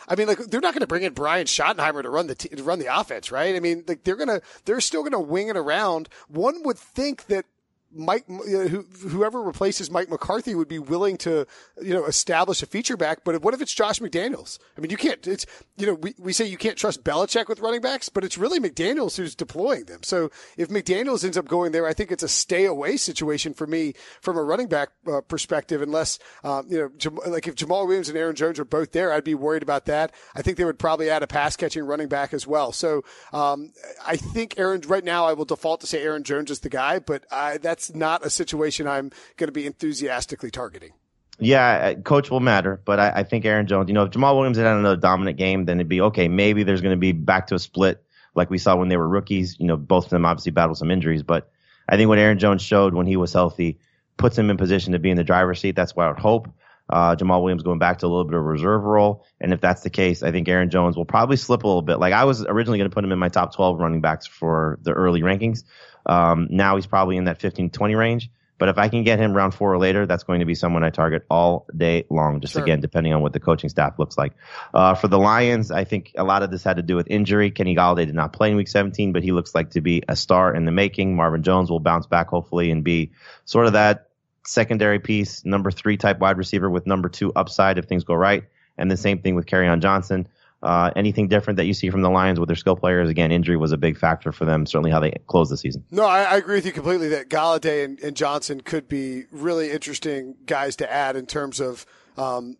I 0.08 0.16
mean, 0.16 0.26
like 0.26 0.38
they're 0.38 0.60
not 0.60 0.74
going 0.74 0.80
to 0.80 0.88
bring 0.88 1.04
in 1.04 1.12
Brian 1.12 1.46
Schottenheimer 1.46 2.02
to 2.02 2.10
run 2.10 2.26
the 2.26 2.34
t- 2.34 2.48
to 2.48 2.62
run 2.64 2.80
the 2.80 2.92
offense, 2.92 3.30
right? 3.30 3.54
I 3.54 3.60
mean, 3.60 3.84
like 3.86 4.02
they're 4.02 4.16
gonna 4.16 4.40
they're 4.64 4.80
still 4.80 5.02
going 5.02 5.12
to 5.12 5.20
wing 5.20 5.48
it 5.48 5.56
around. 5.56 6.08
One 6.28 6.62
would 6.64 6.78
think 6.78 7.26
that. 7.26 7.46
Mike, 7.92 8.24
who, 8.26 8.86
whoever 9.08 9.42
replaces 9.42 9.90
Mike 9.90 10.08
McCarthy 10.08 10.54
would 10.54 10.68
be 10.68 10.78
willing 10.78 11.16
to, 11.18 11.46
you 11.82 11.92
know, 11.92 12.04
establish 12.06 12.62
a 12.62 12.66
feature 12.66 12.96
back. 12.96 13.24
But 13.24 13.42
what 13.42 13.52
if 13.54 13.60
it's 13.60 13.74
Josh 13.74 13.98
McDaniels? 13.98 14.58
I 14.76 14.80
mean, 14.80 14.90
you 14.90 14.96
can't, 14.96 15.26
it's, 15.26 15.44
you 15.76 15.86
know, 15.86 15.94
we, 15.94 16.14
we 16.18 16.32
say 16.32 16.44
you 16.44 16.56
can't 16.56 16.76
trust 16.76 17.02
Belichick 17.02 17.48
with 17.48 17.60
running 17.60 17.80
backs, 17.80 18.08
but 18.08 18.22
it's 18.22 18.38
really 18.38 18.60
McDaniels 18.60 19.16
who's 19.16 19.34
deploying 19.34 19.84
them. 19.84 20.02
So 20.02 20.30
if 20.56 20.68
McDaniels 20.68 21.24
ends 21.24 21.36
up 21.36 21.48
going 21.48 21.72
there, 21.72 21.86
I 21.86 21.92
think 21.92 22.12
it's 22.12 22.22
a 22.22 22.28
stay 22.28 22.64
away 22.64 22.96
situation 22.96 23.54
for 23.54 23.66
me 23.66 23.94
from 24.20 24.36
a 24.36 24.42
running 24.42 24.68
back 24.68 24.90
uh, 25.10 25.20
perspective, 25.22 25.82
unless, 25.82 26.18
um, 26.44 26.66
you 26.68 26.78
know, 26.78 26.90
Jam- 26.96 27.18
like 27.26 27.48
if 27.48 27.56
Jamaal 27.56 27.86
Williams 27.86 28.08
and 28.08 28.16
Aaron 28.16 28.36
Jones 28.36 28.58
are 28.58 28.64
both 28.64 28.92
there, 28.92 29.12
I'd 29.12 29.24
be 29.24 29.34
worried 29.34 29.62
about 29.62 29.86
that. 29.86 30.12
I 30.34 30.42
think 30.42 30.58
they 30.58 30.64
would 30.64 30.78
probably 30.78 31.10
add 31.10 31.22
a 31.22 31.26
pass 31.26 31.56
catching 31.56 31.84
running 31.84 32.08
back 32.08 32.32
as 32.34 32.46
well. 32.46 32.72
So, 32.72 33.02
um, 33.32 33.72
I 34.06 34.16
think 34.16 34.58
Aaron, 34.58 34.82
right 34.86 35.04
now 35.04 35.26
I 35.26 35.32
will 35.32 35.44
default 35.44 35.80
to 35.80 35.86
say 35.86 36.02
Aaron 36.02 36.22
Jones 36.22 36.50
is 36.50 36.60
the 36.60 36.68
guy, 36.68 36.98
but 36.98 37.24
I, 37.32 37.58
that's 37.58 37.79
not 37.88 38.26
a 38.26 38.30
situation 38.30 38.86
I'm 38.86 39.10
going 39.36 39.48
to 39.48 39.52
be 39.52 39.64
enthusiastically 39.64 40.50
targeting. 40.50 40.92
Yeah, 41.38 41.94
uh, 41.96 42.00
coach 42.02 42.30
will 42.30 42.40
matter, 42.40 42.82
but 42.84 43.00
I, 43.00 43.12
I 43.16 43.22
think 43.22 43.46
Aaron 43.46 43.66
Jones. 43.66 43.88
You 43.88 43.94
know, 43.94 44.04
if 44.04 44.10
Jamaal 44.10 44.36
Williams 44.36 44.58
had 44.58 44.66
another 44.66 44.96
dominant 44.96 45.38
game, 45.38 45.64
then 45.64 45.78
it'd 45.78 45.88
be 45.88 46.02
okay. 46.02 46.28
Maybe 46.28 46.64
there's 46.64 46.82
going 46.82 46.94
to 46.94 47.00
be 47.00 47.12
back 47.12 47.46
to 47.46 47.54
a 47.54 47.58
split 47.58 48.04
like 48.34 48.50
we 48.50 48.58
saw 48.58 48.76
when 48.76 48.88
they 48.88 48.98
were 48.98 49.08
rookies. 49.08 49.56
You 49.58 49.66
know, 49.66 49.78
both 49.78 50.04
of 50.04 50.10
them 50.10 50.26
obviously 50.26 50.52
battled 50.52 50.76
some 50.76 50.90
injuries, 50.90 51.22
but 51.22 51.50
I 51.88 51.96
think 51.96 52.08
what 52.08 52.18
Aaron 52.18 52.38
Jones 52.38 52.62
showed 52.62 52.94
when 52.94 53.06
he 53.06 53.16
was 53.16 53.32
healthy 53.32 53.78
puts 54.18 54.36
him 54.36 54.50
in 54.50 54.58
position 54.58 54.92
to 54.92 54.98
be 54.98 55.10
in 55.10 55.16
the 55.16 55.24
driver's 55.24 55.60
seat. 55.60 55.74
That's 55.74 55.96
what 55.96 56.06
I 56.06 56.08
would 56.08 56.20
hope. 56.20 56.48
Uh, 56.90 57.14
Jamaal 57.14 57.42
Williams 57.42 57.62
going 57.62 57.78
back 57.78 57.98
to 57.98 58.06
a 58.06 58.08
little 58.08 58.24
bit 58.24 58.34
of 58.34 58.40
a 58.40 58.44
reserve 58.44 58.82
role. 58.82 59.24
And 59.40 59.52
if 59.52 59.60
that's 59.60 59.82
the 59.82 59.90
case, 59.90 60.22
I 60.24 60.32
think 60.32 60.48
Aaron 60.48 60.70
Jones 60.70 60.96
will 60.96 61.04
probably 61.04 61.36
slip 61.36 61.62
a 61.62 61.66
little 61.66 61.82
bit. 61.82 62.00
Like 62.00 62.12
I 62.12 62.24
was 62.24 62.44
originally 62.44 62.78
going 62.78 62.90
to 62.90 62.94
put 62.94 63.04
him 63.04 63.12
in 63.12 63.18
my 63.18 63.28
top 63.28 63.54
12 63.54 63.78
running 63.78 64.00
backs 64.00 64.26
for 64.26 64.78
the 64.82 64.92
early 64.92 65.22
rankings. 65.22 65.62
Um, 66.06 66.48
now 66.50 66.76
he's 66.76 66.86
probably 66.86 67.16
in 67.16 67.24
that 67.24 67.40
15 67.40 67.70
20 67.70 67.94
range. 67.94 68.30
But 68.58 68.68
if 68.68 68.76
I 68.76 68.90
can 68.90 69.04
get 69.04 69.18
him 69.18 69.32
round 69.32 69.54
four 69.54 69.72
or 69.72 69.78
later, 69.78 70.04
that's 70.04 70.22
going 70.24 70.40
to 70.40 70.44
be 70.44 70.54
someone 70.54 70.84
I 70.84 70.90
target 70.90 71.24
all 71.30 71.66
day 71.74 72.04
long, 72.10 72.42
just 72.42 72.52
Sure. 72.52 72.62
again, 72.62 72.80
depending 72.80 73.14
on 73.14 73.22
what 73.22 73.32
the 73.32 73.40
coaching 73.40 73.70
staff 73.70 73.98
looks 73.98 74.18
like. 74.18 74.34
Uh, 74.74 74.92
for 74.94 75.08
the 75.08 75.18
Lions, 75.18 75.70
I 75.70 75.84
think 75.84 76.12
a 76.18 76.24
lot 76.24 76.42
of 76.42 76.50
this 76.50 76.62
had 76.62 76.76
to 76.76 76.82
do 76.82 76.94
with 76.94 77.06
injury. 77.08 77.50
Kenny 77.50 77.74
Golladay 77.74 78.04
did 78.04 78.14
not 78.14 78.34
play 78.34 78.50
in 78.50 78.58
week 78.58 78.68
17, 78.68 79.12
but 79.12 79.22
he 79.22 79.32
looks 79.32 79.54
like 79.54 79.70
to 79.70 79.80
be 79.80 80.02
a 80.08 80.14
star 80.14 80.54
in 80.54 80.66
the 80.66 80.72
making. 80.72 81.16
Marvin 81.16 81.42
Jones 81.42 81.70
will 81.70 81.80
bounce 81.80 82.06
back 82.06 82.28
hopefully 82.28 82.70
and 82.70 82.84
be 82.84 83.12
sort 83.46 83.64
of 83.64 83.72
that 83.72 84.08
secondary 84.44 84.98
piece, 84.98 85.42
number 85.46 85.70
three 85.70 85.96
type 85.96 86.18
wide 86.18 86.36
receiver 86.36 86.68
with 86.68 86.86
number 86.86 87.08
two 87.08 87.32
upside 87.34 87.78
if 87.78 87.86
things 87.86 88.04
go 88.04 88.14
right. 88.14 88.44
And 88.76 88.90
the 88.90 88.96
same 88.98 89.22
thing 89.22 89.36
with 89.36 89.46
Kerryon 89.46 89.80
Johnson. 89.80 90.28
Uh, 90.62 90.90
anything 90.94 91.26
different 91.26 91.56
that 91.56 91.64
you 91.64 91.72
see 91.72 91.88
from 91.88 92.02
the 92.02 92.10
Lions 92.10 92.38
with 92.38 92.48
their 92.48 92.56
skill 92.56 92.76
players? 92.76 93.08
Again, 93.08 93.32
injury 93.32 93.56
was 93.56 93.72
a 93.72 93.78
big 93.78 93.96
factor 93.96 94.30
for 94.30 94.44
them, 94.44 94.66
certainly 94.66 94.90
how 94.90 95.00
they 95.00 95.12
closed 95.26 95.50
the 95.50 95.56
season. 95.56 95.84
No, 95.90 96.04
I, 96.04 96.22
I 96.24 96.36
agree 96.36 96.56
with 96.56 96.66
you 96.66 96.72
completely 96.72 97.08
that 97.08 97.30
Golladay 97.30 97.84
and, 97.84 97.98
and 98.00 98.14
Johnson 98.14 98.60
could 98.60 98.86
be 98.86 99.24
really 99.30 99.70
interesting 99.70 100.36
guys 100.44 100.76
to 100.76 100.92
add 100.92 101.16
in 101.16 101.24
terms 101.24 101.60
of 101.60 101.86
um, 102.18 102.58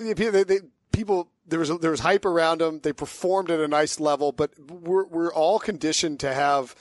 they, 0.00 0.14
they, 0.14 0.60
people. 0.92 1.28
There 1.46 1.58
was 1.58 1.68
there 1.80 1.90
was 1.90 2.00
hype 2.00 2.24
around 2.24 2.62
them. 2.62 2.80
They 2.82 2.94
performed 2.94 3.50
at 3.50 3.60
a 3.60 3.68
nice 3.68 4.00
level, 4.00 4.32
but 4.32 4.58
we're 4.58 5.04
we're 5.04 5.32
all 5.32 5.58
conditioned 5.58 6.20
to 6.20 6.32
have 6.32 6.74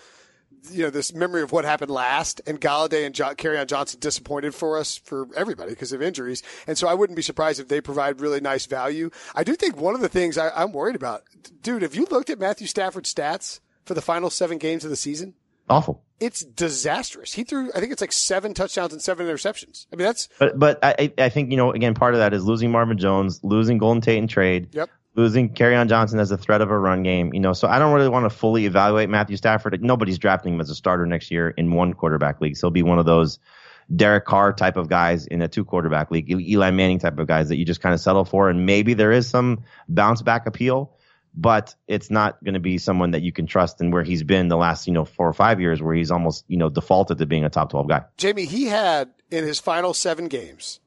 you 0.72 0.84
know 0.84 0.90
this 0.90 1.14
memory 1.14 1.42
of 1.42 1.52
what 1.52 1.66
happened 1.66 1.92
last, 1.92 2.42
and 2.48 2.60
Golladay 2.60 3.06
and 3.06 3.14
jo- 3.14 3.34
Kerryon 3.36 3.68
Johnson 3.68 4.00
disappointed 4.00 4.54
for 4.56 4.78
us 4.78 4.98
for 4.98 5.28
everybody 5.36 5.72
because 5.72 5.92
of 5.94 6.02
injuries, 6.02 6.42
and 6.68 6.78
so 6.78 6.88
I 6.88 6.94
wouldn't 6.94 7.16
be 7.18 7.22
surprised 7.24 7.60
if 7.60 7.68
they 7.68 7.82
provide 7.82 8.22
really 8.22 8.42
nice 8.42 8.66
value. 8.66 9.10
I 9.36 9.44
do 9.44 9.56
think 9.56 9.78
one 9.78 9.96
of 9.96 10.02
the 10.02 10.10
things 10.10 10.38
I, 10.38 10.50
I'm 10.50 10.72
worried 10.72 10.96
about, 10.96 11.24
dude, 11.62 11.82
have 11.82 11.96
you 11.96 12.08
looked 12.10 12.30
at 12.30 12.40
Matthew 12.40 12.68
Stafford's 12.68 13.14
stats 13.14 13.60
for 13.86 13.94
the 13.94 14.02
final 14.02 14.30
seven 14.30 14.58
games 14.58 14.84
of 14.84 14.90
the 14.90 14.96
season? 14.96 15.34
Awful. 15.70 16.04
it's 16.20 16.44
disastrous. 16.44 17.34
He 17.34 17.46
threw, 17.46 17.72
I 17.74 17.80
think 17.80 17.94
it's 17.94 18.02
like 18.02 18.12
seven 18.12 18.54
touchdowns 18.54 18.92
and 18.92 19.02
seven 19.02 19.26
interceptions. 19.28 19.86
I 19.94 19.96
mean, 19.96 20.06
that's 20.06 20.28
But 20.38 20.60
but 20.60 20.80
I 20.84 21.14
I 21.18 21.30
think 21.30 21.52
you 21.52 21.58
know 21.58 21.72
again 21.72 21.94
part 21.94 22.14
of 22.16 22.20
that 22.20 22.34
is 22.34 22.44
losing 22.44 22.70
Marvin 22.70 22.98
Jones, 22.98 23.40
losing 23.44 23.78
Golden 23.78 24.02
Tate 24.02 24.18
in 24.18 24.28
trade, 24.28 24.68
Yep. 24.74 24.90
Losing 25.16 25.54
Kerryon 25.54 25.90
Johnson 25.90 26.20
as 26.20 26.32
a 26.32 26.38
threat 26.38 26.62
of 26.62 26.72
a 26.72 26.78
run 26.78 27.04
game. 27.04 27.34
You 27.34 27.40
know, 27.40 27.54
so 27.54 27.68
I 27.68 27.80
don't 27.80 27.94
really 27.94 28.10
want 28.10 28.26
to 28.26 28.30
fully 28.30 28.66
evaluate 28.66 29.10
Matthew 29.10 29.38
Stafford. 29.38 29.82
Nobody's 29.84 30.18
drafting 30.18 30.56
him 30.56 30.62
as 30.62 30.70
a 30.70 30.76
starter 30.76 31.06
next 31.06 31.30
year 31.30 31.50
in 31.50 31.72
one 31.72 31.94
quarterback 31.94 32.42
league. 32.42 32.58
So 32.58 32.68
he'll 32.68 32.72
be 32.72 32.84
one 32.84 33.00
of 33.00 33.06
those 33.06 33.40
Derek 33.94 34.26
Carr 34.26 34.54
type 34.54 34.78
of 34.78 34.90
guys 34.90 35.28
in 35.28 35.42
a 35.42 35.48
two 35.48 35.66
quarterback 35.66 36.12
league, 36.12 36.32
Eli 36.32 36.72
Manning 36.72 37.00
type 37.00 37.20
of 37.20 37.28
guys 37.28 37.50
that 37.50 37.58
you 37.58 37.66
just 37.66 37.82
kind 37.82 37.94
of 37.94 38.00
settle 38.00 38.26
for. 38.26 38.50
And 38.50 38.66
maybe 38.66 38.94
there 38.94 39.12
is 39.12 39.30
some 39.30 39.64
bounce 39.88 40.22
back 40.22 40.48
appeal, 40.48 40.96
but 41.36 41.76
it's 41.88 42.10
not 42.10 42.44
going 42.44 42.54
to 42.54 42.60
be 42.60 42.78
someone 42.78 43.12
that 43.12 43.22
you 43.22 43.32
can 43.32 43.46
trust 43.46 43.82
and 43.82 43.92
where 43.92 44.04
he's 44.04 44.24
been 44.24 44.48
the 44.48 44.58
last, 44.58 44.88
you 44.88 44.94
know, 44.94 45.06
four 45.06 45.28
or 45.28 45.34
five 45.34 45.60
years 45.60 45.82
where 45.82 45.94
he's 45.94 46.12
almost, 46.12 46.46
you 46.48 46.58
know, 46.58 46.70
defaulted 46.70 47.18
to 47.18 47.26
being 47.26 47.44
a 47.44 47.50
top 47.50 47.72
12 47.72 47.88
guy. 47.88 48.04
Jamie. 48.18 48.46
He 48.46 48.66
had 48.66 49.12
in 49.32 49.44
his 49.44 49.60
final 49.60 49.94
seven 49.94 50.28
games. 50.28 50.80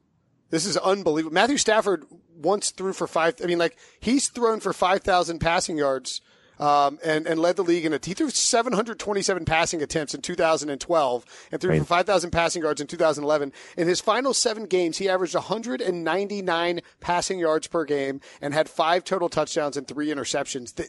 This 0.51 0.67
is 0.67 0.77
unbelievable. 0.77 1.35
Matthew 1.35 1.57
Stafford 1.57 2.05
once 2.37 2.71
threw 2.71 2.93
for 2.93 3.07
five. 3.07 3.35
I 3.43 3.47
mean, 3.47 3.59
like 3.59 3.77
he's 4.01 4.29
thrown 4.29 4.61
for 4.61 4.73
five 4.73 5.03
thousand 5.03 5.41
passing 5.41 5.77
yards. 5.79 6.21
Um, 6.59 6.99
and, 7.05 7.27
and 7.27 7.39
led 7.39 7.57
the 7.57 7.63
league 7.63 7.85
in 7.85 7.93
a, 7.93 8.01
he 8.03 8.15
threw 8.15 8.31
727 8.31 9.45
passing 9.45 9.83
attempts 9.83 10.15
in 10.15 10.23
2012 10.23 11.25
and 11.53 11.61
threw 11.61 11.79
for 11.79 11.85
5,000 11.85 12.31
passing 12.31 12.63
yards 12.63 12.81
in 12.81 12.87
2011. 12.87 13.53
In 13.77 13.87
his 13.87 14.01
final 14.01 14.33
seven 14.33 14.65
games, 14.65 14.97
he 14.97 15.07
averaged 15.07 15.35
199 15.35 16.81
passing 17.01 17.39
yards 17.39 17.67
per 17.67 17.85
game 17.85 18.23
and 18.41 18.55
had 18.55 18.71
five 18.71 19.05
total 19.05 19.29
touchdowns 19.29 19.77
and 19.77 19.87
three 19.87 20.09
interceptions. 20.09 20.77
The- 20.77 20.89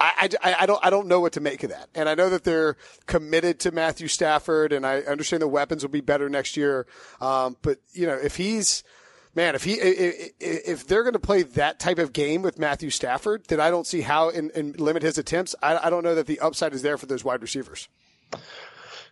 I, 0.00 0.28
I, 0.42 0.56
I 0.60 0.66
don't 0.66 0.84
I 0.84 0.90
don't 0.90 1.06
know 1.06 1.20
what 1.20 1.32
to 1.34 1.40
make 1.40 1.62
of 1.62 1.70
that, 1.70 1.88
and 1.94 2.08
I 2.08 2.14
know 2.14 2.28
that 2.30 2.42
they're 2.42 2.76
committed 3.06 3.60
to 3.60 3.70
Matthew 3.70 4.08
Stafford, 4.08 4.72
and 4.72 4.84
I 4.84 5.00
understand 5.00 5.42
the 5.42 5.48
weapons 5.48 5.82
will 5.84 5.90
be 5.90 6.00
better 6.00 6.28
next 6.28 6.56
year. 6.56 6.86
Um, 7.20 7.56
but 7.62 7.78
you 7.92 8.06
know, 8.06 8.14
if 8.14 8.36
he's 8.36 8.82
man, 9.34 9.54
if 9.54 9.64
he 9.64 9.74
if, 9.74 10.32
if 10.40 10.86
they're 10.86 11.02
going 11.04 11.12
to 11.12 11.20
play 11.20 11.42
that 11.42 11.78
type 11.78 11.98
of 11.98 12.12
game 12.12 12.42
with 12.42 12.58
Matthew 12.58 12.90
Stafford, 12.90 13.44
then 13.46 13.60
I 13.60 13.70
don't 13.70 13.86
see 13.86 14.00
how 14.00 14.30
and, 14.30 14.50
and 14.52 14.78
limit 14.80 15.02
his 15.02 15.18
attempts. 15.18 15.54
I, 15.62 15.86
I 15.86 15.90
don't 15.90 16.02
know 16.02 16.16
that 16.16 16.26
the 16.26 16.40
upside 16.40 16.74
is 16.74 16.82
there 16.82 16.98
for 16.98 17.06
those 17.06 17.24
wide 17.24 17.42
receivers. 17.42 17.88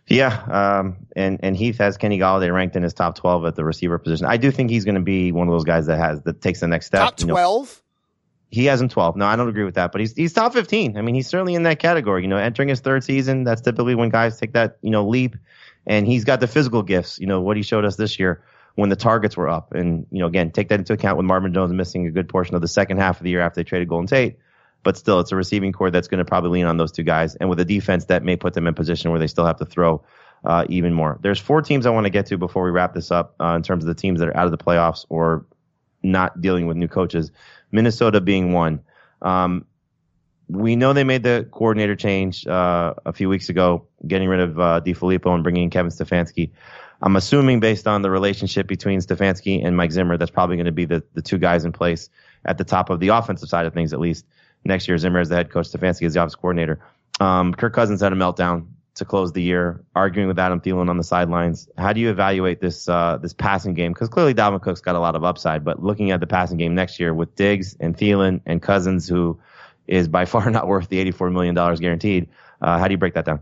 Yeah, 0.07 0.79
um, 0.79 0.97
and 1.15 1.39
and 1.41 1.55
Heath 1.55 1.77
has 1.77 1.95
Kenny 1.95 2.19
Golladay 2.19 2.53
ranked 2.53 2.75
in 2.75 2.83
his 2.83 2.93
top 2.93 3.15
twelve 3.15 3.45
at 3.45 3.55
the 3.55 3.63
receiver 3.63 3.97
position. 3.97 4.25
I 4.25 4.37
do 4.37 4.51
think 4.51 4.69
he's 4.69 4.83
going 4.83 4.95
to 4.95 5.01
be 5.01 5.31
one 5.31 5.47
of 5.47 5.53
those 5.53 5.63
guys 5.63 5.85
that 5.85 5.97
has 5.99 6.21
that 6.23 6.41
takes 6.41 6.59
the 6.59 6.67
next 6.67 6.87
step. 6.87 7.01
Top 7.01 7.19
You 7.19 7.27
know, 7.27 7.33
twelve. 7.33 7.80
He 8.51 8.65
has 8.65 8.81
him 8.81 8.89
twelve. 8.89 9.15
No, 9.15 9.25
I 9.25 9.37
don't 9.37 9.47
agree 9.47 9.63
with 9.63 9.75
that, 9.75 9.93
but 9.93 10.01
he's 10.01 10.13
he's 10.13 10.33
top 10.33 10.53
fifteen. 10.53 10.97
I 10.97 11.01
mean, 11.01 11.15
he's 11.15 11.27
certainly 11.27 11.55
in 11.55 11.63
that 11.63 11.79
category. 11.79 12.21
You 12.21 12.27
know, 12.27 12.37
entering 12.37 12.67
his 12.67 12.81
third 12.81 13.03
season, 13.03 13.45
that's 13.45 13.61
typically 13.61 13.95
when 13.95 14.09
guys 14.09 14.37
take 14.37 14.53
that 14.53 14.77
you 14.81 14.91
know 14.91 15.07
leap, 15.07 15.37
and 15.87 16.05
he's 16.05 16.25
got 16.25 16.41
the 16.41 16.47
physical 16.47 16.83
gifts. 16.83 17.17
You 17.17 17.27
know 17.27 17.39
what 17.39 17.55
he 17.55 17.63
showed 17.63 17.85
us 17.85 17.95
this 17.95 18.19
year 18.19 18.43
when 18.75 18.89
the 18.89 18.97
targets 18.97 19.37
were 19.37 19.47
up, 19.47 19.73
and 19.73 20.05
you 20.11 20.19
know 20.19 20.27
again 20.27 20.51
take 20.51 20.67
that 20.67 20.79
into 20.79 20.91
account 20.93 21.15
with 21.17 21.25
Marvin 21.25 21.53
Jones 21.53 21.71
missing 21.71 22.05
a 22.07 22.11
good 22.11 22.27
portion 22.27 22.55
of 22.55 22.61
the 22.61 22.67
second 22.67 22.97
half 22.97 23.17
of 23.19 23.23
the 23.23 23.29
year 23.29 23.41
after 23.41 23.61
they 23.61 23.63
traded 23.63 23.87
Golden 23.87 24.07
Tate. 24.07 24.37
But 24.83 24.97
still, 24.97 25.21
it's 25.21 25.31
a 25.31 25.35
receiving 25.35 25.71
corps 25.71 25.91
that's 25.91 26.07
going 26.09 26.17
to 26.17 26.25
probably 26.25 26.49
lean 26.49 26.65
on 26.65 26.75
those 26.75 26.91
two 26.91 27.03
guys, 27.03 27.35
and 27.35 27.49
with 27.49 27.59
a 27.61 27.65
defense 27.65 28.05
that 28.05 28.21
may 28.23 28.35
put 28.35 28.53
them 28.53 28.67
in 28.67 28.73
position 28.73 29.11
where 29.11 29.19
they 29.19 29.27
still 29.27 29.45
have 29.45 29.57
to 29.57 29.65
throw 29.65 30.03
uh, 30.43 30.65
even 30.67 30.93
more. 30.93 31.19
There's 31.21 31.39
four 31.39 31.61
teams 31.61 31.85
I 31.85 31.91
want 31.91 32.05
to 32.05 32.09
get 32.09 32.25
to 32.27 32.37
before 32.37 32.65
we 32.65 32.71
wrap 32.71 32.93
this 32.93 33.11
up 33.11 33.35
uh, 33.39 33.53
in 33.55 33.63
terms 33.63 33.83
of 33.83 33.87
the 33.87 33.95
teams 33.95 34.19
that 34.19 34.27
are 34.27 34.35
out 34.35 34.45
of 34.45 34.51
the 34.51 34.57
playoffs 34.57 35.05
or 35.07 35.45
not 36.03 36.41
dealing 36.41 36.67
with 36.67 36.77
new 36.77 36.87
coaches. 36.87 37.31
Minnesota 37.71 38.21
being 38.21 38.53
one. 38.53 38.81
Um, 39.21 39.65
we 40.47 40.75
know 40.75 40.91
they 40.93 41.03
made 41.03 41.23
the 41.23 41.47
coordinator 41.51 41.95
change 41.95 42.45
uh, 42.45 42.93
a 43.05 43.13
few 43.13 43.29
weeks 43.29 43.49
ago, 43.49 43.87
getting 44.05 44.27
rid 44.27 44.41
of 44.41 44.59
uh, 44.59 44.81
DeFilippo 44.83 45.33
and 45.33 45.43
bringing 45.43 45.63
in 45.63 45.69
Kevin 45.69 45.91
Stefanski. 45.91 46.51
I'm 47.01 47.15
assuming 47.15 47.59
based 47.59 47.87
on 47.87 48.01
the 48.01 48.11
relationship 48.11 48.67
between 48.67 48.99
Stefanski 48.99 49.65
and 49.65 49.75
Mike 49.75 49.91
Zimmer, 49.91 50.17
that's 50.17 50.31
probably 50.31 50.57
going 50.57 50.65
to 50.65 50.71
be 50.71 50.85
the, 50.85 51.03
the 51.13 51.21
two 51.21 51.37
guys 51.37 51.65
in 51.65 51.71
place 51.71 52.09
at 52.45 52.57
the 52.57 52.63
top 52.63 52.89
of 52.89 52.99
the 52.99 53.09
offensive 53.09 53.49
side 53.49 53.65
of 53.65 53.73
things, 53.73 53.93
at 53.93 53.99
least 53.99 54.25
next 54.65 54.87
year. 54.87 54.97
Zimmer 54.97 55.19
as 55.19 55.29
the 55.29 55.35
head 55.35 55.49
coach, 55.49 55.67
Stefanski 55.71 56.05
as 56.05 56.13
the 56.13 56.19
offensive 56.19 56.39
coordinator. 56.39 56.79
Um, 57.19 57.53
Kirk 57.53 57.73
Cousins 57.73 58.01
had 58.01 58.13
a 58.13 58.15
meltdown 58.15 58.67
to 59.01 59.05
close 59.05 59.33
the 59.33 59.41
year, 59.41 59.83
arguing 59.95 60.27
with 60.27 60.39
Adam 60.39 60.61
Thielen 60.61 60.89
on 60.89 60.97
the 60.97 61.03
sidelines. 61.03 61.67
How 61.77 61.91
do 61.91 61.99
you 61.99 62.09
evaluate 62.09 62.61
this 62.61 62.87
uh, 62.87 63.17
this 63.21 63.33
passing 63.33 63.73
game? 63.73 63.91
Because 63.91 64.09
clearly 64.09 64.33
Dalvin 64.33 64.61
Cook's 64.61 64.81
got 64.81 64.95
a 64.95 64.99
lot 64.99 65.15
of 65.15 65.23
upside, 65.23 65.65
but 65.65 65.83
looking 65.83 66.11
at 66.11 66.19
the 66.19 66.27
passing 66.27 66.57
game 66.57 66.75
next 66.75 66.99
year 66.99 67.13
with 67.13 67.35
Diggs 67.35 67.75
and 67.79 67.97
Thielen 67.97 68.41
and 68.45 68.61
Cousins, 68.61 69.07
who 69.07 69.39
is 69.87 70.07
by 70.07 70.25
far 70.31 70.49
not 70.49 70.67
worth 70.67 70.87
the 70.87 71.03
$84 71.11 71.31
million 71.31 71.55
guaranteed, 71.55 72.29
uh, 72.61 72.77
how 72.77 72.87
do 72.87 72.93
you 72.93 72.97
break 72.97 73.15
that 73.15 73.25
down? 73.25 73.41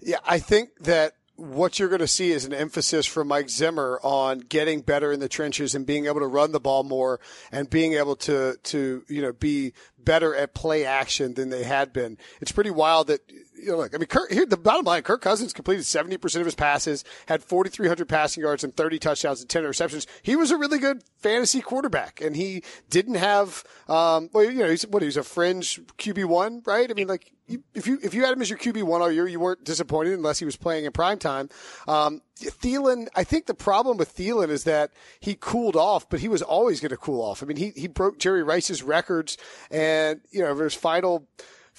Yeah, 0.00 0.18
I 0.24 0.38
think 0.38 0.70
that 0.80 1.14
what 1.40 1.78
you're 1.78 1.88
going 1.88 2.00
to 2.00 2.06
see 2.06 2.32
is 2.32 2.44
an 2.44 2.52
emphasis 2.52 3.06
from 3.06 3.28
Mike 3.28 3.48
Zimmer 3.48 3.98
on 4.02 4.40
getting 4.40 4.82
better 4.82 5.10
in 5.10 5.20
the 5.20 5.28
trenches 5.28 5.74
and 5.74 5.86
being 5.86 6.04
able 6.04 6.20
to 6.20 6.26
run 6.26 6.52
the 6.52 6.60
ball 6.60 6.84
more 6.84 7.18
and 7.50 7.68
being 7.68 7.94
able 7.94 8.16
to 8.16 8.56
to 8.64 9.02
you 9.08 9.22
know 9.22 9.32
be 9.32 9.72
better 9.98 10.34
at 10.34 10.54
play 10.54 10.84
action 10.84 11.34
than 11.34 11.48
they 11.48 11.64
had 11.64 11.92
been. 11.94 12.18
It's 12.42 12.52
pretty 12.52 12.70
wild 12.70 13.06
that 13.06 13.20
you 13.60 13.70
know, 13.70 13.78
look, 13.78 13.94
I 13.94 13.98
mean, 13.98 14.06
Kirk, 14.06 14.30
here 14.30 14.46
the 14.46 14.56
bottom 14.56 14.84
line: 14.84 15.02
Kirk 15.02 15.20
Cousins 15.20 15.52
completed 15.52 15.84
seventy 15.84 16.16
percent 16.16 16.40
of 16.40 16.46
his 16.46 16.54
passes, 16.54 17.04
had 17.26 17.42
forty 17.42 17.70
three 17.70 17.88
hundred 17.88 18.08
passing 18.08 18.42
yards 18.42 18.64
and 18.64 18.76
thirty 18.76 18.98
touchdowns 18.98 19.40
and 19.40 19.48
ten 19.48 19.62
interceptions. 19.62 20.06
He 20.22 20.36
was 20.36 20.50
a 20.50 20.56
really 20.56 20.78
good 20.78 21.02
fantasy 21.18 21.60
quarterback, 21.60 22.20
and 22.20 22.36
he 22.36 22.62
didn't 22.88 23.14
have, 23.14 23.64
um, 23.88 24.30
well, 24.32 24.44
you 24.44 24.58
know, 24.58 24.70
he's 24.70 24.86
what 24.86 25.02
he's 25.02 25.16
a 25.16 25.22
fringe 25.22 25.80
QB 25.98 26.26
one, 26.26 26.62
right? 26.66 26.90
I 26.90 26.94
mean, 26.94 27.08
like 27.08 27.32
if 27.74 27.86
you 27.86 27.98
if 28.02 28.14
you 28.14 28.24
had 28.24 28.32
him 28.32 28.42
as 28.42 28.50
your 28.50 28.58
QB 28.58 28.82
one 28.84 29.02
all 29.02 29.10
year, 29.10 29.26
you 29.26 29.40
weren't 29.40 29.64
disappointed 29.64 30.14
unless 30.14 30.38
he 30.38 30.44
was 30.44 30.56
playing 30.56 30.84
in 30.84 30.92
prime 30.92 31.18
time. 31.18 31.48
Um, 31.88 32.22
Thielen, 32.38 33.08
I 33.14 33.24
think 33.24 33.46
the 33.46 33.54
problem 33.54 33.96
with 33.96 34.14
Thielen 34.14 34.48
is 34.48 34.64
that 34.64 34.92
he 35.18 35.36
cooled 35.38 35.76
off, 35.76 36.08
but 36.08 36.20
he 36.20 36.28
was 36.28 36.42
always 36.42 36.80
going 36.80 36.90
to 36.90 36.96
cool 36.96 37.20
off. 37.20 37.42
I 37.42 37.46
mean, 37.46 37.56
he 37.56 37.70
he 37.70 37.88
broke 37.88 38.18
Jerry 38.18 38.42
Rice's 38.42 38.82
records, 38.82 39.36
and 39.70 40.20
you 40.30 40.42
know, 40.42 40.54
his 40.56 40.74
final 40.74 41.26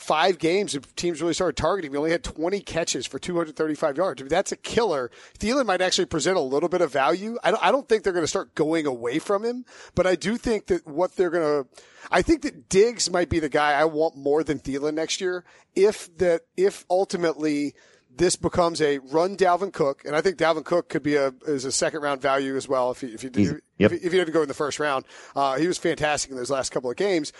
five 0.01 0.39
games, 0.39 0.75
teams 0.95 1.21
really 1.21 1.35
started 1.35 1.55
targeting. 1.55 1.91
We 1.91 1.97
only 1.97 2.09
had 2.09 2.23
20 2.23 2.59
catches 2.61 3.05
for 3.05 3.19
235 3.19 3.97
yards. 3.97 4.19
I 4.19 4.23
mean, 4.23 4.29
that's 4.29 4.51
a 4.51 4.55
killer. 4.55 5.11
Thielen 5.37 5.67
might 5.67 5.79
actually 5.79 6.05
present 6.05 6.37
a 6.37 6.41
little 6.41 6.69
bit 6.69 6.81
of 6.81 6.91
value. 6.91 7.37
I 7.43 7.51
don't, 7.51 7.63
I 7.63 7.71
don't 7.71 7.87
think 7.87 8.03
they're 8.03 8.11
going 8.11 8.23
to 8.23 8.27
start 8.27 8.55
going 8.55 8.87
away 8.87 9.19
from 9.19 9.45
him, 9.45 9.63
but 9.93 10.07
I 10.07 10.15
do 10.15 10.37
think 10.37 10.65
that 10.67 10.87
what 10.87 11.15
they're 11.15 11.29
going 11.29 11.63
to, 11.63 11.69
I 12.11 12.23
think 12.23 12.41
that 12.41 12.67
Diggs 12.67 13.11
might 13.11 13.29
be 13.29 13.39
the 13.39 13.47
guy 13.47 13.73
I 13.73 13.85
want 13.85 14.17
more 14.17 14.43
than 14.43 14.57
Thielen 14.57 14.95
next 14.95 15.21
year. 15.21 15.45
If 15.75 16.15
that, 16.17 16.41
if 16.57 16.83
ultimately 16.89 17.75
this 18.17 18.35
becomes 18.35 18.81
a 18.81 18.97
run 18.97 19.37
Dalvin 19.37 19.71
Cook, 19.71 20.03
and 20.05 20.15
I 20.15 20.21
think 20.21 20.37
Dalvin 20.37 20.65
Cook 20.65 20.89
could 20.89 21.03
be 21.03 21.15
a 21.15 21.33
is 21.47 21.65
a 21.65 21.71
second 21.71 22.01
round 22.01 22.21
value 22.21 22.57
as 22.57 22.67
well 22.67 22.91
if 22.91 23.03
you 23.03 23.09
if 23.09 23.23
you 23.23 23.29
did, 23.29 23.45
yep. 23.45 23.61
if, 23.77 23.91
you, 23.91 23.99
if 24.03 24.13
you 24.13 24.19
had 24.19 24.25
to 24.25 24.33
go 24.33 24.41
in 24.41 24.47
the 24.47 24.53
first 24.53 24.79
round. 24.79 25.05
Uh, 25.35 25.57
he 25.57 25.67
was 25.67 25.77
fantastic 25.77 26.31
in 26.31 26.37
those 26.37 26.49
last 26.49 26.71
couple 26.71 26.89
of 26.89 26.97
games. 26.97 27.31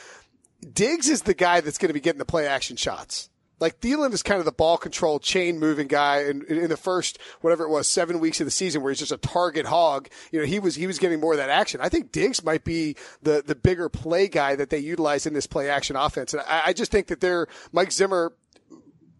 Diggs 0.61 1.09
is 1.09 1.23
the 1.23 1.33
guy 1.33 1.61
that's 1.61 1.77
going 1.77 1.89
to 1.89 1.93
be 1.93 1.99
getting 1.99 2.19
the 2.19 2.25
play 2.25 2.47
action 2.47 2.75
shots. 2.75 3.29
Like 3.59 3.79
Thielen 3.79 4.11
is 4.11 4.23
kind 4.23 4.39
of 4.39 4.45
the 4.45 4.51
ball 4.51 4.77
control, 4.77 5.19
chain 5.19 5.59
moving 5.59 5.87
guy. 5.87 6.23
And 6.23 6.43
in, 6.45 6.57
in, 6.57 6.69
the 6.69 6.77
first, 6.77 7.19
whatever 7.41 7.63
it 7.63 7.69
was, 7.69 7.87
seven 7.87 8.19
weeks 8.19 8.41
of 8.41 8.45
the 8.45 8.51
season 8.51 8.81
where 8.81 8.91
he's 8.91 8.99
just 8.99 9.11
a 9.11 9.17
target 9.17 9.67
hog, 9.67 10.09
you 10.31 10.39
know, 10.39 10.45
he 10.45 10.59
was, 10.59 10.75
he 10.75 10.87
was 10.87 10.97
getting 10.97 11.19
more 11.19 11.33
of 11.33 11.37
that 11.37 11.49
action. 11.49 11.79
I 11.79 11.87
think 11.87 12.11
Diggs 12.11 12.43
might 12.43 12.63
be 12.63 12.95
the, 13.21 13.43
the 13.45 13.53
bigger 13.53 13.87
play 13.87 14.27
guy 14.27 14.55
that 14.55 14.71
they 14.71 14.79
utilize 14.79 15.27
in 15.27 15.35
this 15.35 15.45
play 15.45 15.69
action 15.69 15.95
offense. 15.95 16.33
And 16.33 16.41
I, 16.47 16.63
I 16.67 16.73
just 16.73 16.91
think 16.91 17.07
that 17.07 17.21
they're, 17.21 17.47
Mike 17.71 17.91
Zimmer, 17.91 18.33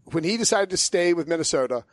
when 0.05 0.23
he 0.23 0.37
decided 0.37 0.71
to 0.71 0.77
stay 0.77 1.13
with 1.13 1.27
Minnesota, 1.27 1.85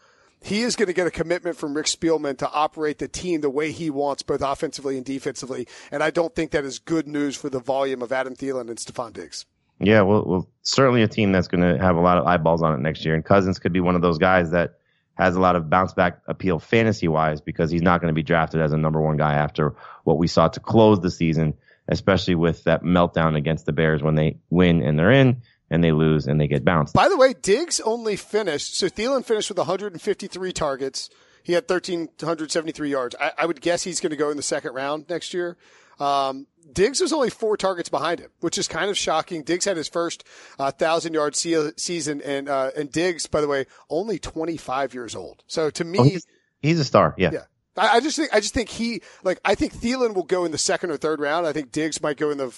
he 0.43 0.63
is 0.63 0.77
going 0.77 0.87
to 0.87 0.93
get 0.93 1.07
a 1.07 1.11
commitment 1.11 1.57
from 1.57 1.75
Rick 1.75 1.87
Spielman 1.87 2.39
to 2.39 2.51
operate 2.51 2.99
the 2.99 3.09
team 3.09 3.41
the 3.41 3.51
way 3.51 3.73
he 3.73 3.91
wants, 3.91 4.23
both 4.23 4.43
offensively 4.43 4.97
and 4.97 5.05
defensively. 5.05 5.67
And 5.91 6.03
I 6.03 6.11
don't 6.11 6.35
think 6.35 6.53
that 6.53 6.65
is 6.65 6.79
good 6.79 7.09
news 7.09 7.37
for 7.37 7.51
the 7.51 7.61
volume 7.61 8.03
of 8.03 8.13
Adam 8.13 8.35
Thielen 8.35 8.69
and 8.69 8.77
Stefon 8.77 9.13
Diggs. 9.13 9.47
Yeah, 9.81 10.03
well, 10.03 10.25
well, 10.25 10.49
certainly 10.63 11.03
a 11.03 11.09
team 11.09 11.33
that's 11.33 11.49
going 11.49 11.61
to 11.61 11.83
have 11.83 11.97
a 11.97 12.01
lot 12.01 12.19
of 12.19 12.27
eyeballs 12.27 12.63
on 12.63 12.75
it 12.75 12.81
next 12.81 13.05
year. 13.05 13.15
And 13.15 13.25
Cousins 13.25 13.59
could 13.59 13.73
be 13.73 13.81
one 13.81 13.95
of 13.95 14.03
those 14.03 14.19
guys 14.19 14.51
that 14.51 14.75
has 15.15 15.37
a 15.37 15.41
lot 15.41 15.57
of 15.57 15.69
bounce 15.69 15.95
back 15.95 16.21
appeal 16.27 16.59
fantasy 16.59 17.09
wise 17.09 17.41
because 17.41 17.71
he's 17.71 17.83
not 17.83 18.01
going 18.01 18.13
to 18.13 18.15
be 18.15 18.23
drafted 18.23 18.61
as 18.61 18.73
a 18.73 18.77
number 18.77 19.01
one 19.01 19.17
guy 19.17 19.35
after 19.35 19.75
what 20.05 20.19
we 20.19 20.27
saw 20.27 20.49
to 20.49 20.61
close 20.61 21.01
the 21.01 21.11
season, 21.11 21.55
especially 21.89 22.37
with 22.37 22.65
that 22.65 22.83
meltdown 22.83 23.37
against 23.37 23.67
the 23.67 23.73
Bears 23.73 24.03
when 24.03 24.15
they 24.15 24.39
win 24.51 24.83
and 24.83 24.99
they're 24.99 25.11
in 25.11 25.43
and 25.71 25.83
they 25.83 25.93
lose 25.93 26.27
and 26.27 26.41
they 26.41 26.49
get 26.49 26.65
bounced. 26.65 26.95
By 26.95 27.09
the 27.09 27.17
way, 27.17 27.35
Diggs 27.35 27.81
only 27.81 28.17
finished. 28.17 28.77
So 28.77 28.89
Thielen 28.89 29.25
finished 29.25 29.51
with 29.51 29.59
153 29.59 30.53
targets. 30.53 31.11
He 31.43 31.53
had 31.55 31.65
1,373 31.69 32.91
yards. 32.91 33.17
I, 33.21 33.33
I 33.39 33.47
would 33.47 33.61
guess 33.61 33.85
he's 33.85 34.01
going 34.01 34.11
to 34.11 34.17
go 34.17 34.31
in 34.31 34.37
the 34.37 34.43
second 34.43 34.75
round 34.75 35.09
next 35.09 35.33
year. 35.33 35.57
Um, 35.99 36.47
Diggs 36.73 37.01
was 37.01 37.13
only 37.13 37.31
four 37.31 37.57
targets 37.57 37.89
behind 37.89 38.21
him, 38.21 38.31
which 38.41 38.59
is 38.59 38.69
kind 38.69 38.91
of 38.91 38.97
shocking. 38.97 39.43
Diggs 39.43 39.65
had 39.65 39.77
his 39.77 39.89
first 39.89 40.25
uh, 40.59 40.71
thousand 40.71 41.15
yard 41.15 41.35
se- 41.35 41.73
season, 41.77 42.21
and 42.23 42.49
uh, 42.49 42.71
and 42.77 42.93
Diggs, 42.93 43.27
by 43.27 43.41
the 43.41 43.49
way, 43.49 43.67
only 43.89 44.19
25 44.19 44.95
years 44.95 45.17
old. 45.17 45.43
So 45.47 45.71
to 45.71 45.85
me, 45.85 45.99
oh, 45.99 46.05
he's, 46.05 46.27
he's, 46.61 46.79
a 46.79 46.85
star. 46.85 47.15
Yeah. 47.17 47.31
Yeah. 47.33 47.45
I, 47.77 47.97
I 47.97 48.01
just 48.01 48.17
think 48.17 48.35
I 48.35 48.41
just 48.41 48.55
think 48.55 48.69
he 48.69 49.01
like 49.23 49.41
I 49.45 49.55
think 49.55 49.73
Thielen 49.73 50.15
will 50.15 50.25
go 50.25 50.45
in 50.45 50.53
the 50.53 50.59
second 50.59 50.91
or 50.91 50.99
third 50.99 51.21
round. 51.21 51.47
I 51.47 51.53
think 51.53 51.73
Diggs 51.73 52.03
might 52.03 52.19
go 52.19 52.31
in 52.31 52.39
the 52.39 52.55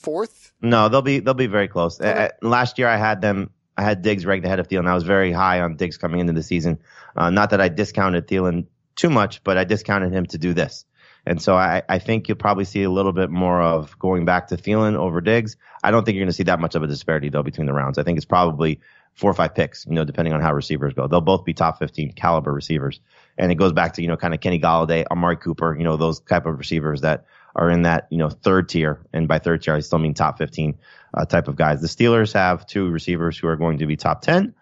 fourth. 0.00 0.52
No, 0.60 0.88
they'll 0.88 1.02
be 1.02 1.20
they'll 1.20 1.34
be 1.34 1.46
very 1.46 1.68
close. 1.68 2.00
Uh, 2.00 2.30
last 2.42 2.78
year, 2.78 2.88
I 2.88 2.96
had 2.96 3.20
them. 3.20 3.50
I 3.76 3.82
had 3.82 4.02
Diggs 4.02 4.24
ranked 4.24 4.46
ahead 4.46 4.58
of 4.58 4.68
Thielen. 4.68 4.88
I 4.88 4.94
was 4.94 5.04
very 5.04 5.32
high 5.32 5.60
on 5.60 5.76
Diggs 5.76 5.98
coming 5.98 6.20
into 6.20 6.32
the 6.32 6.42
season. 6.42 6.78
Uh, 7.14 7.30
not 7.30 7.50
that 7.50 7.60
I 7.60 7.68
discounted 7.68 8.26
Thielen 8.26 8.66
too 8.94 9.10
much, 9.10 9.44
but 9.44 9.58
I 9.58 9.64
discounted 9.64 10.12
him 10.12 10.26
to 10.26 10.38
do 10.38 10.54
this. 10.54 10.86
And 11.26 11.42
so 11.42 11.56
I, 11.56 11.82
I 11.88 11.98
think 11.98 12.28
you'll 12.28 12.38
probably 12.38 12.64
see 12.64 12.84
a 12.84 12.90
little 12.90 13.12
bit 13.12 13.30
more 13.30 13.60
of 13.60 13.98
going 13.98 14.24
back 14.24 14.48
to 14.48 14.56
Thielen 14.56 14.94
over 14.94 15.20
Diggs. 15.20 15.56
I 15.82 15.90
don't 15.90 16.04
think 16.04 16.14
you're 16.14 16.22
going 16.22 16.30
to 16.30 16.36
see 16.36 16.44
that 16.44 16.60
much 16.60 16.76
of 16.76 16.84
a 16.84 16.86
disparity 16.86 17.28
though 17.28 17.42
between 17.42 17.66
the 17.66 17.72
rounds. 17.72 17.98
I 17.98 18.04
think 18.04 18.16
it's 18.16 18.24
probably 18.24 18.80
four 19.14 19.30
or 19.30 19.34
five 19.34 19.54
picks, 19.54 19.86
you 19.86 19.94
know, 19.94 20.04
depending 20.04 20.34
on 20.34 20.40
how 20.40 20.52
receivers 20.54 20.94
go. 20.94 21.08
They'll 21.08 21.20
both 21.20 21.44
be 21.44 21.52
top 21.52 21.78
15 21.78 22.12
caliber 22.12 22.52
receivers. 22.52 23.00
And 23.36 23.50
it 23.50 23.56
goes 23.56 23.72
back 23.72 23.94
to, 23.94 24.02
you 24.02 24.08
know, 24.08 24.16
kind 24.16 24.34
of 24.34 24.40
Kenny 24.40 24.60
Golladay, 24.60 25.04
Amari 25.10 25.36
Cooper, 25.36 25.76
you 25.76 25.84
know, 25.84 25.96
those 25.96 26.20
type 26.20 26.46
of 26.46 26.58
receivers 26.58 27.00
that 27.00 27.24
are 27.56 27.70
in 27.70 27.82
that, 27.82 28.06
you 28.10 28.18
know, 28.18 28.28
third 28.28 28.68
tier. 28.68 29.00
And 29.12 29.26
by 29.26 29.38
third 29.38 29.62
tier, 29.62 29.74
I 29.74 29.80
still 29.80 29.98
mean 29.98 30.14
top 30.14 30.38
15 30.38 30.78
uh, 31.14 31.24
type 31.24 31.48
of 31.48 31.56
guys. 31.56 31.80
The 31.80 31.88
Steelers 31.88 32.34
have 32.34 32.66
two 32.66 32.88
receivers 32.90 33.38
who 33.38 33.48
are 33.48 33.56
going 33.56 33.78
to 33.78 33.86
be 33.86 33.96
top 33.96 34.20
10 34.20 34.54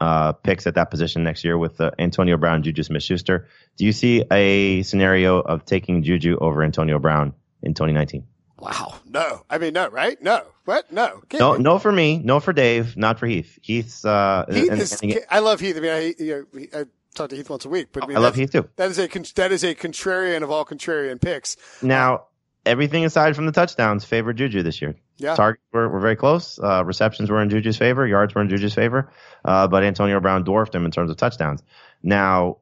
uh, 0.00 0.32
picks 0.32 0.66
at 0.66 0.74
that 0.74 0.90
position 0.90 1.24
next 1.24 1.44
year 1.44 1.56
with 1.56 1.80
uh, 1.80 1.90
Antonio 1.98 2.36
Brown, 2.36 2.62
Juju 2.62 2.82
Smith-Schuster. 2.82 3.48
Do 3.78 3.84
you 3.86 3.92
see 3.92 4.22
a 4.30 4.82
scenario 4.82 5.40
of 5.40 5.64
taking 5.64 6.02
Juju 6.02 6.36
over 6.38 6.62
Antonio 6.62 6.98
Brown 6.98 7.32
in 7.62 7.72
2019? 7.72 8.26
Wow. 8.58 8.94
No. 9.06 9.44
I 9.48 9.58
mean, 9.58 9.72
no, 9.72 9.88
right? 9.88 10.20
No. 10.22 10.42
What? 10.66 10.92
No. 10.92 11.22
Can't 11.28 11.40
no, 11.40 11.56
be. 11.56 11.62
no 11.62 11.78
for 11.78 11.92
me. 11.92 12.18
No 12.18 12.40
for 12.40 12.52
Dave. 12.52 12.96
Not 12.96 13.18
for 13.18 13.26
Heath. 13.26 13.58
Heath's, 13.62 14.04
uh, 14.04 14.44
Heath 14.50 14.70
and, 14.70 14.80
is, 14.80 15.00
and 15.00 15.20
I 15.30 15.38
love 15.38 15.60
Heath. 15.60 15.76
I 15.76 15.80
mean, 15.80 15.90
I, 15.90 16.14
you 16.18 16.46
know, 16.52 16.66
I 16.80 16.84
talk 17.16 17.30
to 17.30 17.36
Heath 17.36 17.50
once 17.50 17.64
a 17.64 17.68
week, 17.68 17.88
but 17.92 18.04
I, 18.04 18.06
mean, 18.06 18.16
I 18.16 18.20
love 18.20 18.34
Heath 18.34 18.52
too. 18.52 18.68
That 18.76 18.90
is 18.90 18.98
a, 18.98 19.08
that 19.34 19.52
is 19.52 19.64
a 19.64 19.74
contrarian 19.74 20.42
of 20.42 20.50
all 20.50 20.64
contrarian 20.64 21.20
picks. 21.20 21.56
Now, 21.82 22.26
everything 22.66 23.04
aside 23.04 23.36
from 23.36 23.46
the 23.46 23.52
touchdowns 23.52 24.04
favored 24.04 24.36
Juju 24.36 24.62
this 24.62 24.82
year. 24.82 24.96
Yeah. 25.16 25.34
Targets 25.34 25.64
were, 25.72 25.88
were 25.88 26.00
very 26.00 26.16
close. 26.16 26.58
Uh, 26.58 26.84
receptions 26.84 27.30
were 27.30 27.40
in 27.40 27.48
Juju's 27.48 27.78
favor. 27.78 28.06
Yards 28.06 28.34
were 28.34 28.42
in 28.42 28.48
Juju's 28.50 28.74
favor. 28.74 29.10
Uh, 29.44 29.66
but 29.68 29.82
Antonio 29.82 30.20
Brown 30.20 30.44
dwarfed 30.44 30.74
him 30.74 30.84
in 30.84 30.90
terms 30.90 31.10
of 31.10 31.16
touchdowns. 31.16 31.62
Now, 32.02 32.58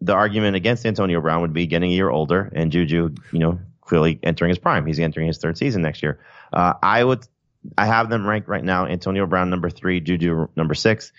the 0.00 0.14
argument 0.14 0.56
against 0.56 0.86
Antonio 0.86 1.20
Brown 1.20 1.42
would 1.42 1.52
be 1.52 1.66
getting 1.66 1.90
a 1.90 1.94
year 1.94 2.08
older 2.08 2.50
and 2.54 2.72
Juju, 2.72 3.14
you 3.32 3.38
know, 3.38 3.58
clearly 3.80 4.18
entering 4.22 4.50
his 4.50 4.58
prime. 4.58 4.86
He's 4.86 5.00
entering 5.00 5.26
his 5.26 5.38
third 5.38 5.58
season 5.58 5.82
next 5.82 6.02
year. 6.02 6.20
Uh, 6.52 6.74
I 6.82 7.02
would, 7.02 7.26
I 7.76 7.86
have 7.86 8.08
them 8.08 8.26
ranked 8.26 8.48
right 8.48 8.64
now. 8.64 8.86
Antonio 8.86 9.26
Brown 9.26 9.50
number 9.50 9.70
three, 9.70 10.00
Juju 10.00 10.48
number 10.56 10.74
six. 10.74 11.12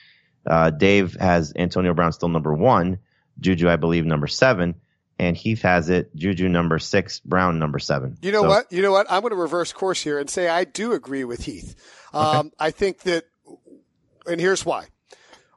Uh, 0.49 0.71
Dave 0.71 1.15
has 1.19 1.53
Antonio 1.55 1.93
Brown 1.93 2.11
still 2.11 2.29
number 2.29 2.53
one. 2.53 2.99
Juju, 3.39 3.69
I 3.69 3.77
believe, 3.77 4.05
number 4.05 4.27
seven 4.27 4.75
and 5.19 5.35
Heath 5.35 5.61
has 5.61 5.89
it 5.89 6.15
Juju 6.15 6.47
number 6.47 6.79
six, 6.79 7.19
Brown 7.19 7.59
number 7.59 7.77
seven. 7.77 8.17
You 8.21 8.31
know 8.31 8.43
so, 8.43 8.47
what? 8.47 8.71
You 8.71 8.81
know 8.81 8.93
what? 8.93 9.05
I'm 9.09 9.21
going 9.21 9.31
to 9.31 9.35
reverse 9.37 9.73
course 9.73 10.01
here 10.01 10.17
and 10.17 10.29
say 10.29 10.47
I 10.47 10.63
do 10.63 10.93
agree 10.93 11.25
with 11.25 11.43
Heath. 11.43 11.75
Um, 12.13 12.47
okay. 12.47 12.49
I 12.59 12.71
think 12.71 13.01
that, 13.01 13.25
and 14.25 14.39
here's 14.39 14.65
why. 14.65 14.87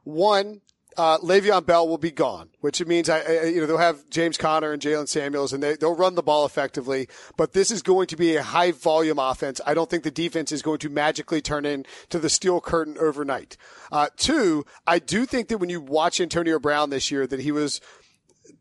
One, 0.03 0.61
uh, 0.97 1.17
Le'Veon 1.19 1.65
Bell 1.65 1.87
will 1.87 1.97
be 1.97 2.11
gone, 2.11 2.49
which 2.61 2.83
means 2.85 3.09
I, 3.09 3.19
I, 3.19 3.43
you 3.45 3.61
know, 3.61 3.67
they'll 3.67 3.77
have 3.77 4.09
James 4.09 4.37
Conner 4.37 4.71
and 4.71 4.81
Jaylen 4.81 5.07
Samuels 5.07 5.53
and 5.53 5.61
they, 5.61 5.75
they'll 5.75 5.95
run 5.95 6.15
the 6.15 6.23
ball 6.23 6.45
effectively, 6.45 7.07
but 7.37 7.53
this 7.53 7.71
is 7.71 7.81
going 7.81 8.07
to 8.07 8.15
be 8.15 8.35
a 8.35 8.43
high 8.43 8.71
volume 8.71 9.19
offense. 9.19 9.59
I 9.65 9.73
don't 9.73 9.89
think 9.89 10.03
the 10.03 10.11
defense 10.11 10.51
is 10.51 10.61
going 10.61 10.79
to 10.79 10.89
magically 10.89 11.41
turn 11.41 11.65
into 11.65 12.19
the 12.19 12.29
steel 12.29 12.61
curtain 12.61 12.97
overnight. 12.99 13.57
Uh, 13.91 14.07
two, 14.17 14.65
I 14.87 14.99
do 14.99 15.25
think 15.25 15.47
that 15.49 15.57
when 15.57 15.69
you 15.69 15.81
watch 15.81 16.19
Antonio 16.19 16.59
Brown 16.59 16.89
this 16.89 17.11
year, 17.11 17.27
that 17.27 17.39
he 17.39 17.51
was 17.51 17.81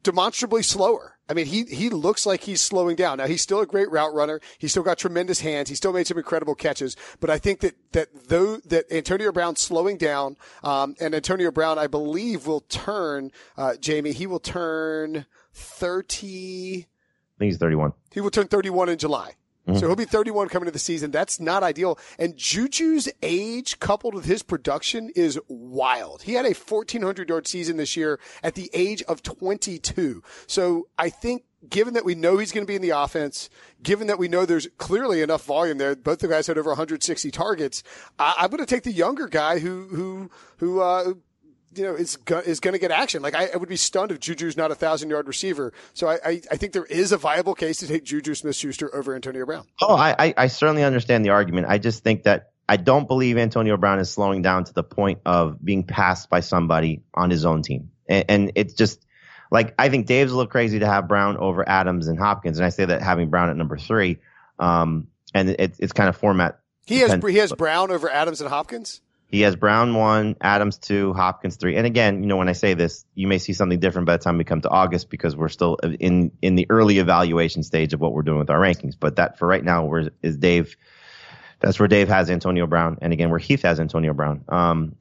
demonstrably 0.03 0.62
slower. 0.62 1.18
I 1.28 1.34
mean, 1.34 1.46
he, 1.46 1.64
he 1.64 1.88
looks 1.88 2.26
like 2.26 2.42
he's 2.42 2.61
slowing 2.61 2.96
down. 2.96 3.18
Now, 3.18 3.26
he's 3.26 3.42
still 3.42 3.61
a 3.61 3.66
great 3.66 3.90
route 3.90 4.12
runner. 4.12 4.40
He's 4.59 4.72
still 4.72 4.82
got 4.82 4.98
tremendous 4.98 5.40
hands. 5.40 5.68
He 5.68 5.74
still 5.74 5.92
made 5.92 6.07
some 6.07 6.18
incredible 6.18 6.55
catches. 6.55 6.96
But 7.20 7.30
I 7.30 7.38
think 7.38 7.61
that, 7.61 7.74
that 7.92 8.28
though, 8.28 8.59
that 8.59 8.90
Antonio 8.92 9.32
Brown 9.32 9.57
slowing 9.57 9.96
down, 9.96 10.36
um, 10.62 10.94
and 11.00 11.14
Antonio 11.14 11.50
Brown, 11.50 11.78
I 11.78 11.86
believe 11.86 12.46
will 12.46 12.61
turn, 12.62 13.30
uh, 13.57 13.76
Jamie, 13.76 14.12
he 14.12 14.26
will 14.26 14.40
turn 14.40 15.26
30. 15.55 16.86
I 17.36 17.38
think 17.38 17.50
he's 17.50 17.59
31. 17.59 17.92
He 18.12 18.20
will 18.20 18.30
turn 18.30 18.48
31 18.48 18.88
in 18.88 18.98
July. 18.98 19.36
Mm-hmm. 19.66 19.78
So 19.78 19.86
he'll 19.86 19.96
be 19.96 20.04
31 20.04 20.48
coming 20.48 20.66
to 20.66 20.72
the 20.72 20.78
season. 20.78 21.10
That's 21.10 21.38
not 21.38 21.62
ideal. 21.62 21.98
And 22.18 22.36
Juju's 22.36 23.08
age 23.22 23.78
coupled 23.78 24.14
with 24.14 24.24
his 24.24 24.42
production 24.42 25.10
is 25.14 25.38
wild. 25.48 26.22
He 26.22 26.34
had 26.34 26.46
a 26.46 26.52
1400 26.52 27.28
yard 27.28 27.46
season 27.46 27.76
this 27.76 27.96
year 27.96 28.18
at 28.42 28.54
the 28.54 28.70
age 28.72 29.02
of 29.04 29.22
22. 29.22 30.22
So 30.46 30.88
I 30.98 31.10
think 31.10 31.44
given 31.68 31.94
that 31.94 32.04
we 32.04 32.14
know 32.14 32.38
he's 32.38 32.52
going 32.52 32.66
to 32.66 32.70
be 32.70 32.74
in 32.74 32.82
the 32.82 32.90
offense, 32.90 33.48
given 33.82 34.08
that 34.08 34.18
we 34.18 34.28
know 34.28 34.44
there's 34.44 34.68
clearly 34.78 35.22
enough 35.22 35.44
volume 35.44 35.78
there, 35.78 35.94
both 35.94 36.18
the 36.18 36.28
guys 36.28 36.46
had 36.46 36.58
over 36.58 36.70
160 36.70 37.30
targets. 37.30 37.82
I, 38.18 38.34
am 38.38 38.50
going 38.50 38.58
to 38.58 38.66
take 38.66 38.82
the 38.82 38.92
younger 38.92 39.28
guy 39.28 39.60
who, 39.60 39.86
who, 39.88 40.30
who, 40.58 40.80
uh, 40.80 41.14
you 41.74 41.84
know, 41.84 41.94
is 41.94 42.16
go- 42.16 42.38
is 42.38 42.60
going 42.60 42.72
to 42.72 42.78
get 42.78 42.90
action. 42.90 43.22
Like 43.22 43.34
I, 43.34 43.48
I, 43.52 43.56
would 43.56 43.68
be 43.68 43.76
stunned 43.76 44.10
if 44.12 44.20
Juju's 44.20 44.56
not 44.56 44.70
a 44.70 44.74
thousand 44.74 45.10
yard 45.10 45.26
receiver. 45.26 45.72
So 45.94 46.08
I, 46.08 46.18
I, 46.24 46.42
I, 46.50 46.56
think 46.56 46.72
there 46.72 46.84
is 46.84 47.12
a 47.12 47.16
viable 47.16 47.54
case 47.54 47.78
to 47.78 47.86
take 47.86 48.04
Juju 48.04 48.34
Smith 48.34 48.56
Schuster 48.56 48.94
over 48.94 49.14
Antonio 49.14 49.46
Brown. 49.46 49.66
Oh, 49.80 49.96
I, 49.96 50.34
I 50.36 50.46
certainly 50.48 50.84
understand 50.84 51.24
the 51.24 51.30
argument. 51.30 51.66
I 51.68 51.78
just 51.78 52.02
think 52.02 52.24
that 52.24 52.50
I 52.68 52.76
don't 52.76 53.08
believe 53.08 53.38
Antonio 53.38 53.76
Brown 53.76 53.98
is 53.98 54.10
slowing 54.10 54.42
down 54.42 54.64
to 54.64 54.72
the 54.72 54.84
point 54.84 55.20
of 55.26 55.62
being 55.62 55.84
passed 55.84 56.30
by 56.30 56.40
somebody 56.40 57.02
on 57.14 57.30
his 57.30 57.44
own 57.44 57.62
team. 57.62 57.90
And, 58.08 58.24
and 58.28 58.52
it's 58.54 58.74
just 58.74 59.04
like 59.50 59.74
I 59.78 59.88
think 59.88 60.06
Dave's 60.06 60.32
a 60.32 60.36
little 60.36 60.50
crazy 60.50 60.78
to 60.78 60.86
have 60.86 61.08
Brown 61.08 61.36
over 61.36 61.68
Adams 61.68 62.08
and 62.08 62.18
Hopkins, 62.18 62.58
and 62.58 62.66
I 62.66 62.70
say 62.70 62.84
that 62.84 63.02
having 63.02 63.30
Brown 63.30 63.50
at 63.50 63.56
number 63.56 63.76
three. 63.76 64.18
Um, 64.58 65.08
and 65.34 65.50
it, 65.50 65.76
it's 65.78 65.92
kind 65.92 66.08
of 66.08 66.16
format. 66.16 66.60
He 66.86 66.98
has 66.98 67.22
he 67.22 67.36
has 67.36 67.52
Brown 67.52 67.90
over 67.90 68.10
Adams 68.10 68.40
and 68.40 68.50
Hopkins. 68.50 69.00
He 69.32 69.40
has 69.40 69.56
Brown 69.56 69.94
one, 69.94 70.36
Adams 70.42 70.76
two, 70.76 71.14
Hopkins 71.14 71.56
three. 71.56 71.76
And 71.76 71.86
again, 71.86 72.22
you 72.22 72.28
know, 72.28 72.36
when 72.36 72.50
I 72.50 72.52
say 72.52 72.74
this, 72.74 73.06
you 73.14 73.26
may 73.26 73.38
see 73.38 73.54
something 73.54 73.80
different 73.80 74.04
by 74.04 74.18
the 74.18 74.22
time 74.22 74.36
we 74.36 74.44
come 74.44 74.60
to 74.60 74.68
August 74.68 75.08
because 75.08 75.34
we're 75.34 75.48
still 75.48 75.76
in 75.76 76.32
in 76.42 76.54
the 76.54 76.66
early 76.68 76.98
evaluation 76.98 77.62
stage 77.62 77.94
of 77.94 78.00
what 78.00 78.12
we're 78.12 78.22
doing 78.22 78.38
with 78.38 78.50
our 78.50 78.60
rankings. 78.60 78.94
But 79.00 79.16
that 79.16 79.38
for 79.38 79.48
right 79.48 79.64
now, 79.64 79.90
is 80.22 80.36
Dave? 80.36 80.76
That's 81.60 81.80
where 81.80 81.88
Dave 81.88 82.08
has 82.08 82.28
Antonio 82.28 82.66
Brown, 82.66 82.98
and 83.00 83.14
again, 83.14 83.30
where 83.30 83.38
Heath 83.38 83.62
has 83.62 83.80
Antonio 83.80 84.12
Brown. 84.12 84.44
Um, 84.50 84.96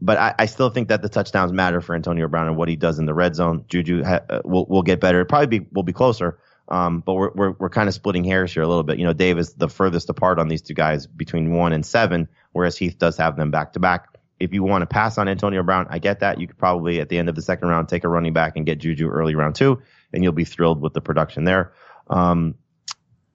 but 0.00 0.18
I, 0.18 0.34
I, 0.40 0.46
still 0.46 0.70
think 0.70 0.88
that 0.88 1.02
the 1.02 1.08
touchdowns 1.08 1.52
matter 1.52 1.80
for 1.80 1.94
Antonio 1.94 2.26
Brown 2.26 2.48
and 2.48 2.56
what 2.56 2.68
he 2.68 2.76
does 2.76 2.98
in 2.98 3.06
the 3.06 3.14
red 3.14 3.36
zone. 3.36 3.64
Juju 3.68 4.02
ha, 4.02 4.20
uh, 4.28 4.40
will 4.44 4.66
will 4.66 4.82
get 4.82 5.00
better. 5.00 5.20
It 5.20 5.26
probably 5.26 5.60
be 5.60 5.66
will 5.70 5.84
be 5.84 5.92
closer. 5.92 6.40
Um, 6.68 7.00
but 7.00 7.14
we're, 7.14 7.30
we're, 7.34 7.50
we're 7.52 7.70
kind 7.70 7.88
of 7.88 7.94
splitting 7.94 8.24
hairs 8.24 8.52
here 8.52 8.62
a 8.62 8.68
little 8.68 8.82
bit. 8.82 8.98
You 8.98 9.06
know, 9.06 9.14
Dave 9.14 9.38
is 9.38 9.54
the 9.54 9.68
furthest 9.68 10.10
apart 10.10 10.38
on 10.38 10.48
these 10.48 10.62
two 10.62 10.74
guys 10.74 11.06
between 11.06 11.52
one 11.52 11.72
and 11.72 11.84
seven, 11.84 12.28
whereas 12.52 12.76
Heath 12.76 12.98
does 12.98 13.16
have 13.16 13.36
them 13.36 13.50
back 13.50 13.72
to 13.72 13.80
back. 13.80 14.08
If 14.38 14.52
you 14.52 14.62
want 14.62 14.82
to 14.82 14.86
pass 14.86 15.18
on 15.18 15.28
Antonio 15.28 15.62
Brown, 15.62 15.86
I 15.90 15.98
get 15.98 16.20
that. 16.20 16.40
You 16.40 16.46
could 16.46 16.58
probably 16.58 17.00
at 17.00 17.08
the 17.08 17.18
end 17.18 17.28
of 17.28 17.34
the 17.34 17.42
second 17.42 17.68
round 17.68 17.88
take 17.88 18.04
a 18.04 18.08
running 18.08 18.32
back 18.32 18.56
and 18.56 18.66
get 18.66 18.78
Juju 18.78 19.08
early 19.08 19.34
round 19.34 19.54
two, 19.54 19.82
and 20.12 20.22
you'll 20.22 20.32
be 20.32 20.44
thrilled 20.44 20.80
with 20.80 20.92
the 20.92 21.00
production 21.00 21.44
there. 21.44 21.72
Um, 22.08 22.54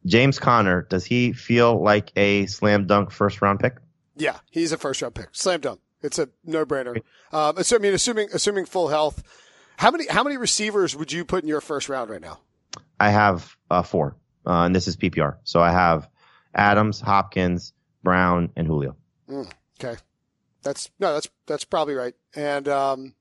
James 0.05 0.39
Conner, 0.39 0.83
does 0.89 1.05
he 1.05 1.33
feel 1.33 1.81
like 1.81 2.11
a 2.15 2.45
slam 2.45 2.87
dunk 2.87 3.11
first 3.11 3.41
round 3.41 3.59
pick? 3.59 3.77
Yeah, 4.15 4.37
he's 4.51 4.71
a 4.71 4.77
first 4.77 5.01
round 5.01 5.15
pick. 5.15 5.29
Slam 5.31 5.61
dunk. 5.61 5.79
It's 6.01 6.19
a 6.19 6.29
no 6.45 6.65
brainer. 6.65 7.01
Um, 7.31 7.57
assuming, 7.57 7.93
assuming, 7.93 8.29
assuming 8.33 8.65
full 8.65 8.89
health. 8.89 9.23
How 9.77 9.89
many, 9.89 10.05
how 10.07 10.23
many 10.23 10.37
receivers 10.37 10.95
would 10.95 11.11
you 11.11 11.25
put 11.25 11.43
in 11.43 11.49
your 11.49 11.61
first 11.61 11.89
round 11.89 12.09
right 12.09 12.21
now? 12.21 12.39
I 13.03 13.09
have 13.09 13.57
uh, 13.69 13.83
four, 13.83 14.15
uh, 14.45 14.63
and 14.63 14.73
this 14.73 14.87
is 14.87 14.95
PPR. 14.95 15.35
So 15.43 15.59
I 15.59 15.71
have 15.71 16.07
Adams, 16.55 17.01
Hopkins, 17.01 17.73
Brown, 18.01 18.49
and 18.55 18.65
Julio. 18.65 18.95
Mm, 19.29 19.51
okay, 19.77 19.99
that's 20.61 20.89
no, 20.99 21.13
that's 21.13 21.27
that's 21.45 21.65
probably 21.65 21.95
right. 21.95 22.13
And 22.33 22.69
um, 22.69 23.13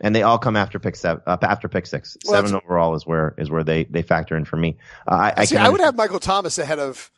and 0.00 0.16
they 0.16 0.22
all 0.22 0.38
come 0.38 0.56
after 0.56 0.78
pick 0.78 0.96
seven, 0.96 1.22
uh, 1.26 1.36
after 1.42 1.68
pick 1.68 1.86
six. 1.86 2.16
Well, 2.24 2.42
seven 2.42 2.58
overall 2.64 2.94
is 2.94 3.06
where 3.06 3.34
is 3.36 3.50
where 3.50 3.62
they 3.62 3.84
they 3.84 4.00
factor 4.00 4.36
in 4.36 4.46
for 4.46 4.56
me. 4.56 4.78
Uh, 5.06 5.14
I, 5.14 5.34
I, 5.36 5.44
see, 5.44 5.58
I 5.58 5.68
would 5.68 5.80
have 5.80 5.94
Michael 5.94 6.20
Thomas 6.20 6.56
ahead 6.56 6.78
of. 6.78 7.10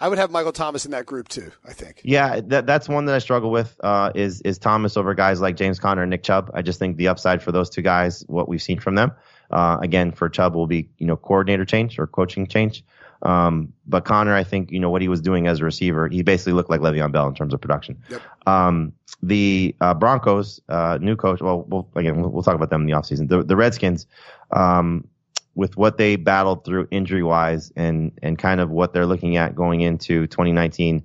I 0.00 0.08
would 0.08 0.18
have 0.18 0.30
Michael 0.30 0.52
Thomas 0.52 0.84
in 0.84 0.90
that 0.90 1.06
group 1.06 1.28
too. 1.28 1.50
I 1.66 1.72
think. 1.72 2.02
Yeah, 2.04 2.40
that, 2.48 2.66
that's 2.66 2.86
one 2.86 3.06
that 3.06 3.14
I 3.14 3.18
struggle 3.18 3.50
with. 3.50 3.74
Uh, 3.82 4.12
is 4.14 4.42
is 4.42 4.58
Thomas 4.58 4.98
over 4.98 5.14
guys 5.14 5.40
like 5.40 5.56
James 5.56 5.78
Conner 5.78 6.02
and 6.02 6.10
Nick 6.10 6.22
Chubb? 6.22 6.50
I 6.52 6.60
just 6.60 6.78
think 6.78 6.98
the 6.98 7.08
upside 7.08 7.42
for 7.42 7.50
those 7.50 7.70
two 7.70 7.82
guys, 7.82 8.24
what 8.26 8.46
we've 8.46 8.62
seen 8.62 8.78
from 8.78 8.94
them, 8.94 9.12
uh, 9.50 9.78
again, 9.80 10.12
for 10.12 10.28
Chubb 10.28 10.54
will 10.54 10.66
be, 10.66 10.88
you 10.98 11.06
know, 11.06 11.16
coordinator 11.16 11.64
change 11.64 11.98
or 11.98 12.06
coaching 12.06 12.46
change. 12.46 12.84
Um, 13.22 13.72
but 13.86 14.04
Conner, 14.04 14.34
I 14.34 14.44
think, 14.44 14.70
you 14.70 14.78
know, 14.78 14.90
what 14.90 15.02
he 15.02 15.08
was 15.08 15.20
doing 15.20 15.48
as 15.48 15.60
a 15.60 15.64
receiver, 15.64 16.08
he 16.08 16.22
basically 16.22 16.52
looked 16.52 16.70
like 16.70 16.80
Le'Veon 16.80 17.10
Bell 17.10 17.26
in 17.26 17.34
terms 17.34 17.52
of 17.52 17.60
production. 17.60 18.00
Yep. 18.08 18.22
Um, 18.46 18.92
the, 19.22 19.74
uh, 19.80 19.94
Broncos, 19.94 20.60
uh, 20.68 20.98
new 21.00 21.16
coach, 21.16 21.40
well, 21.40 21.64
we'll 21.66 21.88
again, 21.96 22.20
we'll, 22.20 22.30
we'll, 22.30 22.42
talk 22.42 22.54
about 22.54 22.70
them 22.70 22.82
in 22.82 22.86
the 22.86 22.92
offseason. 22.92 23.28
The, 23.28 23.42
the 23.42 23.56
Redskins, 23.56 24.06
um, 24.52 25.08
with 25.56 25.76
what 25.76 25.98
they 25.98 26.14
battled 26.14 26.64
through 26.64 26.86
injury 26.92 27.24
wise 27.24 27.72
and, 27.74 28.12
and 28.22 28.38
kind 28.38 28.60
of 28.60 28.70
what 28.70 28.92
they're 28.92 29.06
looking 29.06 29.36
at 29.36 29.56
going 29.56 29.80
into 29.80 30.28
2019, 30.28 31.02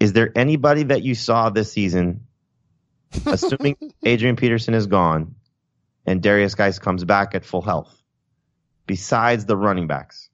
is 0.00 0.14
there 0.14 0.32
anybody 0.34 0.84
that 0.84 1.02
you 1.02 1.14
saw 1.14 1.50
this 1.50 1.70
season, 1.70 2.26
assuming 3.26 3.76
Adrian 4.04 4.36
Peterson 4.36 4.72
is 4.72 4.86
gone, 4.86 5.34
and 6.06 6.22
Derrius 6.22 6.56
Guice 6.56 6.78
comes 6.78 7.04
back 7.04 7.34
at 7.34 7.44
full 7.44 7.62
health, 7.62 8.02
besides 8.86 9.46
the 9.46 9.56
running 9.56 9.86
backs, 9.86 10.28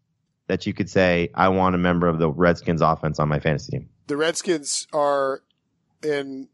that 0.47 0.66
you 0.66 0.73
could 0.73 0.89
say, 0.89 1.31
I 1.35 1.49
want 1.49 1.75
a 1.75 1.79
member 1.79 2.09
of 2.09 2.19
the 2.19 2.31
Redskins 2.31 2.81
offense 2.81 3.19
on 3.19 3.29
my 3.29 3.41
fantasy 3.41 3.73
team? 3.73 3.89
The 4.07 4.16
Redskins 4.16 4.87
are 4.93 5.43
in, 6.03 6.49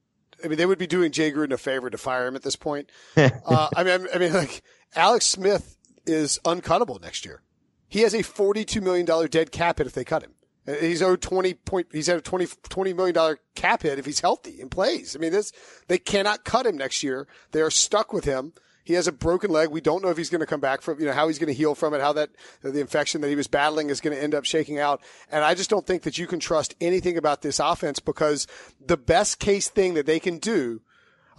I 0.45 0.49
mean, 0.49 0.59
they 0.59 0.67
would 0.67 0.79
be 0.79 0.87
doing 0.87 1.13
Jay 1.13 1.31
Gruden 1.31 1.53
a 1.53 1.59
favor 1.59 1.89
to 1.91 1.99
fire 1.99 2.27
him 2.27 2.37
at 2.37 2.43
this 2.43 2.57
point. 2.57 2.91
uh, 3.17 3.69
I 3.77 3.85
mean, 3.85 4.07
I 4.13 4.19
mean, 4.19 4.33
like 4.33 4.63
Alex 4.97 5.27
Smith 5.27 5.77
is 6.07 6.39
uncuttable 6.45 7.01
next 7.01 7.25
year. 7.25 7.43
He 7.89 8.01
has 8.01 8.15
a 8.15 8.19
$42 8.19 8.83
million 8.83 9.07
dead 9.29 9.53
cap 9.53 9.79
hit 9.79 9.87
if 9.87 9.93
they 9.93 10.05
cut 10.05 10.23
him. 10.23 10.33
He's 10.67 11.03
owed 11.03 11.21
20 11.21 11.55
point, 11.55 11.89
he's 11.93 12.09
at 12.09 12.17
a 12.17 12.23
20, 12.23 12.47
$20 12.47 12.97
million 12.97 13.37
cap 13.55 13.83
hit 13.83 13.99
if 13.99 14.07
he's 14.07 14.21
healthy 14.21 14.61
and 14.61 14.71
plays. 14.71 15.15
I 15.15 15.19
mean, 15.19 15.33
this, 15.33 15.53
they 15.89 15.99
cannot 15.99 16.45
cut 16.45 16.67
him 16.67 16.77
next 16.77 17.03
year. 17.03 17.29
They 17.53 17.61
are 17.61 17.71
stuck 17.71 18.13
with 18.13 18.25
him. 18.25 18.55
He 18.85 18.93
has 18.95 19.09
a 19.09 19.13
broken 19.13 19.51
leg. 19.51 19.71
We 19.71 19.81
don't 19.81 20.03
know 20.03 20.11
if 20.11 20.17
he's 20.17 20.29
going 20.29 20.41
to 20.41 20.47
come 20.47 20.61
back 20.61 20.83
from, 20.83 21.01
you 21.01 21.07
know, 21.07 21.13
how 21.13 21.27
he's 21.27 21.39
going 21.39 21.49
to 21.49 21.55
heal 21.55 21.75
from 21.75 21.95
it, 21.95 22.01
how 22.01 22.13
that, 22.13 22.31
the 22.63 22.81
infection 22.81 23.23
that 23.23 23.29
he 23.29 23.35
was 23.35 23.47
battling 23.47 23.89
is 23.89 24.01
going 24.01 24.15
to 24.15 24.23
end 24.23 24.35
up 24.35 24.45
shaking 24.45 24.79
out. 24.79 25.01
And 25.33 25.43
I 25.43 25.55
just 25.55 25.71
don't 25.71 25.87
think 25.87 26.03
that 26.03 26.19
you 26.19 26.27
can 26.27 26.39
trust 26.39 26.75
anything 26.81 27.17
about 27.17 27.41
this 27.41 27.59
offense 27.59 27.99
because 27.99 28.47
the 28.85 28.99
best 28.99 29.39
case 29.39 29.69
thing 29.69 29.95
that 29.95 30.05
they 30.05 30.21
can 30.21 30.39
do, 30.39 30.83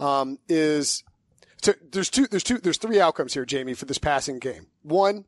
um, 0.00 0.38
is 0.48 1.04
to, 1.62 1.76
there's 1.92 2.10
two, 2.10 2.26
there's 2.26 2.42
two, 2.42 2.58
there's 2.58 2.78
three 2.78 3.00
outcomes 3.00 3.34
here, 3.34 3.44
Jamie, 3.44 3.74
for 3.74 3.84
this 3.84 3.98
passing 3.98 4.38
game. 4.38 4.66
One, 4.82 5.24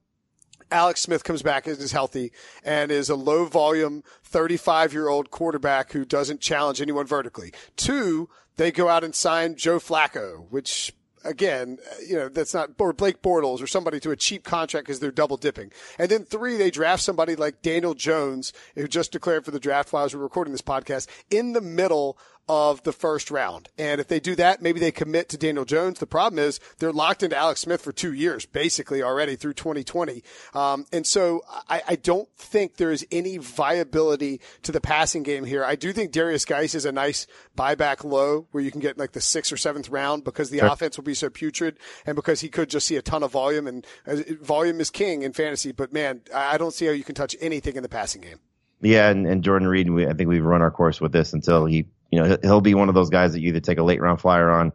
Alex 0.71 1.01
Smith 1.01 1.25
comes 1.25 1.43
back 1.43 1.67
and 1.67 1.79
is 1.79 1.93
healthy 1.93 2.33
and 2.63 2.91
is 2.91 3.09
a 3.09 3.15
low 3.15 3.47
volume 3.47 4.03
35 4.25 4.93
year 4.93 5.09
old 5.09 5.31
quarterback 5.31 5.93
who 5.93 6.05
doesn't 6.05 6.41
challenge 6.41 6.81
anyone 6.81 7.07
vertically. 7.07 7.53
Two, 7.77 8.29
they 8.57 8.71
go 8.71 8.89
out 8.89 9.05
and 9.05 9.15
sign 9.15 9.57
Joe 9.57 9.79
Flacco, 9.79 10.47
which 10.51 10.93
again, 11.25 11.79
you 12.07 12.17
know, 12.17 12.29
that's 12.29 12.55
not, 12.55 12.71
or 12.79 12.93
Blake 12.93 13.23
Bortles 13.23 13.63
or 13.63 13.67
somebody 13.67 14.01
to 14.01 14.11
a 14.11 14.17
cheap 14.17 14.45
contract 14.45 14.87
because 14.87 15.01
they're 15.01 15.11
double 15.11 15.37
dipping. 15.37 15.73
And 15.99 16.11
then 16.11 16.25
three, 16.25 16.57
they 16.57 16.71
draft 16.71 17.03
somebody 17.03 17.37
like 17.37 17.63
Daniel 17.63 17.95
Jones, 17.95 18.53
who 18.75 18.89
just 18.89 19.13
declared 19.13 19.45
for 19.45 19.51
the 19.51 19.61
draft 19.61 19.93
while 19.93 20.03
I 20.03 20.05
was 20.05 20.15
recording 20.15 20.53
this 20.53 20.63
podcast, 20.63 21.09
in 21.31 21.53
the 21.53 21.61
middle 21.61 22.19
of 22.49 22.83
the 22.83 22.93
first 22.93 23.31
round. 23.31 23.69
And 23.77 24.01
if 24.01 24.09
they 24.09 24.21
do 24.21 24.35
that, 24.37 24.63
maybe 24.63 24.81
they 24.81 24.91
commit 24.91 25.29
to 25.31 25.39
Daniel 25.39 25.65
Jones. 25.65 25.99
The 25.99 26.07
problem 26.07 26.39
is 26.39 26.61
they're 26.79 26.93
locked 26.93 27.23
into 27.23 27.37
Alex 27.37 27.61
Smith 27.61 27.83
for 27.83 27.93
two 27.93 28.13
years, 28.13 28.47
basically 28.47 29.03
already 29.03 29.37
through 29.37 29.55
2020. 29.55 30.23
Um, 30.55 30.87
and 30.93 31.07
so 31.07 31.43
I, 31.69 31.83
I, 31.89 31.97
don't 31.97 32.29
think 32.37 32.77
there 32.77 32.91
is 32.91 33.07
any 33.11 33.37
viability 33.37 34.41
to 34.63 34.73
the 34.73 34.81
passing 34.81 35.23
game 35.23 35.45
here. 35.45 35.65
I 35.65 35.75
do 35.75 35.93
think 35.93 36.13
Derrius 36.13 36.47
Guice 36.47 36.75
is 36.75 36.85
a 36.85 36.93
nice 36.93 37.27
buyback 37.57 38.05
low 38.05 38.47
where 38.53 38.63
you 38.63 38.71
can 38.71 38.81
get 38.81 38.97
like 38.97 39.13
the 39.13 39.21
sixth 39.21 39.53
or 39.53 39.57
seventh 39.57 39.91
round 39.91 40.25
because 40.25 40.51
the 40.51 40.59
sure. 40.59 40.69
offense 40.69 40.97
will 40.97 41.05
be 41.05 41.15
so 41.15 41.29
putrid 41.29 41.77
and 42.07 42.17
because 42.17 42.41
he 42.41 42.49
could 42.49 42.71
just 42.71 42.87
see 42.87 42.97
a 42.97 43.03
ton 43.03 43.23
of 43.23 43.33
volume 43.33 43.67
and 43.67 43.87
uh, 44.07 44.17
volume 44.41 44.81
is 44.81 44.91
king 44.91 45.23
in 45.23 45.33
fantasy. 45.33 45.73
But 45.73 45.93
man, 45.93 46.23
I 46.35 46.57
don't 46.57 46.73
see 46.73 46.87
how 46.87 46.93
you 46.93 47.05
can 47.05 47.15
touch 47.15 47.37
anything 47.41 47.77
in 47.77 47.83
the 47.83 47.89
passing 47.89 48.23
game. 48.23 48.41
Yeah, 48.81 49.11
and, 49.11 49.27
and 49.27 49.43
Jordan 49.43 49.67
Reed, 49.67 49.91
we, 49.91 50.07
I 50.07 50.13
think 50.13 50.29
we've 50.29 50.45
run 50.45 50.63
our 50.63 50.71
course 50.71 51.01
with 51.01 51.13
this 51.13 51.33
until 51.33 51.67
he 51.67 51.87
you 52.11 52.21
know, 52.21 52.37
he'll 52.43 52.61
be 52.61 52.75
one 52.75 52.89
of 52.89 52.95
those 52.95 53.11
guys 53.11 53.33
that 53.33 53.41
you 53.41 53.49
either 53.49 53.61
take 53.61 53.79
a 53.79 53.83
late 53.83 54.01
round 54.01 54.21
flyer 54.21 54.51
on 54.51 54.73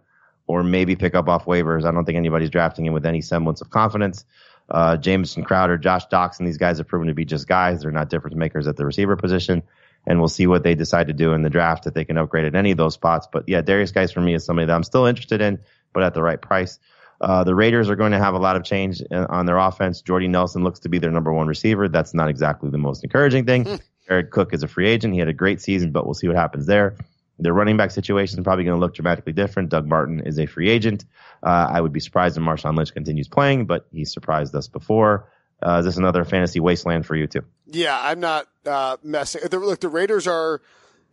or 0.48 0.64
maybe 0.64 0.96
pick 0.96 1.16
up 1.16 1.28
off 1.28 1.46
waivers. 1.46 1.86
I 1.86 1.92
don't 1.92 2.06
think 2.06 2.18
anybody's 2.18 2.50
drafting 2.50 2.86
him 2.86 2.94
with 2.94 3.06
any 3.06 3.22
semblance 3.22 3.62
of 3.62 3.70
confidence. 3.70 4.26
Uh, 4.70 4.98
Jamison 4.98 5.44
Crowder, 5.44 5.78
Josh 5.78 6.08
Doctson, 6.08 6.46
these 6.46 6.58
guys 6.58 6.78
have 6.78 6.88
proven 6.88 7.08
to 7.08 7.14
be 7.14 7.26
just 7.26 7.48
guys. 7.48 7.82
They're 7.82 7.92
not 7.92 8.10
difference 8.10 8.36
makers 8.36 8.68
at 8.68 8.78
the 8.78 8.86
receiver 8.86 9.16
position. 9.16 9.64
And 10.06 10.20
we'll 10.20 10.30
see 10.30 10.48
what 10.48 10.64
they 10.64 10.76
decide 10.76 11.08
to 11.08 11.14
do 11.14 11.34
in 11.34 11.44
the 11.44 11.50
draft 11.50 11.88
if 11.88 11.94
they 11.94 12.04
can 12.04 12.18
upgrade 12.18 12.46
at 12.46 12.56
any 12.56 12.72
of 12.72 12.78
those 12.78 12.94
spots. 12.94 13.28
But 13.32 13.46
yeah, 13.48 13.62
Derrius 13.62 13.94
Guice 13.94 14.12
for 14.12 14.20
me 14.20 14.34
is 14.34 14.44
somebody 14.44 14.66
that 14.66 14.74
I'm 14.74 14.84
still 14.84 15.06
interested 15.06 15.42
in, 15.42 15.60
but 15.94 16.04
at 16.04 16.14
the 16.14 16.22
right 16.22 16.42
price. 16.42 16.80
Uh, 17.22 17.46
the 17.46 17.56
Raiders 17.56 17.90
are 17.90 17.96
going 17.96 18.12
to 18.12 18.18
have 18.18 18.34
a 18.34 18.40
lot 18.40 18.58
of 18.58 18.66
change 18.66 19.02
uh, 19.12 19.28
on 19.30 19.46
their 19.46 19.58
offense. 19.58 20.02
Jordy 20.02 20.28
Nelson 20.28 20.64
looks 20.64 20.82
to 20.82 20.90
be 20.90 21.00
their 21.00 21.12
number 21.12 21.32
one 21.32 21.48
receiver. 21.48 21.88
That's 21.88 22.14
not 22.14 22.28
exactly 22.28 22.70
the 22.70 22.78
most 22.78 23.04
encouraging 23.06 23.46
thing. 23.46 23.80
Jared 24.08 24.32
Cook 24.32 24.54
is 24.54 24.64
a 24.64 24.68
free 24.68 24.90
agent. 24.90 25.14
He 25.14 25.20
had 25.20 25.30
a 25.30 25.34
great 25.34 25.62
season, 25.62 25.92
but 25.92 26.06
we'll 26.06 26.16
see 26.16 26.28
what 26.28 26.36
happens 26.36 26.66
there. 26.66 26.98
Their 27.40 27.54
running 27.54 27.78
back 27.78 27.92
situation 27.92 28.40
is 28.40 28.44
probably 28.44 28.64
going 28.64 28.78
to 28.78 28.80
look 28.80 28.94
dramatically 28.94 29.34
different. 29.34 29.70
Doug 29.70 29.88
Martin 29.88 30.22
is 30.22 30.38
a 30.40 30.46
free 30.46 30.70
agent. 30.70 31.06
Uh, 31.42 31.68
I 31.72 31.82
would 31.82 31.92
be 31.92 32.00
surprised 32.00 32.38
if 32.38 32.44
Marshawn 32.44 32.78
Lynch 32.78 32.94
continues 32.94 33.28
playing, 33.28 33.66
but 33.66 33.88
he's 33.92 34.14
surprised 34.14 34.56
us 34.56 34.68
before. 34.68 35.30
Uh, 35.66 35.80
is 35.80 35.86
this 35.86 35.98
another 35.98 36.26
fantasy 36.26 36.60
wasteland 36.60 37.06
for 37.06 37.16
you 37.16 37.26
too? 37.26 37.44
Yeah, 37.66 37.98
I'm 38.00 38.20
not 38.20 38.48
uh, 38.66 38.98
messing. 39.04 39.42
The, 39.50 39.60
look, 39.60 39.80
the 39.80 39.90
Raiders 39.90 40.28
are. 40.28 40.62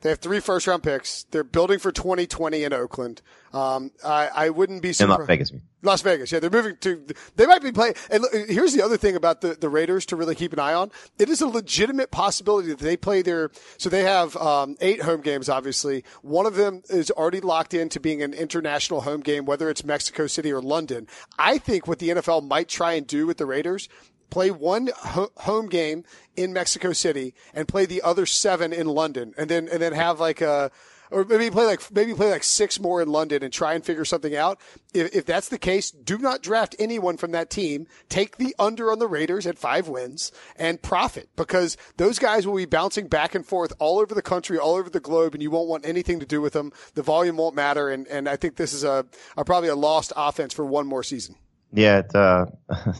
They 0.00 0.08
have 0.08 0.18
three 0.18 0.40
first 0.40 0.66
round 0.66 0.82
picks. 0.82 1.24
They're 1.24 1.44
building 1.44 1.78
for 1.78 1.92
2020 1.92 2.64
in 2.64 2.72
Oakland. 2.72 3.22
Um, 3.52 3.90
I, 4.04 4.28
I 4.34 4.50
wouldn't 4.50 4.80
be 4.80 4.92
surprised. 4.92 5.20
In. 5.20 5.20
Las 5.20 5.26
Vegas. 5.26 5.52
Las 5.82 6.02
Vegas. 6.02 6.32
Yeah, 6.32 6.38
they're 6.40 6.50
moving 6.50 6.76
to. 6.80 7.04
They 7.36 7.46
might 7.46 7.62
be 7.62 7.72
playing. 7.72 7.94
And 8.10 8.22
look, 8.22 8.32
here's 8.32 8.72
the 8.74 8.82
other 8.82 8.96
thing 8.96 9.16
about 9.16 9.40
the, 9.40 9.54
the 9.54 9.68
Raiders 9.68 10.06
to 10.06 10.16
really 10.16 10.34
keep 10.34 10.52
an 10.52 10.58
eye 10.58 10.74
on. 10.74 10.90
It 11.18 11.28
is 11.28 11.40
a 11.40 11.48
legitimate 11.48 12.10
possibility 12.10 12.68
that 12.68 12.78
they 12.78 12.96
play 12.96 13.22
their. 13.22 13.50
So 13.76 13.88
they 13.88 14.04
have 14.04 14.36
um, 14.36 14.76
eight 14.80 15.02
home 15.02 15.20
games. 15.20 15.48
Obviously, 15.48 16.04
one 16.22 16.46
of 16.46 16.54
them 16.54 16.82
is 16.88 17.10
already 17.10 17.40
locked 17.40 17.74
into 17.74 17.98
being 17.98 18.22
an 18.22 18.34
international 18.34 19.00
home 19.02 19.20
game, 19.20 19.44
whether 19.46 19.68
it's 19.68 19.84
Mexico 19.84 20.26
City 20.26 20.52
or 20.52 20.62
London. 20.62 21.08
I 21.38 21.58
think 21.58 21.86
what 21.86 21.98
the 21.98 22.10
NFL 22.10 22.46
might 22.46 22.68
try 22.68 22.92
and 22.92 23.06
do 23.06 23.26
with 23.26 23.38
the 23.38 23.46
Raiders. 23.46 23.88
Play 24.30 24.50
one 24.50 24.90
ho- 24.96 25.32
home 25.38 25.68
game 25.68 26.04
in 26.36 26.52
Mexico 26.52 26.92
City 26.92 27.34
and 27.52 27.68
play 27.68 27.86
the 27.86 28.02
other 28.02 28.26
seven 28.26 28.72
in 28.72 28.86
London, 28.86 29.34
and 29.36 29.50
then 29.50 29.68
and 29.68 29.82
then 29.82 29.92
have 29.92 30.20
like 30.20 30.40
a 30.40 30.70
or 31.10 31.24
maybe 31.24 31.50
play 31.50 31.66
like 31.66 31.80
maybe 31.92 32.14
play 32.14 32.30
like 32.30 32.44
six 32.44 32.80
more 32.80 33.02
in 33.02 33.08
London 33.08 33.42
and 33.42 33.52
try 33.52 33.74
and 33.74 33.84
figure 33.84 34.04
something 34.04 34.34
out. 34.34 34.60
If, 34.94 35.14
if 35.14 35.26
that's 35.26 35.48
the 35.48 35.58
case, 35.58 35.90
do 35.90 36.18
not 36.18 36.42
draft 36.42 36.76
anyone 36.78 37.16
from 37.16 37.32
that 37.32 37.50
team. 37.50 37.86
Take 38.08 38.36
the 38.36 38.54
under 38.58 38.92
on 38.92 38.98
the 38.98 39.08
Raiders 39.08 39.46
at 39.46 39.58
five 39.58 39.88
wins 39.88 40.32
and 40.56 40.80
profit 40.80 41.28
because 41.36 41.76
those 41.96 42.18
guys 42.18 42.46
will 42.46 42.56
be 42.56 42.66
bouncing 42.66 43.08
back 43.08 43.34
and 43.34 43.44
forth 43.44 43.72
all 43.78 43.98
over 43.98 44.14
the 44.14 44.22
country, 44.22 44.58
all 44.58 44.76
over 44.76 44.90
the 44.90 45.00
globe, 45.00 45.34
and 45.34 45.42
you 45.42 45.50
won't 45.50 45.68
want 45.68 45.86
anything 45.86 46.20
to 46.20 46.26
do 46.26 46.40
with 46.40 46.52
them. 46.52 46.72
The 46.94 47.02
volume 47.02 47.36
won't 47.36 47.54
matter, 47.54 47.88
and 47.88 48.06
and 48.08 48.28
I 48.28 48.36
think 48.36 48.56
this 48.56 48.72
is 48.72 48.84
a, 48.84 49.06
a 49.36 49.44
probably 49.44 49.68
a 49.68 49.76
lost 49.76 50.12
offense 50.16 50.54
for 50.54 50.64
one 50.64 50.86
more 50.86 51.02
season. 51.02 51.36
Yeah, 51.72 51.98
it, 51.98 52.14
uh, 52.14 52.46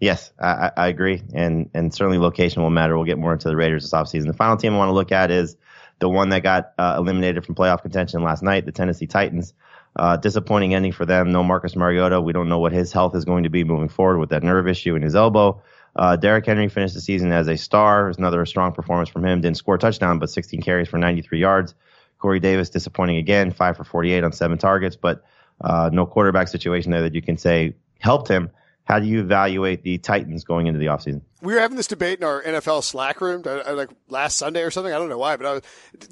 yes, 0.00 0.32
I, 0.40 0.72
I 0.76 0.88
agree, 0.88 1.22
and 1.34 1.70
and 1.74 1.94
certainly 1.94 2.18
location 2.18 2.62
will 2.62 2.70
matter. 2.70 2.96
We'll 2.96 3.06
get 3.06 3.18
more 3.18 3.32
into 3.32 3.48
the 3.48 3.56
Raiders 3.56 3.82
this 3.82 3.92
offseason. 3.92 4.26
The 4.26 4.32
final 4.32 4.56
team 4.56 4.74
I 4.74 4.78
want 4.78 4.88
to 4.88 4.94
look 4.94 5.12
at 5.12 5.30
is 5.30 5.56
the 6.00 6.08
one 6.08 6.30
that 6.30 6.42
got 6.42 6.72
uh, 6.78 6.96
eliminated 6.98 7.44
from 7.44 7.54
playoff 7.54 7.82
contention 7.82 8.22
last 8.22 8.42
night, 8.42 8.64
the 8.64 8.72
Tennessee 8.72 9.06
Titans. 9.06 9.54
Uh, 9.96 10.16
disappointing 10.16 10.72
ending 10.72 10.92
for 10.92 11.04
them. 11.04 11.32
No 11.32 11.42
Marcus 11.42 11.74
Mariota. 11.74 12.20
We 12.20 12.32
don't 12.32 12.48
know 12.48 12.60
what 12.60 12.70
his 12.70 12.92
health 12.92 13.16
is 13.16 13.24
going 13.24 13.42
to 13.42 13.50
be 13.50 13.64
moving 13.64 13.88
forward 13.88 14.20
with 14.20 14.30
that 14.30 14.44
nerve 14.44 14.68
issue 14.68 14.94
in 14.94 15.02
his 15.02 15.16
elbow. 15.16 15.60
Uh, 15.96 16.14
Derrick 16.14 16.46
Henry 16.46 16.68
finished 16.68 16.94
the 16.94 17.00
season 17.00 17.32
as 17.32 17.48
a 17.48 17.56
star. 17.56 18.08
It 18.08 18.18
another 18.18 18.46
strong 18.46 18.72
performance 18.72 19.08
from 19.08 19.24
him. 19.24 19.40
Didn't 19.40 19.56
score 19.56 19.74
a 19.74 19.78
touchdown, 19.78 20.20
but 20.20 20.30
16 20.30 20.62
carries 20.62 20.88
for 20.88 20.98
93 20.98 21.40
yards. 21.40 21.74
Corey 22.18 22.38
Davis 22.38 22.70
disappointing 22.70 23.16
again, 23.16 23.50
five 23.50 23.76
for 23.76 23.84
48 23.84 24.22
on 24.22 24.32
seven 24.32 24.58
targets, 24.58 24.94
but 24.94 25.24
uh, 25.60 25.90
no 25.92 26.06
quarterback 26.06 26.48
situation 26.48 26.90
there 26.92 27.02
that 27.02 27.14
you 27.14 27.22
can 27.22 27.36
say 27.36 27.74
helped 27.98 28.28
him. 28.28 28.50
How 28.90 28.98
do 28.98 29.06
you 29.06 29.20
evaluate 29.20 29.82
the 29.84 29.98
Titans 29.98 30.42
going 30.44 30.66
into 30.66 30.78
the 30.80 30.86
offseason? 30.86 31.22
We 31.42 31.54
were 31.54 31.60
having 31.60 31.76
this 31.76 31.86
debate 31.86 32.18
in 32.18 32.24
our 32.24 32.42
NFL 32.42 32.82
Slack 32.82 33.20
room, 33.20 33.42
uh, 33.46 33.62
uh, 33.68 33.74
like 33.74 33.90
last 34.08 34.36
Sunday 34.36 34.62
or 34.62 34.70
something. 34.70 34.92
I 34.92 34.98
don't 34.98 35.08
know 35.08 35.18
why, 35.18 35.36
but 35.36 35.46
I 35.46 35.52
was, 35.52 35.62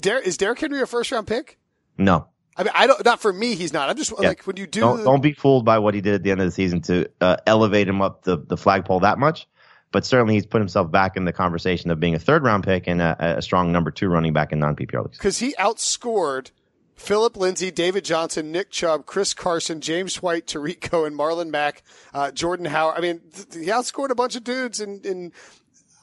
Der- 0.00 0.18
is 0.20 0.36
Derrick 0.36 0.60
Henry 0.60 0.80
a 0.80 0.86
first 0.86 1.10
round 1.10 1.26
pick? 1.26 1.58
No. 1.98 2.28
I 2.56 2.62
mean, 2.62 2.72
I 2.74 2.86
don't. 2.86 3.04
Not 3.04 3.20
for 3.20 3.32
me, 3.32 3.54
he's 3.54 3.72
not. 3.72 3.88
I'm 3.90 3.96
just 3.96 4.12
Yeah. 4.20 4.28
like 4.28 4.46
when 4.46 4.56
you 4.56 4.66
do. 4.66 4.80
Don't, 4.80 5.04
don't 5.04 5.22
be 5.22 5.32
fooled 5.32 5.64
by 5.64 5.78
what 5.80 5.94
he 5.94 6.00
did 6.00 6.14
at 6.14 6.22
the 6.22 6.30
end 6.30 6.40
of 6.40 6.46
the 6.46 6.50
season 6.52 6.80
to 6.82 7.08
uh, 7.20 7.36
elevate 7.46 7.88
him 7.88 8.00
up 8.02 8.22
the, 8.24 8.36
the 8.38 8.56
flagpole 8.56 9.00
that 9.00 9.18
much. 9.18 9.46
But 9.90 10.04
certainly 10.04 10.34
he's 10.34 10.44
put 10.46 10.60
himself 10.60 10.90
back 10.90 11.16
in 11.16 11.24
the 11.24 11.32
conversation 11.32 11.90
of 11.90 11.98
being 11.98 12.14
a 12.14 12.18
third 12.18 12.42
round 12.44 12.62
pick 12.64 12.86
and 12.86 13.00
a, 13.00 13.38
a 13.38 13.42
strong 13.42 13.72
number 13.72 13.90
two 13.90 14.08
running 14.08 14.32
back 14.32 14.52
in 14.52 14.58
non 14.58 14.76
PPR 14.76 15.04
leagues. 15.04 15.18
because 15.18 15.38
he 15.38 15.54
outscored 15.58 16.50
Philip 16.98 17.36
Lindsay, 17.36 17.70
David 17.70 18.04
Johnson, 18.04 18.50
Nick 18.52 18.70
Chubb, 18.70 19.06
Chris 19.06 19.32
Carson, 19.32 19.80
James 19.80 20.20
White, 20.20 20.46
Tarik 20.46 20.80
Cohen, 20.80 21.14
Marlon 21.14 21.48
Mack, 21.50 21.82
uh, 22.12 22.30
Jordan 22.32 22.66
Howard. 22.66 22.96
I 22.98 23.00
mean, 23.00 23.20
th- 23.32 23.64
he 23.64 23.70
outscored 23.70 24.10
a 24.10 24.14
bunch 24.14 24.34
of 24.36 24.42
dudes, 24.44 24.80
and, 24.80 25.04
and 25.06 25.32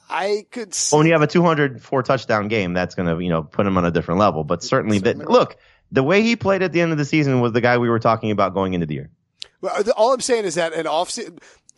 I 0.08 0.46
could 0.50 0.72
see. 0.74 0.94
Well, 0.94 1.00
when 1.00 1.06
you 1.06 1.12
have 1.12 1.22
a 1.22 1.26
204 1.26 2.02
touchdown 2.02 2.48
game, 2.48 2.72
that's 2.72 2.94
going 2.94 3.14
to, 3.14 3.22
you 3.22 3.28
know, 3.28 3.42
put 3.42 3.66
him 3.66 3.76
on 3.76 3.84
a 3.84 3.90
different 3.90 4.18
level. 4.20 4.42
But 4.42 4.62
certainly, 4.62 4.98
that, 5.00 5.18
look, 5.18 5.56
the 5.92 6.02
way 6.02 6.22
he 6.22 6.34
played 6.34 6.62
at 6.62 6.72
the 6.72 6.80
end 6.80 6.92
of 6.92 6.98
the 6.98 7.04
season 7.04 7.40
was 7.40 7.52
the 7.52 7.60
guy 7.60 7.76
we 7.78 7.90
were 7.90 7.98
talking 8.00 8.30
about 8.30 8.54
going 8.54 8.72
into 8.74 8.86
the 8.86 8.94
year. 8.94 9.10
Well, 9.60 9.82
the- 9.82 9.92
all 9.92 10.14
I'm 10.14 10.20
saying 10.20 10.44
is 10.46 10.54
that 10.54 10.72
an 10.72 10.86
off 10.86 11.16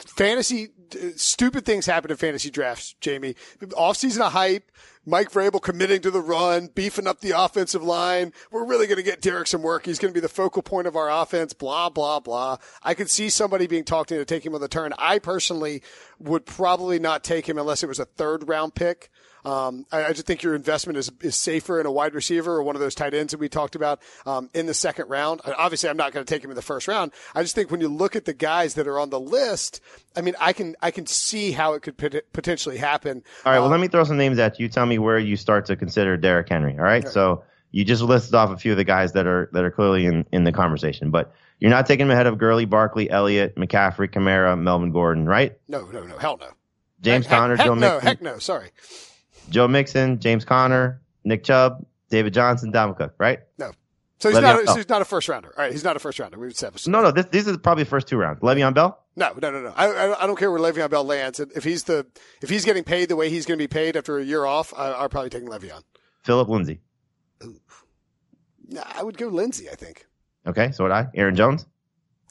fantasy 0.06 0.68
stupid 1.16 1.66
things 1.66 1.86
happen 1.86 2.10
in 2.10 2.16
fantasy 2.16 2.50
drafts. 2.50 2.94
Jamey, 3.00 3.34
off 3.76 3.96
season 3.96 4.22
of 4.22 4.32
hype. 4.32 4.70
Mike 5.08 5.30
Vrabel 5.32 5.62
committing 5.62 6.02
to 6.02 6.10
the 6.10 6.20
run, 6.20 6.68
beefing 6.74 7.06
up 7.06 7.20
the 7.20 7.30
offensive 7.30 7.82
line. 7.82 8.30
We're 8.50 8.66
really 8.66 8.86
going 8.86 8.98
to 8.98 9.02
get 9.02 9.22
Derrick 9.22 9.46
some 9.46 9.62
work. 9.62 9.86
He's 9.86 9.98
going 9.98 10.12
to 10.12 10.14
be 10.14 10.20
the 10.20 10.28
focal 10.28 10.62
point 10.62 10.86
of 10.86 10.96
our 10.96 11.10
offense. 11.10 11.54
Blah 11.54 11.88
blah 11.88 12.20
blah. 12.20 12.58
I 12.82 12.92
could 12.92 13.08
see 13.08 13.30
somebody 13.30 13.66
being 13.66 13.84
talked 13.84 14.12
into 14.12 14.26
taking 14.26 14.50
him 14.50 14.56
on 14.56 14.60
the 14.60 14.68
turn. 14.68 14.92
I 14.98 15.18
personally 15.18 15.82
would 16.18 16.44
probably 16.44 16.98
not 16.98 17.24
take 17.24 17.48
him 17.48 17.56
unless 17.56 17.82
it 17.82 17.88
was 17.88 17.98
a 17.98 18.04
third 18.04 18.48
round 18.48 18.74
pick. 18.74 19.08
Um, 19.44 19.86
I, 19.92 20.06
I 20.06 20.12
just 20.12 20.26
think 20.26 20.42
your 20.42 20.54
investment 20.54 20.98
is, 20.98 21.10
is 21.20 21.36
safer 21.36 21.80
in 21.80 21.86
a 21.86 21.92
wide 21.92 22.14
receiver 22.14 22.52
or 22.56 22.62
one 22.62 22.76
of 22.76 22.80
those 22.80 22.94
tight 22.94 23.14
ends 23.14 23.32
that 23.32 23.38
we 23.38 23.48
talked 23.48 23.74
about 23.74 24.00
um, 24.26 24.50
in 24.54 24.66
the 24.66 24.74
second 24.74 25.08
round. 25.08 25.40
And 25.44 25.54
Obviously, 25.56 25.88
I'm 25.88 25.96
not 25.96 26.12
going 26.12 26.24
to 26.24 26.32
take 26.32 26.42
him 26.42 26.50
in 26.50 26.56
the 26.56 26.62
first 26.62 26.88
round. 26.88 27.12
I 27.34 27.42
just 27.42 27.54
think 27.54 27.70
when 27.70 27.80
you 27.80 27.88
look 27.88 28.16
at 28.16 28.24
the 28.24 28.34
guys 28.34 28.74
that 28.74 28.86
are 28.86 28.98
on 28.98 29.10
the 29.10 29.20
list, 29.20 29.80
I 30.16 30.20
mean, 30.20 30.34
I 30.40 30.52
can 30.52 30.76
I 30.82 30.90
can 30.90 31.06
see 31.06 31.52
how 31.52 31.74
it 31.74 31.82
could 31.82 31.96
pot- 31.96 32.24
potentially 32.32 32.78
happen. 32.78 33.22
All 33.44 33.52
right. 33.52 33.60
Well, 33.60 33.70
let 33.70 33.80
me 33.80 33.88
throw 33.88 34.04
some 34.04 34.16
names 34.16 34.38
at 34.38 34.58
you. 34.58 34.68
Tell 34.68 34.86
me 34.86 34.98
where 34.98 35.18
you 35.18 35.36
start 35.36 35.66
to 35.66 35.76
consider 35.76 36.16
Derrick 36.16 36.48
Henry. 36.48 36.76
All 36.76 36.84
right. 36.84 37.06
So 37.08 37.44
you 37.70 37.84
just 37.84 38.02
listed 38.02 38.34
off 38.34 38.50
a 38.50 38.56
few 38.56 38.72
of 38.72 38.78
the 38.78 38.84
guys 38.84 39.12
that 39.12 39.26
are 39.26 39.50
that 39.52 39.64
are 39.64 39.70
clearly 39.70 40.06
in, 40.06 40.26
in 40.32 40.44
the 40.44 40.52
conversation, 40.52 41.10
but 41.10 41.32
you're 41.60 41.70
not 41.70 41.86
taking 41.86 42.06
him 42.06 42.10
ahead 42.10 42.26
of 42.26 42.38
Gurley, 42.38 42.64
Barkley, 42.64 43.10
Elliott, 43.10 43.56
McCaffrey, 43.56 44.08
Kamara, 44.08 44.58
Melvin 44.58 44.92
Gordon, 44.92 45.26
right? 45.26 45.58
No, 45.68 45.86
no, 45.86 46.04
no, 46.04 46.16
hell 46.18 46.38
no. 46.40 46.48
James 47.00 47.26
heck, 47.26 47.38
Conner, 47.38 47.56
heck 47.56 47.66
Joe 47.66 47.74
no, 47.74 47.94
Mixon, 47.94 48.06
heck 48.06 48.22
no. 48.22 48.38
Sorry, 48.38 48.70
Joe 49.50 49.68
Mixon, 49.68 50.18
James 50.20 50.44
Conner, 50.44 51.00
Nick 51.24 51.44
Chubb, 51.44 51.84
David 52.10 52.34
Johnson, 52.34 52.72
Dalvin 52.72 52.96
Cook, 52.96 53.14
right? 53.18 53.40
no. 53.58 53.72
So 54.20 54.30
he's 54.30 54.38
Le'Veon 54.38 54.42
not. 54.42 54.62
A, 54.62 54.66
so 54.66 54.74
he's 54.74 54.88
not 54.88 55.00
a 55.00 55.04
first 55.04 55.28
rounder. 55.28 55.54
All 55.56 55.62
right, 55.62 55.70
he's 55.70 55.84
not 55.84 55.94
a 55.94 56.00
first 56.00 56.18
rounder. 56.18 56.40
We've 56.40 56.50
established. 56.50 56.88
No, 56.88 57.00
no. 57.02 57.12
This, 57.12 57.26
these 57.26 57.46
are 57.46 57.56
probably 57.56 57.84
the 57.84 57.90
first 57.90 58.08
two 58.08 58.16
rounds. 58.16 58.40
Le'Veon 58.40 58.74
Bell. 58.74 59.00
No, 59.14 59.32
no, 59.40 59.50
no, 59.52 59.60
no. 59.60 59.72
I, 59.76 60.24
I, 60.24 60.26
don't 60.26 60.36
care 60.36 60.50
where 60.50 60.58
Le'Veon 60.58 60.90
Bell 60.90 61.04
lands. 61.04 61.38
If 61.38 61.62
he's 61.62 61.84
the 61.84 62.04
if 62.42 62.48
he's 62.48 62.64
getting 62.64 62.82
paid 62.82 63.08
the 63.08 63.14
way 63.14 63.30
he's 63.30 63.46
going 63.46 63.58
to 63.58 63.62
be 63.62 63.68
paid 63.68 63.96
after 63.96 64.18
a 64.18 64.24
year 64.24 64.44
off, 64.44 64.74
I, 64.76 64.90
I'll 64.90 65.08
probably 65.08 65.30
take 65.30 65.44
Le'Veon. 65.44 65.84
Philip 66.24 66.48
Lindsay. 66.48 66.80
Nah, 68.68 68.82
I 68.92 69.04
would 69.04 69.16
go 69.16 69.28
Lindsay. 69.28 69.70
I 69.70 69.76
think 69.76 70.06
Okay, 70.46 70.72
so 70.72 70.84
would 70.84 70.92
I. 70.92 71.08
Aaron 71.14 71.36
Jones. 71.36 71.66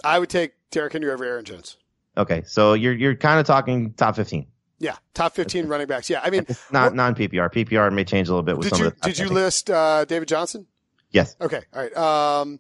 I 0.04 0.20
would 0.20 0.30
take 0.30 0.54
Derrick 0.72 0.94
Henry 0.94 1.12
over 1.12 1.24
Aaron 1.24 1.46
Jones. 1.46 1.78
Okay, 2.18 2.44
so 2.46 2.74
you're 2.74 2.94
you're 2.94 3.16
kind 3.16 3.40
of 3.40 3.46
talking 3.46 3.94
top 3.94 4.16
fifteen, 4.16 4.48
Yeah, 4.80 4.96
top 5.14 5.34
fifteen 5.36 5.68
running 5.68 5.88
backs. 5.88 6.10
Yeah, 6.10 6.22
I 6.24 6.30
mean, 6.30 6.46
not 6.72 6.94
non 6.94 7.16
PPR. 7.16 7.52
PPR 7.52 7.92
may 7.92 8.04
change 8.04 8.28
a 8.28 8.32
little 8.32 8.44
bit 8.44 8.58
with 8.58 8.70
did 8.70 8.76
some 8.76 8.82
you 8.82 8.88
of 8.88 9.00
the. 9.02 9.10
did 9.10 9.18
you 9.20 9.30
list 9.30 9.70
uh, 9.70 10.06
David 10.06 10.28
Johnson? 10.28 10.68
Yes. 11.12 11.36
Okay, 11.42 11.62
all 11.74 11.82
right. 11.82 11.98
Um, 11.98 12.60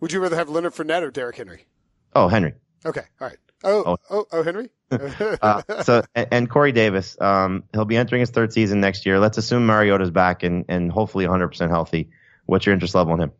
would 0.00 0.12
you 0.12 0.20
rather 0.20 0.36
have 0.36 0.48
Leonard 0.48 0.74
Fournette 0.74 1.02
or 1.02 1.10
Derrick 1.10 1.36
Henry? 1.36 1.66
Oh, 2.14 2.28
Henry. 2.28 2.54
Okay, 2.86 3.02
all 3.20 3.28
right. 3.28 3.36
Oh, 3.64 3.82
Oh. 3.86 3.96
oh, 4.10 4.26
oh, 4.32 4.42
Henry. 4.42 4.70
Uh, 4.90 5.62
so 5.84 6.02
and, 6.14 6.26
and 6.32 6.50
Corey 6.50 6.72
Davis, 6.72 7.16
um, 7.20 7.62
he'll 7.72 7.84
be 7.84 7.96
entering 7.96 8.20
his 8.20 8.30
third 8.30 8.52
season 8.52 8.80
next 8.80 9.06
year. 9.06 9.18
Let's 9.20 9.38
assume 9.38 9.64
Mariota's 9.66 10.10
back 10.10 10.42
and 10.42 10.64
and 10.68 10.90
hopefully 10.90 11.26
100 11.26 11.48
percent 11.48 11.70
healthy. 11.70 12.10
What's 12.46 12.66
your 12.66 12.72
interest 12.72 12.94
level 12.96 13.14
in 13.14 13.20
him? 13.20 13.32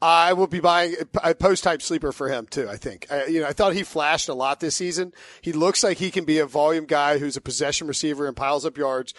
I 0.00 0.34
will 0.34 0.46
be 0.46 0.60
buying 0.60 0.94
a 1.22 1.34
post 1.34 1.64
hype 1.64 1.80
sleeper 1.80 2.12
for 2.12 2.28
him 2.28 2.46
too. 2.46 2.68
I 2.68 2.76
think. 2.76 3.06
I, 3.10 3.26
you 3.26 3.40
know, 3.40 3.46
I 3.46 3.52
thought 3.52 3.72
he 3.72 3.82
flashed 3.82 4.28
a 4.28 4.34
lot 4.34 4.60
this 4.60 4.74
season. 4.74 5.12
He 5.40 5.52
looks 5.52 5.82
like 5.82 5.96
he 5.98 6.10
can 6.10 6.24
be 6.24 6.38
a 6.38 6.46
volume 6.46 6.84
guy 6.84 7.18
who's 7.18 7.36
a 7.36 7.40
possession 7.40 7.86
receiver 7.86 8.26
and 8.26 8.36
piles 8.36 8.66
up 8.66 8.76
yards. 8.76 9.14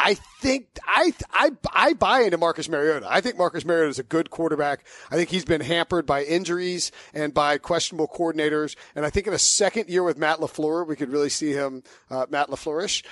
I 0.00 0.14
think 0.40 0.66
I 0.84 1.12
I 1.30 1.50
I 1.72 1.92
buy 1.92 2.22
into 2.22 2.38
Marcus 2.38 2.68
Mariota. 2.68 3.06
I 3.08 3.20
think 3.20 3.36
Marcus 3.36 3.64
Mariota 3.64 3.90
is 3.90 3.98
a 3.98 4.02
good 4.02 4.30
quarterback. 4.30 4.84
I 5.10 5.16
think 5.16 5.28
he's 5.28 5.44
been 5.44 5.60
hampered 5.60 6.06
by 6.06 6.24
injuries 6.24 6.90
and 7.14 7.32
by 7.32 7.58
questionable 7.58 8.08
coordinators. 8.08 8.74
And 8.96 9.04
I 9.04 9.10
think 9.10 9.26
in 9.26 9.32
a 9.32 9.38
second 9.38 9.88
year 9.88 10.02
with 10.02 10.18
Matt 10.18 10.38
Lafleur, 10.40 10.86
we 10.86 10.96
could 10.96 11.10
really 11.10 11.28
see 11.28 11.52
him 11.52 11.82
uh, 12.10 12.26
Matt 12.30 12.48
Lafleurish. 12.48 13.04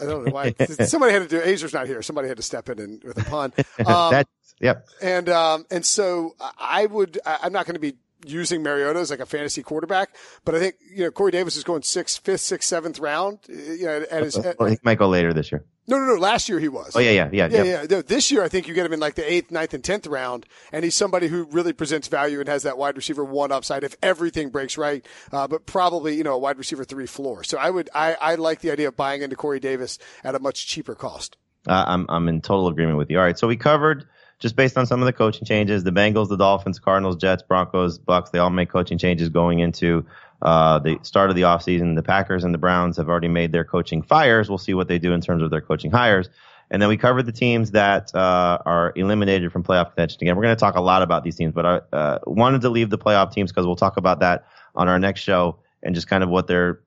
I 0.00 0.04
don't 0.04 0.26
know 0.26 0.32
why. 0.32 0.54
Somebody 0.86 1.12
had 1.12 1.28
to 1.28 1.28
do. 1.28 1.40
Aizer's 1.40 1.72
not 1.72 1.86
here. 1.86 2.02
Somebody 2.02 2.28
had 2.28 2.36
to 2.36 2.42
step 2.42 2.68
in 2.68 2.78
and, 2.78 3.04
with 3.04 3.18
a 3.18 3.24
pun. 3.24 3.52
Um, 3.58 3.84
that 3.86 4.28
yep. 4.62 4.86
and 5.02 5.28
um, 5.28 5.66
and 5.70 5.84
so 5.84 6.34
I 6.58 6.86
would 6.86 7.18
I'm 7.26 7.52
not 7.52 7.66
going 7.66 7.74
to 7.74 7.80
be 7.80 7.96
using 8.24 8.62
Mariota 8.62 9.00
as 9.00 9.10
like 9.10 9.18
a 9.18 9.26
fantasy 9.26 9.62
quarterback. 9.64 10.14
But 10.44 10.54
I 10.54 10.60
think 10.60 10.76
you 10.94 11.04
know 11.04 11.10
Corey 11.10 11.32
Davis 11.32 11.56
is 11.56 11.64
going 11.64 11.82
sixth, 11.82 12.24
fifth, 12.24 12.40
sixth, 12.40 12.68
seventh 12.68 12.98
round. 13.00 13.40
uh, 13.50 13.52
You 13.52 13.86
know, 13.86 14.04
at 14.10 14.22
his, 14.22 14.36
at, 14.38 14.58
Well, 14.58 14.70
he 14.70 14.78
might 14.82 14.98
go 14.98 15.08
later 15.08 15.32
this 15.32 15.50
year. 15.50 15.64
no, 15.88 15.98
no, 15.98 16.04
no. 16.06 16.14
Last 16.14 16.48
year 16.48 16.60
he 16.60 16.68
was. 16.68 16.94
Oh 16.94 17.00
yeah, 17.00 17.10
yeah, 17.10 17.28
yeah, 17.32 17.48
Yeah, 17.48 17.56
yeah. 17.64 17.80
yeah. 17.80 17.86
No, 17.90 18.02
this 18.02 18.30
year, 18.30 18.44
I 18.44 18.48
think 18.48 18.68
you 18.68 18.74
get 18.74 18.86
him 18.86 18.92
in 18.92 19.00
like 19.00 19.16
the 19.16 19.30
eighth, 19.30 19.50
ninth, 19.50 19.74
and 19.74 19.82
tenth 19.82 20.06
round, 20.06 20.46
and 20.72 20.84
he's 20.84 20.94
somebody 20.94 21.26
who 21.26 21.44
really 21.50 21.72
presents 21.72 22.06
value 22.06 22.38
and 22.38 22.48
has 22.48 22.62
that 22.62 22.78
wide 22.78 22.96
receiver 22.96 23.24
one 23.24 23.50
upside 23.50 23.82
if 23.82 23.96
everything 24.02 24.50
breaks 24.50 24.78
right. 24.78 25.04
Uh, 25.32 25.48
but 25.48 25.66
probably, 25.66 26.14
you 26.16 26.22
know, 26.22 26.34
a 26.34 26.38
wide 26.38 26.58
receiver 26.58 26.84
three 26.84 27.06
floor. 27.06 27.42
So 27.42 27.58
I 27.58 27.70
would, 27.70 27.90
I, 27.92 28.14
I 28.20 28.34
like 28.36 28.60
the 28.60 28.70
idea 28.70 28.86
of 28.86 28.96
buying 28.96 29.22
into 29.22 29.34
Corey 29.34 29.58
Davis 29.58 29.98
at 30.22 30.36
a 30.36 30.38
much 30.38 30.68
cheaper 30.68 30.94
cost. 30.94 31.36
Uh, 31.66 31.84
I'm 31.88 32.06
I'm 32.08 32.28
in 32.28 32.40
total 32.40 32.68
agreement 32.68 32.98
with 32.98 33.10
you. 33.10 33.18
All 33.18 33.24
right, 33.24 33.36
so 33.38 33.48
we 33.48 33.56
covered 33.56 34.06
just 34.42 34.56
based 34.56 34.76
on 34.76 34.86
some 34.86 35.00
of 35.00 35.06
the 35.06 35.12
coaching 35.12 35.46
changes, 35.46 35.84
the 35.84 35.92
Bengals, 35.92 36.28
the 36.28 36.36
Dolphins, 36.36 36.80
Cardinals, 36.80 37.14
Jets, 37.14 37.44
Broncos, 37.44 38.00
Bucs, 38.00 38.32
they 38.32 38.40
all 38.40 38.50
make 38.50 38.68
coaching 38.68 38.98
changes 38.98 39.28
going 39.28 39.60
into 39.60 40.04
uh, 40.42 40.80
the 40.80 40.98
start 41.02 41.30
of 41.30 41.36
the 41.36 41.42
offseason. 41.42 41.94
The 41.94 42.02
Packers 42.02 42.42
and 42.42 42.52
the 42.52 42.58
Browns 42.58 42.96
have 42.96 43.08
already 43.08 43.28
made 43.28 43.52
their 43.52 43.62
coaching 43.62 44.02
fires. 44.02 44.48
We'll 44.48 44.58
see 44.58 44.74
what 44.74 44.88
they 44.88 44.98
do 44.98 45.12
in 45.12 45.20
terms 45.20 45.44
of 45.44 45.50
their 45.50 45.60
coaching 45.60 45.92
hires. 45.92 46.28
And 46.72 46.82
then 46.82 46.88
we 46.88 46.96
covered 46.96 47.24
the 47.24 47.32
teams 47.32 47.70
that 47.70 48.12
uh, 48.16 48.58
are 48.66 48.92
eliminated 48.96 49.52
from 49.52 49.62
playoff 49.62 49.86
contention. 49.90 50.18
Again, 50.22 50.34
we're 50.34 50.42
going 50.42 50.56
to 50.56 50.60
talk 50.60 50.74
a 50.74 50.80
lot 50.80 51.02
about 51.02 51.22
these 51.22 51.36
teams, 51.36 51.54
but 51.54 51.64
I 51.64 51.80
uh, 51.96 52.18
wanted 52.26 52.62
to 52.62 52.68
leave 52.68 52.90
the 52.90 52.98
playoff 52.98 53.32
teams 53.32 53.52
because 53.52 53.64
we'll 53.64 53.76
talk 53.76 53.96
about 53.96 54.20
that 54.20 54.46
on 54.74 54.88
our 54.88 54.98
next 54.98 55.20
show 55.20 55.58
and 55.84 55.94
just 55.94 56.08
kind 56.08 56.24
of 56.24 56.30
what 56.30 56.48
their 56.48 56.80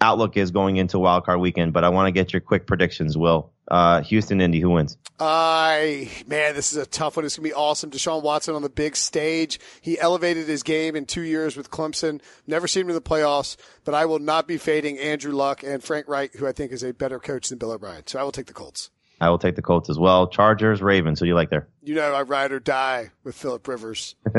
outlook 0.00 0.38
is 0.38 0.50
going 0.52 0.78
into 0.78 0.98
Wild 0.98 1.26
Card 1.26 1.40
Weekend. 1.40 1.74
But 1.74 1.84
I 1.84 1.90
want 1.90 2.06
to 2.06 2.12
get 2.12 2.32
your 2.32 2.40
quick 2.40 2.66
predictions. 2.66 3.18
Will 3.18 3.52
uh, 3.68 4.02
Houston, 4.02 4.40
Indy, 4.40 4.60
who 4.60 4.70
wins? 4.70 4.96
I 5.18 6.10
man, 6.26 6.54
this 6.54 6.72
is 6.72 6.78
a 6.78 6.86
tough 6.86 7.16
one. 7.16 7.24
It's 7.24 7.36
gonna 7.36 7.48
be 7.48 7.54
awesome. 7.54 7.90
Deshaun 7.90 8.22
Watson 8.22 8.54
on 8.54 8.62
the 8.62 8.68
big 8.68 8.96
stage. 8.96 9.60
He 9.80 9.98
elevated 9.98 10.48
his 10.48 10.62
game 10.62 10.96
in 10.96 11.06
two 11.06 11.22
years 11.22 11.56
with 11.56 11.70
Clemson. 11.70 12.20
Never 12.46 12.66
seen 12.66 12.82
him 12.82 12.88
in 12.88 12.94
the 12.94 13.00
playoffs, 13.00 13.56
but 13.84 13.94
I 13.94 14.06
will 14.06 14.18
not 14.18 14.48
be 14.48 14.58
fading 14.58 14.98
Andrew 14.98 15.32
Luck 15.32 15.62
and 15.62 15.82
Frank 15.82 16.08
Reich, 16.08 16.34
who 16.34 16.46
I 16.46 16.52
think 16.52 16.72
is 16.72 16.82
a 16.82 16.92
better 16.92 17.20
coach 17.20 17.48
than 17.48 17.58
Bill 17.58 17.70
O'Brien. 17.70 18.06
So 18.06 18.18
I 18.18 18.24
will 18.24 18.32
take 18.32 18.46
the 18.46 18.52
Colts. 18.52 18.90
I 19.20 19.30
will 19.30 19.38
take 19.38 19.54
the 19.54 19.62
Colts 19.62 19.88
as 19.88 19.98
well. 19.98 20.26
Chargers, 20.26 20.82
Ravens. 20.82 21.20
Who 21.20 21.26
do 21.26 21.28
you 21.28 21.34
like 21.34 21.50
there? 21.50 21.68
You 21.82 21.94
know, 21.94 22.12
I 22.12 22.22
ride 22.22 22.50
or 22.50 22.58
die 22.58 23.12
with 23.22 23.36
Philip 23.36 23.66
Rivers. 23.68 24.16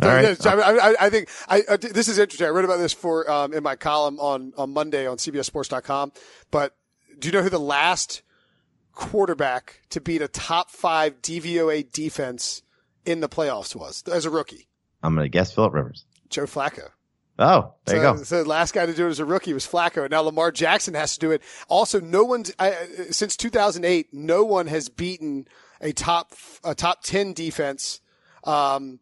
All 0.00 0.08
right. 0.08 0.46
I, 0.46 0.52
I, 0.52 0.94
I 1.00 1.10
think 1.10 1.28
I, 1.48 1.62
uh, 1.68 1.76
this 1.76 2.08
is 2.08 2.18
interesting. 2.18 2.46
I 2.46 2.50
read 2.50 2.64
about 2.64 2.78
this 2.78 2.92
for 2.92 3.30
um, 3.30 3.52
in 3.52 3.62
my 3.62 3.76
column 3.76 4.18
on 4.20 4.52
on 4.56 4.70
Monday 4.70 5.06
on 5.06 5.16
CBSSports.com. 5.16 6.12
But 6.50 6.74
do 7.18 7.28
you 7.28 7.32
know 7.32 7.42
who 7.42 7.50
the 7.50 7.58
last 7.58 8.22
quarterback 8.92 9.82
to 9.90 10.00
beat 10.00 10.22
a 10.22 10.28
top 10.28 10.70
five 10.70 11.20
DVOA 11.22 11.90
defense 11.92 12.62
in 13.04 13.20
the 13.20 13.28
playoffs 13.28 13.74
was 13.74 14.02
as 14.10 14.24
a 14.24 14.30
rookie? 14.30 14.68
I'm 15.02 15.14
going 15.14 15.24
to 15.24 15.28
guess 15.28 15.52
Philip 15.52 15.72
Rivers. 15.72 16.04
Joe 16.30 16.44
Flacco. 16.44 16.90
Oh, 17.38 17.74
there 17.84 17.96
you 17.96 18.02
go. 18.02 18.16
So 18.16 18.42
the 18.42 18.48
last 18.48 18.74
guy 18.74 18.84
to 18.84 18.92
do 18.92 19.06
it 19.06 19.10
as 19.10 19.20
a 19.20 19.24
rookie 19.24 19.52
was 19.52 19.64
Flacco. 19.64 20.10
Now 20.10 20.22
Lamar 20.22 20.50
Jackson 20.50 20.94
has 20.94 21.14
to 21.14 21.20
do 21.20 21.30
it. 21.30 21.42
Also, 21.68 22.00
no 22.00 22.24
one's 22.24 22.52
I, 22.58 22.72
since 23.10 23.36
2008. 23.36 24.12
No 24.12 24.42
one 24.42 24.66
has 24.66 24.88
beaten 24.88 25.46
a 25.80 25.92
top 25.92 26.32
a 26.64 26.74
top 26.74 27.04
10 27.04 27.34
defense. 27.34 28.00
Um, 28.42 28.98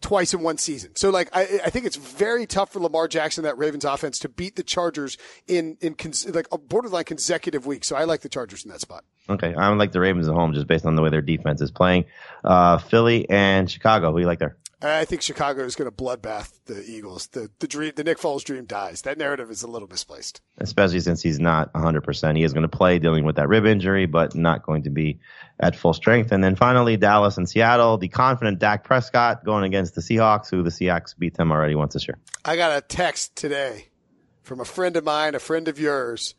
twice 0.00 0.34
in 0.34 0.42
one 0.42 0.58
season. 0.58 0.96
So 0.96 1.10
like, 1.10 1.28
I, 1.32 1.60
I 1.64 1.70
think 1.70 1.86
it's 1.86 1.96
very 1.96 2.46
tough 2.46 2.72
for 2.72 2.80
Lamar 2.80 3.08
Jackson, 3.08 3.44
that 3.44 3.58
Ravens 3.58 3.84
offense 3.84 4.18
to 4.20 4.28
beat 4.28 4.56
the 4.56 4.62
Chargers 4.62 5.16
in, 5.46 5.76
in 5.80 5.94
cons- 5.94 6.28
like 6.28 6.46
a 6.52 6.58
borderline 6.58 7.04
consecutive 7.04 7.66
week. 7.66 7.84
So 7.84 7.96
I 7.96 8.04
like 8.04 8.20
the 8.20 8.28
Chargers 8.28 8.64
in 8.64 8.70
that 8.70 8.80
spot. 8.80 9.04
Okay. 9.28 9.54
I 9.54 9.68
like 9.74 9.92
the 9.92 10.00
Ravens 10.00 10.28
at 10.28 10.34
home 10.34 10.52
just 10.54 10.66
based 10.66 10.86
on 10.86 10.96
the 10.96 11.02
way 11.02 11.10
their 11.10 11.22
defense 11.22 11.60
is 11.60 11.70
playing. 11.70 12.06
Uh, 12.44 12.78
Philly 12.78 13.28
and 13.30 13.70
Chicago. 13.70 14.12
Who 14.12 14.20
you 14.20 14.26
like 14.26 14.38
there? 14.38 14.56
I 14.82 15.04
think 15.04 15.20
Chicago 15.20 15.64
is 15.64 15.76
going 15.76 15.90
to 15.90 15.96
bloodbath 15.96 16.58
the 16.64 16.82
Eagles. 16.82 17.26
The, 17.28 17.50
the 17.58 17.68
dream, 17.68 17.92
the 17.96 18.04
Nick 18.04 18.18
Foles 18.18 18.42
dream 18.42 18.64
dies. 18.64 19.02
That 19.02 19.18
narrative 19.18 19.50
is 19.50 19.62
a 19.62 19.66
little 19.66 19.88
misplaced. 19.88 20.40
Especially 20.58 21.00
since 21.00 21.22
he's 21.22 21.38
not 21.38 21.72
100%. 21.74 22.36
He 22.36 22.44
is 22.44 22.54
going 22.54 22.62
to 22.62 22.68
play 22.68 22.98
dealing 22.98 23.24
with 23.24 23.36
that 23.36 23.48
rib 23.48 23.66
injury, 23.66 24.06
but 24.06 24.34
not 24.34 24.62
going 24.62 24.84
to 24.84 24.90
be 24.90 25.20
at 25.58 25.76
full 25.76 25.92
strength. 25.92 26.32
And 26.32 26.42
then 26.42 26.56
finally, 26.56 26.96
Dallas 26.96 27.36
and 27.36 27.48
Seattle. 27.48 27.98
The 27.98 28.08
confident 28.08 28.58
Dak 28.58 28.84
Prescott 28.84 29.44
going 29.44 29.64
against 29.64 29.94
the 29.94 30.00
Seahawks, 30.00 30.50
who 30.50 30.62
the 30.62 30.70
Seahawks 30.70 31.16
beat 31.18 31.34
them 31.36 31.52
already 31.52 31.74
once 31.74 31.92
this 31.92 32.08
year. 32.08 32.18
I 32.44 32.56
got 32.56 32.76
a 32.76 32.80
text 32.80 33.36
today 33.36 33.88
from 34.42 34.60
a 34.60 34.64
friend 34.64 34.96
of 34.96 35.04
mine, 35.04 35.34
a 35.34 35.38
friend 35.38 35.68
of 35.68 35.78
yours, 35.78 36.34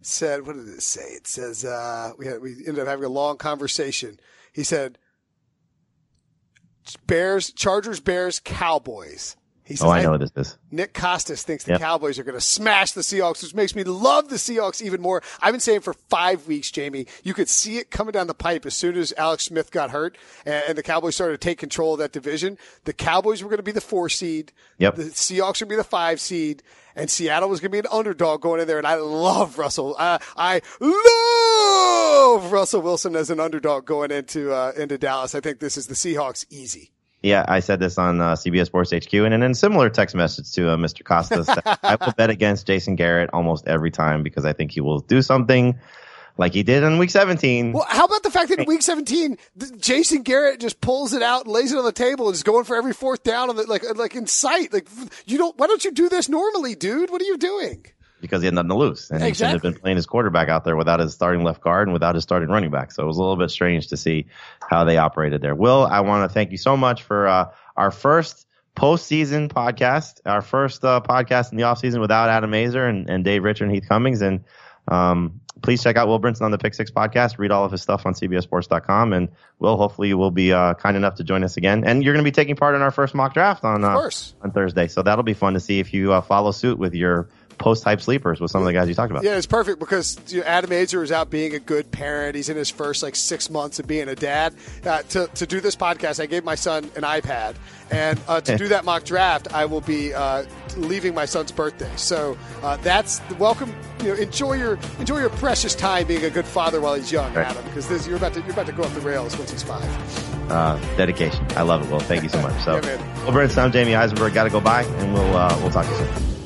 said, 0.00 0.46
what 0.46 0.56
did 0.56 0.68
it 0.68 0.82
say? 0.82 1.02
It 1.02 1.26
says, 1.26 1.64
uh, 1.64 2.12
we 2.16 2.26
had, 2.26 2.40
we 2.40 2.52
ended 2.52 2.78
up 2.78 2.86
having 2.86 3.04
a 3.04 3.08
long 3.08 3.36
conversation. 3.36 4.20
He 4.52 4.62
said, 4.62 4.96
Bears, 7.06 7.52
Chargers, 7.52 8.00
Bears, 8.00 8.40
Cowboys. 8.40 9.36
He 9.70 9.76
says, 9.76 9.86
Oh, 9.86 9.90
I 9.90 10.02
know 10.02 10.10
what 10.10 10.18
this 10.20 10.32
is. 10.34 10.58
Nick 10.72 10.94
Kostos 10.94 11.42
thinks 11.42 11.62
the 11.62 11.70
Yep. 11.72 11.80
Cowboys 11.80 12.18
are 12.18 12.24
going 12.24 12.36
to 12.36 12.40
smash 12.40 12.90
the 12.90 13.02
Seahawks, 13.02 13.40
which 13.40 13.54
makes 13.54 13.76
me 13.76 13.84
love 13.84 14.28
the 14.28 14.34
Seahawks 14.34 14.82
even 14.82 15.00
more. 15.00 15.22
I've 15.40 15.52
been 15.52 15.60
saying 15.60 15.82
for 15.82 15.94
five 15.94 16.48
weeks, 16.48 16.72
Jamey, 16.72 17.06
you 17.22 17.34
could 17.34 17.48
see 17.48 17.78
it 17.78 17.88
coming 17.92 18.10
down 18.10 18.26
the 18.26 18.34
pipe 18.34 18.66
as 18.66 18.74
soon 18.74 18.96
as 18.96 19.14
Alex 19.16 19.44
Smith 19.44 19.70
got 19.70 19.92
hurt 19.92 20.18
and, 20.44 20.64
and 20.66 20.76
the 20.76 20.82
Cowboys 20.82 21.14
started 21.14 21.40
to 21.40 21.48
take 21.48 21.58
control 21.58 21.92
of 21.92 22.00
that 22.00 22.10
division. 22.10 22.58
The 22.82 22.92
Cowboys 22.92 23.44
were 23.44 23.48
going 23.48 23.58
to 23.58 23.62
be 23.62 23.70
the 23.70 23.80
four 23.80 24.08
seed. 24.08 24.50
Yep. 24.78 24.96
The 24.96 25.04
Seahawks 25.04 25.58
to 25.58 25.66
be 25.66 25.76
the 25.76 25.84
five 25.84 26.20
seed. 26.20 26.64
And 26.96 27.08
Seattle 27.08 27.48
was 27.48 27.60
going 27.60 27.70
to 27.70 27.74
be 27.74 27.78
an 27.78 27.86
underdog 27.92 28.40
going 28.42 28.60
in 28.60 28.66
there. 28.66 28.78
And 28.78 28.86
I 28.88 28.96
love 28.96 29.56
Russell. 29.56 29.94
Uh, 29.96 30.18
I 30.36 30.60
love 30.80 32.50
Russell 32.52 32.82
Wilson 32.82 33.14
as 33.14 33.30
an 33.30 33.38
underdog 33.38 33.86
going 33.86 34.10
into, 34.10 34.52
uh, 34.52 34.72
into 34.76 34.98
Dallas. 34.98 35.36
I 35.36 35.40
think 35.40 35.60
this 35.60 35.76
is 35.76 35.86
the 35.86 35.94
Seahawks 35.94 36.44
easy. 36.50 36.90
Yeah, 37.22 37.44
I 37.46 37.60
said 37.60 37.80
this 37.80 37.98
on 37.98 38.20
uh, 38.20 38.32
CBS 38.32 38.66
Sports 38.66 38.92
HQ, 38.92 39.12
and 39.12 39.32
then 39.32 39.42
in 39.42 39.50
a 39.50 39.54
similar 39.54 39.90
text 39.90 40.14
message 40.14 40.52
to 40.52 40.70
uh, 40.70 40.76
Mr. 40.76 41.02
Kostos. 41.02 41.48
I 41.82 41.96
will 42.02 42.12
bet 42.12 42.30
against 42.30 42.66
Jason 42.66 42.96
Garrett 42.96 43.30
almost 43.32 43.68
every 43.68 43.90
time 43.90 44.22
because 44.22 44.46
I 44.46 44.54
think 44.54 44.70
he 44.70 44.80
will 44.80 45.00
do 45.00 45.20
something 45.20 45.78
like 46.38 46.54
he 46.54 46.62
did 46.62 46.82
in 46.82 46.96
Week 46.96 47.10
17. 47.10 47.72
Well, 47.72 47.84
how 47.86 48.06
about 48.06 48.22
the 48.22 48.30
fact 48.30 48.48
that 48.48 48.60
in 48.60 48.64
week 48.64 48.80
17, 48.80 49.36
th- 49.58 49.80
Jason 49.80 50.22
Garrett 50.22 50.60
just 50.60 50.80
pulls 50.80 51.12
it 51.12 51.22
out 51.22 51.44
and 51.44 51.52
lays 51.52 51.72
it 51.72 51.78
on 51.78 51.84
the 51.84 51.92
table 51.92 52.28
and 52.28 52.34
is 52.34 52.42
going 52.42 52.64
for 52.64 52.76
every 52.76 52.94
fourth 52.94 53.22
down 53.22 53.50
on 53.50 53.56
like, 53.66 53.82
like 53.96 54.14
in 54.14 54.26
sight. 54.26 54.72
Like, 54.72 54.88
you 55.26 55.36
don't, 55.36 55.58
why 55.58 55.66
don't 55.66 55.84
you 55.84 55.92
do 55.92 56.08
this 56.08 56.30
normally, 56.30 56.74
dude? 56.74 57.10
What 57.10 57.20
are 57.20 57.26
you 57.26 57.36
doing? 57.36 57.84
Because 58.20 58.42
he 58.42 58.46
had 58.46 58.54
nothing 58.54 58.70
to 58.70 58.76
lose. 58.76 59.10
And 59.10 59.22
he 59.22 59.32
shouldn't 59.32 59.52
have 59.54 59.62
been 59.62 59.74
playing 59.74 59.96
his 59.96 60.06
quarterback 60.06 60.48
out 60.48 60.64
there 60.64 60.76
without 60.76 61.00
his 61.00 61.14
starting 61.14 61.42
left 61.42 61.62
guard 61.62 61.88
and 61.88 61.92
without 61.92 62.14
his 62.14 62.24
starting 62.24 62.48
running 62.48 62.70
back. 62.70 62.92
So 62.92 63.02
it 63.02 63.06
was 63.06 63.16
a 63.16 63.20
little 63.20 63.36
bit 63.36 63.50
strange 63.50 63.88
to 63.88 63.96
see 63.96 64.26
how 64.68 64.84
they 64.84 64.98
operated 64.98 65.40
there. 65.40 65.54
Will, 65.54 65.86
I 65.86 66.00
want 66.00 66.28
to 66.28 66.32
thank 66.32 66.50
you 66.50 66.58
so 66.58 66.76
much 66.76 67.02
for 67.02 67.26
uh, 67.26 67.50
our 67.76 67.90
first 67.90 68.46
postseason 68.76 69.48
podcast, 69.48 70.20
our 70.24 70.42
first 70.42 70.84
uh, 70.84 71.00
podcast 71.02 71.52
in 71.52 71.58
the 71.58 71.64
offseason 71.64 72.00
without 72.00 72.28
Adam 72.28 72.52
Aizer 72.52 72.88
and, 72.88 73.08
and 73.08 73.24
Dave 73.24 73.42
Richard 73.42 73.64
and 73.64 73.74
Heath 73.74 73.86
Cummings. 73.88 74.22
And 74.22 74.44
um, 74.88 75.40
please 75.62 75.82
check 75.82 75.96
out 75.96 76.08
Will 76.08 76.20
Brinson 76.20 76.42
on 76.42 76.50
the 76.50 76.58
Pick 76.58 76.74
Six 76.74 76.90
podcast. 76.90 77.38
Read 77.38 77.50
all 77.50 77.64
of 77.64 77.72
his 77.72 77.82
stuff 77.82 78.06
on 78.06 78.14
CBSSports.com. 78.14 79.12
And 79.12 79.28
Will, 79.58 79.76
hopefully, 79.76 80.08
you 80.08 80.18
will 80.18 80.30
be 80.30 80.52
uh, 80.52 80.74
kind 80.74 80.96
enough 80.96 81.16
to 81.16 81.24
join 81.24 81.44
us 81.44 81.56
again. 81.56 81.84
And 81.84 82.02
you're 82.02 82.14
going 82.14 82.24
to 82.24 82.28
be 82.28 82.34
taking 82.34 82.56
part 82.56 82.74
in 82.74 82.82
our 82.82 82.90
first 82.90 83.14
mock 83.14 83.34
draft 83.34 83.64
on, 83.64 83.84
uh, 83.84 83.96
on 84.42 84.52
Thursday. 84.52 84.88
So 84.88 85.02
that'll 85.02 85.24
be 85.24 85.34
fun 85.34 85.54
to 85.54 85.60
see 85.60 85.80
if 85.80 85.92
you 85.92 86.12
uh, 86.12 86.20
follow 86.20 86.50
suit 86.50 86.78
with 86.78 86.94
your 86.94 87.28
post 87.60 87.84
hype 87.84 88.00
sleepers 88.00 88.40
with 88.40 88.50
some 88.50 88.62
of 88.62 88.66
the 88.66 88.72
guys 88.72 88.88
you 88.88 88.94
talked 88.94 89.10
about. 89.12 89.22
Yeah, 89.22 89.36
it's 89.36 89.46
perfect 89.46 89.78
because 89.78 90.18
you 90.28 90.40
know, 90.40 90.46
Adam 90.46 90.70
Aizer 90.70 91.02
is 91.02 91.12
out 91.12 91.30
being 91.30 91.54
a 91.54 91.58
good 91.60 91.92
parent. 91.92 92.34
He's 92.34 92.48
in 92.48 92.56
his 92.56 92.70
first 92.70 93.02
like 93.02 93.14
six 93.14 93.48
months 93.50 93.78
of 93.78 93.86
being 93.86 94.08
a 94.08 94.14
dad. 94.16 94.54
Uh, 94.84 95.02
to, 95.10 95.28
to 95.28 95.46
do 95.46 95.60
this 95.60 95.76
podcast, 95.76 96.20
I 96.20 96.26
gave 96.26 96.42
my 96.42 96.54
son 96.56 96.84
an 96.96 97.02
iPad. 97.02 97.54
And 97.92 98.18
uh, 98.28 98.40
to 98.40 98.56
do 98.56 98.68
that 98.68 98.84
mock 98.84 99.04
draft, 99.04 99.52
I 99.52 99.66
will 99.66 99.80
be 99.80 100.14
uh, 100.14 100.44
leaving 100.76 101.14
my 101.14 101.24
son's 101.26 101.52
birthday. 101.52 101.90
So 101.96 102.38
uh, 102.62 102.76
that's 102.78 103.20
welcome. 103.38 103.74
You 104.00 104.08
know, 104.08 104.14
enjoy 104.14 104.54
your 104.54 104.78
enjoy 104.98 105.18
your 105.20 105.28
precious 105.30 105.74
time 105.74 106.06
being 106.06 106.24
a 106.24 106.30
good 106.30 106.46
father 106.46 106.80
while 106.80 106.94
he's 106.94 107.12
young, 107.12 107.32
Right. 107.34 107.46
Adam, 107.46 107.64
because 107.66 108.06
you're 108.08 108.16
about 108.16 108.32
to 108.34 108.40
you're 108.40 108.52
about 108.52 108.66
to 108.66 108.72
go 108.72 108.84
off 108.84 108.94
the 108.94 109.00
rails 109.02 109.36
once 109.36 109.50
he's 109.50 109.62
five. 109.62 109.84
uh, 110.50 110.78
dedication. 110.96 111.44
I 111.56 111.62
love 111.62 111.82
it. 111.84 111.90
Well, 111.90 112.00
thank 112.00 112.22
you 112.22 112.28
so 112.30 112.40
much. 112.40 112.58
So, 112.62 112.76
Yeah, 112.76 112.96
Brinson, 113.26 113.58
I'm 113.58 113.70
Jamey 113.72 113.96
Eisenberg. 113.98 114.32
Got 114.34 114.44
to 114.44 114.50
go 114.50 114.60
by, 114.60 114.82
and 114.84 115.12
we'll 115.12 115.36
uh, 115.36 115.54
we'll 115.60 115.70
talk 115.70 115.84
to 115.84 115.90
you 115.92 115.98
soon. 115.98 116.39